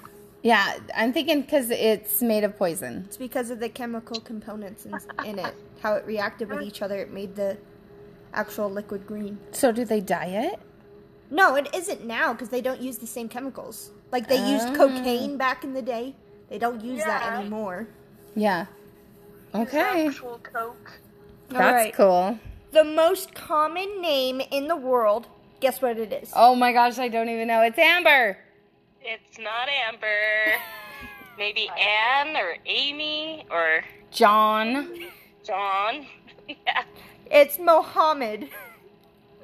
Yeah, 0.42 0.78
I'm 0.94 1.12
thinking 1.12 1.40
because 1.40 1.70
it's 1.70 2.20
made 2.22 2.44
of 2.44 2.56
poison. 2.56 3.04
It's 3.06 3.16
because 3.16 3.50
of 3.50 3.60
the 3.60 3.68
chemical 3.68 4.20
components 4.20 4.84
in, 4.86 4.94
in 5.24 5.38
it. 5.38 5.54
How 5.80 5.94
it 5.94 6.06
reacted 6.06 6.48
with 6.50 6.62
each 6.62 6.80
other, 6.82 6.98
it 6.98 7.10
made 7.10 7.34
the 7.36 7.56
actual 8.34 8.70
liquid 8.70 9.06
green. 9.06 9.38
So 9.52 9.72
do 9.72 9.84
they 9.84 10.00
dye 10.00 10.26
it? 10.52 10.60
No, 11.30 11.56
it 11.56 11.68
isn't 11.74 12.04
now 12.04 12.32
because 12.32 12.48
they 12.50 12.60
don't 12.60 12.80
use 12.80 12.98
the 12.98 13.06
same 13.06 13.28
chemicals. 13.28 13.90
Like 14.12 14.28
they 14.28 14.36
used 14.50 14.68
Ah. 14.68 14.74
cocaine 14.76 15.36
back 15.36 15.64
in 15.64 15.72
the 15.74 15.82
day. 15.82 16.14
They 16.50 16.58
don't 16.58 16.82
use 16.82 17.02
that 17.04 17.32
anymore. 17.38 17.88
Yeah. 18.36 18.66
Okay. 19.54 20.06
Actual 20.08 20.38
Coke. 20.42 21.00
That's 21.48 21.60
Alright. 21.64 21.94
cool. 21.94 22.38
The 22.72 22.84
most 22.84 23.34
common 23.34 24.00
name 24.00 24.40
in 24.50 24.68
the 24.68 24.76
world, 24.76 25.28
guess 25.60 25.80
what 25.80 25.98
it 25.98 26.12
is? 26.12 26.32
Oh 26.34 26.54
my 26.54 26.72
gosh, 26.72 26.98
I 26.98 27.08
don't 27.08 27.28
even 27.28 27.48
know. 27.48 27.62
It's 27.62 27.78
Amber. 27.78 28.36
It's 29.00 29.38
not 29.38 29.68
Amber. 29.88 30.58
Maybe 31.38 31.68
Anne 31.78 32.36
or 32.36 32.56
Amy 32.66 33.46
or 33.50 33.84
John. 34.10 34.88
John. 35.44 36.06
yeah. 36.48 36.84
It's 37.30 37.58
Mohammed. 37.58 38.48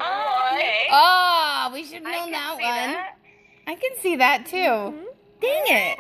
Oh, 0.03 0.49
okay. 0.55 0.87
Oh, 0.91 1.71
we 1.75 1.85
should 1.85 2.03
have 2.03 2.07
I 2.07 2.11
known 2.13 2.25
can 2.25 2.33
that 2.33 2.57
see 2.57 2.65
one. 2.65 2.93
that. 2.93 3.19
I 3.67 3.75
can 3.75 3.91
see 4.01 4.17
that 4.17 4.47
too. 4.47 4.57
Mm-hmm. 4.57 5.05
Dang 5.43 5.63
it. 5.67 5.99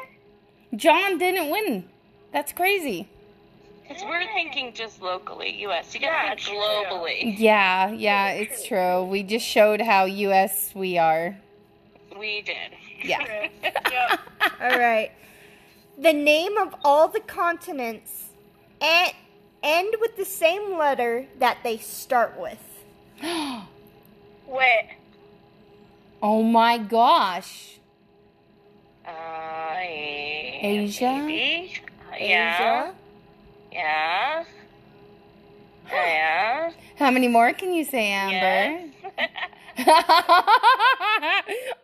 John 0.74 1.18
didn't 1.18 1.50
win. 1.50 1.84
That's 2.32 2.50
crazy. 2.54 3.10
Because 3.86 4.02
we're 4.04 4.24
thinking 4.32 4.72
just 4.72 5.02
locally, 5.02 5.54
U.S. 5.64 5.92
You 5.94 6.00
gotta 6.00 6.14
Yeah, 6.28 6.28
think 6.34 6.40
true. 6.40 6.54
globally. 6.56 7.34
Yeah, 7.38 7.90
yeah, 7.90 8.28
it's 8.30 8.64
true. 8.66 9.04
We 9.04 9.22
just 9.22 9.44
showed 9.46 9.82
how 9.82 10.06
US 10.06 10.72
we 10.74 10.96
are. 10.96 11.36
We 12.18 12.40
did. 12.40 12.56
Yeah. 13.04 13.48
Yep. 13.62 14.20
All 14.62 14.78
right. 14.78 15.10
The 15.98 16.14
name 16.14 16.56
of 16.56 16.74
all 16.84 17.08
the 17.08 17.20
continents 17.20 18.30
and 18.80 19.12
end 19.62 19.94
with 20.00 20.16
the 20.16 20.24
same 20.24 20.76
letter 20.76 21.26
that 21.38 21.58
they 21.62 21.78
start 21.78 22.38
with. 22.38 22.58
Wait. 24.46 24.90
oh 26.22 26.42
my 26.42 26.78
gosh. 26.78 27.78
Uh, 29.06 29.74
Asia? 29.78 31.22
Maybe. 31.26 31.74
Yeah. 32.18 32.84
Asia. 32.84 32.94
Yeah. 33.72 34.44
Yeah. 35.90 36.70
How 36.96 37.10
many 37.10 37.26
more 37.26 37.52
can 37.52 37.72
you 37.74 37.84
say, 37.84 38.12
Amber? 38.12 38.92
All 39.78 39.92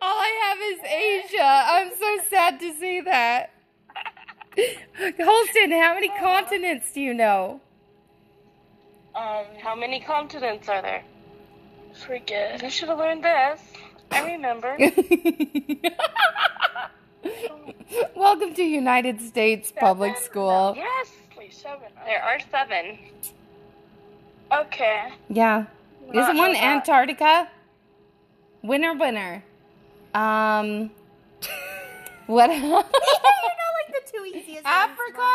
I 0.01 0.31
have 0.43 0.59
is 0.61 0.79
Asia. 0.85 1.43
I'm 1.43 1.91
so 1.99 2.29
sad 2.29 2.59
to 2.61 2.73
see 2.79 3.01
that. 3.01 3.51
Holston, 5.19 5.71
how 5.71 5.93
many 5.93 6.09
continents 6.19 6.93
do 6.93 7.01
you 7.01 7.13
know? 7.13 7.59
Um, 9.17 9.45
how 9.59 9.75
many 9.75 9.99
continents 9.99 10.69
are 10.69 10.81
there? 10.81 11.03
Forget. 12.05 12.63
I 12.63 12.69
should 12.69 12.89
have 12.89 12.99
learned 12.99 13.23
this. 13.23 13.59
I 14.11 14.31
remember. 14.33 14.77
Welcome 18.15 18.53
to 18.53 18.61
United 18.63 19.19
States 19.21 19.73
Public 19.75 20.17
School. 20.17 20.73
yes, 20.77 21.09
Wait, 21.35 21.51
seven. 21.51 21.87
there 22.05 22.21
are 22.21 22.39
seven. 22.51 22.99
Okay. 24.51 25.11
Yeah. 25.29 25.65
Not 26.13 26.15
Isn't 26.15 26.37
one 26.37 26.53
know 26.53 26.59
that. 26.59 26.75
Antarctica? 26.77 27.49
Winner, 28.61 28.93
winner. 28.93 29.43
Um, 30.13 30.91
what? 32.27 32.51
you 32.55 32.61
know, 32.69 32.75
like 32.77 32.85
the 33.89 34.11
two 34.13 34.25
easiest. 34.25 34.63
ones. 34.63 34.65
Africa? 34.65 35.27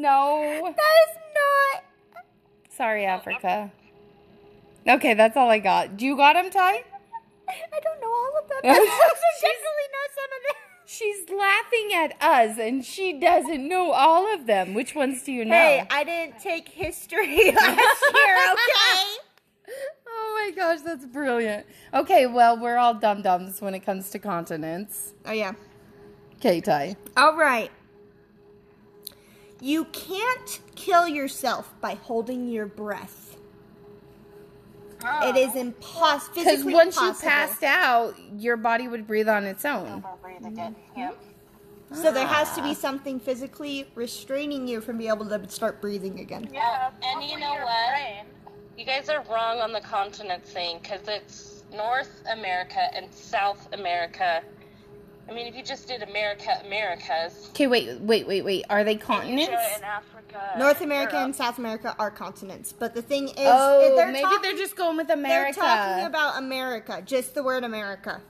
No. 0.00 0.74
That 0.76 0.94
is 1.08 1.16
not. 1.34 1.84
Sorry, 2.70 3.06
Africa. 3.06 3.72
Okay, 4.86 5.14
that's 5.14 5.36
all 5.36 5.48
I 5.48 5.58
got. 5.58 5.96
Do 5.96 6.04
you 6.04 6.16
got 6.16 6.34
them, 6.34 6.50
Ty? 6.50 6.84
I 7.48 7.80
don't 7.82 8.00
know 8.00 8.08
all 8.08 8.32
of 8.42 8.48
them. 8.48 8.58
Definitely 8.62 9.86
know 9.92 10.06
some 10.14 10.30
of 10.36 10.42
them. 10.46 10.56
She's 10.84 11.30
laughing 11.30 11.90
at 11.94 12.22
us, 12.22 12.58
and 12.58 12.84
she 12.84 13.18
doesn't 13.18 13.66
know 13.66 13.92
all 13.92 14.32
of 14.32 14.46
them. 14.46 14.74
Which 14.74 14.94
ones 14.94 15.22
do 15.22 15.32
you 15.32 15.44
know? 15.44 15.54
Hey, 15.54 15.86
I 15.90 16.04
didn't 16.04 16.40
take 16.40 16.68
history 16.68 17.50
last 17.52 18.04
year, 18.14 18.36
okay? 18.52 19.16
oh 20.08 20.46
my 20.46 20.52
gosh, 20.54 20.80
that's 20.82 21.06
brilliant. 21.06 21.66
Okay, 21.94 22.26
well, 22.26 22.58
we're 22.58 22.76
all 22.76 22.94
dum 22.94 23.22
dums 23.22 23.60
when 23.60 23.74
it 23.74 23.80
comes 23.80 24.10
to 24.10 24.18
continents. 24.18 25.14
Oh, 25.24 25.32
yeah. 25.32 25.52
Okay, 26.36 26.60
Ty. 26.60 26.96
All 27.16 27.36
right. 27.36 27.70
You 29.66 29.86
can't 29.86 30.60
kill 30.76 31.08
yourself 31.08 31.74
by 31.80 31.94
holding 31.94 32.48
your 32.48 32.66
breath. 32.66 33.36
It 35.24 35.36
is 35.36 35.50
oh. 35.56 35.60
impossible. 35.60 36.34
Because 36.36 36.62
once 36.62 36.96
impossible. 36.96 37.06
you 37.06 37.34
passed 37.34 37.62
out, 37.64 38.14
your 38.38 38.56
body 38.56 38.86
would 38.86 39.08
breathe 39.08 39.28
on 39.28 39.42
its 39.42 39.64
own. 39.64 40.04
Breathe 40.22 40.46
again. 40.46 40.76
Mm-hmm. 40.92 41.00
Yep. 41.00 41.18
So 41.94 42.12
there 42.12 42.28
has 42.28 42.54
to 42.54 42.62
be 42.62 42.70
ah. 42.70 42.74
something 42.74 43.18
physically 43.18 43.88
restraining 43.96 44.68
you 44.68 44.80
from 44.80 44.98
being 44.98 45.10
able 45.10 45.28
to 45.28 45.48
start 45.48 45.80
breathing 45.80 46.20
again. 46.20 46.48
Yeah. 46.52 46.92
and 47.02 47.24
you 47.24 47.36
know 47.36 47.50
what? 47.50 47.90
brain. 47.90 48.24
You 48.78 48.84
guys 48.84 49.08
are 49.08 49.24
wrong 49.28 49.58
on 49.58 49.72
the 49.72 49.80
continent 49.80 50.44
thing 50.44 50.78
because 50.80 51.08
it's 51.08 51.64
North 51.74 52.22
America 52.32 52.94
and 52.94 53.12
South 53.12 53.68
America. 53.72 54.44
I 55.28 55.32
mean, 55.32 55.46
if 55.48 55.56
you 55.56 55.62
just 55.62 55.88
did 55.88 56.02
America, 56.02 56.50
Americas. 56.64 57.48
Okay, 57.50 57.66
wait, 57.66 58.00
wait, 58.00 58.26
wait, 58.28 58.44
wait. 58.44 58.64
Are 58.70 58.84
they 58.84 58.94
continents? 58.96 59.48
Asia 59.48 59.74
and 59.74 59.84
Africa. 59.84 60.52
North 60.58 60.80
America 60.80 61.14
Europe. 61.14 61.24
and 61.26 61.36
South 61.36 61.58
America 61.58 61.96
are 61.98 62.10
continents, 62.10 62.72
but 62.72 62.94
the 62.94 63.02
thing 63.02 63.28
is, 63.28 63.34
Oh, 63.38 63.94
they're 63.96 64.06
maybe 64.06 64.20
talking, 64.22 64.42
they're 64.42 64.56
just 64.56 64.76
going 64.76 64.96
with 64.96 65.10
America. 65.10 65.58
they're 65.60 65.68
talking 65.68 66.06
about 66.06 66.38
America, 66.38 67.02
just 67.04 67.34
the 67.34 67.42
word 67.42 67.64
America, 67.64 68.20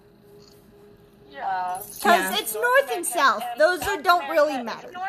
Yeah. 1.31 1.79
because 1.85 2.05
Yeah. 2.05 2.35
it's 2.39 2.55
North 2.55 2.91
and 2.93 3.05
South. 3.05 3.43
and 3.43 3.61
Those 3.61 3.81
South 3.81 3.99
are, 3.99 4.03
don't 4.03 4.31
really 4.31 4.63
matter. 4.63 4.89
If 4.89 4.95
you 4.95 5.01
were 5.01 5.07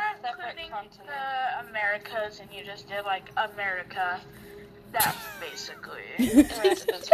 including 0.58 0.70
the 1.06 1.70
Americas 1.70 2.40
and 2.42 2.50
you 2.52 2.64
just 2.66 2.90
did 2.90 3.06
like 3.06 3.32
America, 3.38 4.20
that's 4.92 5.18
basically. 5.40 6.04
The 6.18 6.44
rest 6.64 6.90
of 6.90 6.96
it's 6.96 7.10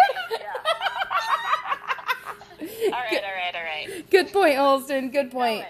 all 2.86 2.91
right, 2.91 3.24
all 3.24 3.36
right, 3.36 3.55
all 3.55 3.64
right. 3.64 4.09
Good 4.09 4.32
point, 4.32 4.55
Holston. 4.55 5.09
Good 5.09 5.32
point. 5.32 5.66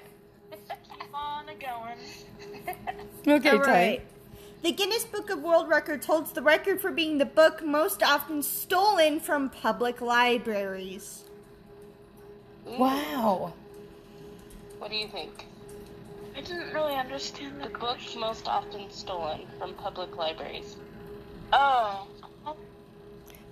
Keep 0.51 1.13
on 1.13 1.45
going. 1.59 1.97
Okay, 3.25 3.51
All 3.51 3.59
Ty. 3.59 4.01
The 4.63 4.71
Guinness 4.73 5.05
Book 5.05 5.29
of 5.29 5.41
World 5.41 5.69
Records 5.69 6.05
holds 6.05 6.33
the 6.33 6.41
record 6.41 6.81
for 6.81 6.91
being 6.91 7.17
the 7.17 7.25
book 7.25 7.63
most 7.63 8.03
often 8.03 8.41
stolen 8.43 9.21
from 9.21 9.49
public 9.49 10.01
libraries. 10.01 11.23
Wow. 12.65 13.53
What 14.79 14.89
do 14.89 14.97
you 14.97 15.07
think? 15.07 15.45
I 16.35 16.41
didn't 16.41 16.73
really 16.73 16.95
understand 16.95 17.61
the 17.61 17.69
The 17.69 17.77
book 17.77 17.97
most 18.17 18.47
often 18.47 18.89
stolen 18.89 19.41
from 19.59 19.73
public 19.75 20.17
libraries. 20.17 20.77
Oh. 21.51 22.07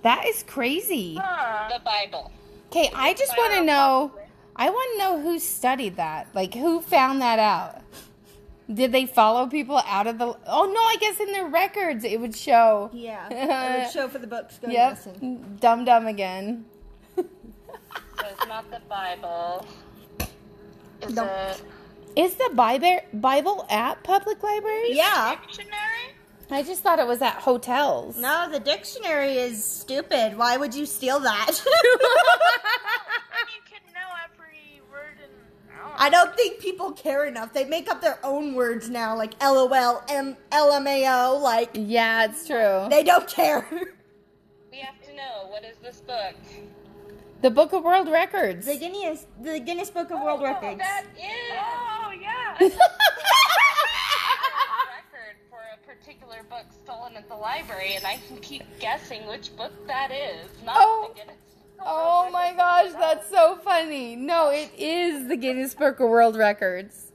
That 0.02 0.26
is 0.26 0.42
crazy. 0.42 1.16
Huh. 1.20 1.68
The 1.78 1.84
Bible. 1.84 2.32
Okay, 2.74 2.90
I 2.94 3.12
just 3.12 3.36
want 3.36 3.52
to 3.52 3.64
know. 3.64 4.12
I 4.56 4.70
want 4.70 4.92
to 4.94 4.98
know 4.98 5.20
who 5.20 5.38
studied 5.38 5.96
that. 5.96 6.28
Like, 6.34 6.54
who 6.54 6.80
found 6.80 7.20
that 7.20 7.38
out? 7.38 7.82
Did 8.72 8.92
they 8.92 9.04
follow 9.04 9.46
people 9.46 9.76
out 9.86 10.06
of 10.06 10.16
the? 10.16 10.24
Oh 10.46 10.64
no, 10.72 10.80
I 10.80 10.96
guess 10.98 11.20
in 11.20 11.32
their 11.32 11.46
records 11.48 12.02
it 12.04 12.18
would 12.18 12.34
show. 12.34 12.88
Yeah, 12.94 13.28
it 13.30 13.84
would 13.84 13.92
show 13.92 14.08
for 14.08 14.18
the 14.18 14.26
books. 14.26 14.58
Go 14.58 14.68
Yep, 14.70 14.90
listen. 14.90 15.58
dumb 15.60 15.84
dumb 15.84 16.06
again. 16.06 16.64
So 17.16 17.24
it's 18.30 18.46
not 18.46 18.70
the 18.70 18.80
Bible. 18.88 19.66
Is 21.02 21.12
Nope. 21.14 21.28
it? 21.28 21.62
Is 22.16 22.34
the 22.36 22.50
Bible 22.54 23.00
Bible 23.12 23.66
at 23.68 24.02
public 24.04 24.42
libraries? 24.42 24.96
Yeah. 24.96 25.36
Dictionary? 25.46 26.14
I 26.52 26.62
just 26.62 26.82
thought 26.82 26.98
it 26.98 27.06
was 27.06 27.22
at 27.22 27.34
hotels. 27.36 28.16
No, 28.18 28.48
the 28.50 28.60
dictionary 28.60 29.32
is 29.38 29.64
stupid. 29.64 30.36
Why 30.36 30.56
would 30.56 30.74
you 30.74 30.86
steal 30.86 31.20
that? 31.20 31.62
You 33.54 33.60
can 33.68 33.80
know 33.94 34.08
every 34.24 34.80
word 34.90 35.16
in. 35.22 35.30
I 35.96 36.08
don't 36.10 36.34
think 36.36 36.60
people 36.60 36.92
care 36.92 37.24
enough. 37.26 37.52
They 37.52 37.64
make 37.64 37.90
up 37.90 38.00
their 38.00 38.18
own 38.24 38.54
words 38.54 38.88
now, 38.88 39.16
like 39.16 39.34
LOL, 39.42 40.02
M- 40.08 40.36
LMAO. 40.50 41.40
Like 41.40 41.70
Yeah, 41.74 42.26
it's 42.26 42.46
true. 42.46 42.86
they 42.88 43.02
don't 43.02 43.26
care. 43.28 43.66
We 44.70 44.78
have 44.78 45.00
to 45.06 45.14
know. 45.14 45.46
What 45.48 45.64
is 45.64 45.76
this 45.78 46.00
book? 46.00 46.34
The 47.42 47.50
Book 47.50 47.72
of 47.72 47.82
World 47.82 48.08
Records. 48.08 48.66
the 48.66 48.76
Guinness, 48.76 49.26
the 49.40 49.58
Guinness 49.58 49.90
Book 49.90 50.10
of 50.10 50.18
oh, 50.20 50.24
World 50.24 50.42
Records. 50.42 50.78
That 50.78 51.04
is 51.16 51.24
Oh, 51.58 52.12
yeah. 52.20 52.56
a 56.32 56.36
record 56.36 56.46
for 56.48 56.54
a 56.54 56.58
particular 56.58 56.62
book 56.62 56.66
stolen 56.84 57.16
at 57.16 57.28
the 57.28 57.34
library, 57.34 57.94
and 57.96 58.06
I 58.06 58.18
can 58.28 58.36
keep 58.38 58.62
guessing 58.78 59.26
which 59.26 59.54
book 59.56 59.72
that 59.86 60.10
is. 60.10 60.48
Not 60.64 60.76
Oh. 60.78 61.10
the 61.12 61.20
Guinness. 61.20 61.36
Oh 61.84 62.30
my 62.30 62.52
gosh, 62.52 62.92
that's 62.92 63.28
so 63.28 63.56
funny. 63.56 64.14
No, 64.14 64.50
it 64.50 64.70
is 64.78 65.26
the 65.28 65.36
Guinness 65.36 65.74
Book 65.74 65.98
of 66.00 66.08
World 66.08 66.36
Records. 66.36 67.10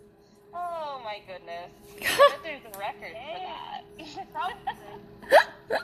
Oh 0.54 1.00
my 1.04 1.22
goodness. 1.26 1.72
There's 2.44 2.62
a 2.74 2.78
record 2.78 3.16
for 3.98 4.28
that. 5.70 5.82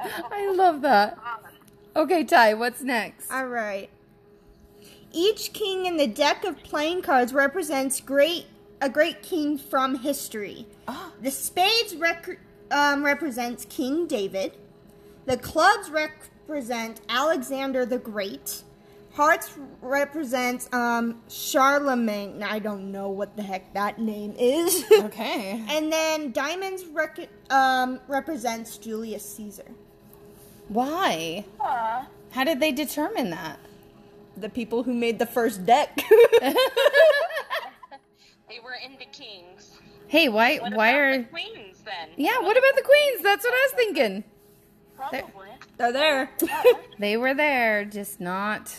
I 0.32 0.50
love 0.52 0.80
that. 0.82 1.18
Okay, 1.94 2.24
Ty, 2.24 2.54
what's 2.54 2.80
next? 2.82 3.30
All 3.30 3.46
right. 3.48 3.90
Each 5.12 5.52
king 5.52 5.86
in 5.86 5.96
the 5.96 6.06
deck 6.06 6.44
of 6.44 6.62
playing 6.62 7.02
cards 7.02 7.32
represents 7.34 8.00
great 8.00 8.46
a 8.80 8.88
great 8.88 9.22
king 9.22 9.58
from 9.58 9.96
history. 9.96 10.66
Ah. 10.86 11.12
The 11.22 11.30
spades 11.30 11.94
rec- 11.96 12.38
um, 12.70 13.04
represents 13.04 13.64
King 13.66 14.06
David. 14.06 14.52
The 15.26 15.36
clubs 15.36 15.90
represent 15.90 17.00
Alexander 17.08 17.84
the 17.84 17.98
Great. 17.98 18.62
Hearts 19.14 19.50
represents 19.82 20.72
um, 20.72 21.20
Charlemagne. 21.28 22.42
I 22.42 22.60
don't 22.60 22.92
know 22.92 23.08
what 23.08 23.36
the 23.36 23.42
heck 23.42 23.74
that 23.74 23.98
name 23.98 24.34
is. 24.38 24.84
Okay. 25.08 25.64
and 25.68 25.92
then 25.92 26.30
diamonds 26.32 26.84
rec- 26.86 27.28
um, 27.50 27.98
represents 28.06 28.78
Julius 28.78 29.24
Caesar. 29.34 29.66
Why? 30.68 31.44
Huh. 31.58 32.04
How 32.30 32.44
did 32.44 32.60
they 32.60 32.70
determine 32.72 33.30
that? 33.30 33.58
The 34.36 34.48
people 34.50 34.82
who 34.84 34.94
made 34.94 35.18
the 35.18 35.26
first 35.26 35.66
deck. 35.66 35.98
They 38.48 38.60
were 38.60 38.76
into 38.84 39.04
kings. 39.06 39.78
Hey, 40.06 40.28
why 40.28 40.56
What 40.58 40.74
why 40.74 40.88
about 40.90 41.00
are 41.00 41.18
the 41.18 41.24
queens 41.24 41.82
then? 41.84 42.08
Yeah, 42.16 42.40
what 42.40 42.56
about 42.56 42.76
the 42.76 42.82
queens? 42.82 43.22
That's 43.22 43.44
what 43.44 43.52
I 43.52 43.68
was 43.70 43.72
thinking. 43.76 44.24
Probably. 44.96 45.48
They're 45.76 45.92
there. 45.92 46.30
They 46.98 47.16
were 47.16 47.34
there, 47.34 47.84
just 47.84 48.20
not 48.20 48.74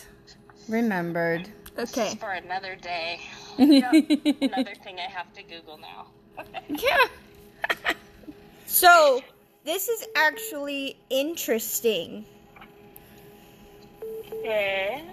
remembered. 0.68 1.48
Okay. 1.78 2.16
For 2.16 2.32
another 2.32 2.76
day. 2.76 3.20
Another 3.58 4.74
thing 4.74 4.98
I 4.98 5.08
have 5.10 5.32
to 5.34 5.42
Google 5.42 5.78
now. 5.78 6.06
Yeah. 6.68 6.96
So, 8.66 9.20
this 9.64 9.88
is 9.88 10.06
actually 10.16 10.96
interesting. 11.10 12.24
Okay. 14.32 15.04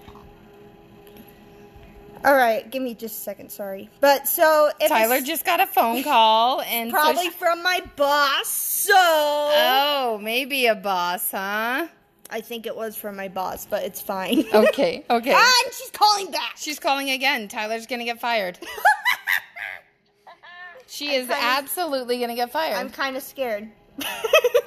All 2.25 2.33
right, 2.35 2.69
give 2.69 2.81
me 2.81 2.93
just 2.95 3.15
a 3.19 3.21
second, 3.21 3.51
sorry. 3.51 3.89
But 4.01 4.27
so 4.27 4.69
Tyler 4.87 5.21
just 5.21 5.45
got 5.45 5.59
a 5.59 5.67
phone 5.67 6.03
call 6.03 6.61
and 6.61 6.89
so 6.91 6.95
probably 6.97 7.23
she- 7.25 7.29
from 7.31 7.61
my 7.63 7.81
boss. 7.95 8.47
So 8.47 8.93
Oh, 8.95 10.19
maybe 10.21 10.67
a 10.67 10.75
boss, 10.75 11.31
huh? 11.31 11.87
I 12.29 12.41
think 12.41 12.65
it 12.65 12.75
was 12.75 12.95
from 12.97 13.15
my 13.15 13.27
boss, 13.29 13.65
but 13.65 13.83
it's 13.83 14.01
fine. 14.01 14.43
Okay, 14.53 15.05
okay. 15.09 15.33
ah, 15.35 15.53
and 15.65 15.73
she's 15.73 15.91
calling 15.91 16.31
back. 16.31 16.53
She's 16.57 16.79
calling 16.79 17.09
again. 17.09 17.47
Tyler's 17.47 17.85
gonna 17.87 18.05
get 18.05 18.19
fired. 18.19 18.57
She 20.89 21.13
is 21.13 21.27
kinda- 21.27 21.35
absolutely 21.43 22.19
gonna 22.19 22.33
get 22.35 22.49
fired. 22.51 22.75
I'm 22.77 22.89
kind 22.89 23.17
of 23.17 23.21
scared. 23.23 23.69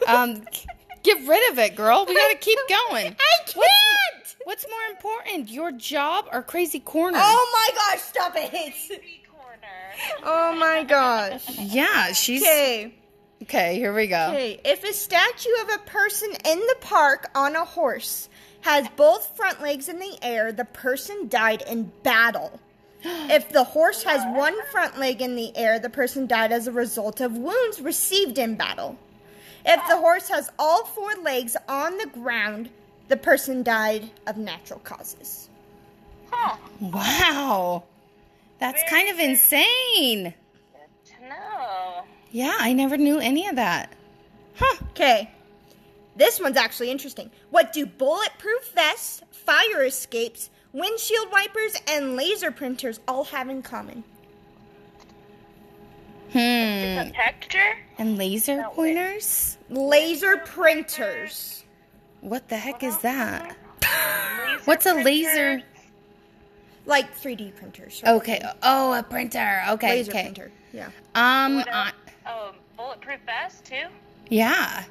Um, 0.06 0.44
get 1.02 1.26
rid 1.26 1.50
of 1.50 1.58
it, 1.58 1.74
girl. 1.76 2.04
We 2.06 2.14
gotta 2.14 2.36
keep 2.36 2.58
going. 2.68 3.16
I 3.18 3.42
can't. 3.46 3.56
What's 3.56 4.19
more 4.46 4.90
important, 4.90 5.50
your 5.50 5.72
job 5.72 6.26
or 6.32 6.42
Crazy 6.42 6.80
Corner? 6.80 7.18
Oh 7.20 7.50
my 7.52 7.76
gosh! 7.76 8.02
Stop 8.02 8.34
it. 8.36 8.50
Crazy 8.50 9.22
corner. 9.28 10.18
Oh 10.24 10.54
my 10.56 10.84
gosh. 10.84 11.44
yeah, 11.58 12.12
she's 12.12 12.42
Okay. 12.42 12.94
okay. 13.42 13.76
Here 13.76 13.92
we 13.94 14.06
go. 14.06 14.28
Okay. 14.30 14.60
If 14.64 14.84
a 14.84 14.92
statue 14.92 15.50
of 15.62 15.68
a 15.74 15.78
person 15.86 16.30
in 16.44 16.58
the 16.58 16.76
park 16.80 17.30
on 17.34 17.54
a 17.56 17.64
horse 17.64 18.28
has 18.62 18.86
both 18.96 19.36
front 19.36 19.62
legs 19.62 19.88
in 19.88 19.98
the 19.98 20.18
air, 20.22 20.52
the 20.52 20.64
person 20.66 21.28
died 21.28 21.62
in 21.68 21.90
battle. 22.02 22.58
If 23.04 23.50
the 23.50 23.64
horse 23.64 24.02
has 24.02 24.22
one 24.36 24.54
front 24.66 24.98
leg 24.98 25.22
in 25.22 25.34
the 25.36 25.56
air, 25.56 25.78
the 25.78 25.88
person 25.88 26.26
died 26.26 26.52
as 26.52 26.66
a 26.66 26.72
result 26.72 27.20
of 27.20 27.36
wounds 27.38 27.80
received 27.80 28.36
in 28.38 28.56
battle. 28.56 28.98
If 29.64 29.86
the 29.88 29.96
horse 29.98 30.28
has 30.28 30.50
all 30.58 30.84
four 30.84 31.14
legs 31.22 31.56
on 31.68 31.96
the 31.98 32.06
ground, 32.06 32.68
the 33.10 33.16
person 33.16 33.62
died 33.64 34.08
of 34.28 34.36
natural 34.38 34.78
causes. 34.80 35.50
Huh. 36.30 36.56
Wow, 36.80 37.82
that's 38.60 38.82
kind 38.88 39.10
of 39.10 39.18
insane. 39.18 40.32
To 41.06 41.28
know. 41.28 42.04
Yeah, 42.30 42.56
I 42.58 42.72
never 42.72 42.96
knew 42.96 43.18
any 43.18 43.48
of 43.48 43.56
that. 43.56 43.92
Huh? 44.54 44.76
Okay. 44.90 45.28
This 46.14 46.38
one's 46.38 46.56
actually 46.56 46.90
interesting. 46.90 47.30
What 47.50 47.72
do 47.72 47.84
bulletproof 47.84 48.70
vests, 48.74 49.22
fire 49.32 49.82
escapes, 49.84 50.48
windshield 50.72 51.32
wipers, 51.32 51.74
and 51.88 52.14
laser 52.16 52.52
printers 52.52 53.00
all 53.08 53.24
have 53.24 53.48
in 53.48 53.62
common? 53.62 54.04
Hmm. 56.32 57.08
Protector? 57.10 57.76
And 57.98 58.16
laser 58.16 58.56
No 58.58 58.68
way. 58.70 58.74
pointers? 58.94 59.58
Laser 59.68 60.36
printers. 60.36 61.59
What 62.20 62.48
the 62.48 62.56
heck 62.56 62.82
is 62.82 62.98
that? 62.98 63.56
What's 64.64 64.86
a 64.86 64.94
laser? 64.94 65.62
Like 66.86 67.16
3D 67.18 67.56
printers. 67.56 67.98
sort 67.98 68.08
of 68.08 68.16
Okay. 68.22 68.42
Oh, 68.62 68.92
a 68.92 69.02
printer. 69.02 69.62
Okay. 69.70 69.98
Laser 69.98 70.10
okay. 70.10 70.22
printer. 70.24 70.52
Yeah. 70.72 70.90
Um. 71.14 71.56
What 71.56 71.72
I, 71.72 71.86
else? 71.86 71.94
Oh, 72.26 72.52
bulletproof 72.76 73.20
vest 73.26 73.64
too? 73.64 73.86
yeah. 74.28 74.84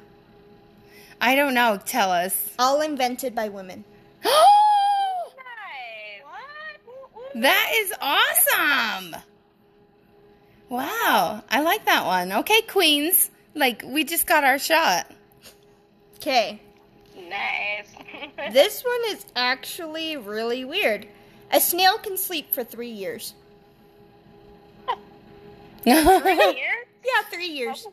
I 1.20 1.34
don't 1.34 1.52
know. 1.52 1.78
Tell 1.84 2.10
us. 2.10 2.54
All 2.58 2.80
invented 2.80 3.34
by 3.34 3.48
women. 3.48 3.84
That 7.34 7.72
is 7.76 7.92
awesome. 8.00 9.16
Wow. 10.68 11.44
I 11.48 11.60
like 11.62 11.84
that 11.84 12.04
one. 12.04 12.32
Okay, 12.32 12.62
Queens. 12.62 13.30
Like 13.54 13.82
we 13.84 14.04
just 14.04 14.26
got 14.26 14.42
our 14.42 14.58
shot. 14.58 15.06
Okay. 16.16 16.60
Nice. 17.28 17.88
This 18.52 18.82
one 18.82 19.00
is 19.08 19.26
actually 19.36 20.16
really 20.16 20.64
weird. 20.64 21.06
A 21.52 21.60
snail 21.60 21.98
can 21.98 22.16
sleep 22.16 22.52
for 22.52 22.64
three 22.64 22.90
years. 22.90 23.34
Three 25.82 25.92
years? 25.92 26.86
Yeah, 27.04 27.22
three 27.30 27.46
years. 27.48 27.86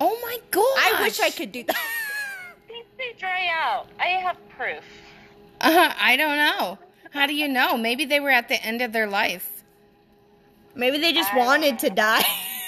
Oh 0.00 0.18
my 0.22 0.38
god. 0.50 0.62
I 0.78 1.02
wish 1.02 1.20
I 1.20 1.30
could 1.30 1.52
do 1.52 1.62
that. 1.64 1.76
These 2.68 2.84
they 2.98 3.14
dry 3.18 3.48
out. 3.52 3.86
I 3.98 4.06
have 4.06 4.36
proof. 4.50 4.82
Uh, 5.60 5.92
I 5.98 6.16
don't 6.16 6.36
know. 6.36 6.78
How 7.12 7.26
do 7.26 7.34
you 7.34 7.48
know? 7.48 7.76
Maybe 7.76 8.04
they 8.04 8.20
were 8.20 8.30
at 8.30 8.48
the 8.48 8.62
end 8.64 8.82
of 8.82 8.92
their 8.92 9.06
life. 9.06 9.62
Maybe 10.74 10.98
they 10.98 11.12
just 11.12 11.34
wanted 11.34 11.78
to 11.80 11.90
die. 11.90 12.24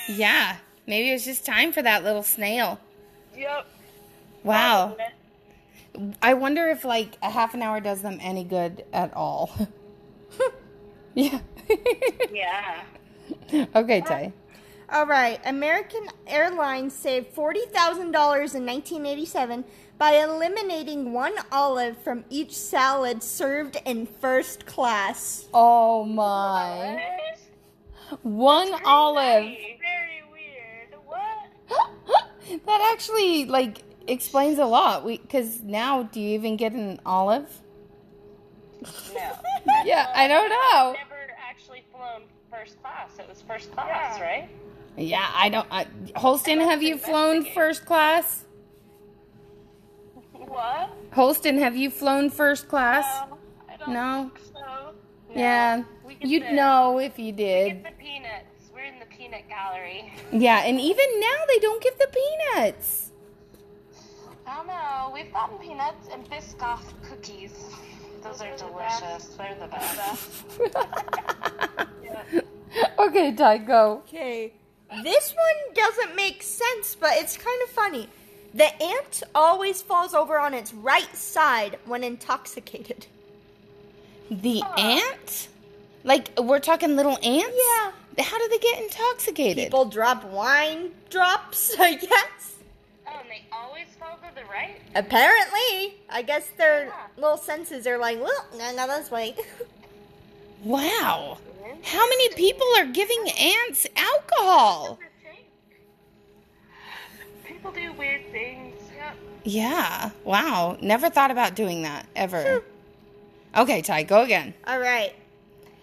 Yeah. 0.09 0.57
Maybe 0.87 1.11
it 1.11 1.15
was 1.15 1.25
just 1.25 1.47
time 1.47 1.73
for 1.73 1.81
that 1.83 2.05
little 2.05 2.23
snail. 2.23 2.79
Yep. 3.37 3.67
Wow. 4.43 4.97
I 6.21 6.35
wonder 6.35 6.69
if 6.69 6.85
like 6.85 7.17
a 7.23 7.31
half 7.31 7.55
an 7.55 7.63
hour 7.63 7.81
does 7.81 8.03
them 8.03 8.19
any 8.21 8.45
good 8.45 8.85
at 8.93 9.15
all. 9.15 9.51
yeah. 11.15 11.41
Yeah. 12.33 12.83
okay, 13.75 14.01
Tay. 14.01 14.33
All 14.91 15.07
right. 15.07 15.41
American 15.45 16.07
Airlines 16.27 16.95
saved 16.95 17.35
$40,000 17.35 17.99
in 18.01 18.11
1987 18.13 19.65
by 19.99 20.13
eliminating 20.13 21.13
one 21.13 21.35
olive 21.53 21.97
from 21.99 22.25
each 22.29 22.57
salad 22.57 23.23
served 23.23 23.77
in 23.85 24.07
first 24.07 24.67
class. 24.67 25.49
Oh 25.55 26.05
my. 26.05 27.03
One 28.23 28.73
olive. 28.85 29.45
Very 29.45 30.23
weird. 30.31 30.95
What? 31.07 32.27
that 32.67 32.91
actually 32.93 33.47
like 33.47 33.83
explains 34.07 34.59
a 34.59 34.67
lot. 34.67 35.05
We 35.05 35.19
cuz 35.19 35.63
now 35.63 36.03
do 36.05 36.21
you 36.21 36.31
even 36.35 36.57
get 36.57 36.73
an 36.73 37.01
olive? 37.07 37.49
No. 39.15 39.33
Yeah, 39.85 40.11
I 40.15 40.29
don't 40.29 40.49
know. 40.49 40.93
Never 40.93 41.33
actually 41.49 41.85
flown 41.93 42.23
first 42.51 42.81
class. 42.83 43.19
It 43.19 43.29
was 43.29 43.43
first 43.43 43.71
class, 43.73 44.21
right? 44.21 44.49
Yeah, 44.97 45.27
I 45.35 45.49
don't 45.49 45.67
I, 45.71 45.87
Holston, 46.17 46.61
have 46.61 46.83
you 46.83 46.97
flown 46.99 47.45
first 47.45 47.85
class? 47.87 48.45
What? 50.33 50.91
Holston, 51.13 51.59
have 51.59 51.77
you 51.77 51.91
flown 51.91 52.31
first 52.31 52.69
class? 52.69 53.05
No, 53.29 53.39
I 53.69 53.77
don't 53.77 53.93
No. 53.93 54.31
think 54.35 54.47
so. 54.55 54.95
Yeah. 55.35 55.83
We 56.07 56.17
You'd 56.21 56.43
the- 56.45 56.53
know 56.53 56.99
if 56.99 57.19
you 57.19 57.33
did. 57.33 57.83
Get 57.83 57.97
the 57.97 58.03
peanuts. 58.05 58.71
We're 58.75 58.83
in 58.85 58.99
the 58.99 59.07
peanut 59.07 59.49
gallery. 59.49 60.13
Yeah, 60.33 60.59
and 60.65 60.79
even 60.81 61.07
now 61.21 61.45
they 61.49 61.59
don't 61.59 61.83
give 61.83 61.97
the 61.99 62.09
peanuts. 62.53 63.04
I 64.47 64.57
don't 64.57 64.67
know. 64.67 65.11
We've 65.15 65.33
gotten 65.33 65.59
peanuts 65.59 66.09
and 66.13 66.29
Biscoff 66.29 66.81
cookies. 67.09 67.53
Those 68.23 68.41
are 68.41 68.57
delicious. 68.57 69.27
They're 69.37 69.57
the 69.59 69.67
best. 69.69 70.45
okay, 72.99 73.33
Ty, 73.33 73.59
go. 73.59 74.03
Okay. 74.09 74.53
This 75.03 75.33
one 75.35 75.75
doesn't 75.75 76.15
make 76.17 76.43
sense, 76.43 76.95
but 76.95 77.13
it's 77.15 77.37
kind 77.37 77.61
of 77.65 77.71
funny. 77.71 78.09
The 78.55 78.73
ant 78.83 79.23
always 79.35 79.83
falls 79.83 80.15
over 80.15 80.39
on 80.39 80.55
its 80.55 80.73
right 80.73 81.15
side 81.17 81.79
when 81.87 82.05
intoxicated. 82.05 83.07
The 84.31 84.63
ant? 84.79 85.49
Like 86.05 86.31
we're 86.39 86.61
talking 86.61 86.97
little 86.97 87.19
ants? 87.23 87.57
Yeah. 87.57 87.93
How 88.23 88.39
do 88.39 88.49
they 88.49 88.59
get 88.59 88.81
intoxicated? 88.83 89.65
People 89.65 89.87
drop 89.87 90.25
wine 90.25 90.93
drops, 91.11 91.75
I 91.81 91.97
guess. 91.97 92.54
Oh, 93.15 93.21
and 93.21 93.31
they 93.31 93.45
always 93.53 93.87
fall 93.99 94.19
to 94.19 94.35
the 94.35 94.45
right? 94.51 94.81
Apparently, 94.95 95.95
I 96.11 96.23
guess 96.23 96.49
their 96.57 96.87
Yeah. 96.87 96.93
little 97.17 97.37
senses 97.37 97.87
are 97.87 97.99
like, 97.99 98.21
well, 98.21 98.47
no, 98.57 98.75
no, 98.75 98.87
this 98.89 99.11
way. 99.11 99.35
Wow. 100.65 101.37
How 101.83 102.09
many 102.09 102.31
people 102.37 102.67
are 102.79 102.87
giving 102.87 103.23
ants 103.39 103.87
alcohol? 103.95 104.99
People 107.45 107.71
do 107.71 107.93
weird 107.93 108.31
things. 108.33 108.75
Yep. 108.97 109.17
Yeah. 109.45 110.11
Wow. 110.25 110.79
Never 110.81 111.11
thought 111.11 111.31
about 111.31 111.55
doing 111.55 111.83
that 111.83 112.07
ever. 112.17 112.61
Hmm. 112.61 113.61
Okay, 113.61 113.83
Ty, 113.83 114.05
go 114.05 114.23
again. 114.23 114.55
All 114.67 114.81
right. 114.81 115.15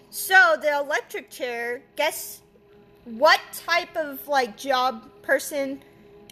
So 0.10 0.58
the 0.60 0.76
electric 0.80 1.30
chair. 1.30 1.84
Guess 1.96 2.42
what 3.06 3.40
type 3.54 3.96
of 3.96 4.28
like 4.28 4.58
job 4.58 5.08
person 5.22 5.84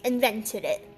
invented 0.04 0.64
it? 0.64 0.88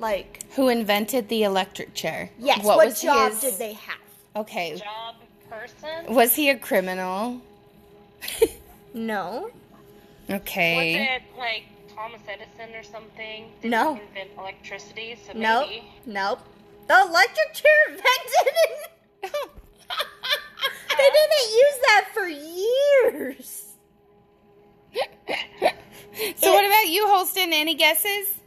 Like, 0.00 0.42
Who 0.56 0.68
invented 0.68 1.28
the 1.28 1.42
electric 1.44 1.94
chair? 1.94 2.30
yes, 2.38 2.64
what, 2.64 2.78
was 2.84 3.00
job 3.02 3.30
his- 3.32 3.40
did 3.42 3.54
they 3.58 3.74
have? 3.74 3.98
Okay. 4.34 4.76
Job 4.76 5.14
person? 5.48 6.12
Was 6.14 6.34
he 6.34 6.48
a 6.50 6.56
criminal? 6.58 7.40
No. 8.92 9.50
Okay. 10.28 10.96
Was 10.98 11.22
it 11.22 11.38
like 11.38 11.62
Thomas 11.94 12.20
Edison 12.28 12.74
or 12.74 12.82
something? 12.82 13.52
Didn't 13.62 13.70
No. 13.70 13.92
invent 13.92 14.30
electricity, 14.36 15.16
so 15.24 15.32
Nope. 15.32 15.68
maybe. 15.68 15.84
Nope. 16.06 16.40
The 16.88 17.00
electric 17.08 17.54
chair 17.54 17.70
invented 17.88 18.54
it. 18.64 18.90
they 20.98 21.10
didn't 21.12 21.50
use 21.54 21.78
that 21.86 22.08
for 22.12 22.26
years. 22.26 23.74
so 26.36 26.52
what 26.52 26.64
about 26.64 26.88
you, 26.88 27.06
Holston? 27.06 27.52
Any 27.52 27.76
guesses? 27.76 28.39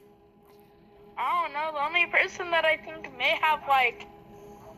I 1.18 1.44
don't 1.44 1.54
know. 1.54 1.72
The 1.74 1.86
only 1.86 2.06
person 2.08 2.52
that 2.52 2.66
I 2.66 2.78
think 2.78 3.16
may 3.18 3.38
have 3.42 3.62
like 3.68 4.08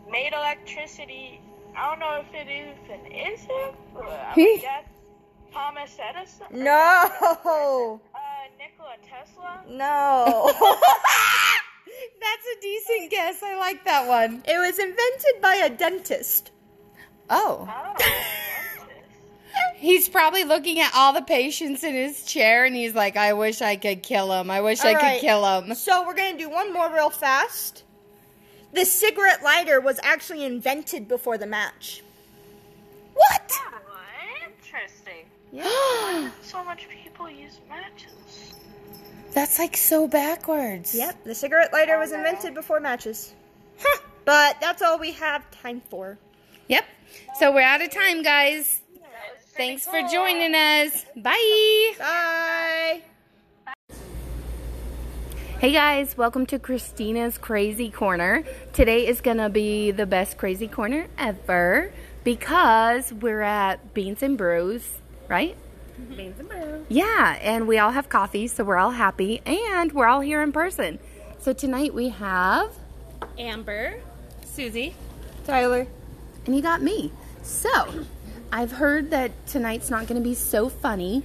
made 0.10 0.34
electricity, 0.34 1.40
I 1.76 1.90
don't 1.90 2.00
know 2.00 2.24
if 2.28 2.34
it 2.34 2.48
even 2.50 3.12
is 3.12 3.42
him. 3.42 3.76
but 3.94 4.06
I 4.06 4.58
guess 4.62 4.86
Thomas 5.54 5.98
Edison. 6.00 6.48
No. 6.52 8.02
Uh, 8.14 8.20
Nikola 8.60 8.96
Tesla. 9.08 9.62
No. 9.70 10.52
That's 12.22 12.46
a 12.58 12.62
decent 12.62 13.12
guess. 13.12 13.42
I 13.44 13.56
like 13.58 13.86
that 13.86 14.08
one. 14.08 14.44
it 14.48 14.58
was 14.60 14.78
invented 14.80 15.42
by 15.42 15.56
a 15.56 15.70
dentist. 15.70 16.52
Oh. 17.30 17.68
Oh, 17.70 17.94
dentist. 17.98 18.35
He's 19.78 20.08
probably 20.10 20.44
looking 20.44 20.80
at 20.80 20.92
all 20.96 21.14
the 21.14 21.22
patients 21.22 21.84
in 21.84 21.94
his 21.94 22.24
chair 22.24 22.66
and 22.66 22.76
he's 22.76 22.96
like, 22.96 23.18
I 23.18 23.34
wish 23.34 23.62
I 23.62 23.76
could 23.76 24.04
kill 24.04 24.32
him. 24.32 24.50
I 24.50 24.62
wish 24.62 24.82
I 24.82 24.94
All 24.94 25.00
could 25.00 25.22
kill 25.22 25.46
him. 25.46 25.76
So 25.76 26.06
we're 26.06 26.16
gonna 26.16 26.38
do 26.38 26.50
one 26.50 26.74
more 26.74 26.92
real 26.92 27.10
fast. 27.10 27.84
The 28.74 28.86
cigarette 28.86 29.44
lighter 29.44 29.80
was 29.82 30.00
actually 30.04 30.44
invented 30.44 31.08
before 31.08 31.38
the 31.38 31.46
match. 31.46 32.04
What? 33.14 33.52
Oh, 33.52 33.80
interesting. 34.46 35.26
Yeah. 35.52 36.32
So 36.42 36.64
much 36.64 36.88
people 36.90 37.30
use 37.30 37.60
matches. 37.68 38.54
That's 39.34 39.60
like 39.60 39.76
so 39.76 40.08
backwards. 40.08 40.96
Yep, 40.96 41.26
the 41.26 41.36
cigarette 41.36 41.74
lighter 41.74 41.96
oh, 41.96 42.00
was 42.00 42.14
invented 42.14 42.54
before 42.54 42.80
matches. 42.80 43.34
But 44.26 44.60
that's 44.60 44.82
all 44.82 44.98
we 44.98 45.12
have 45.14 45.50
time 45.52 45.82
for. 45.90 46.18
Yep. 46.68 46.86
So 47.40 47.54
we're 47.54 47.62
out 47.62 47.82
of 47.82 47.92
time, 47.92 48.24
guys. 48.24 48.82
Thanks 49.56 49.86
for 49.86 50.02
joining 50.12 50.54
us. 50.54 51.06
Bye. 51.16 51.94
Bye. 51.98 53.02
Hey 55.60 55.72
guys, 55.72 56.18
welcome 56.18 56.46
to 56.48 56.60
Christina's 56.60 57.38
Crazy 57.38 57.90
Corner. 57.90 58.44
Today 58.74 59.08
is 59.08 59.22
gonna 59.22 59.50
be 59.50 59.92
the 59.92 60.06
best 60.06 60.38
crazy 60.38 60.68
corner 60.68 61.08
ever 61.18 61.94
because 62.26 63.14
we're 63.14 63.42
at 63.42 63.94
Beans 63.94 64.22
and 64.22 64.38
Brews, 64.38 65.00
right? 65.30 65.56
Beans 66.10 66.38
and 66.38 66.50
Brews. 66.50 66.86
Yeah, 66.90 67.38
and 67.42 67.66
we 67.66 67.78
all 67.78 67.92
have 67.92 68.10
coffee, 68.10 68.48
so 68.48 68.66
we're 68.66 68.76
all 68.78 68.92
happy, 68.92 69.42
and 69.46 69.94
we're 69.94 70.08
all 70.08 70.20
here 70.20 70.42
in 70.42 70.52
person. 70.52 71.00
So 71.40 71.54
tonight 71.54 71.94
we 71.94 72.10
have, 72.10 72.74
Amber, 73.38 74.02
Susie. 74.44 74.96
Tyler. 75.46 75.88
and 76.46 76.56
you 76.56 76.62
got 76.62 76.82
me. 76.82 77.12
So, 77.42 78.06
I've 78.56 78.72
heard 78.72 79.12
that 79.12 79.34
tonight's 79.48 79.90
not 79.90 80.08
gonna 80.08 80.22
be 80.22 80.34
so 80.34 80.70
funny. 80.70 81.24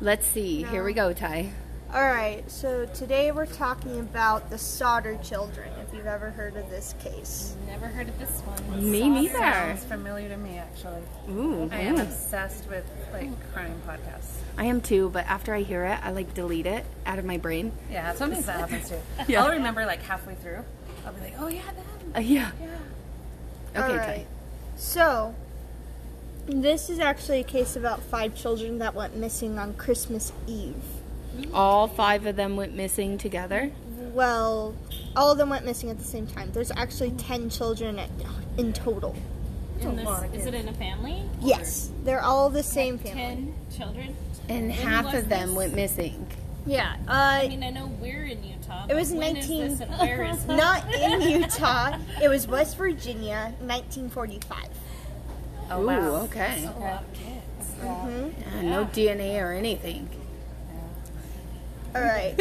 Let's 0.00 0.24
see. 0.24 0.62
Here 0.62 0.84
we 0.84 0.92
go, 0.92 1.12
Ty. 1.12 1.50
Alright, 1.92 2.48
so 2.48 2.86
today 2.94 3.32
we're 3.32 3.46
talking 3.46 3.98
about 3.98 4.48
the 4.48 4.56
Sodder 4.56 5.18
children, 5.24 5.72
if 5.80 5.92
you've 5.92 6.06
ever 6.06 6.30
heard 6.30 6.56
of 6.56 6.70
this 6.70 6.94
case. 7.02 7.56
Never 7.66 7.88
heard 7.88 8.08
of 8.08 8.16
this 8.16 8.42
one. 8.42 8.92
Me 8.92 9.08
neither. 9.08 9.38
Sounds 9.38 9.84
familiar 9.86 10.28
to 10.28 10.36
me, 10.36 10.56
actually. 10.58 11.02
Ooh, 11.30 11.68
I 11.72 11.80
am 11.80 11.96
ooh. 11.96 12.02
obsessed 12.02 12.70
with 12.70 12.88
like 13.12 13.30
crime 13.52 13.82
podcasts. 13.84 14.36
I 14.56 14.66
am 14.66 14.80
too, 14.80 15.10
but 15.12 15.26
after 15.26 15.52
I 15.52 15.62
hear 15.62 15.84
it, 15.84 15.98
I 16.00 16.12
like 16.12 16.32
delete 16.32 16.66
it 16.66 16.86
out 17.06 17.18
of 17.18 17.24
my 17.24 17.38
brain. 17.38 17.72
Yeah, 17.90 18.14
sometimes 18.14 18.46
that 18.46 18.60
happens 18.60 18.88
too. 18.88 19.00
Yeah. 19.26 19.42
I'll 19.42 19.50
remember 19.50 19.84
like 19.84 20.02
halfway 20.02 20.36
through. 20.36 20.60
I'll 21.04 21.12
be 21.12 21.22
like, 21.22 21.34
oh 21.40 21.48
yeah, 21.48 21.62
them. 21.66 22.12
Uh, 22.14 22.20
yeah. 22.20 22.52
Okay, 23.74 23.80
Alright. 23.80 23.98
Ty. 23.98 24.26
So, 24.76 25.34
this 26.46 26.90
is 26.90 26.98
actually 26.98 27.40
a 27.40 27.44
case 27.44 27.76
about 27.76 28.02
five 28.02 28.34
children 28.34 28.78
that 28.78 28.94
went 28.94 29.16
missing 29.16 29.58
on 29.58 29.74
Christmas 29.74 30.32
Eve. 30.46 30.74
All 31.54 31.88
five 31.88 32.26
of 32.26 32.36
them 32.36 32.56
went 32.56 32.74
missing 32.74 33.16
together. 33.18 33.70
Well, 34.12 34.74
all 35.16 35.32
of 35.32 35.38
them 35.38 35.48
went 35.48 35.64
missing 35.64 35.88
at 35.88 35.98
the 35.98 36.04
same 36.04 36.26
time. 36.26 36.50
There's 36.52 36.70
actually 36.72 37.12
10 37.12 37.48
children 37.48 37.98
at- 37.98 38.10
in 38.58 38.72
total. 38.72 39.14
In 39.80 39.96
this, 39.96 40.08
is 40.34 40.46
it 40.46 40.54
in 40.54 40.68
a 40.68 40.72
family? 40.74 41.22
Yes, 41.40 41.90
they're 42.04 42.22
all 42.22 42.50
the 42.50 42.62
same 42.62 42.98
family. 42.98 43.20
Ten 43.20 43.54
children. 43.76 44.14
And 44.48 44.68
When 44.68 44.70
half 44.70 45.12
of 45.12 45.28
them 45.28 45.48
this? 45.48 45.56
went 45.56 45.74
missing. 45.74 46.26
Yeah, 46.64 46.94
I 47.08 47.46
uh, 47.46 47.48
mean, 47.48 47.64
I 47.64 47.70
know 47.70 47.86
we're 48.00 48.26
in 48.26 48.44
Utah. 48.44 48.86
it 48.88 48.94
was 48.94 49.10
but 49.10 49.18
when 49.18 49.36
is 49.36 49.48
19 49.48 49.88
where 49.98 50.22
is 50.22 50.44
it? 50.44 50.46
not 50.46 50.94
in 50.94 51.20
Utah. 51.22 51.98
It 52.22 52.28
was 52.28 52.46
West 52.46 52.76
Virginia, 52.76 53.54
1945. 53.58 54.68
Oh 55.72 55.82
Ooh, 55.82 55.86
wow. 55.86 56.14
okay. 56.24 56.64
A 56.64 56.78
lot 56.78 57.02
of 57.02 57.12
kids. 57.14 57.74
Yeah, 57.82 58.62
no 58.62 58.84
DNA 58.84 59.42
or 59.42 59.52
anything. 59.52 60.08
All 61.94 62.02
right. 62.02 62.38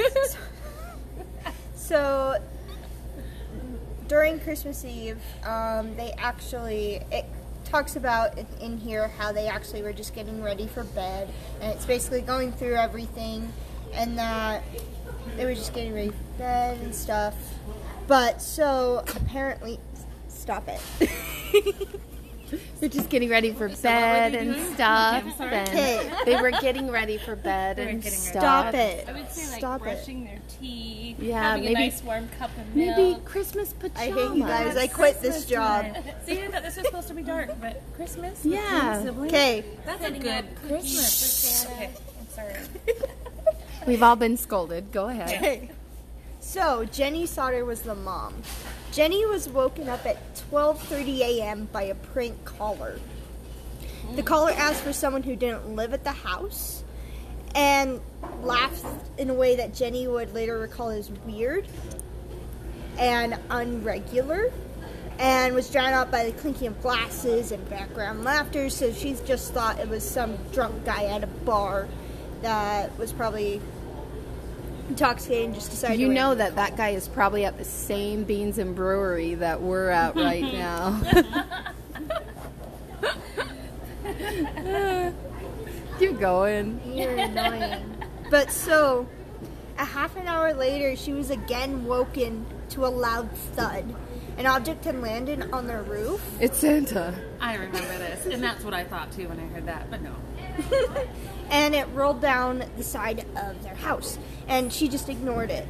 so 1.75 2.35
during 4.09 4.41
Christmas 4.41 4.83
Eve, 4.83 5.21
um, 5.45 5.95
they 5.95 6.11
actually 6.17 7.01
it 7.09 7.25
talks 7.63 7.95
about 7.95 8.37
in 8.59 8.77
here 8.77 9.07
how 9.07 9.31
they 9.31 9.47
actually 9.47 9.81
were 9.81 9.93
just 9.93 10.13
getting 10.13 10.43
ready 10.43 10.67
for 10.67 10.83
bed, 10.83 11.29
and 11.61 11.71
it's 11.71 11.85
basically 11.85 12.21
going 12.21 12.51
through 12.51 12.75
everything, 12.75 13.53
and 13.93 14.17
that 14.17 14.61
they 15.37 15.45
were 15.45 15.55
just 15.55 15.73
getting 15.73 15.93
ready 15.93 16.09
for 16.09 16.37
bed 16.37 16.77
and 16.81 16.93
stuff. 16.93 17.35
But 18.07 18.41
so 18.41 19.05
apparently, 19.15 19.79
stop 20.27 20.67
it. 20.67 21.89
They're 22.79 22.89
just 22.89 23.09
getting 23.09 23.29
ready 23.29 23.51
for 23.51 23.69
bed 23.69 24.35
and 24.35 24.55
stuff. 24.73 25.23
and 25.39 26.11
they 26.25 26.41
were 26.41 26.51
getting 26.51 26.89
ready 26.91 27.17
for 27.17 27.35
bed 27.35 27.79
and 27.79 28.03
stuff. 28.03 28.41
Stop 28.41 28.73
it. 28.73 29.07
I 29.07 29.13
would 29.13 29.29
say 29.31 29.47
like 29.49 29.59
Stop 29.59 29.81
it. 29.81 29.83
brushing 29.83 30.25
their 30.25 30.39
teeth, 30.59 31.19
Yeah, 31.19 31.41
having 31.41 31.63
maybe- 31.65 31.75
a 31.75 31.79
nice 31.79 32.03
warm 32.03 32.27
cup 32.39 32.49
of 32.57 32.75
milk. 32.75 32.97
Maybe 32.97 33.09
milk. 33.11 33.25
Christmas 33.25 33.73
I 33.95 34.05
hate 34.05 34.35
you 34.35 34.43
guys. 34.43 34.75
I 34.77 34.87
quit 34.87 35.21
this 35.21 35.45
job. 35.45 35.85
See, 36.25 36.41
I 36.41 36.47
thought 36.47 36.63
this 36.63 36.77
was 36.77 36.85
supposed 36.87 37.07
to 37.09 37.13
be 37.13 37.23
dark, 37.23 37.49
but 37.61 37.81
Christmas. 37.95 38.43
Yeah. 38.43 39.03
Okay. 39.21 39.63
That's 39.85 40.03
a 40.05 40.11
good 40.11 40.27
up 40.27 40.45
cookies 40.67 41.63
for 41.65 41.71
Okay, 41.73 41.89
I'm 42.19 42.27
sorry. 42.29 42.55
We've 43.87 44.03
all 44.03 44.15
been 44.15 44.37
scolded. 44.37 44.91
Go 44.91 45.07
ahead. 45.07 45.29
Okay. 45.37 45.69
So 46.39 46.85
Jenny 46.85 47.25
Sodder 47.25 47.65
was 47.65 47.81
the 47.81 47.95
mom. 47.95 48.33
Jenny 48.91 49.26
was 49.26 49.47
woken 49.47 49.88
up 49.88 50.05
at 50.05 50.18
12:30 50.51 51.19
a.m. 51.19 51.69
by 51.72 51.84
a 51.84 51.95
prank 51.95 52.43
caller. 52.43 52.99
The 54.15 54.23
caller 54.23 54.51
asked 54.51 54.81
for 54.81 54.91
someone 54.91 55.23
who 55.23 55.35
didn't 55.35 55.76
live 55.76 55.93
at 55.93 56.03
the 56.03 56.11
house 56.11 56.84
and 57.55 58.01
laughed 58.43 58.85
in 59.18 59.30
a 59.30 59.34
way 59.34 59.55
that 59.55 59.73
Jenny 59.73 60.07
would 60.07 60.34
later 60.34 60.59
recall 60.59 60.89
as 60.89 61.09
weird 61.26 61.68
and 62.97 63.34
unregular 63.49 64.51
and 65.19 65.55
was 65.55 65.69
drowned 65.69 65.93
out 65.93 66.11
by 66.11 66.26
the 66.26 66.31
clinking 66.34 66.68
of 66.68 66.81
glasses 66.81 67.51
and 67.51 67.69
background 67.69 68.23
laughter 68.23 68.69
so 68.69 68.91
she 68.91 69.15
just 69.26 69.53
thought 69.53 69.80
it 69.80 69.88
was 69.88 70.07
some 70.07 70.38
drunk 70.51 70.84
guy 70.84 71.05
at 71.05 71.23
a 71.23 71.27
bar 71.27 71.88
that 72.41 72.97
was 72.97 73.13
probably 73.13 73.61
intoxicated 75.01 75.45
and 75.45 75.55
just 75.55 75.71
decided 75.71 75.99
You 75.99 76.07
to 76.09 76.13
know 76.13 76.35
that 76.35 76.55
that 76.55 76.77
guy 76.77 76.89
is 76.89 77.07
probably 77.07 77.43
at 77.45 77.57
the 77.57 77.65
same 77.65 78.23
Beans 78.23 78.57
and 78.59 78.75
Brewery 78.75 79.33
that 79.35 79.61
we're 79.61 79.89
at 79.89 80.15
right 80.15 80.43
now. 80.53 81.01
Keep 85.99 86.19
going. 86.19 86.79
You're 86.85 87.15
annoying. 87.15 87.97
But 88.29 88.51
so, 88.51 89.07
a 89.77 89.85
half 89.85 90.15
an 90.15 90.27
hour 90.27 90.53
later, 90.53 90.95
she 90.95 91.13
was 91.13 91.29
again 91.31 91.85
woken 91.85 92.45
to 92.69 92.85
a 92.85 92.87
loud 92.87 93.31
thud. 93.31 93.93
An 94.37 94.45
object 94.45 94.85
had 94.85 94.99
landed 95.01 95.51
on 95.51 95.67
their 95.67 95.83
roof, 95.83 96.21
It's 96.39 96.57
Santa. 96.57 97.13
I 97.39 97.55
remember 97.55 97.97
this, 97.97 98.25
and 98.25 98.41
that's 98.41 98.63
what 98.63 98.73
I 98.73 98.85
thought 98.85 99.11
too 99.11 99.27
when 99.27 99.39
I 99.39 99.45
heard 99.47 99.65
that. 99.67 99.91
But 99.91 100.01
no, 100.01 100.15
and 101.49 101.75
it 101.75 101.85
rolled 101.93 102.21
down 102.21 102.63
the 102.77 102.83
side 102.83 103.25
of 103.35 103.61
their 103.61 103.75
house. 103.75 104.17
And 104.51 104.71
she 104.71 104.87
just 104.89 105.07
ignored 105.09 105.49
it. 105.49 105.65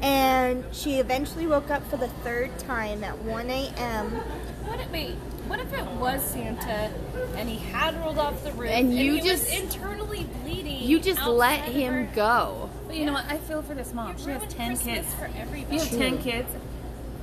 And 0.00 0.64
she 0.72 0.98
eventually 1.00 1.46
woke 1.46 1.70
up 1.70 1.84
for 1.90 1.96
the 1.96 2.08
third 2.22 2.56
time 2.60 3.02
at 3.02 3.18
1 3.22 3.50
a.m. 3.50 4.10
What 4.66 4.78
if 4.80 4.90
wait? 4.92 5.14
What 5.48 5.58
if 5.60 5.72
it 5.74 5.84
was 5.98 6.22
Santa 6.22 6.90
and 7.36 7.48
he 7.48 7.58
had 7.70 7.98
rolled 8.00 8.18
off 8.18 8.42
the 8.44 8.52
roof 8.52 8.70
And 8.70 8.96
you 8.96 9.14
he 9.14 9.20
just- 9.20 9.50
was 9.50 9.60
internally 9.60 10.26
bleeding? 10.42 10.82
You 10.82 11.00
just 11.00 11.22
let 11.26 11.60
him 11.64 11.92
her- 12.06 12.14
go. 12.14 12.70
but 12.86 12.96
you 12.96 13.04
know 13.04 13.12
what? 13.14 13.26
I 13.30 13.36
feel 13.38 13.60
for 13.62 13.74
this 13.74 13.92
mom. 13.92 14.16
She 14.16 14.30
has 14.30 14.42
ten 14.54 14.68
Christmas 14.76 14.82
kids. 14.82 15.14
for 15.14 15.28
everybody. 15.36 15.74
You 15.76 15.80
have 15.82 15.90
ten 15.90 16.18
kids. 16.22 16.48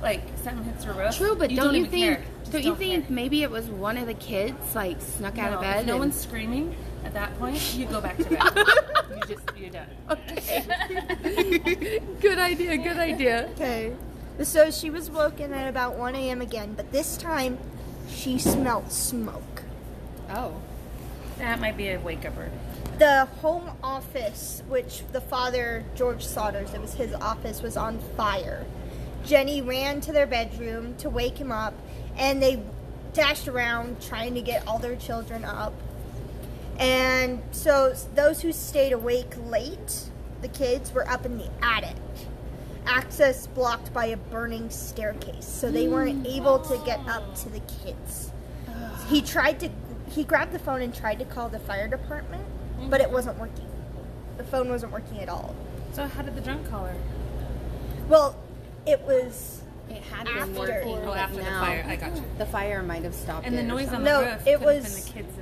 Like 0.02 0.22
something 0.44 0.64
hits 0.64 0.84
her 0.84 0.92
roof. 0.92 1.16
True, 1.16 1.34
but 1.36 1.50
you 1.50 1.56
don't, 1.56 1.66
don't 1.66 1.74
you 1.74 1.80
even 1.80 1.90
think? 1.90 2.16
care. 2.18 2.24
Just 2.40 2.52
Don't 2.52 2.62
you 2.64 2.74
think 2.76 3.06
care. 3.06 3.14
maybe 3.14 3.42
it 3.44 3.50
was 3.50 3.66
one 3.66 3.96
of 3.96 4.06
the 4.06 4.14
kids 4.14 4.74
like 4.74 5.00
snuck 5.00 5.38
out 5.38 5.52
of 5.52 5.60
bed? 5.60 5.86
No 5.86 5.92
and- 5.94 6.00
one's 6.00 6.20
screaming 6.20 6.74
at 7.04 7.12
that 7.14 7.38
point, 7.38 7.74
you 7.74 7.86
go 7.86 8.00
back 8.00 8.16
to 8.16 8.24
bed. 8.24 8.42
you 9.16 9.34
just 9.34 9.42
you're 9.56 9.70
done. 9.70 9.86
Okay. 10.10 12.00
good 12.20 12.38
idea. 12.38 12.76
Good 12.76 12.98
idea. 12.98 13.48
Okay. 13.52 13.94
So 14.42 14.70
she 14.70 14.90
was 14.90 15.10
woken 15.10 15.52
at 15.52 15.68
about 15.68 15.96
1 15.96 16.14
a.m. 16.14 16.40
again, 16.40 16.74
but 16.74 16.90
this 16.90 17.16
time 17.16 17.58
she 18.08 18.38
smelled 18.38 18.90
smoke. 18.90 19.62
Oh. 20.30 20.54
That 21.38 21.60
might 21.60 21.76
be 21.76 21.88
a 21.88 21.98
wake 21.98 22.24
upper. 22.24 22.50
The 22.98 23.26
home 23.40 23.70
office, 23.82 24.62
which 24.68 25.02
the 25.12 25.20
father, 25.20 25.84
George 25.94 26.24
Saunders, 26.24 26.72
it 26.72 26.80
was 26.80 26.94
his 26.94 27.12
office, 27.14 27.62
was 27.62 27.76
on 27.76 27.98
fire. 28.16 28.64
Jenny 29.24 29.62
ran 29.62 30.00
to 30.02 30.12
their 30.12 30.26
bedroom 30.26 30.96
to 30.98 31.10
wake 31.10 31.38
him 31.38 31.52
up, 31.52 31.74
and 32.16 32.42
they 32.42 32.62
dashed 33.12 33.48
around 33.48 34.00
trying 34.00 34.34
to 34.34 34.40
get 34.40 34.66
all 34.66 34.78
their 34.78 34.96
children 34.96 35.44
up. 35.44 35.74
And 36.82 37.40
so 37.52 37.94
those 38.16 38.42
who 38.42 38.52
stayed 38.52 38.92
awake 38.92 39.32
late, 39.46 40.10
the 40.40 40.48
kids, 40.48 40.92
were 40.92 41.08
up 41.08 41.24
in 41.24 41.38
the 41.38 41.48
attic. 41.62 41.94
Access 42.86 43.46
blocked 43.46 43.94
by 43.94 44.06
a 44.06 44.16
burning 44.16 44.68
staircase, 44.68 45.46
so 45.46 45.70
they 45.70 45.86
weren't 45.86 46.26
hmm. 46.26 46.32
able 46.32 46.58
to 46.58 46.82
get 46.84 46.98
up 47.06 47.36
to 47.36 47.48
the 47.48 47.60
kids. 47.60 48.32
He 49.08 49.22
tried 49.22 49.60
to 49.60 49.70
he 50.10 50.24
grabbed 50.24 50.52
the 50.52 50.58
phone 50.58 50.82
and 50.82 50.92
tried 50.92 51.20
to 51.20 51.24
call 51.24 51.48
the 51.48 51.60
fire 51.60 51.86
department, 51.86 52.44
but 52.90 53.00
it 53.00 53.04
mm-hmm. 53.04 53.14
wasn't 53.14 53.38
working. 53.38 53.68
The 54.36 54.44
phone 54.44 54.68
wasn't 54.68 54.92
working 54.92 55.20
at 55.20 55.28
all. 55.28 55.54
So 55.92 56.06
how 56.06 56.22
did 56.22 56.34
the 56.34 56.40
drunk 56.40 56.68
call 56.68 56.86
her? 56.86 56.96
Well, 58.08 58.36
it 58.86 59.00
was 59.02 59.62
It 59.88 60.02
had 60.02 60.26
After. 60.26 60.46
been 60.46 60.54
working. 60.56 60.98
Oh, 60.98 61.06
but 61.06 61.18
after 61.18 61.36
the 61.36 61.44
fire. 61.44 61.84
I 61.86 61.96
got 61.96 62.16
you. 62.16 62.24
The 62.38 62.46
fire 62.46 62.82
might 62.82 63.04
have 63.04 63.14
stopped 63.14 63.46
And 63.46 63.54
the 63.54 63.60
it 63.60 63.64
or 63.64 63.68
noise 63.68 63.88
on 63.88 63.94
something. 63.94 64.04
the 64.04 64.10
No, 64.10 64.32
roof 64.32 64.46
it 64.46 64.60
was- 64.60 64.82
been 64.84 65.04
the 65.04 65.10
kids 65.10 65.38
in 65.38 65.41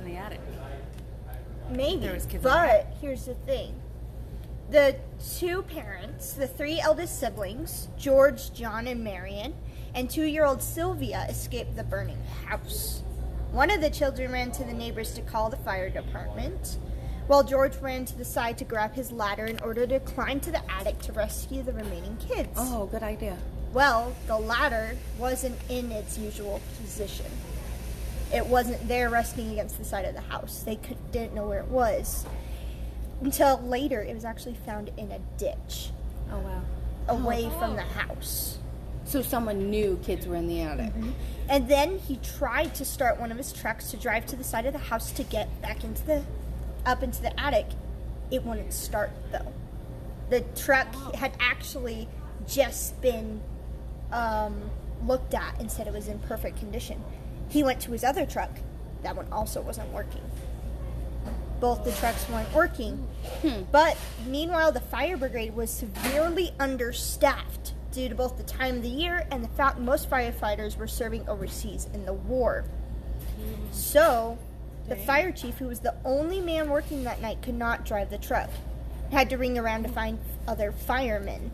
Maybe. 1.71 2.01
There 2.01 2.13
was 2.13 2.25
kids 2.25 2.45
in 2.45 2.51
but 2.51 2.87
here's 2.99 3.25
the 3.25 3.35
thing. 3.35 3.75
The 4.69 4.95
two 5.37 5.63
parents, 5.63 6.33
the 6.33 6.47
three 6.47 6.79
eldest 6.79 7.19
siblings, 7.19 7.89
George, 7.97 8.53
John, 8.53 8.87
and 8.87 9.03
Marion, 9.03 9.53
and 9.93 10.09
two 10.09 10.23
year 10.23 10.45
old 10.45 10.61
Sylvia 10.61 11.25
escaped 11.29 11.75
the 11.75 11.83
burning 11.83 12.21
house. 12.45 13.03
One 13.51 13.69
of 13.69 13.81
the 13.81 13.89
children 13.89 14.31
ran 14.31 14.51
to 14.53 14.63
the 14.63 14.73
neighbors 14.73 15.13
to 15.15 15.21
call 15.21 15.49
the 15.49 15.57
fire 15.57 15.89
department, 15.89 16.77
while 17.27 17.43
George 17.43 17.75
ran 17.77 18.05
to 18.05 18.17
the 18.17 18.23
side 18.23 18.57
to 18.59 18.65
grab 18.65 18.93
his 18.93 19.11
ladder 19.11 19.45
in 19.45 19.59
order 19.59 19.85
to 19.87 19.99
climb 19.99 20.39
to 20.41 20.51
the 20.51 20.71
attic 20.71 20.99
to 20.99 21.11
rescue 21.11 21.61
the 21.61 21.73
remaining 21.73 22.17
kids. 22.17 22.49
Oh, 22.55 22.85
good 22.85 23.03
idea. 23.03 23.37
Well, 23.73 24.13
the 24.27 24.37
ladder 24.37 24.95
wasn't 25.17 25.57
in 25.69 25.91
its 25.91 26.17
usual 26.17 26.61
position. 26.81 27.25
It 28.33 28.45
wasn't 28.45 28.87
there 28.87 29.09
resting 29.09 29.51
against 29.51 29.77
the 29.77 29.83
side 29.83 30.05
of 30.05 30.13
the 30.15 30.21
house. 30.21 30.63
They 30.63 30.77
could, 30.77 30.97
didn't 31.11 31.33
know 31.33 31.47
where 31.47 31.59
it 31.59 31.67
was. 31.67 32.25
Until 33.21 33.59
later, 33.61 34.01
it 34.01 34.13
was 34.13 34.25
actually 34.25 34.55
found 34.65 34.89
in 34.97 35.11
a 35.11 35.19
ditch 35.37 35.89
Oh 36.31 36.39
wow. 36.39 36.61
away 37.07 37.49
from 37.59 37.75
the 37.75 37.81
house. 37.83 38.57
So 39.03 39.21
someone 39.21 39.69
knew 39.69 39.99
kids 40.03 40.25
were 40.25 40.35
in 40.35 40.47
the 40.47 40.61
attic. 40.61 40.93
And 41.49 41.67
then 41.67 41.99
he 41.99 42.17
tried 42.17 42.73
to 42.75 42.85
start 42.85 43.19
one 43.19 43.31
of 43.31 43.37
his 43.37 43.51
trucks 43.51 43.91
to 43.91 43.97
drive 43.97 44.25
to 44.27 44.35
the 44.35 44.43
side 44.43 44.65
of 44.65 44.73
the 44.73 44.79
house 44.79 45.11
to 45.11 45.23
get 45.23 45.61
back 45.61 45.83
into 45.83 46.03
the 46.05 46.23
up 46.85 47.03
into 47.03 47.21
the 47.21 47.37
attic. 47.39 47.65
It 48.31 48.45
wouldn't 48.45 48.71
start 48.73 49.11
though. 49.31 49.51
The 50.29 50.41
truck 50.55 50.87
had 51.15 51.33
actually 51.39 52.07
just 52.47 52.99
been 53.01 53.41
um, 54.13 54.69
looked 55.05 55.33
at 55.33 55.59
and 55.59 55.69
said 55.69 55.87
it 55.87 55.93
was 55.93 56.07
in 56.07 56.19
perfect 56.19 56.57
condition. 56.59 57.03
He 57.51 57.63
went 57.63 57.81
to 57.81 57.91
his 57.91 58.03
other 58.03 58.25
truck. 58.25 58.49
That 59.03 59.15
one 59.15 59.27
also 59.31 59.61
wasn't 59.61 59.91
working. 59.91 60.21
Both 61.59 61.83
the 61.83 61.91
trucks 61.91 62.27
weren't 62.29 62.51
working. 62.53 63.07
Hmm. 63.41 63.63
But 63.71 63.97
meanwhile, 64.25 64.71
the 64.71 64.79
fire 64.79 65.17
brigade 65.17 65.53
was 65.53 65.69
severely 65.69 66.53
understaffed 66.59 67.73
due 67.91 68.07
to 68.07 68.15
both 68.15 68.37
the 68.37 68.43
time 68.43 68.77
of 68.77 68.83
the 68.83 68.89
year 68.89 69.27
and 69.31 69.43
the 69.43 69.49
fact 69.49 69.77
most 69.77 70.09
firefighters 70.09 70.77
were 70.77 70.87
serving 70.87 71.27
overseas 71.27 71.87
in 71.93 72.05
the 72.05 72.13
war. 72.13 72.63
So, 73.71 74.37
the 74.87 74.95
fire 74.95 75.31
chief, 75.31 75.57
who 75.57 75.67
was 75.67 75.81
the 75.81 75.95
only 76.05 76.39
man 76.39 76.69
working 76.69 77.03
that 77.03 77.21
night, 77.21 77.41
could 77.41 77.55
not 77.55 77.85
drive 77.85 78.09
the 78.09 78.17
truck. 78.17 78.49
Had 79.11 79.29
to 79.31 79.37
ring 79.37 79.57
around 79.57 79.83
to 79.83 79.89
hmm. 79.89 79.95
find 79.95 80.19
other 80.47 80.71
firemen 80.71 81.51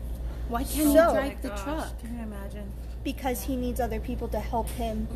Why 0.48 0.62
can't 0.62 0.70
So- 0.70 0.82
you 0.84 0.94
drive 0.94 1.32
oh 1.38 1.42
the 1.42 1.48
Gosh, 1.48 1.62
truck? 1.64 2.00
Can 2.00 2.16
you 2.16 2.22
imagine? 2.22 2.72
because 3.04 3.42
he 3.42 3.56
needs 3.56 3.80
other 3.80 4.00
people 4.00 4.28
to 4.28 4.38
help 4.40 4.68
him 4.70 5.08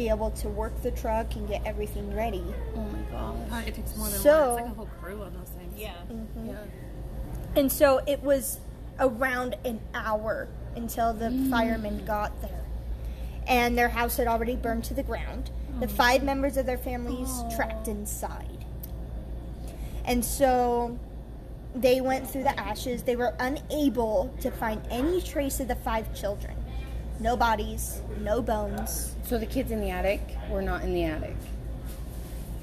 be 0.00 0.08
able 0.08 0.30
to 0.30 0.48
work 0.48 0.72
the 0.82 0.90
truck 0.90 1.34
and 1.36 1.46
get 1.46 1.60
everything 1.66 2.14
ready. 2.16 2.42
Oh 2.74 2.80
my 2.80 3.02
gosh. 3.10 3.66
It 3.66 3.74
takes 3.74 3.94
more 3.98 4.08
than 4.08 4.20
So- 4.20 4.54
one. 4.54 4.58
It's 4.58 4.62
like 4.62 4.72
a 4.72 4.74
whole 4.74 4.88
crew 4.98 5.22
on 5.22 5.34
those 5.34 5.50
things. 5.50 5.74
Yeah. 5.76 5.92
Mm-hmm. 6.10 6.48
Yeah. 6.48 6.54
And 7.56 7.70
so 7.70 8.00
it 8.06 8.22
was 8.22 8.60
around 8.98 9.56
an 9.66 9.78
hour 9.92 10.48
until 10.74 11.12
the 11.12 11.26
mm. 11.26 11.50
firemen 11.50 12.06
got 12.06 12.40
there. 12.40 12.64
And 13.46 13.76
their 13.76 13.90
house 13.90 14.16
had 14.16 14.26
already 14.26 14.56
burned 14.56 14.84
to 14.84 14.94
the 14.94 15.02
ground. 15.02 15.50
The 15.80 15.86
oh. 15.86 15.88
five 15.88 16.22
members 16.22 16.56
of 16.56 16.64
their 16.64 16.78
families 16.78 17.28
oh. 17.30 17.54
trapped 17.54 17.86
inside. 17.86 18.64
And 20.06 20.24
so 20.24 20.98
they 21.74 22.00
went 22.00 22.26
through 22.30 22.44
the 22.44 22.58
ashes. 22.58 23.02
They 23.02 23.16
were 23.16 23.34
unable 23.38 24.34
to 24.40 24.50
find 24.50 24.80
any 24.90 25.20
trace 25.20 25.60
of 25.60 25.68
the 25.68 25.76
five 25.76 26.14
children. 26.14 26.56
No 27.20 27.36
bodies, 27.36 28.00
no 28.18 28.40
bones. 28.40 29.14
So 29.24 29.38
the 29.38 29.46
kids 29.46 29.70
in 29.70 29.80
the 29.80 29.90
attic 29.90 30.20
were 30.48 30.62
not 30.62 30.82
in 30.82 30.94
the 30.94 31.04
attic. 31.04 31.36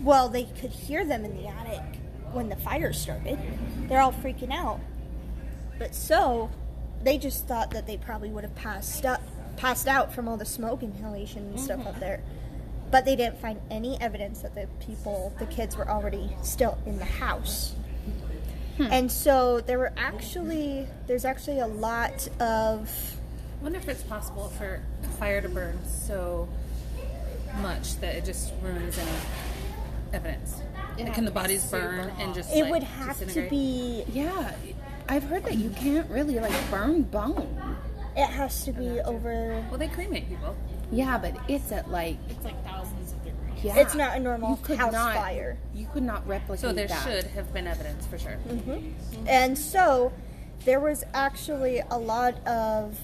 Well, 0.02 0.30
they 0.30 0.46
could 0.46 0.72
hear 0.72 1.06
them 1.06 1.24
in 1.24 1.38
the 1.38 1.48
attic 1.48 2.00
when 2.32 2.50
the 2.50 2.56
fire 2.56 2.92
started. 2.92 3.40
They're 3.88 4.02
all 4.02 4.14
freaking 4.14 4.52
out. 4.52 4.80
But 5.78 5.94
so, 5.94 6.50
they 7.04 7.20
just 7.20 7.48
thought 7.48 7.72
that 7.72 7.86
they 7.86 7.98
probably 7.98 8.30
would 8.30 8.44
have 8.44 8.56
passed 8.56 9.06
up, 9.06 9.22
passed 9.58 9.88
out 9.88 10.12
from 10.14 10.28
all 10.28 10.38
the 10.38 10.46
smoke 10.46 10.82
inhalation 10.82 11.50
and 11.50 11.60
stuff 11.60 11.82
up 11.82 11.92
mm-hmm. 11.94 12.00
there. 12.00 12.24
But 12.90 13.06
they 13.06 13.16
didn't 13.16 13.40
find 13.40 13.60
any 13.70 14.00
evidence 14.02 14.42
that 14.42 14.56
the 14.56 14.68
people, 14.84 15.34
the 15.40 15.46
kids, 15.46 15.78
were 15.78 15.90
already 15.90 16.36
still 16.42 16.78
in 16.86 16.98
the 16.98 17.06
house. 17.06 17.76
Hmm. 18.78 18.88
And 18.92 19.12
so 19.12 19.62
there 19.62 19.78
were 19.78 19.94
actually, 19.98 20.88
there's 21.06 21.26
actually 21.26 21.60
a 21.60 21.68
lot 21.68 22.28
of 22.40 23.17
wonder 23.62 23.80
if 23.80 23.88
it's 23.88 24.04
possible 24.04 24.50
for 24.50 24.82
a 25.04 25.08
fire 25.18 25.42
to 25.42 25.50
burn 25.50 25.80
so 25.86 26.48
much 27.62 28.00
that 28.02 28.16
it 28.16 28.26
just 28.26 28.54
ruins 28.62 28.98
any 28.98 29.10
evidence. 30.14 30.62
Like, 30.98 31.14
can 31.14 31.26
the 31.26 31.32
bodies 31.32 31.70
burn 31.70 32.12
and 32.20 32.34
just 32.34 32.52
it 32.56 32.64
like, 32.64 32.72
would 32.72 32.84
have 32.84 33.18
to 33.20 33.26
disintegrate? 33.26 33.50
be 33.50 34.04
Yeah, 34.12 34.54
I've 35.10 35.24
heard 35.24 35.44
that 35.46 35.56
you 35.56 35.70
can't 35.72 36.10
really 36.10 36.40
like 36.40 36.54
burn 36.72 37.04
bone. 37.04 37.76
it 38.16 38.26
has 38.28 38.64
to 38.66 38.72
be 38.72 39.00
over 39.02 39.64
Well, 39.70 39.78
they 39.78 39.88
cremate 39.90 40.28
people. 40.28 40.56
Yeah, 40.92 41.18
but 41.18 41.36
it's 41.48 41.72
at 41.72 41.90
like 41.92 42.18
It's 42.30 42.44
like 42.46 42.64
thousands 42.66 43.12
of 43.12 43.24
degrees. 43.24 43.64
yeah. 43.64 43.76
it's 43.78 43.94
not 43.96 44.18
a 44.18 44.20
normal 44.20 44.52
You 44.52 44.58
could 44.64 44.78
house 44.78 44.94
not, 44.94 45.16
fire 45.16 45.58
You 45.76 45.88
could 45.94 46.04
not 46.04 46.28
replicate 46.28 46.62
that. 46.62 46.68
So 46.70 46.74
there 46.74 46.88
that. 46.88 47.04
should 47.04 47.26
have 47.32 47.54
been 47.54 47.68
evidence 47.68 48.06
for 48.08 48.18
sure. 48.18 48.38
Mm-hmm. 48.48 49.28
And 49.28 49.58
so 49.58 50.14
there 50.66 50.80
was 50.80 51.04
actually 51.14 51.82
a 51.92 51.98
lot 51.98 52.36
of 52.48 52.98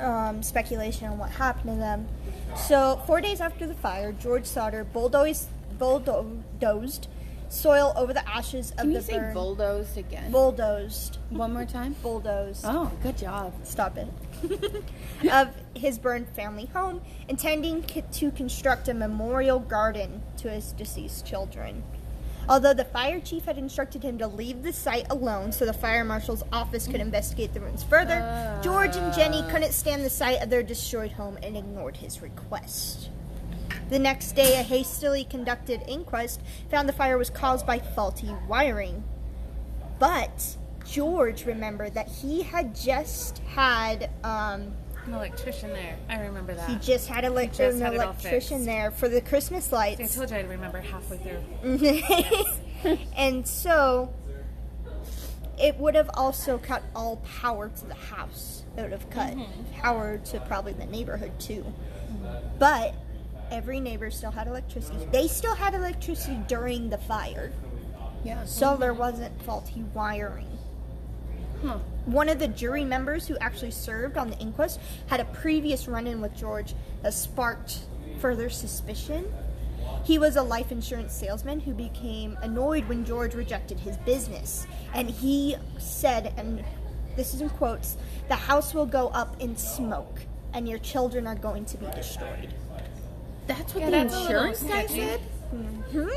um, 0.00 0.42
speculation 0.42 1.08
on 1.08 1.18
what 1.18 1.30
happened 1.30 1.74
to 1.74 1.78
them. 1.78 2.08
So, 2.56 3.00
four 3.06 3.20
days 3.20 3.40
after 3.40 3.66
the 3.66 3.74
fire, 3.74 4.12
George 4.12 4.46
Sodder 4.46 4.84
bulldozed, 4.84 5.48
bulldozed 5.78 7.08
soil 7.50 7.92
over 7.96 8.12
the 8.12 8.26
ashes 8.28 8.70
of 8.72 8.78
Can 8.78 8.88
the 8.92 9.00
you 9.00 9.00
say 9.02 9.30
bulldozed 9.34 9.98
again? 9.98 10.30
bulldozed. 10.30 11.18
One 11.30 11.52
more 11.52 11.64
time. 11.64 11.94
Bulldozed. 12.02 12.64
Oh, 12.64 12.90
good 13.02 13.18
job. 13.18 13.52
Stop 13.64 13.98
it. 13.98 14.08
of 15.30 15.48
his 15.74 15.98
burned 15.98 16.28
family 16.28 16.66
home, 16.66 17.02
intending 17.28 17.82
to 17.82 18.30
construct 18.30 18.88
a 18.88 18.94
memorial 18.94 19.58
garden 19.58 20.22
to 20.38 20.50
his 20.50 20.72
deceased 20.72 21.26
children. 21.26 21.82
Although 22.50 22.74
the 22.74 22.84
fire 22.84 23.20
chief 23.20 23.44
had 23.44 23.58
instructed 23.58 24.02
him 24.02 24.18
to 24.18 24.26
leave 24.26 24.64
the 24.64 24.72
site 24.72 25.06
alone 25.08 25.52
so 25.52 25.64
the 25.64 25.72
fire 25.72 26.02
marshal's 26.02 26.42
office 26.52 26.88
could 26.88 27.00
investigate 27.00 27.54
the 27.54 27.60
ruins 27.60 27.84
further, 27.84 28.58
George 28.60 28.96
and 28.96 29.14
Jenny 29.14 29.44
couldn't 29.52 29.70
stand 29.70 30.04
the 30.04 30.10
sight 30.10 30.42
of 30.42 30.50
their 30.50 30.64
destroyed 30.64 31.12
home 31.12 31.38
and 31.44 31.56
ignored 31.56 31.98
his 31.98 32.20
request. 32.20 33.10
The 33.88 34.00
next 34.00 34.32
day, 34.32 34.58
a 34.58 34.64
hastily 34.64 35.22
conducted 35.22 35.84
inquest 35.86 36.40
found 36.68 36.88
the 36.88 36.92
fire 36.92 37.16
was 37.16 37.30
caused 37.30 37.66
by 37.66 37.78
faulty 37.78 38.34
wiring. 38.48 39.04
But 40.00 40.56
George 40.84 41.46
remembered 41.46 41.94
that 41.94 42.08
he 42.08 42.42
had 42.42 42.74
just 42.74 43.38
had 43.54 44.10
um, 44.24 44.72
An 45.06 45.14
electrician 45.14 45.72
there. 45.72 45.96
I 46.08 46.20
remember 46.20 46.54
that. 46.54 46.68
he 46.68 46.76
just 46.76 47.08
had 47.08 47.24
a, 47.24 47.46
just 47.46 47.60
an 47.60 47.80
had 47.80 47.94
electrician 47.94 48.64
there 48.64 48.90
for 48.90 49.08
the 49.08 49.20
Christmas 49.20 49.66
See, 49.66 49.76
I 49.76 49.94
told 49.94 50.30
you 50.30 50.36
I'd 50.36 50.48
remember 50.48 50.80
halfway 50.80 51.18
through. 51.18 52.98
and 53.16 53.46
so 53.46 54.12
it 55.58 55.76
would 55.76 55.94
have 55.94 56.10
also 56.14 56.58
cut 56.58 56.82
all 56.94 57.16
power 57.40 57.68
to 57.68 57.86
the 57.86 57.94
house. 57.94 58.64
It 58.76 58.82
would 58.82 58.92
have 58.92 59.10
cut 59.10 59.34
mm-hmm. 59.34 59.80
power 59.80 60.18
to 60.26 60.40
probably 60.40 60.72
the 60.72 60.86
neighborhood 60.86 61.38
too. 61.38 61.64
But 62.58 62.94
every 63.50 63.80
neighbor 63.80 64.10
still 64.10 64.30
had 64.30 64.46
electricity. 64.46 65.06
They 65.10 65.28
still 65.28 65.54
had 65.54 65.74
electricity 65.74 66.40
during 66.46 66.90
the 66.90 66.98
fire. 66.98 67.52
Yeah. 68.24 68.44
So 68.44 68.76
there 68.76 68.94
wasn't 68.94 69.40
faulty 69.42 69.84
wiring. 69.94 70.58
Huh. 71.64 71.78
One 72.10 72.28
of 72.28 72.38
the 72.40 72.48
jury 72.48 72.84
members 72.84 73.28
who 73.28 73.36
actually 73.38 73.70
served 73.70 74.16
on 74.18 74.30
the 74.30 74.38
inquest 74.38 74.80
had 75.06 75.20
a 75.20 75.24
previous 75.26 75.86
run 75.86 76.06
in 76.08 76.20
with 76.20 76.34
George 76.36 76.74
that 77.02 77.14
sparked 77.14 77.78
further 78.18 78.50
suspicion. 78.50 79.32
He 80.04 80.18
was 80.18 80.34
a 80.36 80.42
life 80.42 80.72
insurance 80.72 81.12
salesman 81.12 81.60
who 81.60 81.72
became 81.72 82.36
annoyed 82.42 82.88
when 82.88 83.04
George 83.04 83.34
rejected 83.34 83.78
his 83.78 83.96
business. 83.98 84.66
And 84.92 85.08
he 85.08 85.56
said, 85.78 86.32
and 86.36 86.64
this 87.16 87.32
is 87.32 87.42
in 87.42 87.50
quotes, 87.50 87.96
the 88.28 88.34
house 88.34 88.74
will 88.74 88.86
go 88.86 89.08
up 89.08 89.40
in 89.40 89.56
smoke 89.56 90.20
and 90.52 90.68
your 90.68 90.78
children 90.78 91.28
are 91.28 91.36
going 91.36 91.64
to 91.66 91.76
be 91.78 91.86
destroyed. 91.94 92.52
That's 93.46 93.72
what 93.74 93.82
Yeah, 93.82 93.90
the 93.90 93.96
that's 94.08 94.16
insurance 94.16 94.62
guy 94.62 94.68
sketchy. 94.86 95.00
said. 95.00 95.20
Hmm? 95.92 96.08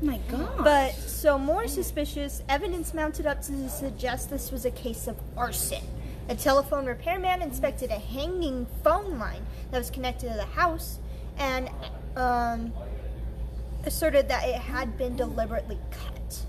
My 0.00 0.18
God. 0.28 0.62
But 0.62 0.92
so 0.94 1.38
more 1.38 1.66
suspicious 1.66 2.42
evidence 2.48 2.92
mounted 2.92 3.26
up 3.26 3.40
to 3.42 3.68
suggest 3.68 4.30
this 4.30 4.52
was 4.52 4.64
a 4.64 4.70
case 4.70 5.06
of 5.06 5.16
arson. 5.36 5.82
A 6.28 6.34
telephone 6.34 6.86
repairman 6.86 7.40
inspected 7.40 7.90
a 7.90 7.98
hanging 7.98 8.66
phone 8.82 9.18
line 9.18 9.46
that 9.70 9.78
was 9.78 9.90
connected 9.90 10.28
to 10.28 10.34
the 10.34 10.44
house, 10.44 10.98
and 11.38 11.70
um, 12.16 12.72
asserted 13.84 14.28
that 14.28 14.46
it 14.48 14.56
had 14.56 14.98
been 14.98 15.16
deliberately 15.16 15.78
cut, 15.90 16.46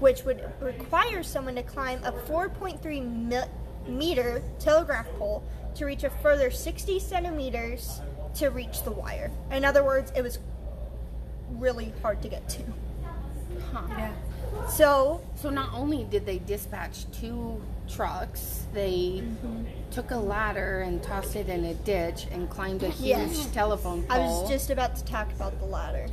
which 0.00 0.24
would 0.24 0.42
require 0.60 1.22
someone 1.22 1.54
to 1.54 1.62
climb 1.62 2.02
a 2.04 2.12
4.3 2.12 3.28
mi- 3.28 3.38
meter 3.88 4.42
telegraph 4.58 5.06
pole 5.18 5.44
to 5.76 5.84
reach 5.84 6.02
a 6.02 6.10
further 6.10 6.50
60 6.50 6.98
centimeters 6.98 8.00
to 8.34 8.48
reach 8.48 8.82
the 8.82 8.90
wire. 8.90 9.30
In 9.50 9.64
other 9.64 9.84
words, 9.84 10.12
it 10.16 10.22
was 10.22 10.40
really 11.52 11.92
hard 12.02 12.22
to 12.22 12.28
get 12.28 12.48
to. 12.50 12.62
Huh. 13.72 13.82
Yeah. 13.88 14.12
So, 14.68 15.20
So 15.34 15.50
not 15.50 15.70
only 15.74 16.04
did 16.04 16.26
they 16.26 16.38
dispatch 16.38 17.10
two 17.12 17.62
trucks, 17.88 18.64
they 18.72 19.22
mm-hmm. 19.22 19.64
took 19.90 20.10
a 20.10 20.16
ladder 20.16 20.80
and 20.80 21.02
tossed 21.02 21.36
it 21.36 21.48
in 21.48 21.64
a 21.64 21.74
ditch 21.74 22.26
and 22.30 22.48
climbed 22.48 22.82
a 22.82 22.88
huge 22.88 23.08
Yes. 23.08 23.50
telephone 23.52 24.02
pole. 24.04 24.16
I 24.16 24.18
was 24.20 24.48
just 24.48 24.70
about 24.70 24.96
to 24.96 25.04
talk 25.04 25.30
about 25.32 25.58
the 25.60 25.66
ladder. 25.66 26.06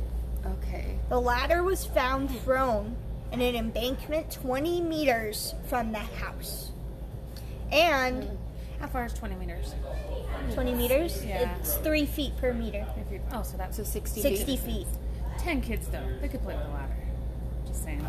okay. 0.46 0.98
The 1.08 1.20
ladder 1.20 1.62
was 1.62 1.84
found 1.84 2.30
thrown 2.40 2.96
in 3.32 3.40
an 3.40 3.56
embankment 3.56 4.30
20 4.30 4.80
meters 4.80 5.54
from 5.68 5.92
the 5.92 5.98
house. 5.98 6.70
And 7.72 8.22
mm. 8.24 8.36
How 8.80 8.90
far 8.90 9.06
is 9.06 9.14
20 9.14 9.36
meters? 9.36 9.74
20 10.52 10.74
meters? 10.74 11.24
Yeah. 11.24 11.56
It's 11.58 11.74
3 11.76 12.04
feet 12.04 12.36
per 12.36 12.52
meter. 12.52 12.86
Oh, 13.32 13.42
so 13.42 13.56
that's 13.56 13.78
So 13.78 13.82
60, 13.82 14.20
60 14.20 14.44
feet. 14.44 14.60
feet. 14.60 14.86
10 15.38 15.60
kids, 15.60 15.88
though. 15.88 16.06
They 16.20 16.28
could 16.28 16.42
play 16.42 16.56
with 16.56 16.66
a 16.66 16.70
ladder. 16.70 16.96
Just 17.66 17.84
saying. 17.84 18.06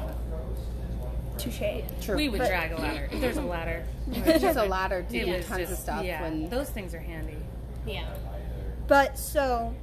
Touche. 1.37 1.83
True. 2.01 2.15
We 2.15 2.29
would 2.29 2.39
But- 2.39 2.47
drag 2.47 2.71
a 2.71 2.77
ladder. 2.77 3.09
If 3.11 3.19
there's 3.21 3.37
a 3.37 3.41
ladder. 3.41 3.83
there's 4.07 4.55
a 4.55 4.65
ladder 4.65 5.03
to 5.09 5.17
It 5.17 5.25
do 5.25 5.31
was 5.33 5.45
tons 5.45 5.61
of 5.63 5.69
just- 5.69 5.83
stuff. 5.83 6.03
Yeah, 6.05 6.21
When 6.21 6.49
those 6.49 6.69
things 6.69 6.93
are 6.93 6.99
handy. 6.99 7.37
Yeah. 7.85 8.05
But 8.87 9.17
so, 9.17 9.73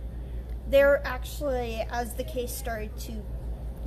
there 0.70 1.02
actually, 1.05 1.85
as 1.90 2.14
the 2.14 2.24
case 2.24 2.52
started 2.52 2.97
to 3.01 3.12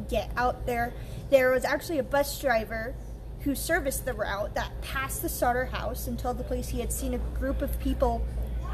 get 0.10 0.30
out 0.38 0.66
there, 0.66 0.94
there 1.32 1.52
was 1.52 1.66
actually 1.66 2.00
a 2.00 2.04
bus 2.04 2.40
driver 2.40 2.94
who 3.42 3.56
serviced 3.56 4.06
the 4.06 4.14
route 4.14 4.54
that 4.56 4.70
passed 4.82 5.22
the 5.22 5.30
Sodder 5.30 5.66
house 5.66 6.08
and 6.08 6.18
told 6.20 6.38
the 6.38 6.44
police 6.44 6.68
he 6.70 6.80
had 6.80 6.92
seen 6.92 7.14
a 7.14 7.18
group 7.40 7.62
of 7.62 7.80
people 7.80 8.26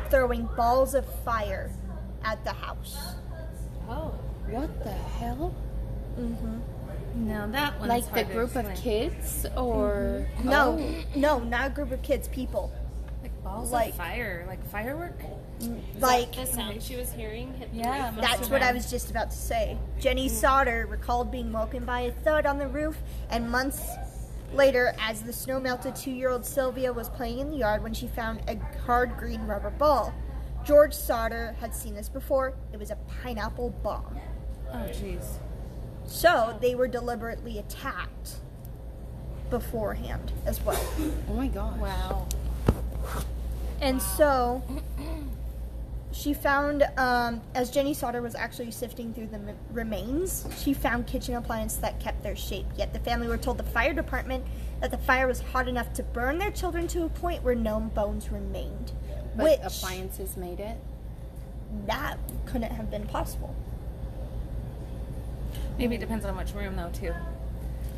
throwing 0.10 0.48
balls 0.58 0.94
of 0.96 1.06
fire 1.24 1.70
at 2.24 2.44
the 2.44 2.54
house. 2.54 2.98
Oh. 3.90 4.14
What 4.50 4.84
the 4.84 4.92
hell? 4.92 5.54
Mm-hmm. 6.20 7.28
No, 7.28 7.52
that 7.52 7.80
one's 7.80 7.90
like 7.90 8.14
the 8.14 8.34
group 8.34 8.56
of 8.56 8.74
kids, 8.76 9.46
or 9.58 10.26
mm-hmm. 10.38 10.50
No, 10.50 10.78
Oh. 10.80 11.04
no, 11.16 11.40
not 11.40 11.68
a 11.68 11.70
group 11.70 11.92
of 11.92 12.02
kids, 12.02 12.28
people. 12.28 12.72
Like 13.22 13.44
balls 13.44 13.72
like- 13.72 13.90
of 13.90 13.96
fire, 13.96 14.46
like 14.48 14.66
firework. 14.70 15.20
Mm, 15.60 15.80
like, 16.00 16.36
The 16.36 16.46
sound 16.46 16.82
she 16.82 16.96
was 16.96 17.12
hearing 17.14 17.54
hit 17.54 17.70
Yeah, 17.72 18.10
roof. 18.16 18.22
That's 18.22 18.50
what 18.50 18.64
I 18.64 18.72
was 18.72 18.90
just 18.90 19.12
about 19.12 19.30
to 19.30 19.38
say. 19.38 19.78
Jenny 20.00 20.28
mm. 20.28 20.32
Sodder 20.32 20.88
recalled 20.90 21.32
being 21.32 21.52
woken 21.52 21.86
by 21.86 22.02
a 22.02 22.12
thud 22.12 22.46
on 22.46 22.58
the 22.58 22.68
roof, 22.68 22.98
and 23.30 23.50
months 23.50 23.82
later, 24.54 24.96
as 25.00 25.22
the 25.22 25.34
snow 25.34 25.60
melted, 25.60 25.96
two 25.96 26.12
year 26.12 26.30
old 26.30 26.46
Sylvia 26.46 26.92
was 26.92 27.10
playing 27.10 27.40
in 27.40 27.50
the 27.52 27.58
yard 27.58 27.84
when 27.84 27.94
she 27.94 28.08
found 28.08 28.42
a 28.48 28.58
hard 28.86 29.18
green 29.18 29.46
rubber 29.46 29.70
ball. 29.70 30.14
George 30.66 30.94
Sodder 30.94 31.56
had 31.60 31.74
seen 31.76 31.94
this 31.96 32.10
before. 32.10 32.54
It 32.72 32.78
was 32.78 32.92
a 32.92 32.98
pineapple 33.22 33.72
bomb. 33.84 34.20
Oh, 34.74 34.88
jeez. 34.90 35.26
So 36.06 36.58
they 36.62 36.76
were 36.76 36.88
deliberately 36.88 37.58
attacked 37.60 38.36
beforehand 39.50 40.32
as 40.46 40.62
well. 40.62 40.82
oh 41.30 41.34
my 41.34 41.48
god! 41.48 41.80
Wow. 41.80 42.28
And 43.82 44.02
so 44.02 44.62
she 46.12 46.34
found, 46.34 46.84
um, 46.98 47.42
as 47.56 47.72
Jenny 47.72 47.94
Sodder 47.94 48.22
was 48.22 48.36
actually 48.36 48.70
sifting 48.72 49.14
through 49.14 49.28
the 49.28 49.38
m- 49.38 49.58
remains, 49.72 50.46
she 50.58 50.74
found 50.74 51.08
kitchen 51.08 51.36
appliances 51.36 51.80
that 51.80 52.00
kept 52.00 52.22
their 52.22 52.36
shape. 52.36 52.68
Yet 52.78 52.94
the 52.94 53.00
family 53.00 53.28
were 53.28 53.38
told 53.38 53.58
the 53.58 53.64
fire 53.64 53.94
department 53.94 54.44
that 54.82 54.92
the 54.92 54.98
fire 55.00 55.26
was 55.28 55.40
hot 55.42 55.68
enough 55.68 55.94
to 55.94 56.04
burn 56.04 56.38
their 56.38 56.52
children 56.52 56.88
to 56.90 57.06
a 57.06 57.10
point 57.10 57.44
where 57.44 57.56
no 57.56 57.80
bones 57.80 58.32
remained. 58.32 58.92
But 59.36 59.44
which 59.46 59.60
appliances 59.64 60.38
made 60.38 60.60
it. 60.60 60.78
that 61.88 62.18
couldn't 62.46 62.72
have 62.72 62.92
been 62.92 63.08
possible. 63.08 63.56
Maybe 65.82 65.96
it 65.96 66.00
depends 66.02 66.26
on 66.26 66.38
which 66.38 66.54
room, 66.54 66.76
though, 66.76 66.92
too. 66.94 67.14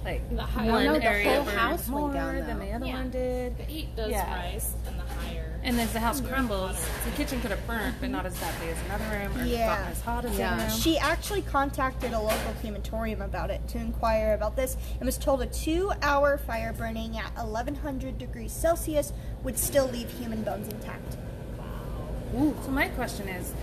Like 0.06 0.22
The 0.36 0.42
higher- 0.42 0.72
one 0.72 0.86
No, 0.86 0.94
the 0.96 1.04
area 1.06 1.36
whole 1.36 1.44
burned 1.46 1.58
house 1.58 1.88
went 1.88 1.90
more 2.02 2.14
down, 2.14 2.36
than 2.36 2.60
the 2.60 2.72
other 2.72 2.86
Yeah. 2.86 2.94
one 2.94 3.10
did. 3.10 3.58
The 3.58 3.64
heat 3.64 3.96
does 3.96 4.10
Yeah. 4.12 4.34
rise 4.34 4.74
and 4.88 5.00
the 5.00 5.04
higher. 5.04 5.50
And 5.64 5.80
as 5.80 5.94
the 5.94 6.00
house 6.02 6.20
crumbles, 6.20 6.78
the 7.06 7.12
kitchen 7.12 7.40
could 7.42 7.52
have 7.52 7.66
burnt, 7.68 7.96
but 8.02 8.10
not 8.10 8.26
as 8.26 8.36
badly 8.38 8.70
as 8.70 8.78
another 8.86 9.06
room, 9.18 9.42
or 9.42 9.46
Yeah. 9.46 9.68
not 9.68 9.92
as 9.92 10.02
hot 10.02 10.26
as 10.26 10.38
Yeah. 10.38 10.56
the 10.58 10.64
room. 10.64 10.72
She 10.72 10.98
actually 10.98 11.42
contacted 11.42 12.12
a 12.12 12.20
local 12.20 12.54
crematorium 12.60 13.22
about 13.22 13.50
it 13.50 13.66
to 13.70 13.78
inquire 13.78 14.34
about 14.34 14.58
this 14.58 14.76
and 15.00 15.06
was 15.06 15.18
told 15.18 15.42
a 15.42 15.46
two 15.46 15.92
hour 16.02 16.38
fire 16.38 16.74
burning 16.74 17.18
at 17.18 17.32
1100 17.38 18.18
degrees 18.18 18.52
Celsius 18.52 19.14
would 19.44 19.58
still 19.58 19.88
leave 19.88 20.10
human 20.10 20.44
bones 20.44 20.68
intact. 20.68 21.16
Wow. 21.58 22.42
Ooh. 22.42 22.56
So 22.66 22.72
my 22.72 22.90
question 22.90 23.30
is, 23.30 23.54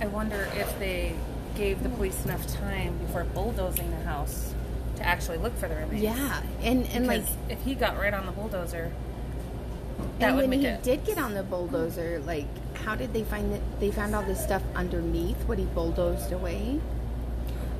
I 0.00 0.06
wonder 0.06 0.48
if 0.54 0.78
they 0.78 1.14
gave 1.60 1.82
the 1.82 1.90
police 1.90 2.24
enough 2.24 2.46
time 2.46 2.96
before 2.98 3.24
bulldozing 3.24 3.90
the 3.90 4.02
house 4.04 4.54
to 4.96 5.06
actually 5.06 5.36
look 5.36 5.54
for 5.58 5.68
the 5.68 5.76
remains. 5.76 6.02
Yeah, 6.02 6.42
and 6.62 6.86
and 6.86 7.06
like 7.06 7.22
if 7.50 7.62
he 7.62 7.74
got 7.74 7.98
right 7.98 8.14
on 8.14 8.24
the 8.24 8.32
bulldozer, 8.32 8.90
that 10.18 10.28
and 10.28 10.36
would 10.36 10.48
when 10.48 10.50
make 10.50 10.60
he 10.60 10.66
it. 10.66 10.82
did 10.82 11.04
get 11.04 11.18
on 11.18 11.34
the 11.34 11.42
bulldozer, 11.42 12.20
like 12.24 12.46
how 12.78 12.94
did 12.94 13.12
they 13.12 13.24
find 13.24 13.52
that 13.52 13.60
They 13.78 13.90
found 13.90 14.14
all 14.14 14.22
this 14.22 14.42
stuff 14.42 14.62
underneath 14.74 15.36
what 15.44 15.58
he 15.58 15.66
bulldozed 15.66 16.32
away. 16.32 16.80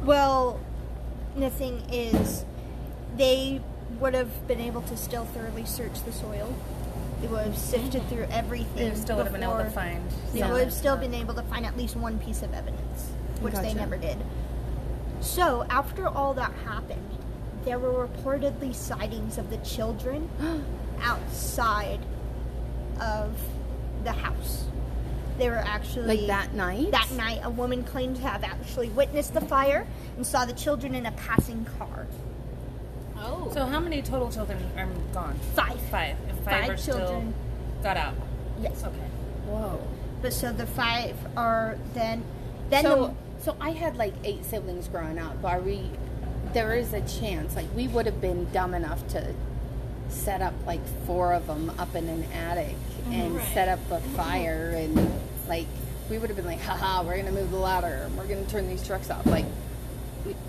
Well, 0.04 0.60
the 1.34 1.50
thing 1.50 1.82
is, 1.90 2.44
they 3.16 3.62
would 3.98 4.14
have 4.14 4.46
been 4.46 4.60
able 4.60 4.82
to 4.82 4.96
still 4.96 5.24
thoroughly 5.24 5.64
search 5.64 6.04
the 6.04 6.12
soil. 6.12 6.54
They 7.20 7.28
would 7.28 7.44
have 7.44 7.58
sifted 7.58 8.02
mm-hmm. 8.02 8.14
through 8.14 8.26
everything. 8.30 8.90
They 8.90 8.94
still 8.94 9.16
would 9.16 9.24
have 9.24 9.32
been 9.32 9.42
able 9.42 9.58
to 9.58 9.70
find. 9.70 10.02
They 10.32 10.40
some 10.40 10.52
would 10.52 10.60
have 10.60 10.72
still 10.72 10.96
been 10.96 11.14
able 11.14 11.34
to 11.34 11.42
find 11.42 11.66
at 11.66 11.76
least 11.76 11.96
one 11.96 12.18
piece 12.18 12.42
of 12.42 12.54
evidence, 12.54 13.09
which 13.40 13.54
they 13.54 13.74
never 13.74 13.96
did. 13.96 14.18
So, 15.20 15.66
after 15.68 16.08
all 16.08 16.34
that 16.34 16.52
happened, 16.64 17.06
there 17.64 17.78
were 17.78 18.06
reportedly 18.06 18.74
sightings 18.74 19.36
of 19.38 19.50
the 19.50 19.58
children 19.58 20.30
outside 21.02 22.00
of 23.00 23.38
the 24.04 24.12
house. 24.12 24.64
They 25.38 25.48
were 25.48 25.56
actually 25.56 26.18
Like 26.18 26.26
that 26.26 26.54
night? 26.54 26.90
That 26.90 27.10
night, 27.12 27.40
a 27.42 27.50
woman 27.50 27.82
claimed 27.84 28.16
to 28.16 28.22
have 28.22 28.44
actually 28.44 28.88
witnessed 28.90 29.32
the 29.34 29.40
fire 29.40 29.86
and 30.16 30.26
saw 30.26 30.44
the 30.44 30.52
children 30.52 30.94
in 30.94 31.06
a 31.06 31.12
passing 31.12 31.66
car. 31.78 32.06
Oh. 33.18 33.50
So 33.52 33.66
how 33.66 33.80
many 33.80 34.02
total 34.02 34.30
children 34.30 34.58
are 34.76 34.86
gone? 35.12 35.38
Five. 35.54 35.80
Five. 35.90 36.16
And 36.28 36.38
five, 36.40 36.60
Five 36.62 36.70
are 36.70 36.76
still 36.76 36.98
children. 36.98 37.34
got 37.82 37.96
out. 37.96 38.14
Yes. 38.60 38.82
Okay. 38.82 38.96
Whoa. 39.46 39.80
But 40.22 40.32
so 40.32 40.52
the 40.52 40.66
five 40.66 41.16
are 41.36 41.78
then 41.94 42.22
then 42.68 42.84
so 42.84 43.16
so 43.42 43.56
I 43.60 43.70
had 43.70 43.96
like 43.96 44.14
eight 44.24 44.44
siblings 44.44 44.88
growing 44.88 45.18
up. 45.18 45.42
Are 45.44 45.60
we? 45.60 45.90
There 46.52 46.74
is 46.74 46.92
a 46.92 47.00
chance. 47.02 47.56
Like 47.56 47.66
we 47.74 47.88
would 47.88 48.06
have 48.06 48.20
been 48.20 48.50
dumb 48.52 48.74
enough 48.74 49.06
to 49.08 49.34
set 50.08 50.42
up 50.42 50.54
like 50.66 50.80
four 51.06 51.32
of 51.32 51.46
them 51.46 51.70
up 51.78 51.94
in 51.94 52.08
an 52.08 52.24
attic 52.32 52.74
mm-hmm. 52.74 53.12
and 53.12 53.36
Right. 53.36 53.54
set 53.54 53.68
up 53.68 53.78
a 53.90 53.94
mm-hmm. 53.94 54.16
fire 54.16 54.74
and 54.76 55.12
like 55.48 55.66
we 56.10 56.18
would 56.18 56.28
have 56.28 56.36
been 56.36 56.46
like, 56.46 56.60
haha, 56.60 57.04
we're 57.04 57.16
gonna 57.16 57.30
move 57.30 57.50
the 57.50 57.56
ladder. 57.56 58.02
and 58.06 58.16
We're 58.18 58.26
gonna 58.26 58.44
turn 58.46 58.68
these 58.68 58.84
trucks 58.84 59.10
off. 59.10 59.24
Like, 59.26 59.46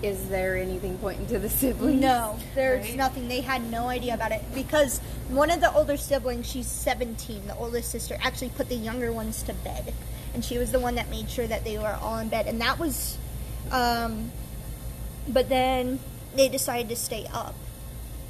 is 0.02 0.28
there 0.28 0.56
anything 0.56 0.98
pointing 0.98 1.26
to 1.28 1.38
the 1.38 1.48
siblings? 1.48 2.00
No, 2.00 2.36
there's 2.54 2.88
Right. 2.88 2.96
nothing. 2.96 3.28
They 3.28 3.40
had 3.40 3.70
no 3.70 3.88
idea 3.88 4.14
about 4.14 4.32
it 4.32 4.42
because 4.54 4.98
one 5.28 5.50
of 5.50 5.60
the 5.60 5.72
older 5.72 5.96
siblings, 5.96 6.46
she's 6.50 6.66
17, 6.66 7.46
the 7.46 7.56
oldest 7.56 7.90
sister, 7.90 8.18
actually 8.20 8.50
put 8.50 8.68
the 8.68 8.74
younger 8.74 9.12
ones 9.12 9.42
to 9.44 9.54
bed. 9.54 9.94
And 10.34 10.44
she 10.44 10.58
was 10.58 10.72
the 10.72 10.80
one 10.80 10.94
that 10.94 11.10
made 11.10 11.28
sure 11.28 11.46
that 11.46 11.64
they 11.64 11.78
were 11.78 11.98
all 12.00 12.18
in 12.18 12.28
bed. 12.28 12.46
And 12.46 12.60
that 12.60 12.78
was, 12.78 13.18
um, 13.70 14.32
but 15.28 15.48
then 15.48 15.98
they 16.34 16.48
decided 16.48 16.88
to 16.88 16.96
stay 16.96 17.26
up. 17.32 17.54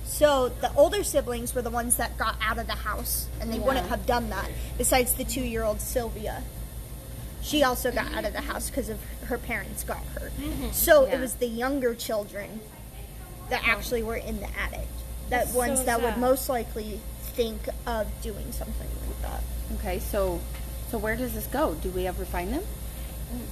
So 0.04 0.48
the 0.60 0.72
older 0.74 1.04
siblings 1.04 1.54
were 1.54 1.62
the 1.62 1.70
ones 1.70 1.96
that 1.96 2.18
got 2.18 2.36
out 2.42 2.58
of 2.58 2.66
the 2.66 2.74
house, 2.74 3.28
and 3.40 3.52
they 3.52 3.58
wouldn't 3.58 3.86
have 3.86 4.04
done 4.04 4.30
that, 4.30 4.50
besides 4.76 5.14
the 5.14 5.24
two 5.24 5.40
year 5.40 5.62
old 5.62 5.80
Sylvia. 5.80 6.42
She 7.40 7.62
also 7.62 7.90
got 7.90 8.12
out 8.12 8.24
of 8.24 8.32
the 8.32 8.42
house 8.42 8.68
because 8.68 8.88
of 8.88 9.00
her 9.26 9.38
parents 9.38 9.84
got 9.84 10.02
hurt. 10.18 10.32
So 10.72 11.06
Yeah. 11.06 11.14
it 11.14 11.20
was 11.20 11.34
the 11.34 11.46
younger 11.46 11.94
children 11.94 12.60
that 13.48 13.66
actually 13.66 14.02
were 14.02 14.16
in 14.16 14.40
the 14.40 14.48
attic. 14.58 14.86
That 15.30 15.44
That's 15.46 15.54
ones 15.54 15.78
so 15.80 15.84
that 15.86 16.02
would 16.02 16.18
most 16.18 16.48
likely 16.48 17.00
think 17.34 17.68
of 17.86 18.06
doing 18.22 18.52
something 18.52 18.88
like 19.06 19.22
that. 19.22 19.42
Okay, 19.78 19.98
so 19.98 20.40
so 20.92 20.98
where 20.98 21.16
does 21.16 21.32
this 21.32 21.46
go? 21.46 21.74
Do 21.74 21.88
we 21.88 22.06
ever 22.06 22.26
find 22.26 22.52
them? 22.52 22.62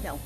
No. 0.05 0.21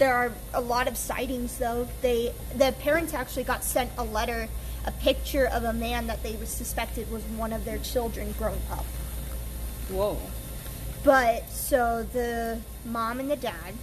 There 0.00 0.12
are 0.12 0.32
a 0.52 0.60
lot 0.60 0.88
of 0.88 0.96
sightings 0.96 1.56
though. 1.56 1.86
They 2.02 2.34
the 2.54 2.74
parents 2.80 3.14
actually 3.14 3.44
got 3.44 3.62
sent 3.62 3.92
a 3.96 4.02
letter, 4.02 4.48
a 4.84 4.90
picture 4.90 5.46
of 5.46 5.62
a 5.62 5.72
man 5.72 6.08
that 6.08 6.24
they 6.24 6.34
suspected 6.44 7.12
was 7.12 7.22
one 7.22 7.52
of 7.52 7.64
their 7.64 7.78
children 7.78 8.34
grown 8.36 8.58
up. 8.72 8.84
Whoa. 9.88 10.18
But 11.04 11.48
so 11.48 12.02
the 12.02 12.60
mom 12.84 13.20
and 13.20 13.30
the 13.30 13.36
dad 13.36 13.74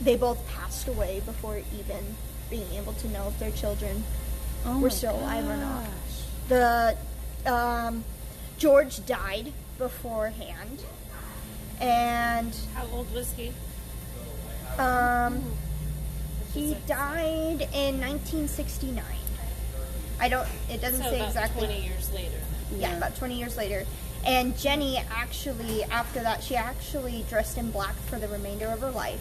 they 0.00 0.16
both 0.16 0.44
passed 0.48 0.88
away 0.88 1.22
before 1.24 1.62
even 1.78 2.16
being 2.50 2.70
able 2.74 2.92
to 2.94 3.08
know 3.08 3.28
if 3.28 3.38
their 3.38 3.52
children 3.52 4.02
Oh 4.64 4.80
were 4.80 4.90
still 4.90 5.16
alive 5.16 5.48
or 5.48 5.56
not. 5.56 5.84
gosh. 5.84 6.96
The 7.44 7.52
um, 7.52 8.04
George 8.58 9.06
died 9.06 9.52
beforehand, 9.78 10.82
and 11.80 12.54
How 12.74 12.86
old 12.92 13.12
was 13.14 13.32
he? 13.32 13.52
um, 14.78 15.42
he 16.52 16.76
died 16.86 17.68
in 17.74 18.00
1969. 18.00 19.04
I 20.18 20.28
don't. 20.28 20.48
It 20.70 20.80
doesn't 20.80 21.02
So 21.02 21.10
say 21.10 21.16
about 21.16 21.28
exactly. 21.28 21.66
20 21.66 21.82
years 21.82 22.12
later. 22.12 22.40
Yeah, 22.78 22.96
about 22.96 23.16
20 23.16 23.38
years 23.38 23.56
later. 23.56 23.84
And 24.24 24.56
Jenny 24.58 24.98
actually, 25.10 25.84
after 25.84 26.20
that, 26.22 26.42
she 26.42 26.56
actually 26.56 27.24
dressed 27.28 27.58
in 27.58 27.70
black 27.70 27.94
for 27.94 28.18
the 28.18 28.26
remainder 28.28 28.66
of 28.68 28.80
her 28.80 28.90
life. 28.90 29.20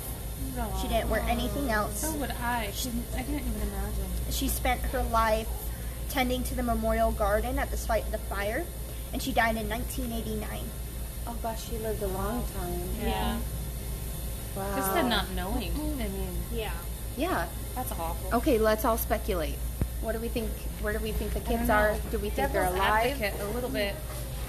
She 0.82 0.88
didn't 0.88 1.10
wear 1.10 1.22
anything 1.28 1.70
else. 1.70 2.00
So 2.00 2.12
would 2.14 2.32
I. 2.32 2.70
She, 2.74 2.90
I 3.14 3.18
can't 3.24 3.30
even 3.30 3.62
imagine. 3.62 4.06
She 4.32 4.48
spent 4.48 4.80
her 4.82 5.04
life 5.04 5.48
tending 6.10 6.44
to 6.44 6.56
the 6.56 6.64
memorial 6.64 7.12
garden 7.12 7.60
at 7.60 7.72
the 7.72 7.78
site 7.78 8.06
of 8.06 8.12
the 8.12 8.18
fire, 8.18 8.64
and 9.12 9.22
she 9.22 9.32
died 9.32 9.58
in 9.58 9.68
1989. 9.70 10.60
Oh 11.28 11.36
gosh, 11.42 11.70
she 11.70 11.78
lived 11.78 12.02
a 12.04 12.08
long 12.08 12.44
time. 12.58 12.80
Yeah. 13.02 13.38
Wow. 14.56 14.76
Just 14.76 14.94
the 14.94 15.04
not 15.04 15.32
knowing. 15.32 15.72
I 15.74 16.08
mean, 16.08 16.38
Yeah. 16.54 16.72
Yeah. 17.18 17.48
that's 17.76 17.92
awful. 17.92 18.34
Okay, 18.38 18.58
let's 18.58 18.86
all 18.86 18.98
speculate. 18.98 19.56
What 20.02 20.14
do 20.14 20.20
we 20.20 20.28
think? 20.28 20.50
Where 20.82 20.94
do 20.94 21.00
we 21.00 21.12
think 21.12 21.34
the 21.34 21.40
kids 21.40 21.70
are? 21.70 21.96
Do 22.12 22.20
we 22.20 22.30
think 22.30 22.52
they're 22.52 22.66
alive? 22.66 23.22
Advocate 23.22 23.40
a 23.42 23.46
little 23.54 23.70
bit. 23.70 23.96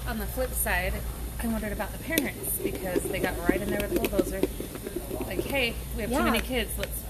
On 0.07 0.19
the 0.19 0.27
flip 0.27 0.53
side, 0.53 0.93
I 1.43 1.47
wondered 1.49 1.73
about 1.73 1.93
the 1.93 1.99
parents 1.99 2.57
because 2.63 3.03
they 3.05 3.19
got 3.21 3.37
right 3.49 3.61
in 3.61 3.71
there 3.71 3.81
with 3.81 3.95
the 3.95 4.09
bulldozer. 4.09 4.41
Like, 5.27 5.41
hey, 5.41 5.75
we 5.97 6.03
have 6.03 6.11
Yeah. 6.11 6.19
too 6.19 6.25
many 6.25 6.41
kids. 6.41 6.71
Let's 6.79 7.01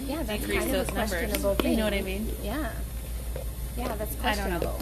Yeah, 0.00 0.22
that's 0.22 0.40
decrease 0.40 0.58
kind 0.60 0.70
of 0.74 0.86
those 0.86 0.88
a 0.88 0.98
numbers. 0.98 1.10
questionable 1.18 1.54
thing. 1.56 1.70
You 1.72 1.76
know 1.78 1.84
what 1.84 1.94
I 1.94 2.00
mean? 2.02 2.34
Yeah. 2.42 2.70
Yeah, 3.76 3.94
that's 3.96 4.16
I 4.24 4.34
don't 4.34 4.60
know. 4.60 4.76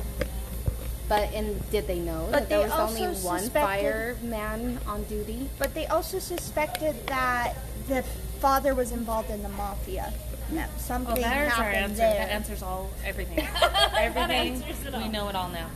Questionable. 1.08 1.30
But 1.30 1.34
and 1.34 1.70
did 1.70 1.86
they 1.86 1.98
know 1.98 2.28
But 2.30 2.40
that 2.40 2.48
there 2.48 2.58
they 2.58 2.68
was 2.68 2.96
only 2.96 3.16
one 3.20 3.50
fireman 3.50 4.78
on 4.86 5.04
duty? 5.04 5.48
But 5.58 5.74
they 5.74 5.86
also 5.86 6.18
suspected 6.18 6.94
that 7.06 7.56
the 7.88 8.02
father 8.40 8.74
was 8.74 8.92
involved 8.92 9.30
in 9.30 9.42
the 9.42 9.48
mafia. 9.48 10.12
That 10.52 10.68
Well, 10.70 10.78
something 10.78 11.14
there's 11.16 11.52
our 11.52 11.64
answer. 11.64 11.96
there. 11.96 12.14
That 12.14 12.30
answers 12.30 12.62
all 12.62 12.90
everything. 13.04 13.38
everything. 13.98 14.62
all. 14.94 15.02
We 15.02 15.08
know 15.08 15.28
it 15.28 15.34
all 15.34 15.48
now. 15.50 15.68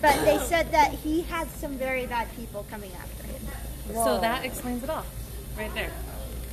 But 0.00 0.24
they 0.24 0.38
said 0.38 0.70
that 0.72 0.92
he 0.92 1.22
had 1.22 1.50
some 1.50 1.76
very 1.76 2.06
bad 2.06 2.28
people 2.36 2.64
coming 2.70 2.92
after 2.92 3.26
him. 3.26 3.42
So 3.92 4.20
that 4.20 4.44
explains 4.44 4.84
it 4.84 4.90
all, 4.90 5.04
right 5.58 5.72
there. 5.74 5.90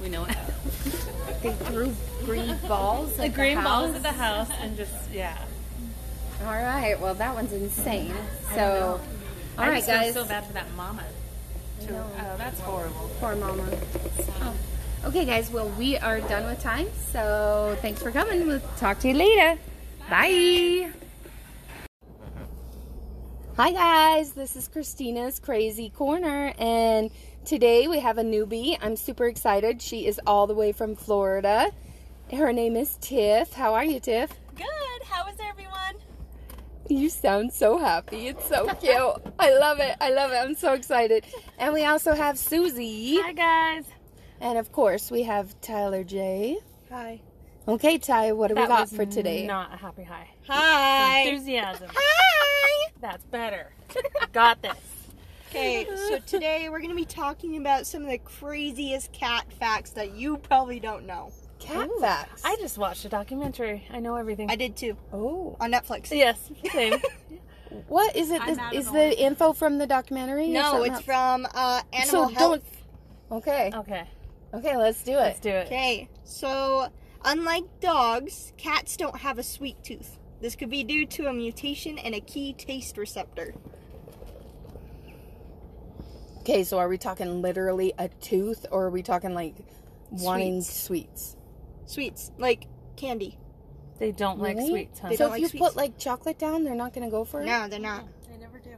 We 0.01 0.09
know 0.09 0.26
it. 0.26 0.35
They 1.41 1.53
threw 1.53 1.93
green 2.26 2.57
balls 2.68 3.15
the 3.15 3.30
green 3.30 3.57
the 3.57 3.64
balls 3.64 3.95
at 3.95 4.03
the 4.03 4.11
house 4.11 4.49
and 4.59 4.76
just 4.76 5.11
yeah. 5.11 5.38
All 6.41 6.53
right. 6.53 6.99
Well, 6.99 7.14
that 7.15 7.34
one's 7.34 7.51
insane. 7.51 8.14
So, 8.53 8.99
all 9.57 9.64
I 9.64 9.69
right, 9.69 9.76
just 9.77 9.88
feel 9.88 9.97
guys. 9.99 10.14
so 10.14 10.26
bad 10.26 10.45
for 10.45 10.53
that 10.53 10.72
mama. 10.76 11.03
Too. 11.81 11.95
Oh, 11.95 12.35
that's 12.38 12.59
horrible. 12.61 13.09
Poor 13.19 13.35
mama. 13.35 13.68
Oh. 14.41 14.53
Okay, 15.05 15.26
guys. 15.26 15.49
Well, 15.51 15.69
we 15.77 15.97
are 15.97 16.19
done 16.22 16.45
with 16.45 16.61
time. 16.61 16.88
So, 17.11 17.77
thanks 17.81 18.01
for 18.01 18.11
coming. 18.11 18.47
We'll 18.47 18.61
talk 18.77 18.99
to 18.99 19.07
you 19.07 19.14
later. 19.15 19.59
Bye. 20.09 20.91
Hi, 23.57 23.72
guys. 23.72 24.34
This 24.34 24.55
is 24.55 24.68
Christina's 24.68 25.39
Crazy 25.39 25.89
Corner, 25.89 26.53
and 26.59 27.09
today 27.45 27.88
we 27.88 27.99
have 27.99 28.19
a 28.19 28.23
newbie. 28.23 28.77
I'm 28.81 28.95
super 28.95 29.26
excited. 29.26 29.81
She 29.81 30.05
is 30.05 30.22
all 30.27 30.45
the 30.45 30.53
way 30.53 30.72
from 30.72 30.95
Florida. 30.95 31.72
Her 32.31 32.53
name 32.53 32.76
is 32.76 32.97
Tiff. 33.01 33.53
How 33.53 33.73
are 33.73 33.84
you, 33.85 33.99
Tiff? 33.99 34.31
Good. 34.55 34.68
How 35.05 35.27
is? 35.27 35.36
You 36.89 37.09
sound 37.09 37.51
so 37.51 37.77
happy. 37.77 38.27
It's 38.27 38.47
so 38.47 38.65
cute. 38.81 39.34
I 39.39 39.57
love 39.57 39.80
it. 39.80 39.95
I 39.99 40.09
love 40.11 40.31
it. 40.31 40.35
I'm 40.35 40.55
so 40.55 40.73
excited. 40.73 41.26
And 41.57 41.73
we 41.73 41.85
also 41.85 42.14
have 42.14 42.38
Susie. 42.38 43.19
Hi 43.22 43.34
guys. 43.34 43.85
And 44.39 44.57
of 44.57 44.72
course, 44.72 45.11
we 45.11 45.23
have 45.23 45.59
Tyler 45.61 46.03
J. 46.03 46.57
Hi. 46.91 47.19
Okay, 47.68 47.97
Ty, 47.97 48.31
what 48.31 48.47
do 48.47 48.55
we 48.55 48.61
That 48.61 48.69
got 48.69 48.81
was 48.81 48.93
for 48.93 49.05
today? 49.05 49.45
Not 49.45 49.73
a 49.73 49.77
happy 49.77 50.03
high. 50.03 50.30
Hi. 50.47 51.22
Enthusiasm. 51.22 51.89
Hi. 51.93 52.91
That's 53.01 53.26
better. 53.26 53.73
Got 54.31 54.61
this. 54.61 54.77
Okay, 55.49 55.85
so 55.95 56.19
today 56.19 56.69
we're 56.69 56.80
going 56.80 56.89
to 56.91 56.95
be 56.95 57.05
talking 57.05 57.57
about 57.57 57.85
some 57.85 58.03
of 58.03 58.09
the 58.09 58.18
craziest 58.19 59.11
cat 59.11 59.45
facts 59.59 59.91
that 59.91 60.14
you 60.14 60.38
probably 60.38 60.80
don't 60.80 61.05
know. 61.05 61.31
Cat 61.59 61.89
facts. 61.99 62.41
I 62.45 62.55
just 62.57 62.77
watched 62.77 63.03
a 63.05 63.09
documentary. 63.09 63.88
I 63.91 63.99
know 63.99 64.15
everything. 64.15 64.49
I 64.49 64.55
did 64.55 64.75
too. 64.75 64.95
Oh. 65.11 65.55
On 65.59 65.71
Netflix. 65.71 66.11
Yes, 66.11 66.51
same. 66.71 66.99
What 67.88 68.15
is 68.15 68.31
it? 68.31 68.41
I'm 68.41 68.47
This, 68.47 68.57
out 68.59 68.73
of 68.73 68.79
is 68.79 68.85
the 68.88 68.91
the 68.93 69.21
info 69.21 69.51
from 69.53 69.77
the 69.77 69.85
documentary? 69.85 70.47
No, 70.47 70.84
it's 70.84 70.95
else? 70.95 71.03
from 71.03 71.45
uh, 71.53 71.81
So 72.05 72.23
Animal 72.23 72.27
Health. 72.29 72.38
don't. 73.29 73.38
Okay. 73.39 73.71
okay, 73.75 74.03
Okay, 74.53 74.77
let's 74.77 75.03
do 75.03 75.11
it. 75.11 75.15
let's 75.15 75.39
do 75.41 75.49
it. 75.49 75.65
Okay, 75.67 76.09
so 76.23 76.88
unlike 77.25 77.65
dogs, 77.81 78.53
cats 78.57 78.95
don't 78.95 79.17
have 79.17 79.38
a 79.38 79.43
sweet 79.43 79.84
tooth. 79.84 80.17
This 80.39 80.55
could 80.55 80.69
be 80.69 80.84
due 80.84 81.05
to 81.07 81.27
a 81.27 81.34
mutation 81.34 81.97
in 81.97 82.13
a 82.13 82.21
key 82.21 82.53
taste 82.53 82.97
receptor. 82.97 83.53
Okay, 86.39 86.63
so 86.63 86.77
are 86.79 86.88
we 86.88 86.97
talking 86.97 87.41
literally 87.41 87.93
a 87.97 88.07
tooth, 88.07 88.65
or 88.71 88.85
are 88.85 88.89
we 88.89 89.03
talking 89.03 89.34
like 89.34 89.55
wanting 90.09 90.61
sweets? 90.61 90.84
Sweets, 90.85 91.36
like 92.38 92.68
candy. 92.95 93.38
They 93.99 94.11
don't 94.11 94.39
like 94.39 94.57
sweets, 94.59 94.99
huh? 94.99 95.09
They 95.09 95.15
so 95.15 95.26
don't 95.26 95.27
if 95.30 95.31
like 95.31 95.41
you 95.41 95.47
sweets. 95.49 95.65
put 95.65 95.76
like 95.76 95.97
chocolate 95.97 96.38
down, 96.38 96.64
they're 96.64 96.76
not 96.76 96.93
gonna 96.93 97.09
go 97.09 97.23
for 97.23 97.41
it. 97.41 97.45
No, 97.45 97.68
they're 97.68 97.80
not. 97.80 98.05
They 98.30 98.38
never 98.38 98.59
do. 98.59 98.72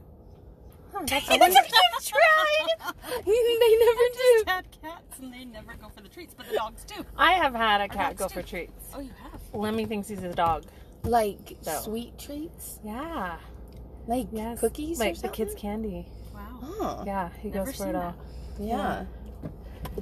Huh, 0.92 1.02
that's 1.06 1.28
I 1.28 1.36
wonder- 1.36 1.56
tried. 2.02 2.66
they 3.26 3.76
never 3.78 4.06
do. 4.14 4.44
I've 4.46 4.46
just 4.46 4.48
had 4.48 4.64
cats 4.82 5.18
and 5.20 5.32
they 5.32 5.44
never 5.44 5.74
go 5.74 5.88
for 5.90 6.00
the 6.00 6.08
treats, 6.08 6.32
but 6.34 6.48
the 6.48 6.54
dogs 6.54 6.84
do. 6.84 7.04
I 7.16 7.32
have 7.32 7.54
had 7.54 7.80
a 7.82 7.88
cat 7.88 8.16
go 8.16 8.28
do. 8.28 8.34
for 8.34 8.42
treats. 8.42 8.72
Oh, 8.94 9.00
you 9.00 9.10
have? 9.22 9.40
Lemmy 9.52 9.84
thinks 9.84 10.08
he's 10.08 10.22
a 10.22 10.32
dog. 10.32 10.64
Like 11.02 11.56
So. 11.62 11.72
sweet 11.80 12.18
treats, 12.18 12.78
Yeah. 12.84 13.36
like 14.06 14.28
Yes. 14.32 14.60
cookies, 14.60 14.98
Like 14.98 15.16
or 15.18 15.20
the 15.20 15.28
kids' 15.28 15.54
candy. 15.54 16.06
Wow. 16.34 16.58
Oh, 16.62 17.02
Yeah, 17.06 17.28
he 17.40 17.50
Never 17.50 17.66
goes 17.66 17.76
for 17.76 17.88
it 17.88 17.94
all. 17.94 18.14
yeah. 18.58 19.04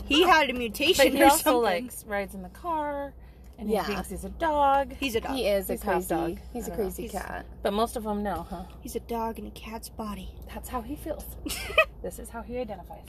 He 0.07 0.23
had 0.23 0.51
a 0.51 0.53
mutation 0.53 1.07
But 1.07 1.13
he 1.15 1.23
or 1.23 1.27
also 1.27 1.63
something. 1.63 1.85
like 1.87 1.93
rides 2.07 2.35
in 2.35 2.43
the 2.43 2.49
car, 2.51 3.13
and 3.59 3.69
he 3.69 3.75
Yeah. 3.75 3.85
thinks 3.85 4.09
he's 4.11 4.25
a 4.25 4.29
dog. 4.31 4.95
He's 4.99 5.15
a 5.15 5.21
dog. 5.21 5.35
He 5.37 5.47
is 5.47 5.69
a 5.71 5.75
He's 5.75 5.83
half 5.83 5.95
crazy. 5.95 6.09
dog. 6.09 6.39
He's 6.53 6.65
I 6.65 6.67
a 6.67 6.71
don't 6.71 6.79
know. 6.79 6.85
crazy 6.85 7.03
He's- 7.09 7.13
cat. 7.23 7.47
But 7.63 7.73
most 7.73 7.97
of 7.97 8.05
them 8.05 8.23
know, 8.23 8.47
huh? 8.49 8.65
He's 8.81 8.97
a 8.97 9.01
dog 9.01 9.39
in 9.39 9.47
a 9.47 9.51
cat's 9.51 9.89
body. 9.89 10.31
That's 10.53 10.69
how 10.69 10.81
he 10.83 10.97
feels. 10.97 11.25
this 12.03 12.19
is 12.19 12.31
how 12.31 12.43
he 12.43 12.59
identifies. 12.59 13.05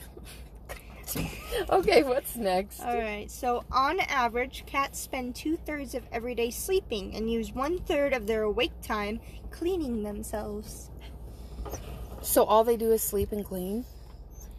Okay, 1.70 2.04
what's 2.04 2.36
next? 2.36 2.80
All 2.80 2.96
right. 2.96 3.28
So, 3.28 3.64
on 3.72 3.98
average, 3.98 4.62
cats 4.66 5.00
spend 5.00 5.34
two 5.34 5.56
thirds 5.56 5.96
of 5.96 6.04
every 6.12 6.36
day 6.36 6.50
sleeping 6.50 7.16
and 7.16 7.28
use 7.28 7.52
one 7.52 7.78
third 7.80 8.12
of 8.12 8.28
their 8.28 8.42
awake 8.44 8.80
time 8.80 9.18
cleaning 9.50 10.04
themselves. 10.04 10.88
So 12.22 12.44
all 12.44 12.62
they 12.62 12.76
do 12.76 12.92
is 12.92 13.02
sleep 13.02 13.32
and 13.32 13.44
clean. 13.44 13.84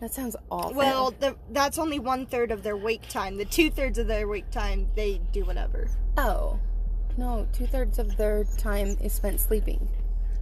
That 0.02 0.12
sounds 0.14 0.36
awful. 0.50 0.74
Well, 0.74 1.12
the, 1.20 1.36
that's 1.52 1.78
only 1.78 2.00
one 2.00 2.26
third 2.26 2.52
of 2.52 2.64
their 2.64 2.76
wake 2.76 3.08
time. 3.08 3.38
The 3.38 3.46
two 3.46 3.70
thirds 3.70 3.98
of 4.00 4.08
their 4.08 4.28
wake 4.28 4.50
time, 4.52 4.88
they 4.96 5.22
do 5.32 5.46
whatever. 5.46 5.88
oh, 6.18 6.60
no, 7.18 7.46
two 7.54 7.68
thirds 7.68 8.00
of 8.00 8.18
their 8.18 8.46
time 8.58 8.98
is 9.02 9.14
spent 9.14 9.40
sleeping. 9.40 9.88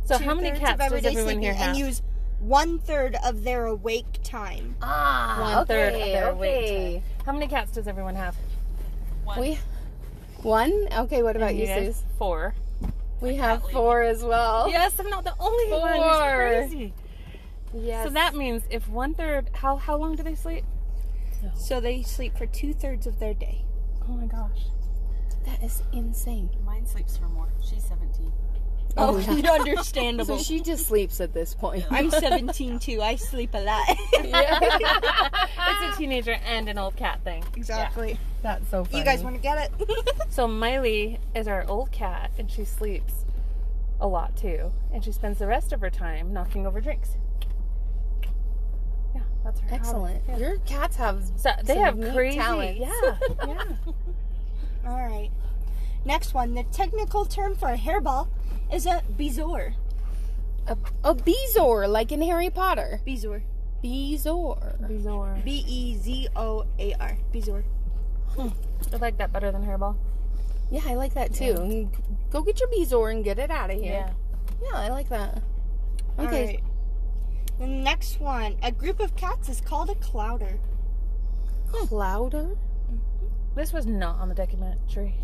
So 0.06 0.18
how 0.18 0.34
many 0.34 0.52
cats 0.52 0.74
of 0.74 0.78
does 0.78 0.86
everyday 0.88 1.10
everyone 1.10 1.42
here 1.42 1.54
have? 1.54 1.70
And 1.76 1.78
use 1.78 2.02
one 2.40 2.80
third 2.80 3.18
of 3.26 3.44
their 3.44 3.66
awake 3.66 4.20
time. 4.24 4.76
Ah, 4.82 5.56
One 5.58 5.66
third 5.68 5.94
of 5.96 6.00
their 6.00 6.28
okay. 6.30 6.38
weight. 6.40 7.04
How 7.26 7.34
many 7.34 7.48
cats 7.48 7.72
does 7.72 7.88
everyone 7.88 8.16
have? 8.16 8.36
We 9.38 9.60
one. 10.42 10.72
Okay, 10.96 11.22
what 11.22 11.36
about 11.36 11.50
And 11.50 11.60
you, 11.60 11.66
guys? 11.68 11.98
Sus? 11.98 12.04
Four. 12.18 12.56
We 13.20 13.36
have 13.36 13.62
four 13.72 14.04
as 14.04 14.24
well. 14.24 14.70
Yes, 14.70 14.98
I'm 15.00 15.10
not 15.10 15.24
the 15.26 15.34
only 15.40 15.70
one. 15.72 15.96
Four. 15.96 16.36
Crazy. 16.70 16.94
Yes. 17.74 18.06
So 18.08 18.10
that 18.14 18.36
means 18.36 18.64
if 18.70 18.88
one 18.90 19.14
third, 19.14 19.50
how 19.54 19.76
how 19.78 19.98
long 19.98 20.16
do 20.16 20.24
they 20.24 20.36
sleep? 20.36 20.66
So 21.56 21.80
they 21.80 22.04
sleep 22.04 22.38
for 22.38 22.46
two 22.46 22.74
thirds 22.74 23.08
of 23.08 23.20
their 23.20 23.34
day. 23.34 23.64
Oh 24.08 24.14
my 24.14 24.26
gosh. 24.26 24.66
that 25.46 25.64
is 25.64 25.84
insane. 25.94 26.50
Mine 26.66 26.86
sleeps 26.86 27.16
for 27.18 27.30
more. 27.30 27.48
She's 27.62 27.84
17. 27.86 28.32
Oh, 28.98 29.16
oh. 29.16 29.18
yeah. 29.38 29.52
understandable. 29.52 30.38
So 30.38 30.44
she 30.44 30.60
just 30.60 30.88
sleeps 30.88 31.22
at 31.22 31.34
this 31.34 31.54
point. 31.54 31.86
I'm 31.90 32.10
17 32.10 32.80
too. 32.80 33.02
I 33.02 33.16
sleep 33.16 33.52
a 33.54 33.60
lot. 33.60 33.86
it's 34.14 35.96
a 35.96 35.98
teenager 35.98 36.38
and 36.46 36.68
an 36.68 36.78
old 36.78 36.96
cat 36.96 37.22
thing. 37.24 37.44
exactly. 37.56 38.20
That's 38.42 38.68
so 38.70 38.84
funny. 38.84 39.00
You 39.00 39.06
guys 39.06 39.24
want 39.24 39.36
to 39.36 39.42
get 39.42 39.72
it? 39.80 40.10
So 40.30 40.48
Miley 40.48 41.20
is 41.36 41.48
our 41.48 41.66
old 41.68 41.92
cat, 41.92 42.32
and 42.38 42.50
she 42.50 42.64
sleeps 42.64 43.26
a 44.00 44.08
lot 44.08 44.38
too, 44.38 44.72
and 44.94 45.04
she 45.04 45.12
spends 45.12 45.40
the 45.40 45.48
rest 45.48 45.74
of 45.74 45.82
her 45.82 45.90
time 45.90 46.32
knocking 46.32 46.66
over 46.68 46.80
drinks. 46.80 47.18
Yeah. 49.44 49.52
That's 49.52 49.60
her. 49.62 49.68
Excellent. 49.72 50.22
Yeah. 50.28 50.38
Your 50.38 50.58
cats 50.60 50.96
have 50.98 51.24
So 51.38 51.52
they 51.64 51.76
some 51.76 51.84
have 51.84 51.98
neat 51.98 52.14
crazy. 52.14 52.38
talents. 52.38 52.80
Yeah, 52.80 53.18
yeah. 53.48 53.64
All 54.88 54.96
right. 55.08 55.30
Next 56.06 56.34
one. 56.34 56.54
The 56.54 56.64
technical 56.64 57.26
term 57.26 57.56
for 57.56 57.70
a 57.70 57.78
hairball 57.78 58.28
is 58.72 58.86
a 58.86 59.04
bezoar. 59.18 59.74
A, 60.68 60.78
a 61.04 61.16
bezoar, 61.16 61.90
like 61.90 62.12
in 62.12 62.22
Harry 62.22 62.50
Potter. 62.50 63.02
Bezoar. 63.06 63.42
Bezoar. 63.84 64.80
Bezoar. 64.90 65.44
B 65.44 65.64
E 65.68 65.96
Z 65.98 66.28
O 66.36 66.66
A 66.78 66.94
R. 67.00 67.18
Bezoar. 67.34 67.64
Hmm. 68.36 68.50
I 68.94 68.98
like 68.98 69.18
that 69.18 69.32
better 69.34 69.52
than 69.52 69.64
hairball. 69.66 69.96
Yeah, 70.72 70.82
I 70.86 70.94
like 70.96 71.14
that 71.16 71.34
too. 71.34 71.56
And 71.58 71.90
Go 72.30 72.42
get 72.44 72.60
your 72.60 72.70
bezoar 72.70 73.12
and 73.12 73.24
get 73.24 73.40
it 73.40 73.50
out 73.50 73.72
of 73.72 73.78
here. 73.82 73.94
Yeah. 73.94 74.12
Yeah, 74.62 74.78
I 74.78 74.90
like 74.90 75.10
that. 75.10 75.42
Okay. 76.20 76.46
right. 76.46 76.64
The 77.60 77.68
next 77.68 78.20
one. 78.20 78.56
A 78.64 78.72
group 78.72 79.00
of 79.00 79.16
cats 79.16 79.50
is 79.50 79.62
called 79.62 79.90
a 79.90 79.96
clowder. 79.96 80.58
Clowder? 81.72 82.58
This 83.56 83.74
was 83.74 83.86
not 83.86 84.18
on 84.20 84.30
the 84.30 84.36
documentary. 84.36 85.16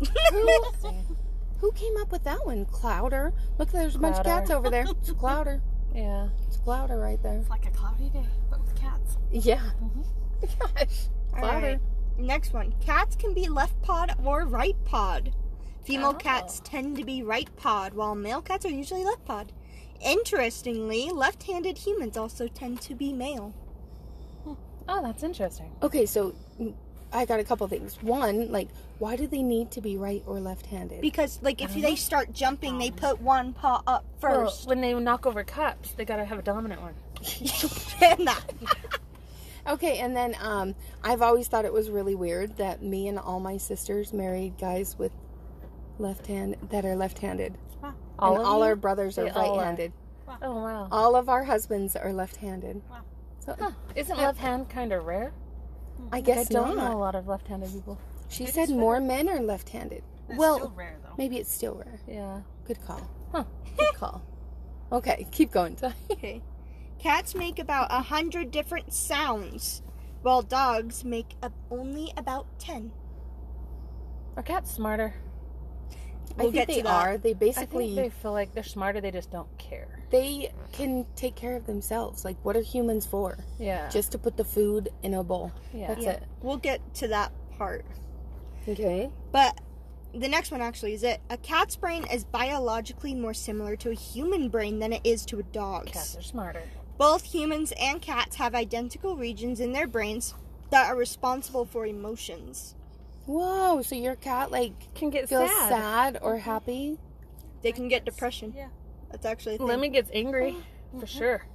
Who, 0.30 0.62
who 1.60 1.72
came 1.72 1.96
up 1.98 2.10
with 2.12 2.24
that 2.24 2.44
one? 2.44 2.66
Clowder. 2.66 3.32
Look, 3.58 3.70
there's 3.72 3.94
a 3.96 3.98
bunch 3.98 4.16
of 4.18 4.24
cats 4.26 4.50
over 4.50 4.68
there. 4.68 4.84
It's 4.88 5.10
a 5.10 5.14
Clowder. 5.14 5.60
Yeah. 5.94 6.28
It's 6.46 6.56
a 6.56 6.58
Clowder 6.60 7.00
right 7.00 7.22
there. 7.22 7.38
It's 7.38 7.48
like 7.48 7.64
a 7.64 7.70
cloudy 7.70 8.10
day, 8.10 8.26
but 8.50 8.60
with 8.60 8.74
cats. 8.78 9.16
Yeah. 9.32 9.62
Mm-hmm. 9.82 10.02
Gosh. 10.60 11.06
Clowder. 11.32 11.62
right. 11.62 11.80
Next 12.18 12.52
one. 12.52 12.74
Cats 12.84 13.16
can 13.16 13.32
be 13.32 13.48
left 13.48 13.80
pod 13.80 14.14
or 14.22 14.44
right 14.44 14.76
pod. 14.84 15.32
Female 15.84 16.10
Oh. 16.10 16.18
cats 16.18 16.60
tend 16.64 16.98
to 16.98 17.04
be 17.04 17.22
right 17.22 17.48
pod, 17.56 17.94
while 17.94 18.14
male 18.14 18.42
cats 18.42 18.66
are 18.66 18.70
usually 18.70 19.04
left 19.04 19.24
pod. 19.24 19.52
Interestingly, 20.04 21.10
left 21.10 21.44
handed 21.44 21.78
humans 21.78 22.16
also 22.16 22.48
tend 22.48 22.80
to 22.82 22.94
be 22.94 23.12
male. 23.12 23.54
Oh, 24.88 25.02
that's 25.02 25.22
interesting. 25.22 25.72
Okay, 25.82 26.06
so 26.06 26.34
mm, 26.60 26.72
I 27.12 27.24
got 27.24 27.40
a 27.40 27.44
couple 27.44 27.66
things. 27.68 28.00
One, 28.02 28.52
like, 28.52 28.68
why 28.98 29.16
do 29.16 29.26
they 29.26 29.42
need 29.42 29.72
to 29.72 29.80
be 29.80 29.96
right 29.96 30.22
or 30.26 30.38
left-handed? 30.38 31.00
Because, 31.00 31.40
like, 31.42 31.60
if 31.60 31.74
they 31.74 31.96
start 31.96 32.32
jumping, 32.32 32.78
they 32.78 32.90
put 32.90 33.20
one 33.20 33.52
paw 33.52 33.82
up 33.86 34.04
Well, 34.22 34.44
first. 34.44 34.68
when 34.68 34.80
they 34.80 34.94
knock 34.94 35.26
over 35.26 35.42
cups, 35.42 35.92
they 35.92 36.04
gotta 36.04 36.24
have 36.24 36.38
a 36.38 36.42
dominant 36.42 36.82
one. 36.82 36.94
And 38.02 38.28
that. 38.28 38.52
Okay, 39.68 39.98
and 39.98 40.16
then 40.16 40.36
um, 40.40 40.76
I've 41.02 41.22
always 41.22 41.48
thought 41.48 41.64
it 41.64 41.72
was 41.72 41.90
really 41.90 42.14
weird 42.14 42.56
that 42.58 42.82
me 42.82 43.08
and 43.08 43.18
all 43.18 43.40
my 43.40 43.56
sisters 43.56 44.12
married 44.12 44.56
guys 44.58 44.96
with 44.96 45.10
left 45.98 46.28
hand 46.28 46.54
that 46.70 46.84
are 46.84 46.94
left-handed, 47.82 47.94
All 48.18 48.32
and 48.34 48.40
of 48.42 48.46
all 48.48 48.58
you? 48.58 48.64
our 48.64 48.76
brothers 48.76 49.18
are 49.18 49.24
They 49.24 49.30
all 49.30 49.54
are. 49.54 49.58
right-handed. 49.58 49.92
Oh 50.42 50.54
wow. 50.62 50.88
All 50.90 51.14
of 51.16 51.28
our 51.28 51.44
husbands 51.44 51.94
are 51.96 52.12
left-handed. 52.12 52.82
Wow. 52.90 53.02
So 53.40 53.56
Huh. 53.58 53.70
Isn't 53.94 54.16
left 54.16 54.38
hand 54.38 54.68
kind 54.68 54.92
of 54.92 55.04
rare? 55.04 55.32
Hmm. 55.98 56.08
I 56.12 56.16
Like, 56.16 56.24
guess 56.24 56.50
I 56.50 56.52
don't 56.54 56.76
not. 56.76 56.90
know 56.90 56.96
a 56.96 57.00
lot 57.00 57.14
of 57.14 57.28
left-handed 57.28 57.72
people. 57.72 57.98
She 58.28 58.44
It 58.44 58.54
said 58.54 58.70
more 58.70 59.00
men 59.00 59.28
are 59.28 59.40
left-handed. 59.40 60.02
That's 60.28 60.38
well, 60.38 60.56
still 60.58 60.72
rare 60.76 60.96
though. 61.04 61.14
maybe 61.16 61.36
it's 61.38 61.52
still 61.52 61.74
rare. 61.74 62.00
Yeah. 62.08 62.40
Good 62.66 62.84
call. 62.84 63.08
Huh. 63.32 63.44
Good 63.78 63.94
call. 63.94 64.22
Okay, 64.92 65.26
keep 65.30 65.50
going. 65.52 65.76
Okay. 66.10 66.42
Cats 66.98 67.34
make 67.34 67.58
about 67.58 67.88
a 67.90 68.00
hundred 68.02 68.50
different 68.50 68.92
sounds, 68.92 69.82
while 70.22 70.42
dogs 70.42 71.04
make 71.04 71.34
up 71.42 71.52
only 71.70 72.12
about 72.16 72.46
ten. 72.58 72.90
Are 74.36 74.42
cats 74.42 74.72
smarter? 74.72 75.14
We'll 76.36 76.48
I 76.48 76.50
get 76.50 76.66
think 76.66 76.78
to 76.78 76.82
they 76.84 76.90
that. 76.90 77.06
are. 77.06 77.18
They 77.18 77.30
I 77.30 77.34
basically 77.34 77.94
think 77.94 77.96
they 77.96 78.08
feel 78.20 78.32
like 78.32 78.52
they're 78.54 78.62
smarter. 78.62 79.00
They 79.00 79.10
just 79.10 79.30
don't 79.30 79.48
care. 79.58 79.88
they 80.10 80.52
can 80.72 81.06
take 81.16 81.34
care 81.34 81.56
of 81.56 81.66
themselves. 81.66 82.24
Like, 82.24 82.36
what 82.42 82.56
are 82.56 82.60
humans 82.62 83.06
for? 83.06 83.38
Yeah. 83.58 83.88
Just 83.88 84.12
to 84.12 84.18
put 84.18 84.36
the 84.36 84.44
food 84.44 84.88
in 85.02 85.14
a 85.14 85.24
bowl. 85.24 85.52
Yeah. 85.72 85.88
That's 85.88 86.02
Yeah, 86.04 86.10
it. 86.12 86.22
we'll 86.42 86.58
get 86.58 86.80
to 86.96 87.08
that 87.08 87.32
part. 87.58 87.84
Okay. 88.68 89.10
But 89.32 89.60
the 90.14 90.28
next 90.28 90.50
one 90.50 90.60
actually 90.62 90.94
is 90.94 91.02
it. 91.02 91.20
A 91.30 91.36
cat's 91.36 91.76
brain 91.76 92.04
is 92.12 92.24
biologically 92.24 93.14
more 93.14 93.34
similar 93.34 93.74
to 93.76 93.90
a 93.90 93.94
human 93.94 94.48
brain 94.48 94.78
than 94.78 94.92
it 94.92 95.00
is 95.04 95.24
to 95.26 95.38
a 95.38 95.42
dog's. 95.42 95.90
cats 95.92 96.16
are 96.16 96.22
smarter. 96.22 96.62
Both 96.98 97.24
humans 97.24 97.72
and 97.80 98.00
cats 98.00 98.36
have 98.36 98.54
identical 98.54 99.16
regions 99.16 99.58
in 99.60 99.72
their 99.72 99.86
brains 99.88 100.34
that 100.70 100.86
are 100.88 100.96
responsible 100.96 101.64
for 101.66 101.84
emotions. 101.86 102.74
Whoa. 103.26 103.82
So 103.82 103.94
your 103.94 104.16
cat 104.16 104.50
like 104.50 104.94
Can 104.94 105.10
get 105.10 105.28
feels 105.28 105.50
sad. 105.50 105.68
sad, 105.68 106.18
or 106.22 106.32
mm-hmm. 106.32 106.40
happy? 106.40 106.98
They 107.62 107.72
can 107.72 107.88
get 107.88 108.04
depression. 108.04 108.54
Yeah. 108.56 108.68
That's 109.10 109.26
actually 109.26 109.56
a 109.56 109.58
thing. 109.58 109.66
Lemmy 109.66 109.88
gets 109.88 110.10
angry 110.12 110.56
oh, 110.56 111.00
for 111.00 111.06
mm-hmm. 111.06 111.18
sure. 111.18 111.46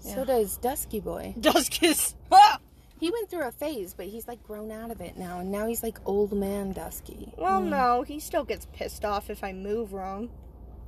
So 0.00 0.24
does 0.24 0.56
Dusky 0.58 1.00
Boy. 1.00 1.34
Dusk 1.40 1.82
is. 1.82 2.14
Ah! 2.30 2.58
He 2.98 3.10
went 3.10 3.28
through 3.28 3.46
a 3.46 3.52
phase, 3.52 3.94
but 3.94 4.06
he's 4.06 4.26
like 4.26 4.42
grown 4.42 4.70
out 4.70 4.90
of 4.90 5.00
it 5.00 5.16
now, 5.16 5.40
and 5.40 5.52
now 5.52 5.66
he's 5.66 5.82
like 5.82 5.98
old 6.06 6.32
man 6.32 6.72
Dusky. 6.72 7.32
Well, 7.36 7.60
mm. 7.60 7.68
no, 7.68 8.02
he 8.02 8.20
still 8.20 8.44
gets 8.44 8.66
pissed 8.72 9.04
off 9.04 9.28
if 9.28 9.44
I 9.44 9.52
move 9.52 9.92
wrong. 9.92 10.30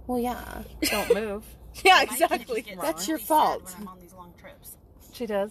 Well, 0.06 0.18
yeah. 0.18 0.62
Don't 0.82 1.14
move. 1.14 1.44
Yeah, 1.84 2.02
exactly. 2.02 2.62
just 2.62 2.70
gets 2.70 2.82
That's 2.82 3.06
your 3.06 3.18
fault. 3.18 3.62
When 3.62 3.82
I'm 3.82 3.88
on 3.88 4.00
these 4.00 4.14
long 4.14 4.32
trips. 4.40 4.78
She 5.12 5.26
does. 5.26 5.50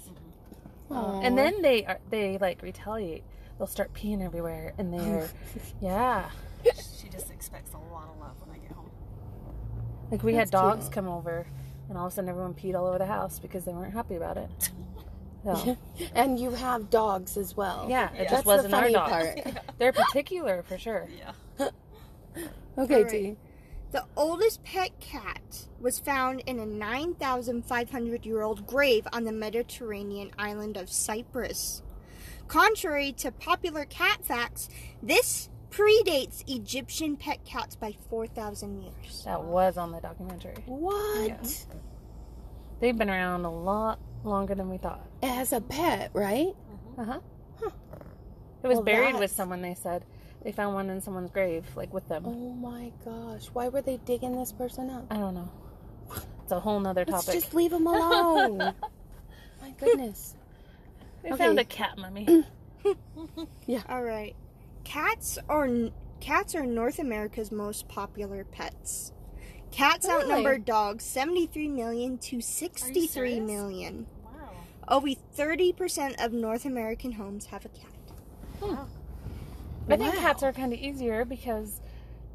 Mm-hmm. 0.90 0.94
Aw. 0.94 1.22
And 1.22 1.38
then 1.38 1.62
they 1.62 1.86
are 1.86 2.00
they 2.10 2.38
like 2.38 2.62
retaliate. 2.62 3.24
They'll 3.58 3.68
start 3.68 3.94
peeing 3.94 4.24
everywhere, 4.24 4.74
and 4.78 4.94
oh. 4.94 4.98
they're 4.98 5.30
yeah. 5.82 6.30
She 6.64 7.10
just 7.10 7.32
expects 7.32 7.74
a 7.74 7.78
lot 7.94 8.10
of 8.10 8.20
love 8.20 8.36
when 8.46 8.56
I 8.56 8.60
get 8.60 8.72
home. 8.72 8.92
Like 10.12 10.24
we 10.24 10.34
had 10.34 10.50
dogs 10.52 10.86
cute. 10.86 10.94
come 10.94 11.08
over, 11.08 11.48
and 11.90 11.98
all 11.98 12.08
of 12.08 12.14
a 12.14 12.16
sudden 12.16 12.30
everyone 12.30 12.54
peed 12.54 12.76
all 12.76 12.88
over 12.88 12.98
the 12.98 13.06
house 13.06 13.40
because 13.40 13.66
they 13.66 13.74
weren't 13.74 13.94
happy 13.94 14.16
about 14.16 14.38
it. 14.38 14.70
So, 15.44 15.78
and 16.16 16.38
you 16.40 16.52
have 16.52 16.90
dogs 16.90 17.38
as 17.38 17.56
well. 17.56 17.88
yeah, 17.90 18.12
it 18.14 18.18
That's 18.18 18.32
just 18.32 18.46
wasn't 18.46 18.72
the 18.72 18.76
our 18.78 18.82
funny 18.84 18.94
dogs. 18.94 19.42
part. 19.42 19.66
They're 19.80 19.94
particular 19.94 20.64
for 20.64 20.78
sure. 20.78 21.08
Yeah. 21.18 21.70
Okay, 22.78 22.96
All 22.98 23.02
right. 23.02 23.10
T. 23.10 23.38
The 23.92 24.06
oldest 24.16 24.64
pet 24.64 24.92
cat 25.00 25.66
was 25.80 25.98
found 25.98 26.44
in 26.46 26.60
a 26.60 26.66
9,500 26.68 28.26
year 28.28 28.44
old 28.44 28.68
grave 28.68 29.08
on 29.12 29.24
the 29.24 29.32
Mediterranean 29.32 30.30
island 30.38 30.78
of 30.78 30.88
Cyprus. 30.88 31.82
Contrary 32.48 33.12
to 33.14 33.32
popular 33.32 33.86
cat 33.86 34.24
facts, 34.24 34.70
this 35.04 35.50
predates 35.70 36.44
Egyptian 36.48 37.18
pet 37.18 37.44
cats 37.46 37.76
by 37.76 37.94
4,000 38.10 38.82
years. 38.82 39.24
That 39.26 39.44
was 39.44 39.78
on 39.78 39.92
the 39.92 40.00
documentary. 40.00 40.56
What? 40.66 41.66
They've 42.80 42.98
been 42.98 43.10
around 43.10 43.46
a 43.46 43.52
lot 43.52 44.00
longer 44.24 44.56
than 44.56 44.70
we 44.70 44.78
thought. 44.78 45.06
As 45.22 45.52
a 45.52 45.62
pet, 45.62 46.12
right? 46.14 46.56
Uh 46.98 47.04
huh. 47.04 47.20
It 48.64 48.68
was 48.68 48.76
Well, 48.78 48.84
buried 48.84 49.08
that's- 49.08 49.20
with 49.20 49.32
someone. 49.32 49.62
They 49.62 49.76
said 49.76 50.04
they 50.44 50.52
found 50.52 50.74
one 50.74 50.90
in 50.90 51.02
someone's 51.02 51.32
grave, 51.32 51.66
like 51.76 51.94
with 51.94 52.08
them. 52.08 52.24
Oh 52.26 52.54
my 52.54 52.92
gosh. 53.06 53.48
Why 53.54 53.68
were 53.68 53.82
they 53.82 53.98
digging 53.98 54.38
this 54.38 54.52
person 54.52 54.90
up? 54.90 55.06
I 55.12 55.18
don't 55.18 55.36
know. 55.36 55.50
It's 56.44 56.52
a 56.52 56.60
whole 56.60 56.80
nother 56.80 57.04
Let's 57.08 57.26
topic. 57.26 57.42
just 57.42 57.54
leave 57.54 57.72
them 57.72 57.86
alone. 57.88 58.58
my 59.62 59.72
goodness. 59.80 60.36
They 61.28 61.34
Okay. 61.34 61.44
found 61.46 61.60
a 61.60 61.66
cat 61.66 61.98
mummy. 61.98 62.46
Yeah. 63.66 63.82
All 63.90 64.02
right. 64.04 64.34
Cats 64.86 65.38
are 65.50 65.68
cats 66.22 66.56
are 66.56 66.66
North 66.66 67.00
America's 67.00 67.52
most 67.52 67.90
popular 67.90 68.46
pets. 68.46 69.12
Cats 69.72 70.08
Really? 70.08 70.22
outnumber 70.24 70.58
dogs 70.58 71.04
73 71.04 71.68
million 71.68 72.18
to 72.20 72.40
63 72.40 73.08
serious? 73.08 73.42
million. 73.46 74.08
Wow. 74.24 74.50
Over 74.88 75.08
30% 75.10 76.24
of 76.24 76.32
North 76.32 76.64
American 76.64 77.12
homes 77.12 77.48
have 77.48 77.66
a 77.66 77.70
cat. 77.70 77.92
Hmm. 78.62 78.74
Wow. 78.76 78.88
I 79.90 79.98
think 79.98 80.14
Wow. 80.16 80.22
cats 80.22 80.44
are 80.44 80.54
kind 80.54 80.72
of 80.72 80.80
easier 80.80 81.26
because 81.26 81.82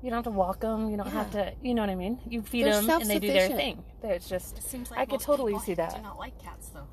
you 0.02 0.10
don't 0.10 0.18
have 0.18 0.24
to 0.24 0.30
walk 0.38 0.60
them. 0.60 0.90
You 0.90 0.98
don't 0.98 1.06
have 1.10 1.30
to, 1.30 1.54
you 1.62 1.72
know 1.72 1.80
what 1.82 1.90
I 1.90 1.94
mean? 1.94 2.18
You 2.28 2.42
feed 2.42 2.66
They're 2.66 2.82
them 2.82 2.90
and 3.00 3.08
they 3.08 3.18
do 3.18 3.28
their 3.28 3.48
thing. 3.48 3.82
It's 4.02 4.28
just, 4.28 4.58
It 4.58 4.64
seems 4.64 4.90
like 4.90 5.00
I 5.00 5.06
could 5.06 5.20
totally 5.20 5.58
see 5.60 5.72
that. 5.74 5.96
Do 5.96 6.02
not 6.02 6.18
like 6.18 6.38
cats 6.38 6.68
though. 6.68 6.86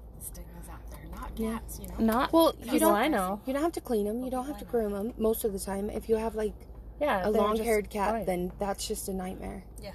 The 1.19 1.25
stigma's 1.27 1.31
out 1.31 1.37
there. 1.37 1.47
Not 1.47 1.63
Yeah. 1.79 1.81
you 1.81 1.87
know. 2.05 2.13
not 2.13 2.33
Well, 2.33 2.55
you 2.63 2.79
don't. 2.79 2.93
I 2.93 3.07
know. 3.07 3.41
You 3.45 3.53
don't 3.53 3.61
have 3.63 3.71
to 3.73 3.81
clean 3.81 4.05
them. 4.05 4.23
You 4.23 4.31
don't 4.31 4.45
have 4.47 4.57
to 4.59 4.65
groom 4.65 4.93
them 4.93 5.13
most 5.17 5.43
of 5.45 5.53
the 5.53 5.59
time. 5.59 5.89
If 5.89 6.09
you 6.09 6.15
have 6.17 6.35
like 6.35 6.53
Yeah, 6.99 7.27
a 7.27 7.31
long-haired 7.31 7.89
cat, 7.89 8.11
fine. 8.11 8.25
then 8.25 8.51
that's 8.59 8.87
just 8.87 9.07
a 9.07 9.13
nightmare. 9.13 9.63
Yeah. 9.81 9.91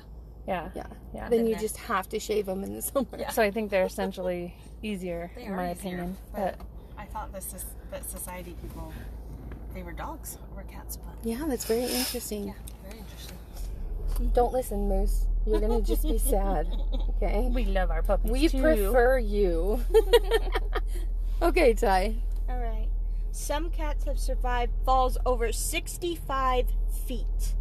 yeah, 0.46 0.70
Yeah. 0.74 0.86
yeah. 1.14 1.28
Then 1.28 1.46
you 1.46 1.52
there. 1.52 1.60
just 1.60 1.76
have 1.76 2.08
to 2.10 2.18
shave 2.18 2.46
them 2.46 2.64
in 2.64 2.74
the 2.74 2.82
summer. 2.82 3.06
Yeah. 3.18 3.30
So 3.30 3.42
I 3.42 3.50
think 3.50 3.70
they're 3.70 3.84
essentially 3.84 4.54
easier, 4.82 5.30
They 5.36 5.44
in 5.44 5.54
my 5.54 5.70
easier, 5.72 5.80
opinion. 5.80 6.16
but 6.34 6.58
But 6.58 6.66
I 7.02 7.04
thought 7.06 7.32
this 7.32 7.52
is 7.54 7.64
that 7.90 8.08
society 8.10 8.56
people 8.62 8.92
they 9.74 9.82
were 9.82 9.92
dogs 9.92 10.38
or 10.56 10.62
cats, 10.62 10.96
but 10.96 11.14
Yeah, 11.28 11.44
that's 11.48 11.64
very 11.64 11.82
interesting. 11.84 12.46
yeah, 12.46 12.52
very 12.86 12.98
interesting. 13.00 13.38
Don't 14.32 14.52
listen, 14.52 14.88
Moose. 14.88 15.26
You're 15.44 15.60
gonna 15.60 15.82
just 15.82 16.02
be 16.04 16.16
sad. 16.18 16.68
Okay. 17.22 17.48
we 17.52 17.64
love 17.64 17.90
our 17.90 18.02
puppies 18.02 18.30
We 18.32 18.48
too. 18.48 18.60
prefer 18.60 19.18
you. 19.18 19.80
okay, 21.42 21.74
Ty. 21.74 22.16
All 22.48 22.58
right. 22.58 22.88
Some 23.32 23.70
cats 23.70 24.04
have 24.04 24.18
survived 24.18 24.72
falls 24.84 25.18
over 25.26 25.50
65 25.52 26.66
feet. 27.06 27.54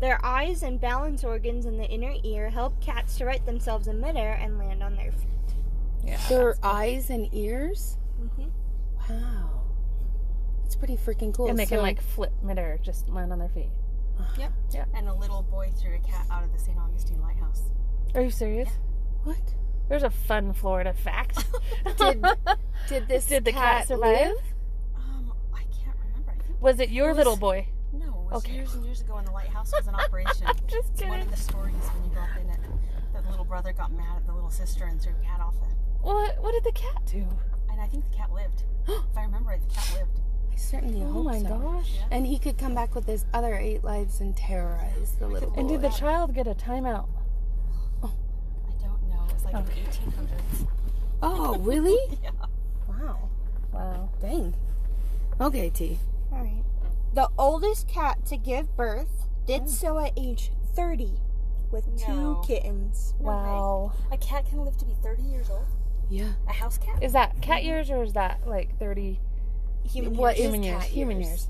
Their 0.00 0.22
eyes 0.24 0.62
and 0.62 0.78
balance 0.80 1.24
organs 1.24 1.64
in 1.64 1.78
the 1.78 1.86
inner 1.86 2.14
ear 2.22 2.50
help 2.50 2.80
cats 2.82 3.16
to 3.18 3.24
right 3.24 3.44
themselves 3.46 3.88
in 3.88 3.98
midair 4.00 4.34
and 4.34 4.58
land 4.58 4.82
on 4.82 4.96
their 4.96 5.12
feet. 5.12 5.54
Yeah. 6.04 6.20
Their 6.28 6.56
eyes 6.62 7.08
and 7.08 7.32
ears. 7.34 7.96
Mhm. 8.20 8.50
Wow, 9.08 9.62
it's 10.64 10.76
pretty 10.76 10.96
freaking 10.96 11.32
cool. 11.34 11.48
And 11.48 11.58
they 11.58 11.64
can 11.66 11.80
like 11.80 12.00
flip 12.02 12.32
midair, 12.42 12.78
just 12.82 13.08
land 13.08 13.32
on 13.32 13.38
their 13.38 13.48
feet. 13.48 13.70
Yep. 14.38 14.52
Yeah. 14.72 14.84
And 14.94 15.08
a 15.08 15.14
little 15.14 15.42
boy 15.42 15.70
threw 15.76 15.94
a 15.94 15.98
cat 15.98 16.26
out 16.30 16.42
of 16.44 16.52
the 16.52 16.58
St. 16.58 16.76
Augustine 16.78 17.20
Lighthouse. 17.20 17.62
Are 18.14 18.20
you 18.22 18.30
serious? 18.30 18.70
what? 19.24 19.54
There's 19.88 20.02
a 20.02 20.10
fun 20.10 20.52
Florida 20.52 20.92
fact. 20.92 21.44
Did 21.98 22.24
did 22.88 23.08
this 23.08 23.26
Did 23.26 23.44
the 23.44 23.52
cat, 23.52 23.88
survive? 23.88 24.28
live? 24.28 24.36
Um, 24.96 25.32
I 25.54 25.62
can't 25.62 25.96
remember. 26.04 26.32
I 26.32 26.52
Was 26.60 26.80
it 26.80 26.90
your 26.90 27.08
was- 27.08 27.16
little 27.18 27.36
boy? 27.36 27.66
no, 27.92 28.06
it 28.06 28.32
was 28.34 28.44
Okay. 28.44 28.54
years 28.54 28.74
and 28.74 28.84
years 28.84 29.00
ago 29.00 29.14
when 29.14 29.24
the 29.24 29.30
lighthouse 29.32 29.72
was 29.72 29.86
in 29.88 29.94
operation. 30.04 30.46
Just 30.68 30.90
It's 30.94 31.04
one 31.04 31.20
of 31.20 31.30
the 31.30 31.36
stories 31.36 31.74
when 31.94 32.04
you 32.04 32.14
go 32.14 32.20
up 32.20 32.36
in 32.40 32.48
it. 32.50 32.60
That 33.12 33.24
the 33.24 33.30
little 33.30 33.44
brother 33.44 33.72
got 33.72 33.92
mad 33.92 34.16
at 34.18 34.26
the 34.26 34.32
little 34.34 34.50
sister 34.50 34.84
and 34.84 35.00
threw 35.00 35.12
a 35.20 35.24
cat 35.24 35.40
off 35.40 35.54
it. 35.68 35.74
What? 36.02 36.40
What 36.42 36.52
did 36.52 36.64
the 36.64 36.72
cat 36.78 37.02
do? 37.06 37.26
And 37.70 37.80
I 37.80 37.86
think 37.86 38.08
the 38.10 38.16
cat 38.16 38.32
lived. 38.32 38.64
if 38.88 39.16
I 39.16 39.22
remember 39.22 39.50
right, 39.50 39.60
the 39.68 39.74
cat 39.74 39.90
lived. 39.98 40.20
I 40.52 40.56
certainly 40.56 41.02
Oh 41.02 41.12
hope 41.12 41.24
my 41.24 41.40
so. 41.40 41.48
gosh! 41.58 41.98
And 42.10 42.26
he 42.26 42.38
could 42.38 42.56
come 42.58 42.74
back 42.74 42.94
with 42.94 43.06
his 43.06 43.24
other 43.34 43.54
eight 43.56 43.82
lives 43.84 44.20
and 44.20 44.36
terrorize 44.36 45.16
the 45.18 45.26
little 45.28 45.50
boy. 45.50 45.60
And 45.60 45.68
did 45.68 45.82
the 45.82 45.88
child 45.90 46.34
get 46.34 46.46
a 46.46 46.54
timeout? 46.54 47.08
I 48.02 48.08
don't 48.80 49.02
know. 49.08 49.24
It 49.28 49.34
was 49.34 49.35
like 49.52 49.68
Okay. 49.68 49.80
in 49.80 49.84
the 49.86 49.90
1800s. 49.90 50.68
oh, 51.22 51.56
really? 51.60 52.18
Yeah. 52.22 52.30
Wow. 52.88 53.28
Wow. 53.72 54.08
Dang. 54.20 54.54
Okay, 55.40 55.70
T. 55.70 55.98
All 56.32 56.38
right. 56.38 56.62
The 57.14 57.28
oldest 57.38 57.88
cat 57.88 58.24
to 58.26 58.36
give 58.36 58.74
birth 58.76 59.26
did 59.46 59.68
so 59.68 59.98
at 59.98 60.12
age 60.16 60.50
30 60.74 61.12
with 61.70 61.86
No. 62.08 62.40
two 62.42 62.46
kittens. 62.46 63.14
Wow. 63.18 63.92
A 64.12 64.16
cat 64.18 64.46
can 64.48 64.64
live 64.64 64.76
to 64.78 64.84
be 64.84 64.94
30 65.02 65.22
years 65.22 65.48
old. 65.50 65.64
Yeah. 66.10 66.32
A 66.48 66.52
house 66.52 66.78
cat? 66.78 67.02
Is 67.02 67.12
that 67.12 67.40
cat 67.42 67.64
years 67.64 67.90
or 67.90 68.02
is 68.02 68.12
that 68.12 68.46
like 68.46 68.78
thirty 68.78 69.18
Human 69.90 70.16
What 70.16 70.36
years. 70.36 70.38
is 70.38 70.44
human 70.54 70.62
years? 70.62 70.82
cat 70.82 70.90
Human 70.90 71.16
years? 71.18 71.28
years. 71.28 71.48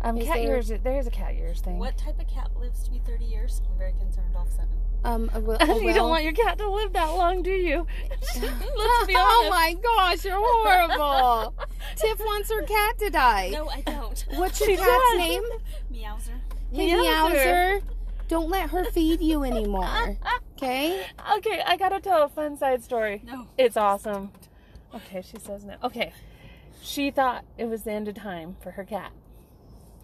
Um, 0.00 0.18
Is 0.18 0.26
cat 0.26 0.36
there- 0.36 0.44
years. 0.46 0.68
There's 0.82 1.06
a 1.06 1.10
cat 1.10 1.34
years 1.36 1.60
thing. 1.60 1.78
What 1.78 1.96
type 1.96 2.20
of 2.20 2.26
cat 2.26 2.50
lives 2.58 2.82
to 2.84 2.90
be 2.90 2.98
30 2.98 3.24
years? 3.24 3.62
I'm 3.70 3.78
very 3.78 3.92
concerned 3.92 4.34
all 4.36 4.42
of 4.42 4.48
a 4.48 4.50
sudden. 4.50 4.68
Um, 5.04 5.30
a, 5.34 5.38
a 5.38 5.40
you 5.78 5.84
well- 5.84 5.94
don't 5.94 6.08
want 6.08 6.24
your 6.24 6.32
cat 6.32 6.56
to 6.58 6.68
live 6.68 6.92
that 6.94 7.10
long, 7.10 7.42
do 7.42 7.50
you? 7.50 7.86
Let's 8.40 9.06
be 9.06 9.14
Oh 9.16 9.48
my 9.50 9.76
gosh, 9.82 10.24
you're 10.24 10.34
horrible. 10.38 11.54
Tiff 11.96 12.18
wants 12.18 12.50
her 12.50 12.62
cat 12.62 12.98
to 12.98 13.10
die. 13.10 13.50
No, 13.52 13.68
I 13.68 13.82
don't. 13.82 14.24
What's 14.36 14.58
your 14.60 14.70
She 14.70 14.76
cat's 14.76 14.88
does. 14.88 15.18
name? 15.18 15.42
Meowser. 15.92 16.40
Hey, 16.72 16.88
Meowser. 16.90 17.34
Meowser. 17.34 17.82
Don't 18.28 18.48
let 18.48 18.70
her 18.70 18.84
feed 18.86 19.20
you 19.20 19.44
anymore. 19.44 20.16
Okay? 20.56 21.04
Okay, 21.38 21.60
I 21.66 21.76
gotta 21.76 22.00
tell 22.00 22.22
a 22.22 22.28
fun 22.28 22.56
side 22.56 22.82
story. 22.84 23.22
No. 23.26 23.48
It's 23.58 23.76
awesome. 23.76 24.30
Okay, 24.94 25.20
she 25.20 25.36
says 25.38 25.64
no. 25.64 25.74
Okay. 25.82 26.12
She 26.80 27.10
thought 27.10 27.44
it 27.58 27.64
was 27.64 27.82
the 27.82 27.90
end 27.90 28.06
of 28.06 28.14
time 28.14 28.56
for 28.62 28.70
her 28.70 28.84
cat. 28.84 29.10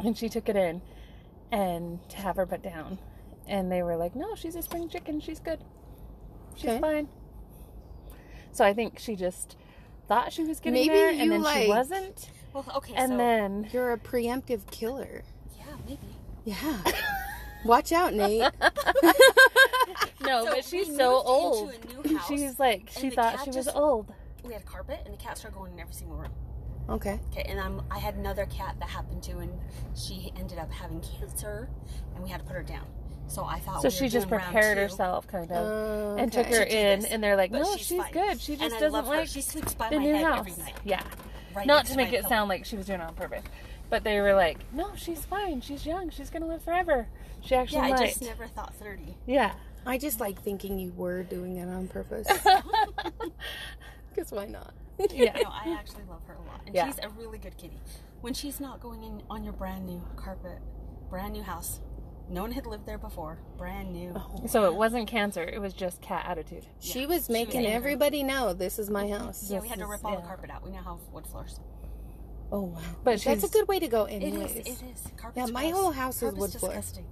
And 0.01 0.19
she 0.19 0.29
took 0.29 0.49
it 0.49 0.57
in 0.57 0.83
and 1.53 2.01
to 2.11 2.17
have 2.17 2.35
her 2.35 2.47
put 2.47 2.63
down. 2.63 2.99
And 3.51 3.71
they 3.71 3.83
were 3.83 3.97
like, 3.97 4.15
no, 4.15 4.37
she's 4.37 4.55
a 4.55 4.63
spring 4.63 4.89
chicken. 4.89 5.19
She's 5.21 5.41
good. 5.41 5.59
She's 6.55 6.71
Okay. 6.71 6.81
fine. 6.81 7.09
So 8.53 8.65
I 8.65 8.73
think 8.73 8.99
she 9.01 9.17
just 9.17 9.57
thought 10.07 10.33
she 10.33 10.45
was 10.45 10.59
getting 10.61 10.75
Maybe 10.75 10.89
there 10.95 11.11
you, 11.11 11.23
and 11.23 11.33
then 11.33 11.43
like- 11.43 11.63
she 11.65 11.69
wasn't. 11.69 12.31
Well, 12.53 12.65
okay, 12.77 12.95
And 12.95 13.11
so. 13.13 13.17
then 13.17 13.69
You're 13.73 13.93
a 13.93 13.99
preemptive 13.99 14.71
killer. 14.71 15.23
yeah, 15.59 15.65
maybe. 15.87 15.99
Yeah. 16.45 16.83
Watch 17.65 17.91
out, 17.93 18.15
Nate. 18.15 18.41
no, 20.23 20.45
So 20.45 20.51
but 20.55 20.65
she's 20.65 20.95
so 20.97 21.15
old. 21.23 21.73
into 21.75 22.01
a 22.01 22.07
new 22.07 22.17
house, 22.19 22.29
She's 22.29 22.59
like 22.59 22.89
she 22.91 23.11
thought 23.11 23.41
she 23.43 23.49
was 23.51 23.57
just- 23.67 23.77
old. 23.77 24.13
We 24.45 24.53
had 24.53 24.63
a 24.63 24.65
carpet, 24.65 25.01
and 25.05 25.13
the 25.13 25.19
cat 25.19 25.37
started 25.39 25.57
going 25.59 25.73
in 25.75 25.81
every 25.81 25.93
single 25.93 26.17
room. 26.17 26.33
Okay. 26.89 27.21
Okay, 27.31 27.43
and 27.43 27.61
I'm, 27.61 27.83
I 27.91 27.99
had 27.99 28.15
another 28.15 28.47
cat 28.47 28.77
that 28.81 28.89
happened 28.89 29.23
to, 29.25 29.39
and 29.39 29.53
she 29.95 30.33
ended 30.37 30.59
up 30.59 30.73
having 30.73 31.01
cancer, 31.03 31.69
and 32.15 32.25
we 32.25 32.31
had 32.31 32.41
to 32.41 32.47
put 32.47 32.55
her 32.57 32.63
down. 32.63 32.87
So 33.31 33.45
I 33.45 33.61
thought 33.61 33.81
So 33.83 33.89
we 33.89 33.91
she 33.93 34.05
were 34.05 34.09
just 34.11 34.29
doing 34.29 34.41
prepared 34.41 34.77
herself, 34.77 35.27
kind 35.29 35.51
of, 35.53 35.57
Oh, 35.57 36.17
and 36.19 36.33
took 36.33 36.47
her 36.49 36.63
in, 36.63 37.01
this, 37.01 37.11
and 37.11 37.23
they're 37.23 37.37
like, 37.37 37.53
but 37.53 37.61
"No, 37.63 37.77
she's 37.77 37.87
she's, 37.87 38.03
good. 38.13 38.41
She 38.41 38.53
And 38.55 38.63
just 38.63 38.77
I 38.77 38.81
doesn't 38.81 38.93
love 38.93 39.07
her. 39.07 39.17
like 39.19 39.29
She 39.29 39.41
sleeps 39.41 39.73
by 39.75 39.89
the 39.89 39.99
my 39.99 40.05
new 40.05 40.15
head 40.15 40.25
house." 40.25 40.39
every 40.51 40.63
night. 40.65 40.75
Yeah, 40.85 41.03
Right 41.55 41.67
not 41.67 41.87
to 41.87 41.93
to 41.93 41.97
make 41.97 42.09
it 42.13 42.17
pillow. 42.23 42.29
sound 42.29 42.49
like 42.49 42.65
she 42.65 42.77
was 42.77 42.87
doing 42.87 43.01
it 43.01 43.05
on 43.05 43.15
purpose, 43.15 43.45
but 43.89 44.03
they 44.05 44.21
were 44.21 44.35
like, 44.35 44.59
"No, 44.73 44.91
she's 44.97 45.25
fine. 45.25 45.61
She's 45.61 45.87
young. 45.87 46.11
She's 46.11 46.29
gonna 46.31 46.47
live 46.49 46.63
forever. 46.63 47.07
She 47.43 47.55
actually 47.55 47.89
Yeah, 47.89 47.95
I 47.97 48.07
just 48.09 48.21
never 48.23 48.47
thought 48.49 48.75
30. 48.75 49.17
Yeah, 49.27 49.53
I 49.87 49.97
just 49.97 50.19
like 50.21 50.43
thinking 50.43 50.79
you 50.79 50.93
were 50.97 51.23
doing 51.23 51.57
it 51.59 51.69
on 51.69 51.87
purpose. 51.89 52.27
Because 54.15 54.33
why 54.33 54.47
not? 54.47 54.75
yeah. 55.13 55.33
No, 55.43 55.51
I 55.51 55.77
actually 55.79 56.03
love 56.11 56.21
her 56.27 56.35
a 56.35 56.43
lot. 56.51 56.61
And 56.67 56.75
Yeah. 56.75 56.87
she's 56.87 56.99
a 57.03 57.09
really 57.11 57.39
good 57.39 57.57
kitty. 57.57 57.79
When 58.21 58.35
she's 58.35 58.61
not 58.61 58.81
going 58.81 59.03
in 59.05 59.23
on 59.31 59.45
your 59.45 59.53
brand 59.53 59.87
new 59.87 60.03
carpet, 60.17 60.59
brand 61.09 61.33
new 61.33 61.43
house, 61.43 61.81
no 62.31 62.43
one 62.43 62.53
had 62.53 62.67
lived 62.67 62.87
there 62.87 62.99
before, 62.99 63.39
brand 63.59 63.93
new. 63.93 64.15
So 64.47 64.65
it 64.67 64.75
wasn't 64.75 65.09
cancer; 65.09 65.43
it 65.43 65.61
was 65.61 65.73
just 65.75 66.01
cat 66.01 66.25
attitude. 66.29 66.67
She 66.79 67.05
was 67.07 67.29
making 67.29 67.61
angry. 67.61 67.73
everybody 67.73 68.23
know 68.23 68.53
this 68.55 68.79
is 68.79 68.89
my 68.91 69.09
house. 69.09 69.51
Yeah, 69.51 69.61
we 69.61 69.69
had 69.69 69.79
to 69.81 69.87
rip 69.87 70.01
is- 70.01 70.05
all 70.05 70.17
the 70.17 70.23
carpet 70.23 70.51
out. 70.51 70.65
We 70.65 70.71
now 70.71 70.83
have 70.83 70.99
wood 71.13 71.27
floors. 71.27 71.61
Oh 72.53 72.63
wow. 72.63 72.81
But 73.05 73.21
that's 73.23 73.45
a 73.45 73.49
good 73.49 73.69
way 73.69 73.79
to 73.79 73.87
go 73.89 74.05
It 74.07 74.15
anyways. 74.23 74.51
is. 74.57 74.57
It 74.67 74.83
is. 74.93 75.09
Carpet's 75.17 75.37
Yeah, 75.49 75.53
my 75.53 75.71
gross. 75.71 75.75
whole 75.83 75.91
house 75.93 76.17
is 76.23 76.35
wood 76.35 76.51
floor. 76.53 76.71
disgusting. 76.73 77.07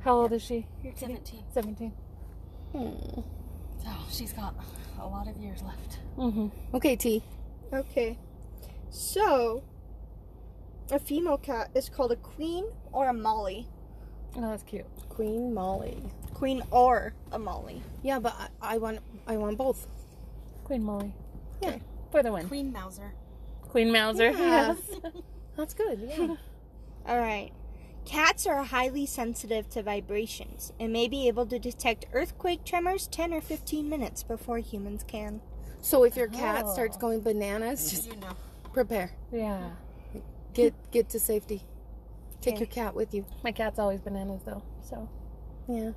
How 0.00 0.14
old 0.16 0.32
is 0.32 0.42
she? 0.42 0.66
Your 0.82 0.92
kitty? 0.92 1.14
17. 1.14 1.44
Seventeen. 1.54 1.92
Hmm. 2.72 3.20
So 3.82 3.90
she's 4.10 4.32
got 4.32 4.54
a 5.00 5.06
lot 5.06 5.28
of 5.28 5.36
years 5.38 5.62
left. 5.62 5.98
Mm-hmm. 6.18 6.76
Okay, 6.76 6.96
T. 6.96 7.22
Okay. 7.72 8.18
So, 8.90 9.62
a 10.90 10.98
female 10.98 11.38
cat 11.38 11.70
is 11.74 11.88
called 11.88 12.12
a 12.12 12.16
queen 12.16 12.66
or 12.92 13.08
a 13.08 13.14
molly. 13.14 13.68
Oh, 14.36 14.40
that's 14.50 14.62
cute. 14.62 14.86
Queen 15.08 15.52
Molly. 15.54 16.02
Queen 16.34 16.62
or 16.70 17.12
a 17.30 17.38
molly. 17.38 17.82
Yeah, 18.02 18.18
but 18.18 18.34
I, 18.60 18.74
I 18.74 18.78
want 18.78 18.98
I 19.26 19.36
want 19.36 19.56
both. 19.58 19.86
Queen 20.64 20.82
Molly. 20.82 21.12
Yeah. 21.62 21.76
For 22.10 22.22
the 22.22 22.32
win. 22.32 22.48
Queen 22.48 22.72
Meowser. 22.72 23.10
Queen 23.62 23.88
Meowser. 23.88 24.32
Yeah. 24.32 24.74
Yes. 24.74 25.12
That's 25.56 25.74
good. 25.74 26.00
Yeah. 26.08 26.34
All 27.06 27.18
right. 27.18 27.50
Cats 28.04 28.46
are 28.46 28.64
highly 28.64 29.06
sensitive 29.06 29.68
to 29.70 29.82
vibrations 29.82 30.72
and 30.80 30.92
may 30.92 31.06
be 31.08 31.28
able 31.28 31.46
to 31.46 31.58
detect 31.58 32.06
earthquake 32.12 32.64
tremors 32.64 33.06
10 33.06 33.32
or 33.32 33.40
15 33.40 33.88
minutes 33.88 34.22
before 34.24 34.58
humans 34.58 35.04
can. 35.06 35.40
so 35.80 36.02
if 36.04 36.16
your 36.16 36.26
cat 36.28 36.64
Oh. 36.66 36.72
starts 36.72 36.96
going 36.96 37.20
bananas, 37.20 37.90
just 37.90 38.08
You 38.08 38.16
know. 38.16 38.32
prepare. 38.72 39.12
yeah. 39.30 39.70
Get 40.54 40.74
get 40.90 41.08
to 41.10 41.20
safety. 41.20 41.62
Take 42.42 42.54
Okay. 42.54 42.64
your 42.64 42.66
cat 42.66 42.94
with 42.94 43.14
you. 43.14 43.24
My 43.42 43.52
cat's 43.52 43.78
always 43.78 44.00
bananas 44.00 44.42
though. 44.44 44.62
So 44.82 45.08
Yeah. 45.68 45.92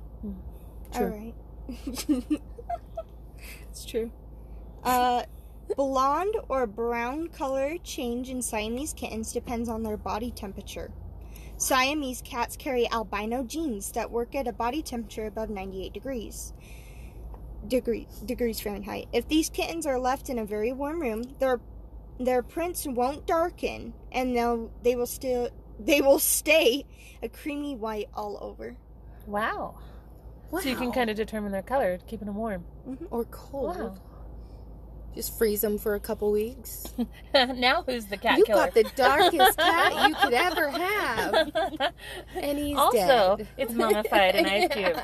All 0.94 1.04
right. 1.04 1.34
it's 3.68 3.84
true. 3.84 4.10
Uh, 4.82 5.24
blonde 5.76 6.36
or 6.48 6.66
brown 6.66 7.28
color 7.28 7.76
change 7.82 8.30
in 8.30 8.40
Siamese 8.40 8.92
kittens 8.92 9.32
depends 9.32 9.68
on 9.68 9.82
their 9.82 9.96
body 9.96 10.30
temperature. 10.30 10.92
Siamese 11.58 12.22
cats 12.22 12.56
carry 12.56 12.88
albino 12.90 13.42
genes 13.42 13.90
that 13.92 14.10
work 14.10 14.34
at 14.34 14.46
a 14.46 14.52
body 14.52 14.82
temperature 14.82 15.26
above 15.26 15.50
98 15.50 15.92
degrees. 15.92 16.52
Degree, 17.66 18.06
degrees 18.24 18.60
Fahrenheit. 18.60 19.08
If 19.12 19.26
these 19.26 19.48
kittens 19.50 19.86
are 19.86 19.98
left 19.98 20.28
in 20.28 20.38
a 20.38 20.44
very 20.44 20.72
warm 20.72 21.00
room, 21.00 21.24
their 21.40 21.60
their 22.20 22.42
prints 22.42 22.86
won't 22.86 23.26
darken, 23.26 23.92
and 24.12 24.36
they'll 24.36 24.70
they 24.82 24.94
will 24.94 25.06
still 25.06 25.48
they 25.78 26.00
will 26.00 26.18
stay 26.18 26.84
a 27.22 27.28
creamy 27.28 27.74
white 27.74 28.08
all 28.14 28.38
over. 28.40 28.76
wow. 29.26 29.78
Wow. 30.50 30.60
So 30.60 30.68
you 30.68 30.76
can 30.76 30.92
kind 30.92 31.10
of 31.10 31.16
determine 31.16 31.50
their 31.50 31.62
color, 31.62 31.98
keeping 32.06 32.26
them 32.26 32.36
warm. 32.36 32.64
Mm-hmm. 32.88 33.06
or 33.10 33.24
cold. 33.24 33.76
Wow. 33.76 33.98
Just 35.14 35.36
freeze 35.38 35.62
them 35.62 35.78
for 35.78 35.94
a 35.94 36.00
couple 36.00 36.30
weeks. 36.30 36.84
now 37.34 37.82
who's 37.82 38.04
the 38.04 38.18
cat 38.18 38.38
you 38.38 38.44
killer? 38.44 38.66
got 38.66 38.74
the 38.74 38.84
darkest 38.94 39.58
cat 39.58 40.08
you 40.08 40.14
could 40.14 40.34
ever 40.34 40.68
have, 40.68 41.52
and 42.34 42.58
he's 42.58 42.76
also, 42.76 43.36
dead. 43.38 43.48
it's 43.56 43.72
mummified 43.72 44.34
in 44.34 44.44
ice 44.44 44.68
cubes, 44.70 45.00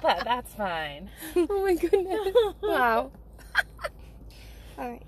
but 0.00 0.22
that's 0.24 0.54
fine. 0.54 1.10
oh 1.36 1.64
my 1.64 1.74
goodness! 1.74 2.34
Wow. 2.62 3.10
All 4.78 4.90
right. 4.90 5.02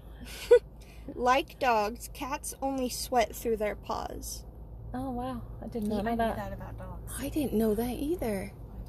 like 1.15 1.61
dogs, 1.61 2.11
cats 2.13 2.53
only 2.61 2.89
sweat 2.89 3.35
through 3.35 3.57
their 3.57 3.77
paws. 3.77 4.45
Oh 4.93 5.11
wow, 5.11 5.43
I 5.63 5.69
did 5.69 5.85
I 5.85 5.87
not 5.87 6.05
know 6.05 6.11
knew 6.11 6.17
that. 6.19 6.37
that 6.37 6.53
about 6.53 6.79
dogs. 6.79 7.13
I 7.19 7.29
didn't 7.29 7.55
know 7.55 7.75
that 7.75 7.91
either. 7.91 8.53
I 8.53 8.87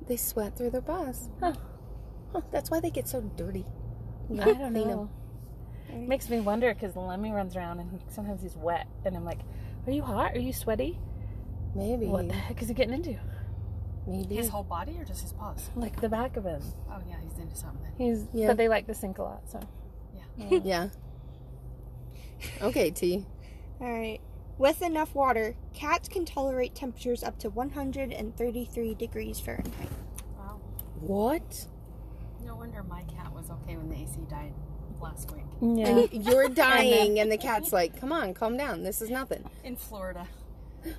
did. 0.00 0.08
They 0.08 0.16
sweat 0.16 0.56
through 0.56 0.70
their 0.70 0.82
paws. 0.82 1.28
Huh. 1.40 1.54
Huh, 2.32 2.40
that's 2.50 2.70
why 2.70 2.80
they 2.80 2.90
get 2.90 3.06
so 3.08 3.20
dirty. 3.20 3.64
You 4.28 4.40
I 4.42 4.44
don't 4.46 4.72
clean 4.72 4.88
'em. 4.90 4.96
know. 4.96 5.10
Makes 5.92 6.28
me 6.28 6.40
wonder 6.40 6.74
because 6.74 6.96
Lemmy 6.96 7.30
runs 7.30 7.54
around 7.56 7.78
and 7.78 8.00
sometimes 8.08 8.42
he's 8.42 8.56
wet, 8.56 8.88
and 9.04 9.16
I'm 9.16 9.24
like, 9.24 9.40
"Are 9.86 9.92
you 9.92 10.02
hot? 10.02 10.34
Are 10.34 10.40
you 10.40 10.52
sweaty? 10.52 10.98
Maybe. 11.74 12.06
What 12.06 12.26
the 12.28 12.34
heck 12.34 12.60
is 12.62 12.68
he 12.68 12.74
getting 12.74 12.94
into? 12.94 13.16
Maybe. 14.06 14.34
His 14.34 14.48
whole 14.48 14.64
body 14.64 14.96
or 14.98 15.04
just 15.04 15.22
his 15.22 15.32
paws? 15.32 15.70
Like 15.76 16.00
the 16.00 16.08
back 16.08 16.36
of 16.36 16.44
him. 16.44 16.60
Oh 16.90 16.98
yeah, 17.08 17.16
he's 17.22 17.38
into 17.38 17.54
something. 17.56 17.92
He's 17.96 18.26
Yeah. 18.32 18.48
but 18.48 18.56
they 18.56 18.68
like 18.68 18.86
to 18.88 18.94
sink 18.94 19.18
a 19.18 19.22
lot, 19.22 19.42
so 19.48 19.60
Yeah. 20.36 20.58
yeah. 20.64 20.88
Okay, 22.62 22.90
T. 22.90 23.24
All 23.80 23.90
right. 23.90 24.20
With 24.56 24.82
enough 24.82 25.14
water, 25.14 25.56
cats 25.72 26.08
can 26.08 26.24
tolerate 26.24 26.74
temperatures 26.74 27.24
up 27.24 27.38
to 27.40 27.50
133 27.50 28.94
degrees 28.94 29.40
Fahrenheit. 29.40 29.88
Wow. 30.38 30.60
What? 31.00 31.66
No 32.44 32.54
wonder 32.56 32.82
my 32.84 33.02
cat 33.02 33.32
was 33.32 33.50
okay 33.50 33.76
when 33.76 33.88
the 33.88 33.96
AC 33.96 34.16
died 34.30 34.52
last 35.00 35.30
week. 35.32 35.44
And 35.60 36.08
you're 36.24 36.48
dying, 36.54 37.18
and 37.18 37.32
the 37.32 37.38
cat's 37.38 37.72
like, 37.72 37.98
"Come 37.98 38.12
on, 38.12 38.32
calm 38.34 38.56
down. 38.56 38.82
This 38.84 39.02
is 39.02 39.10
nothing." 39.10 39.44
In 39.64 39.76
Florida. 39.76 40.28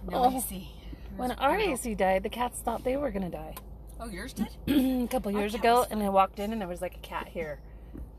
No 0.09 0.25
Oh. 0.25 0.37
AC. 0.37 0.69
When 1.15 1.31
our 1.33 1.57
AC 1.57 1.95
died, 1.95 2.23
the 2.23 2.29
cats 2.29 2.59
thought 2.59 2.83
they 2.83 2.97
were 2.97 3.09
gonna 3.11 3.29
die. 3.29 3.55
Oh, 4.01 4.09
yours 4.09 4.33
did? 4.33 4.49
a 4.67 5.07
couple 5.07 5.31
years 5.31 5.55
ago, 5.55 5.85
and 5.89 6.03
I 6.03 6.09
walked 6.09 6.39
in, 6.39 6.51
and 6.51 6.59
there 6.59 6.67
was 6.67 6.81
like 6.81 6.95
a 6.95 6.99
cat 6.99 7.29
here, 7.29 7.59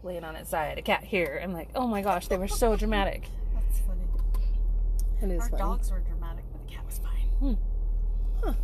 laying 0.03 0.25
on 0.25 0.35
its 0.35 0.49
side, 0.49 0.79
a 0.79 0.83
cat 0.83 1.05
here. 1.05 1.39
I'm 1.43 1.53
like, 1.53 1.69
oh 1.75 1.87
my 1.87 2.01
gosh, 2.01 2.29
they 2.29 2.39
were 2.39 2.49
so 2.49 2.75
dramatic. 2.77 3.29
That's 3.55 3.81
funny. 3.81 4.06
It 5.23 5.31
is 5.31 5.41
Our 5.43 5.49
funny. 5.51 5.63
dogs 5.63 5.91
were 5.91 6.01
dramatic, 6.01 6.45
but 6.53 6.67
the 6.67 6.73
cat 6.75 6.85
was 6.87 6.99
fine. 6.99 7.29
Hmm. 7.41 7.55
Huh. 8.45 8.55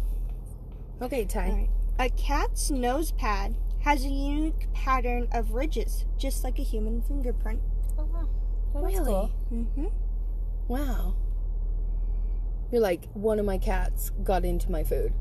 Okay, 1.02 1.24
Ty. 1.24 1.46
All 1.46 1.52
right. 1.56 1.70
A 1.98 2.08
cat's 2.10 2.70
nose 2.70 3.12
pad 3.12 3.54
has 3.80 4.04
a 4.04 4.08
unique 4.08 4.68
pattern 4.72 5.28
of 5.32 5.52
ridges, 5.52 6.04
just 6.18 6.44
like 6.44 6.58
a 6.58 6.62
human 6.62 7.02
fingerprint. 7.02 7.60
Oh, 7.98 8.04
wow. 8.04 8.28
Well, 8.72 8.84
Really? 8.84 9.04
cool. 9.04 9.30
Mm-hmm. 9.52 9.86
Wow. 10.68 11.14
You're 12.70 12.80
like 12.80 13.08
one 13.12 13.38
of 13.38 13.44
my 13.44 13.58
cats 13.58 14.10
got 14.22 14.44
into 14.44 14.70
my 14.70 14.84
food. 14.84 15.12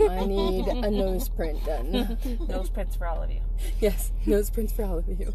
I 0.00 0.24
need 0.26 0.66
a 0.68 0.90
nose 0.90 1.28
print 1.28 1.64
done. 1.64 2.18
Nose 2.48 2.68
prints 2.68 2.96
for 2.96 3.06
all 3.06 3.22
of 3.22 3.30
you. 3.30 3.40
yes, 3.80 4.12
nose 4.26 4.50
prints 4.50 4.72
for 4.72 4.84
all 4.84 4.98
of 4.98 5.08
you. 5.08 5.32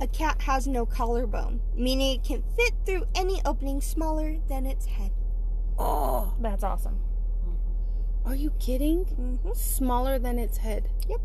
A 0.00 0.06
cat 0.06 0.42
has 0.42 0.66
no 0.66 0.84
collarbone, 0.84 1.60
meaning 1.74 2.16
it 2.16 2.24
can 2.24 2.42
fit 2.56 2.74
through 2.84 3.04
any 3.14 3.40
opening 3.44 3.80
smaller 3.80 4.36
than 4.48 4.66
its 4.66 4.86
head. 4.86 5.10
oh, 5.78 6.34
That's 6.40 6.62
awesome. 6.64 6.98
are 8.24 8.34
you 8.34 8.50
kidding? 8.58 9.04
Mm-hmm. 9.06 9.52
Smaller 9.54 10.18
than 10.18 10.38
its 10.38 10.58
head. 10.58 10.88
Yep. 11.08 11.20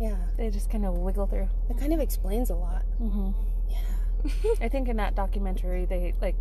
Yeah, 0.00 0.16
They 0.36 0.50
just 0.50 0.70
kind 0.70 0.84
of 0.86 0.94
wiggle 0.94 1.26
through. 1.26 1.48
that 1.68 1.78
kind 1.78 1.92
of 1.92 2.00
explains 2.00 2.48
a 2.50 2.54
lot. 2.54 2.82
hmm 2.98 3.30
Yeah. 3.68 4.54
I 4.60 4.68
think 4.68 4.88
in 4.88 4.96
that 4.96 5.14
documentary 5.14 5.84
they 5.84 6.14
like 6.20 6.36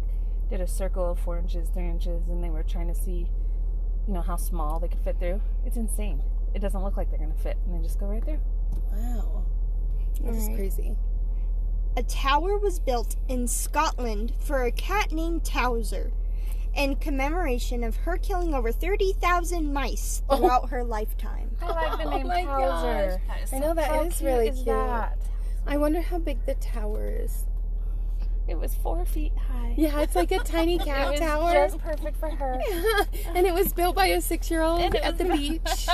did 0.49 0.61
a 0.61 0.67
circle 0.67 1.11
of 1.11 1.19
four 1.19 1.37
inches, 1.37 1.69
three 1.69 1.87
inches, 1.89 2.29
and 2.29 2.43
they 2.43 2.49
were 2.49 2.63
trying 2.63 2.87
to 2.87 2.95
see, 2.95 3.27
you 4.07 4.13
know, 4.13 4.21
how 4.21 4.35
small 4.37 4.79
they 4.79 4.87
could 4.87 4.99
fit 5.01 5.19
through. 5.19 5.41
It's 5.65 5.77
insane. 5.77 6.21
It 6.53 6.59
doesn't 6.59 6.81
look 6.83 6.95
like 6.97 7.09
they're 7.09 7.19
gonna 7.19 7.33
fit, 7.35 7.57
and 7.65 7.75
they 7.75 7.85
just 7.85 7.99
go 7.99 8.05
right 8.07 8.23
through. 8.23 8.39
Wow, 8.91 9.43
that 10.23 10.33
is 10.35 10.43
Alright. 10.43 10.55
crazy. 10.57 10.95
A 11.95 12.03
tower 12.03 12.57
was 12.57 12.79
built 12.79 13.15
in 13.27 13.47
Scotland 13.47 14.33
for 14.39 14.63
a 14.63 14.71
cat 14.71 15.11
named 15.11 15.43
Towser 15.45 16.11
in 16.75 16.95
commemoration 16.95 17.83
of 17.83 17.95
her 17.97 18.17
killing 18.17 18.53
over 18.55 18.71
30,000 18.71 19.71
mice 19.71 20.23
throughout 20.29 20.69
her 20.69 20.83
lifetime. 20.83 21.51
I 21.61 21.67
like 21.67 21.97
the 21.99 22.05
Oh 22.05 22.17
name 22.17 22.27
my 22.27 22.43
Towser. 22.43 23.21
That 23.27 23.43
is 23.43 23.53
I 23.53 23.59
know 23.59 23.73
that 23.75 23.91
How 23.91 24.01
is 24.03 24.17
cute 24.17 24.27
really 24.27 24.47
is 24.47 24.55
cute. 24.55 24.65
that? 24.67 25.17
I 25.67 25.77
wonder 25.77 26.01
how 26.01 26.17
big 26.17 26.45
the 26.45 26.55
tower 26.55 27.07
is. 27.07 27.45
It 28.47 28.55
was 28.57 28.73
four 28.75 29.05
feet 29.05 29.31
high. 29.37 29.73
Yeah, 29.77 30.01
it's 30.01 30.15
like 30.15 30.31
a 30.31 30.39
tiny 30.39 30.75
It 30.81 30.81
cat 30.85 31.11
was 31.11 31.19
tower. 31.19 31.53
just 31.53 31.77
perfect 31.77 32.17
for 32.17 32.29
her. 32.29 32.59
and 33.35 33.45
it 33.47 33.53
was 33.53 33.71
built 33.71 33.95
by 33.95 34.07
a 34.07 34.19
six-year-old 34.19 34.95
at 34.95 35.17
the 35.17 35.25
beach. 35.25 35.87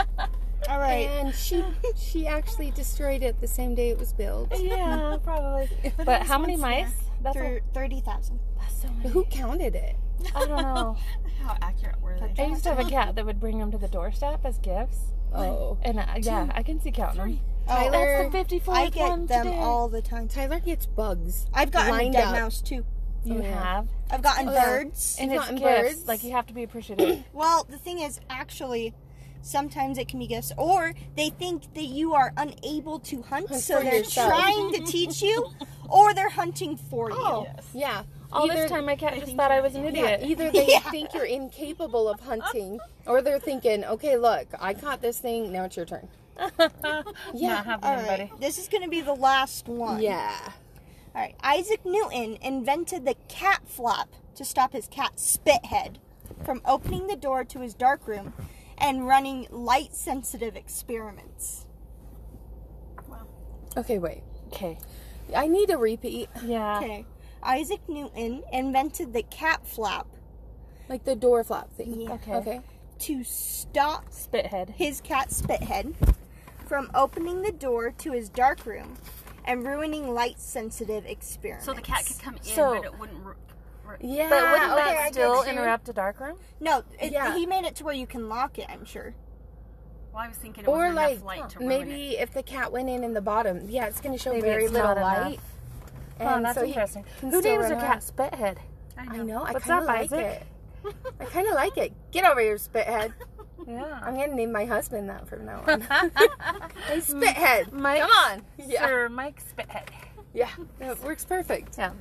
All 0.68 0.80
right. 0.80 1.08
And 1.10 1.34
she 1.34 1.64
she 1.96 2.28
actually 2.28 2.72
destroyed 2.72 3.24
it 3.24 3.40
the 3.40 3.48
same 3.48 3.76
day 3.76 3.90
it 3.90 3.98
was 4.00 4.14
built. 4.14 4.52
yeah, 4.60 5.18
probably. 5.24 5.70
But 6.06 6.24
how 6.24 6.38
many 6.38 6.56
mice? 6.58 6.92
That's, 7.22 7.36
a, 7.36 7.40
Thir- 7.40 7.62
30,000. 7.74 8.40
that's 8.60 8.82
so 8.82 8.88
many. 8.98 9.10
Who 9.10 9.24
counted 9.26 9.76
it? 9.76 9.96
I 10.36 10.46
don't 10.46 10.62
know. 10.62 10.98
How 11.44 11.58
accurate 11.62 12.02
were 12.02 12.18
they? 12.20 12.44
I 12.44 12.48
used 12.48 12.64
to 12.64 12.70
have 12.76 12.80
a 12.86 12.90
cat 12.90 13.16
that 13.16 13.26
would 13.26 13.40
bring 13.40 13.60
them 13.60 13.72
to 13.72 13.78
the 13.78 13.88
doorstep 13.90 14.42
as 14.46 14.58
gifts. 14.60 15.00
Oh, 15.34 15.78
And 15.82 16.00
uh, 16.00 16.06
yeah, 16.22 16.48
I 16.54 16.64
can 16.64 16.80
see 16.82 16.92
counting 16.92 17.18
them. 17.22 17.40
Tyler. 17.68 18.30
That's 18.32 18.50
the 18.50 18.60
54th 18.60 18.74
I 18.74 18.90
get 18.90 19.10
one 19.10 19.26
them 19.28 19.46
today. 19.46 19.58
all 19.60 19.88
the 19.90 20.02
time. 20.02 20.28
Tyler 20.28 20.60
gets 20.60 20.86
bugs. 20.86 21.46
I've 21.54 21.72
gotten 21.72 21.94
a 22.00 22.12
dead 22.12 22.24
up. 22.26 22.32
mouse 22.34 22.62
too. 22.62 22.84
You 23.26 23.36
Oh, 23.36 23.42
yeah. 23.42 23.64
have. 23.76 23.88
I've 24.10 24.22
gotten 24.22 24.48
Oh, 24.50 24.54
birds. 24.54 25.18
And 25.20 25.32
You've 25.32 25.42
it's 25.42 25.52
gotten 25.52 25.62
gifts. 25.64 25.96
birds? 25.98 26.08
Like 26.08 26.24
you 26.24 26.32
have 26.32 26.48
to 26.48 26.54
be 26.54 26.64
appreciative. 26.64 27.24
Well, 27.34 27.66
the 27.70 27.78
thing 27.78 28.00
is, 28.00 28.20
actually, 28.30 28.94
sometimes 29.42 29.98
it 29.98 30.08
can 30.08 30.20
be 30.20 30.28
gifts, 30.28 30.52
or 30.58 30.94
they 31.16 31.30
think 31.30 31.74
that 31.74 31.86
you 31.86 32.14
are 32.14 32.34
unable 32.38 33.00
to 33.00 33.22
hunt, 33.24 33.50
Hunt 33.50 33.62
so 33.62 33.80
they're 33.82 33.96
yourself. 34.00 34.30
trying 34.30 34.74
to 34.74 34.84
teach 34.86 35.22
you, 35.22 35.50
or 35.90 36.14
they're 36.14 36.30
hunting 36.30 36.78
for 36.78 37.10
you. 37.10 37.16
Oh, 37.20 37.48
yeah. 37.74 38.04
All 38.32 38.44
Either- 38.50 38.62
this 38.62 38.72
time, 38.72 38.86
my 38.86 38.96
cat 38.96 39.16
just 39.20 39.36
thought 39.36 39.52
I 39.52 39.60
was 39.62 39.74
an 39.76 39.84
Yeah, 39.84 39.90
idiot. 39.90 40.22
either 40.24 40.52
they 40.52 40.68
Yeah. 40.72 40.80
think 40.92 41.14
you're 41.14 41.26
incapable 41.26 42.08
of 42.08 42.20
hunting, 42.20 42.80
or 43.08 43.22
they're 43.22 43.40
thinking, 43.40 43.84
okay, 43.86 44.18
look, 44.18 44.48
I 44.60 44.74
caught 44.76 45.02
this 45.02 45.18
thing, 45.20 45.52
now 45.52 45.64
it's 45.66 45.76
your 45.78 45.86
turn. 45.88 46.08
Yeah. 47.34 47.50
Not 47.56 47.66
happening, 47.66 47.80
All 47.84 47.96
right, 47.96 48.08
buddy. 48.08 48.32
this 48.40 48.58
is 48.60 48.68
going 48.68 48.84
to 48.84 48.90
be 48.90 49.02
the 49.02 49.14
last 49.14 49.68
one. 49.68 50.02
Yeah. 50.02 50.38
All 51.16 51.22
right, 51.22 51.36
Isaac 51.44 51.82
Newton 51.86 52.38
invented 52.42 53.04
the 53.06 53.16
cat 53.28 53.62
flap 53.66 54.10
to 54.36 54.46
stop 54.46 54.74
his 54.74 54.88
cat 54.88 55.14
Spithead 55.18 55.96
from 56.46 56.62
opening 56.66 57.08
the 57.08 57.16
door 57.16 57.44
to 57.44 57.60
his 57.60 57.74
dark 57.74 58.08
room 58.08 58.32
and 58.80 59.08
running 59.08 59.48
light 59.52 59.96
sensitive 59.96 60.56
experiments. 60.56 61.66
Okay, 63.78 64.00
wait. 64.00 64.24
Okay. 64.48 64.78
I 65.36 65.48
need 65.48 65.70
a 65.70 65.78
repeat. 65.78 66.30
Yeah. 66.44 66.78
Okay. 66.80 67.06
Isaac 67.44 67.80
Newton 67.88 68.44
invented 68.52 69.14
the 69.14 69.22
cat 69.24 69.66
flap 69.66 70.08
Like 70.90 71.06
the 71.06 71.16
door 71.16 71.44
flap 71.44 71.72
thing. 71.74 72.02
Yeah. 72.02 72.14
Okay. 72.14 72.34
Okay. 72.36 72.62
to 73.00 73.24
stop 73.24 74.10
Spithead. 74.10 74.72
his 74.72 75.00
cat 75.02 75.30
Spithead 75.30 75.94
from 76.68 76.90
opening 76.94 77.42
the 77.44 77.52
door 77.52 77.92
to 78.00 78.12
his 78.12 78.28
dark 78.30 78.66
room 78.66 78.96
and 79.46 79.66
ruining 79.66 80.14
light 80.14 80.40
sensitive 80.42 81.06
experiments. 81.06 81.66
So 81.66 81.74
the 81.74 81.82
cat 81.82 82.06
could 82.06 82.20
come 82.20 82.36
in, 82.38 82.44
So- 82.44 82.76
but 82.76 82.86
it 82.86 83.00
wouldn't. 83.00 83.24
ru- 83.24 83.36
ru- 83.90 83.98
Yeah. 84.02 84.30
But 84.30 84.44
wouldn't 84.52 84.72
okay, 84.74 84.94
that 84.96 84.98
I 85.08 85.12
still 85.12 85.44
interrupt 85.44 85.90
a 85.90 85.94
dark 85.94 86.20
room? 86.20 86.38
No, 86.60 86.84
it, 87.00 87.12
Yeah. 87.12 87.34
he 87.36 87.46
made 87.46 87.66
it 87.66 87.76
to 87.78 87.84
where 87.84 87.94
you 87.94 88.08
can 88.08 88.30
lock 88.30 88.58
it, 88.60 88.68
I'm 88.70 88.86
sure. 88.86 89.14
Well, 90.14 90.24
I 90.24 90.28
was 90.28 90.38
thinking 90.38 90.64
it 90.64 90.68
Or 90.68 90.78
wasn't 90.78 90.96
like 90.96 91.12
enough 91.14 91.26
light 91.26 91.50
to 91.52 91.60
ruin 91.60 91.70
maybe 91.70 92.18
if 92.18 92.34
the 92.34 92.44
cat 92.44 92.72
went 92.72 92.90
in 92.90 93.04
in 93.04 93.14
the 93.14 93.22
bottom, 93.22 93.70
yeah, 93.70 93.86
it's 93.88 94.02
going 94.02 94.16
to 94.16 94.22
show 94.22 94.32
Maybe 94.32 94.42
very 94.42 94.68
little 94.68 94.96
light. 94.96 95.40
Oh, 96.20 96.42
that's 96.42 96.58
so 96.60 96.66
interesting. 96.66 97.06
can 97.20 97.32
Who 97.32 97.40
still 97.40 97.52
names 97.58 97.70
run 97.70 97.80
their 97.80 97.88
cat 97.88 98.00
Spithead? 98.00 98.52
it. 98.54 98.58
I 98.98 99.02
I 99.02 99.18
know. 99.18 99.24
know. 99.24 99.44
I 99.44 99.54
kind 99.54 99.82
of 99.82 99.86
like 99.88 100.12
Isaac? 100.12 100.44
it. 100.84 100.94
I 101.22 101.26
kind 101.26 101.48
of 101.48 101.54
like 101.54 101.78
it. 101.78 101.94
Get 102.12 102.26
over 102.26 102.42
here, 102.42 102.56
spithead. 102.56 103.14
Yeah. 103.68 104.00
I'm 104.02 104.16
gonna 104.16 104.34
name 104.34 104.52
my 104.52 104.66
husband 104.66 105.10
that 105.10 105.28
from 105.28 105.46
now 105.46 105.62
on. 105.68 105.82
hey, 106.88 106.98
spithead. 107.02 107.72
Mike, 107.72 108.02
Come 108.02 108.10
on. 108.10 108.42
Yeah. 108.58 108.88
Sir 108.88 109.10
Mike 109.10 109.44
Spithead. 109.46 109.90
Yeah. 110.34 110.50
That 110.80 111.00
works 111.04 111.24
perfect. 111.26 111.78
Yeah. 111.78 111.92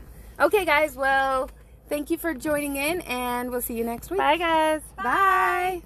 Okay, 0.41 0.65
guys. 0.65 0.95
Well, 0.95 1.51
thank 1.89 2.11
you 2.11 2.19
for 2.19 2.35
joining 2.35 2.77
in, 2.77 3.01
and 3.03 3.51
we'll 3.51 3.63
see 3.63 3.75
you 3.75 3.85
next 3.85 4.11
week. 4.11 4.19
Bye, 4.19 4.37
guys. 4.37 4.83
Bye. 4.97 5.83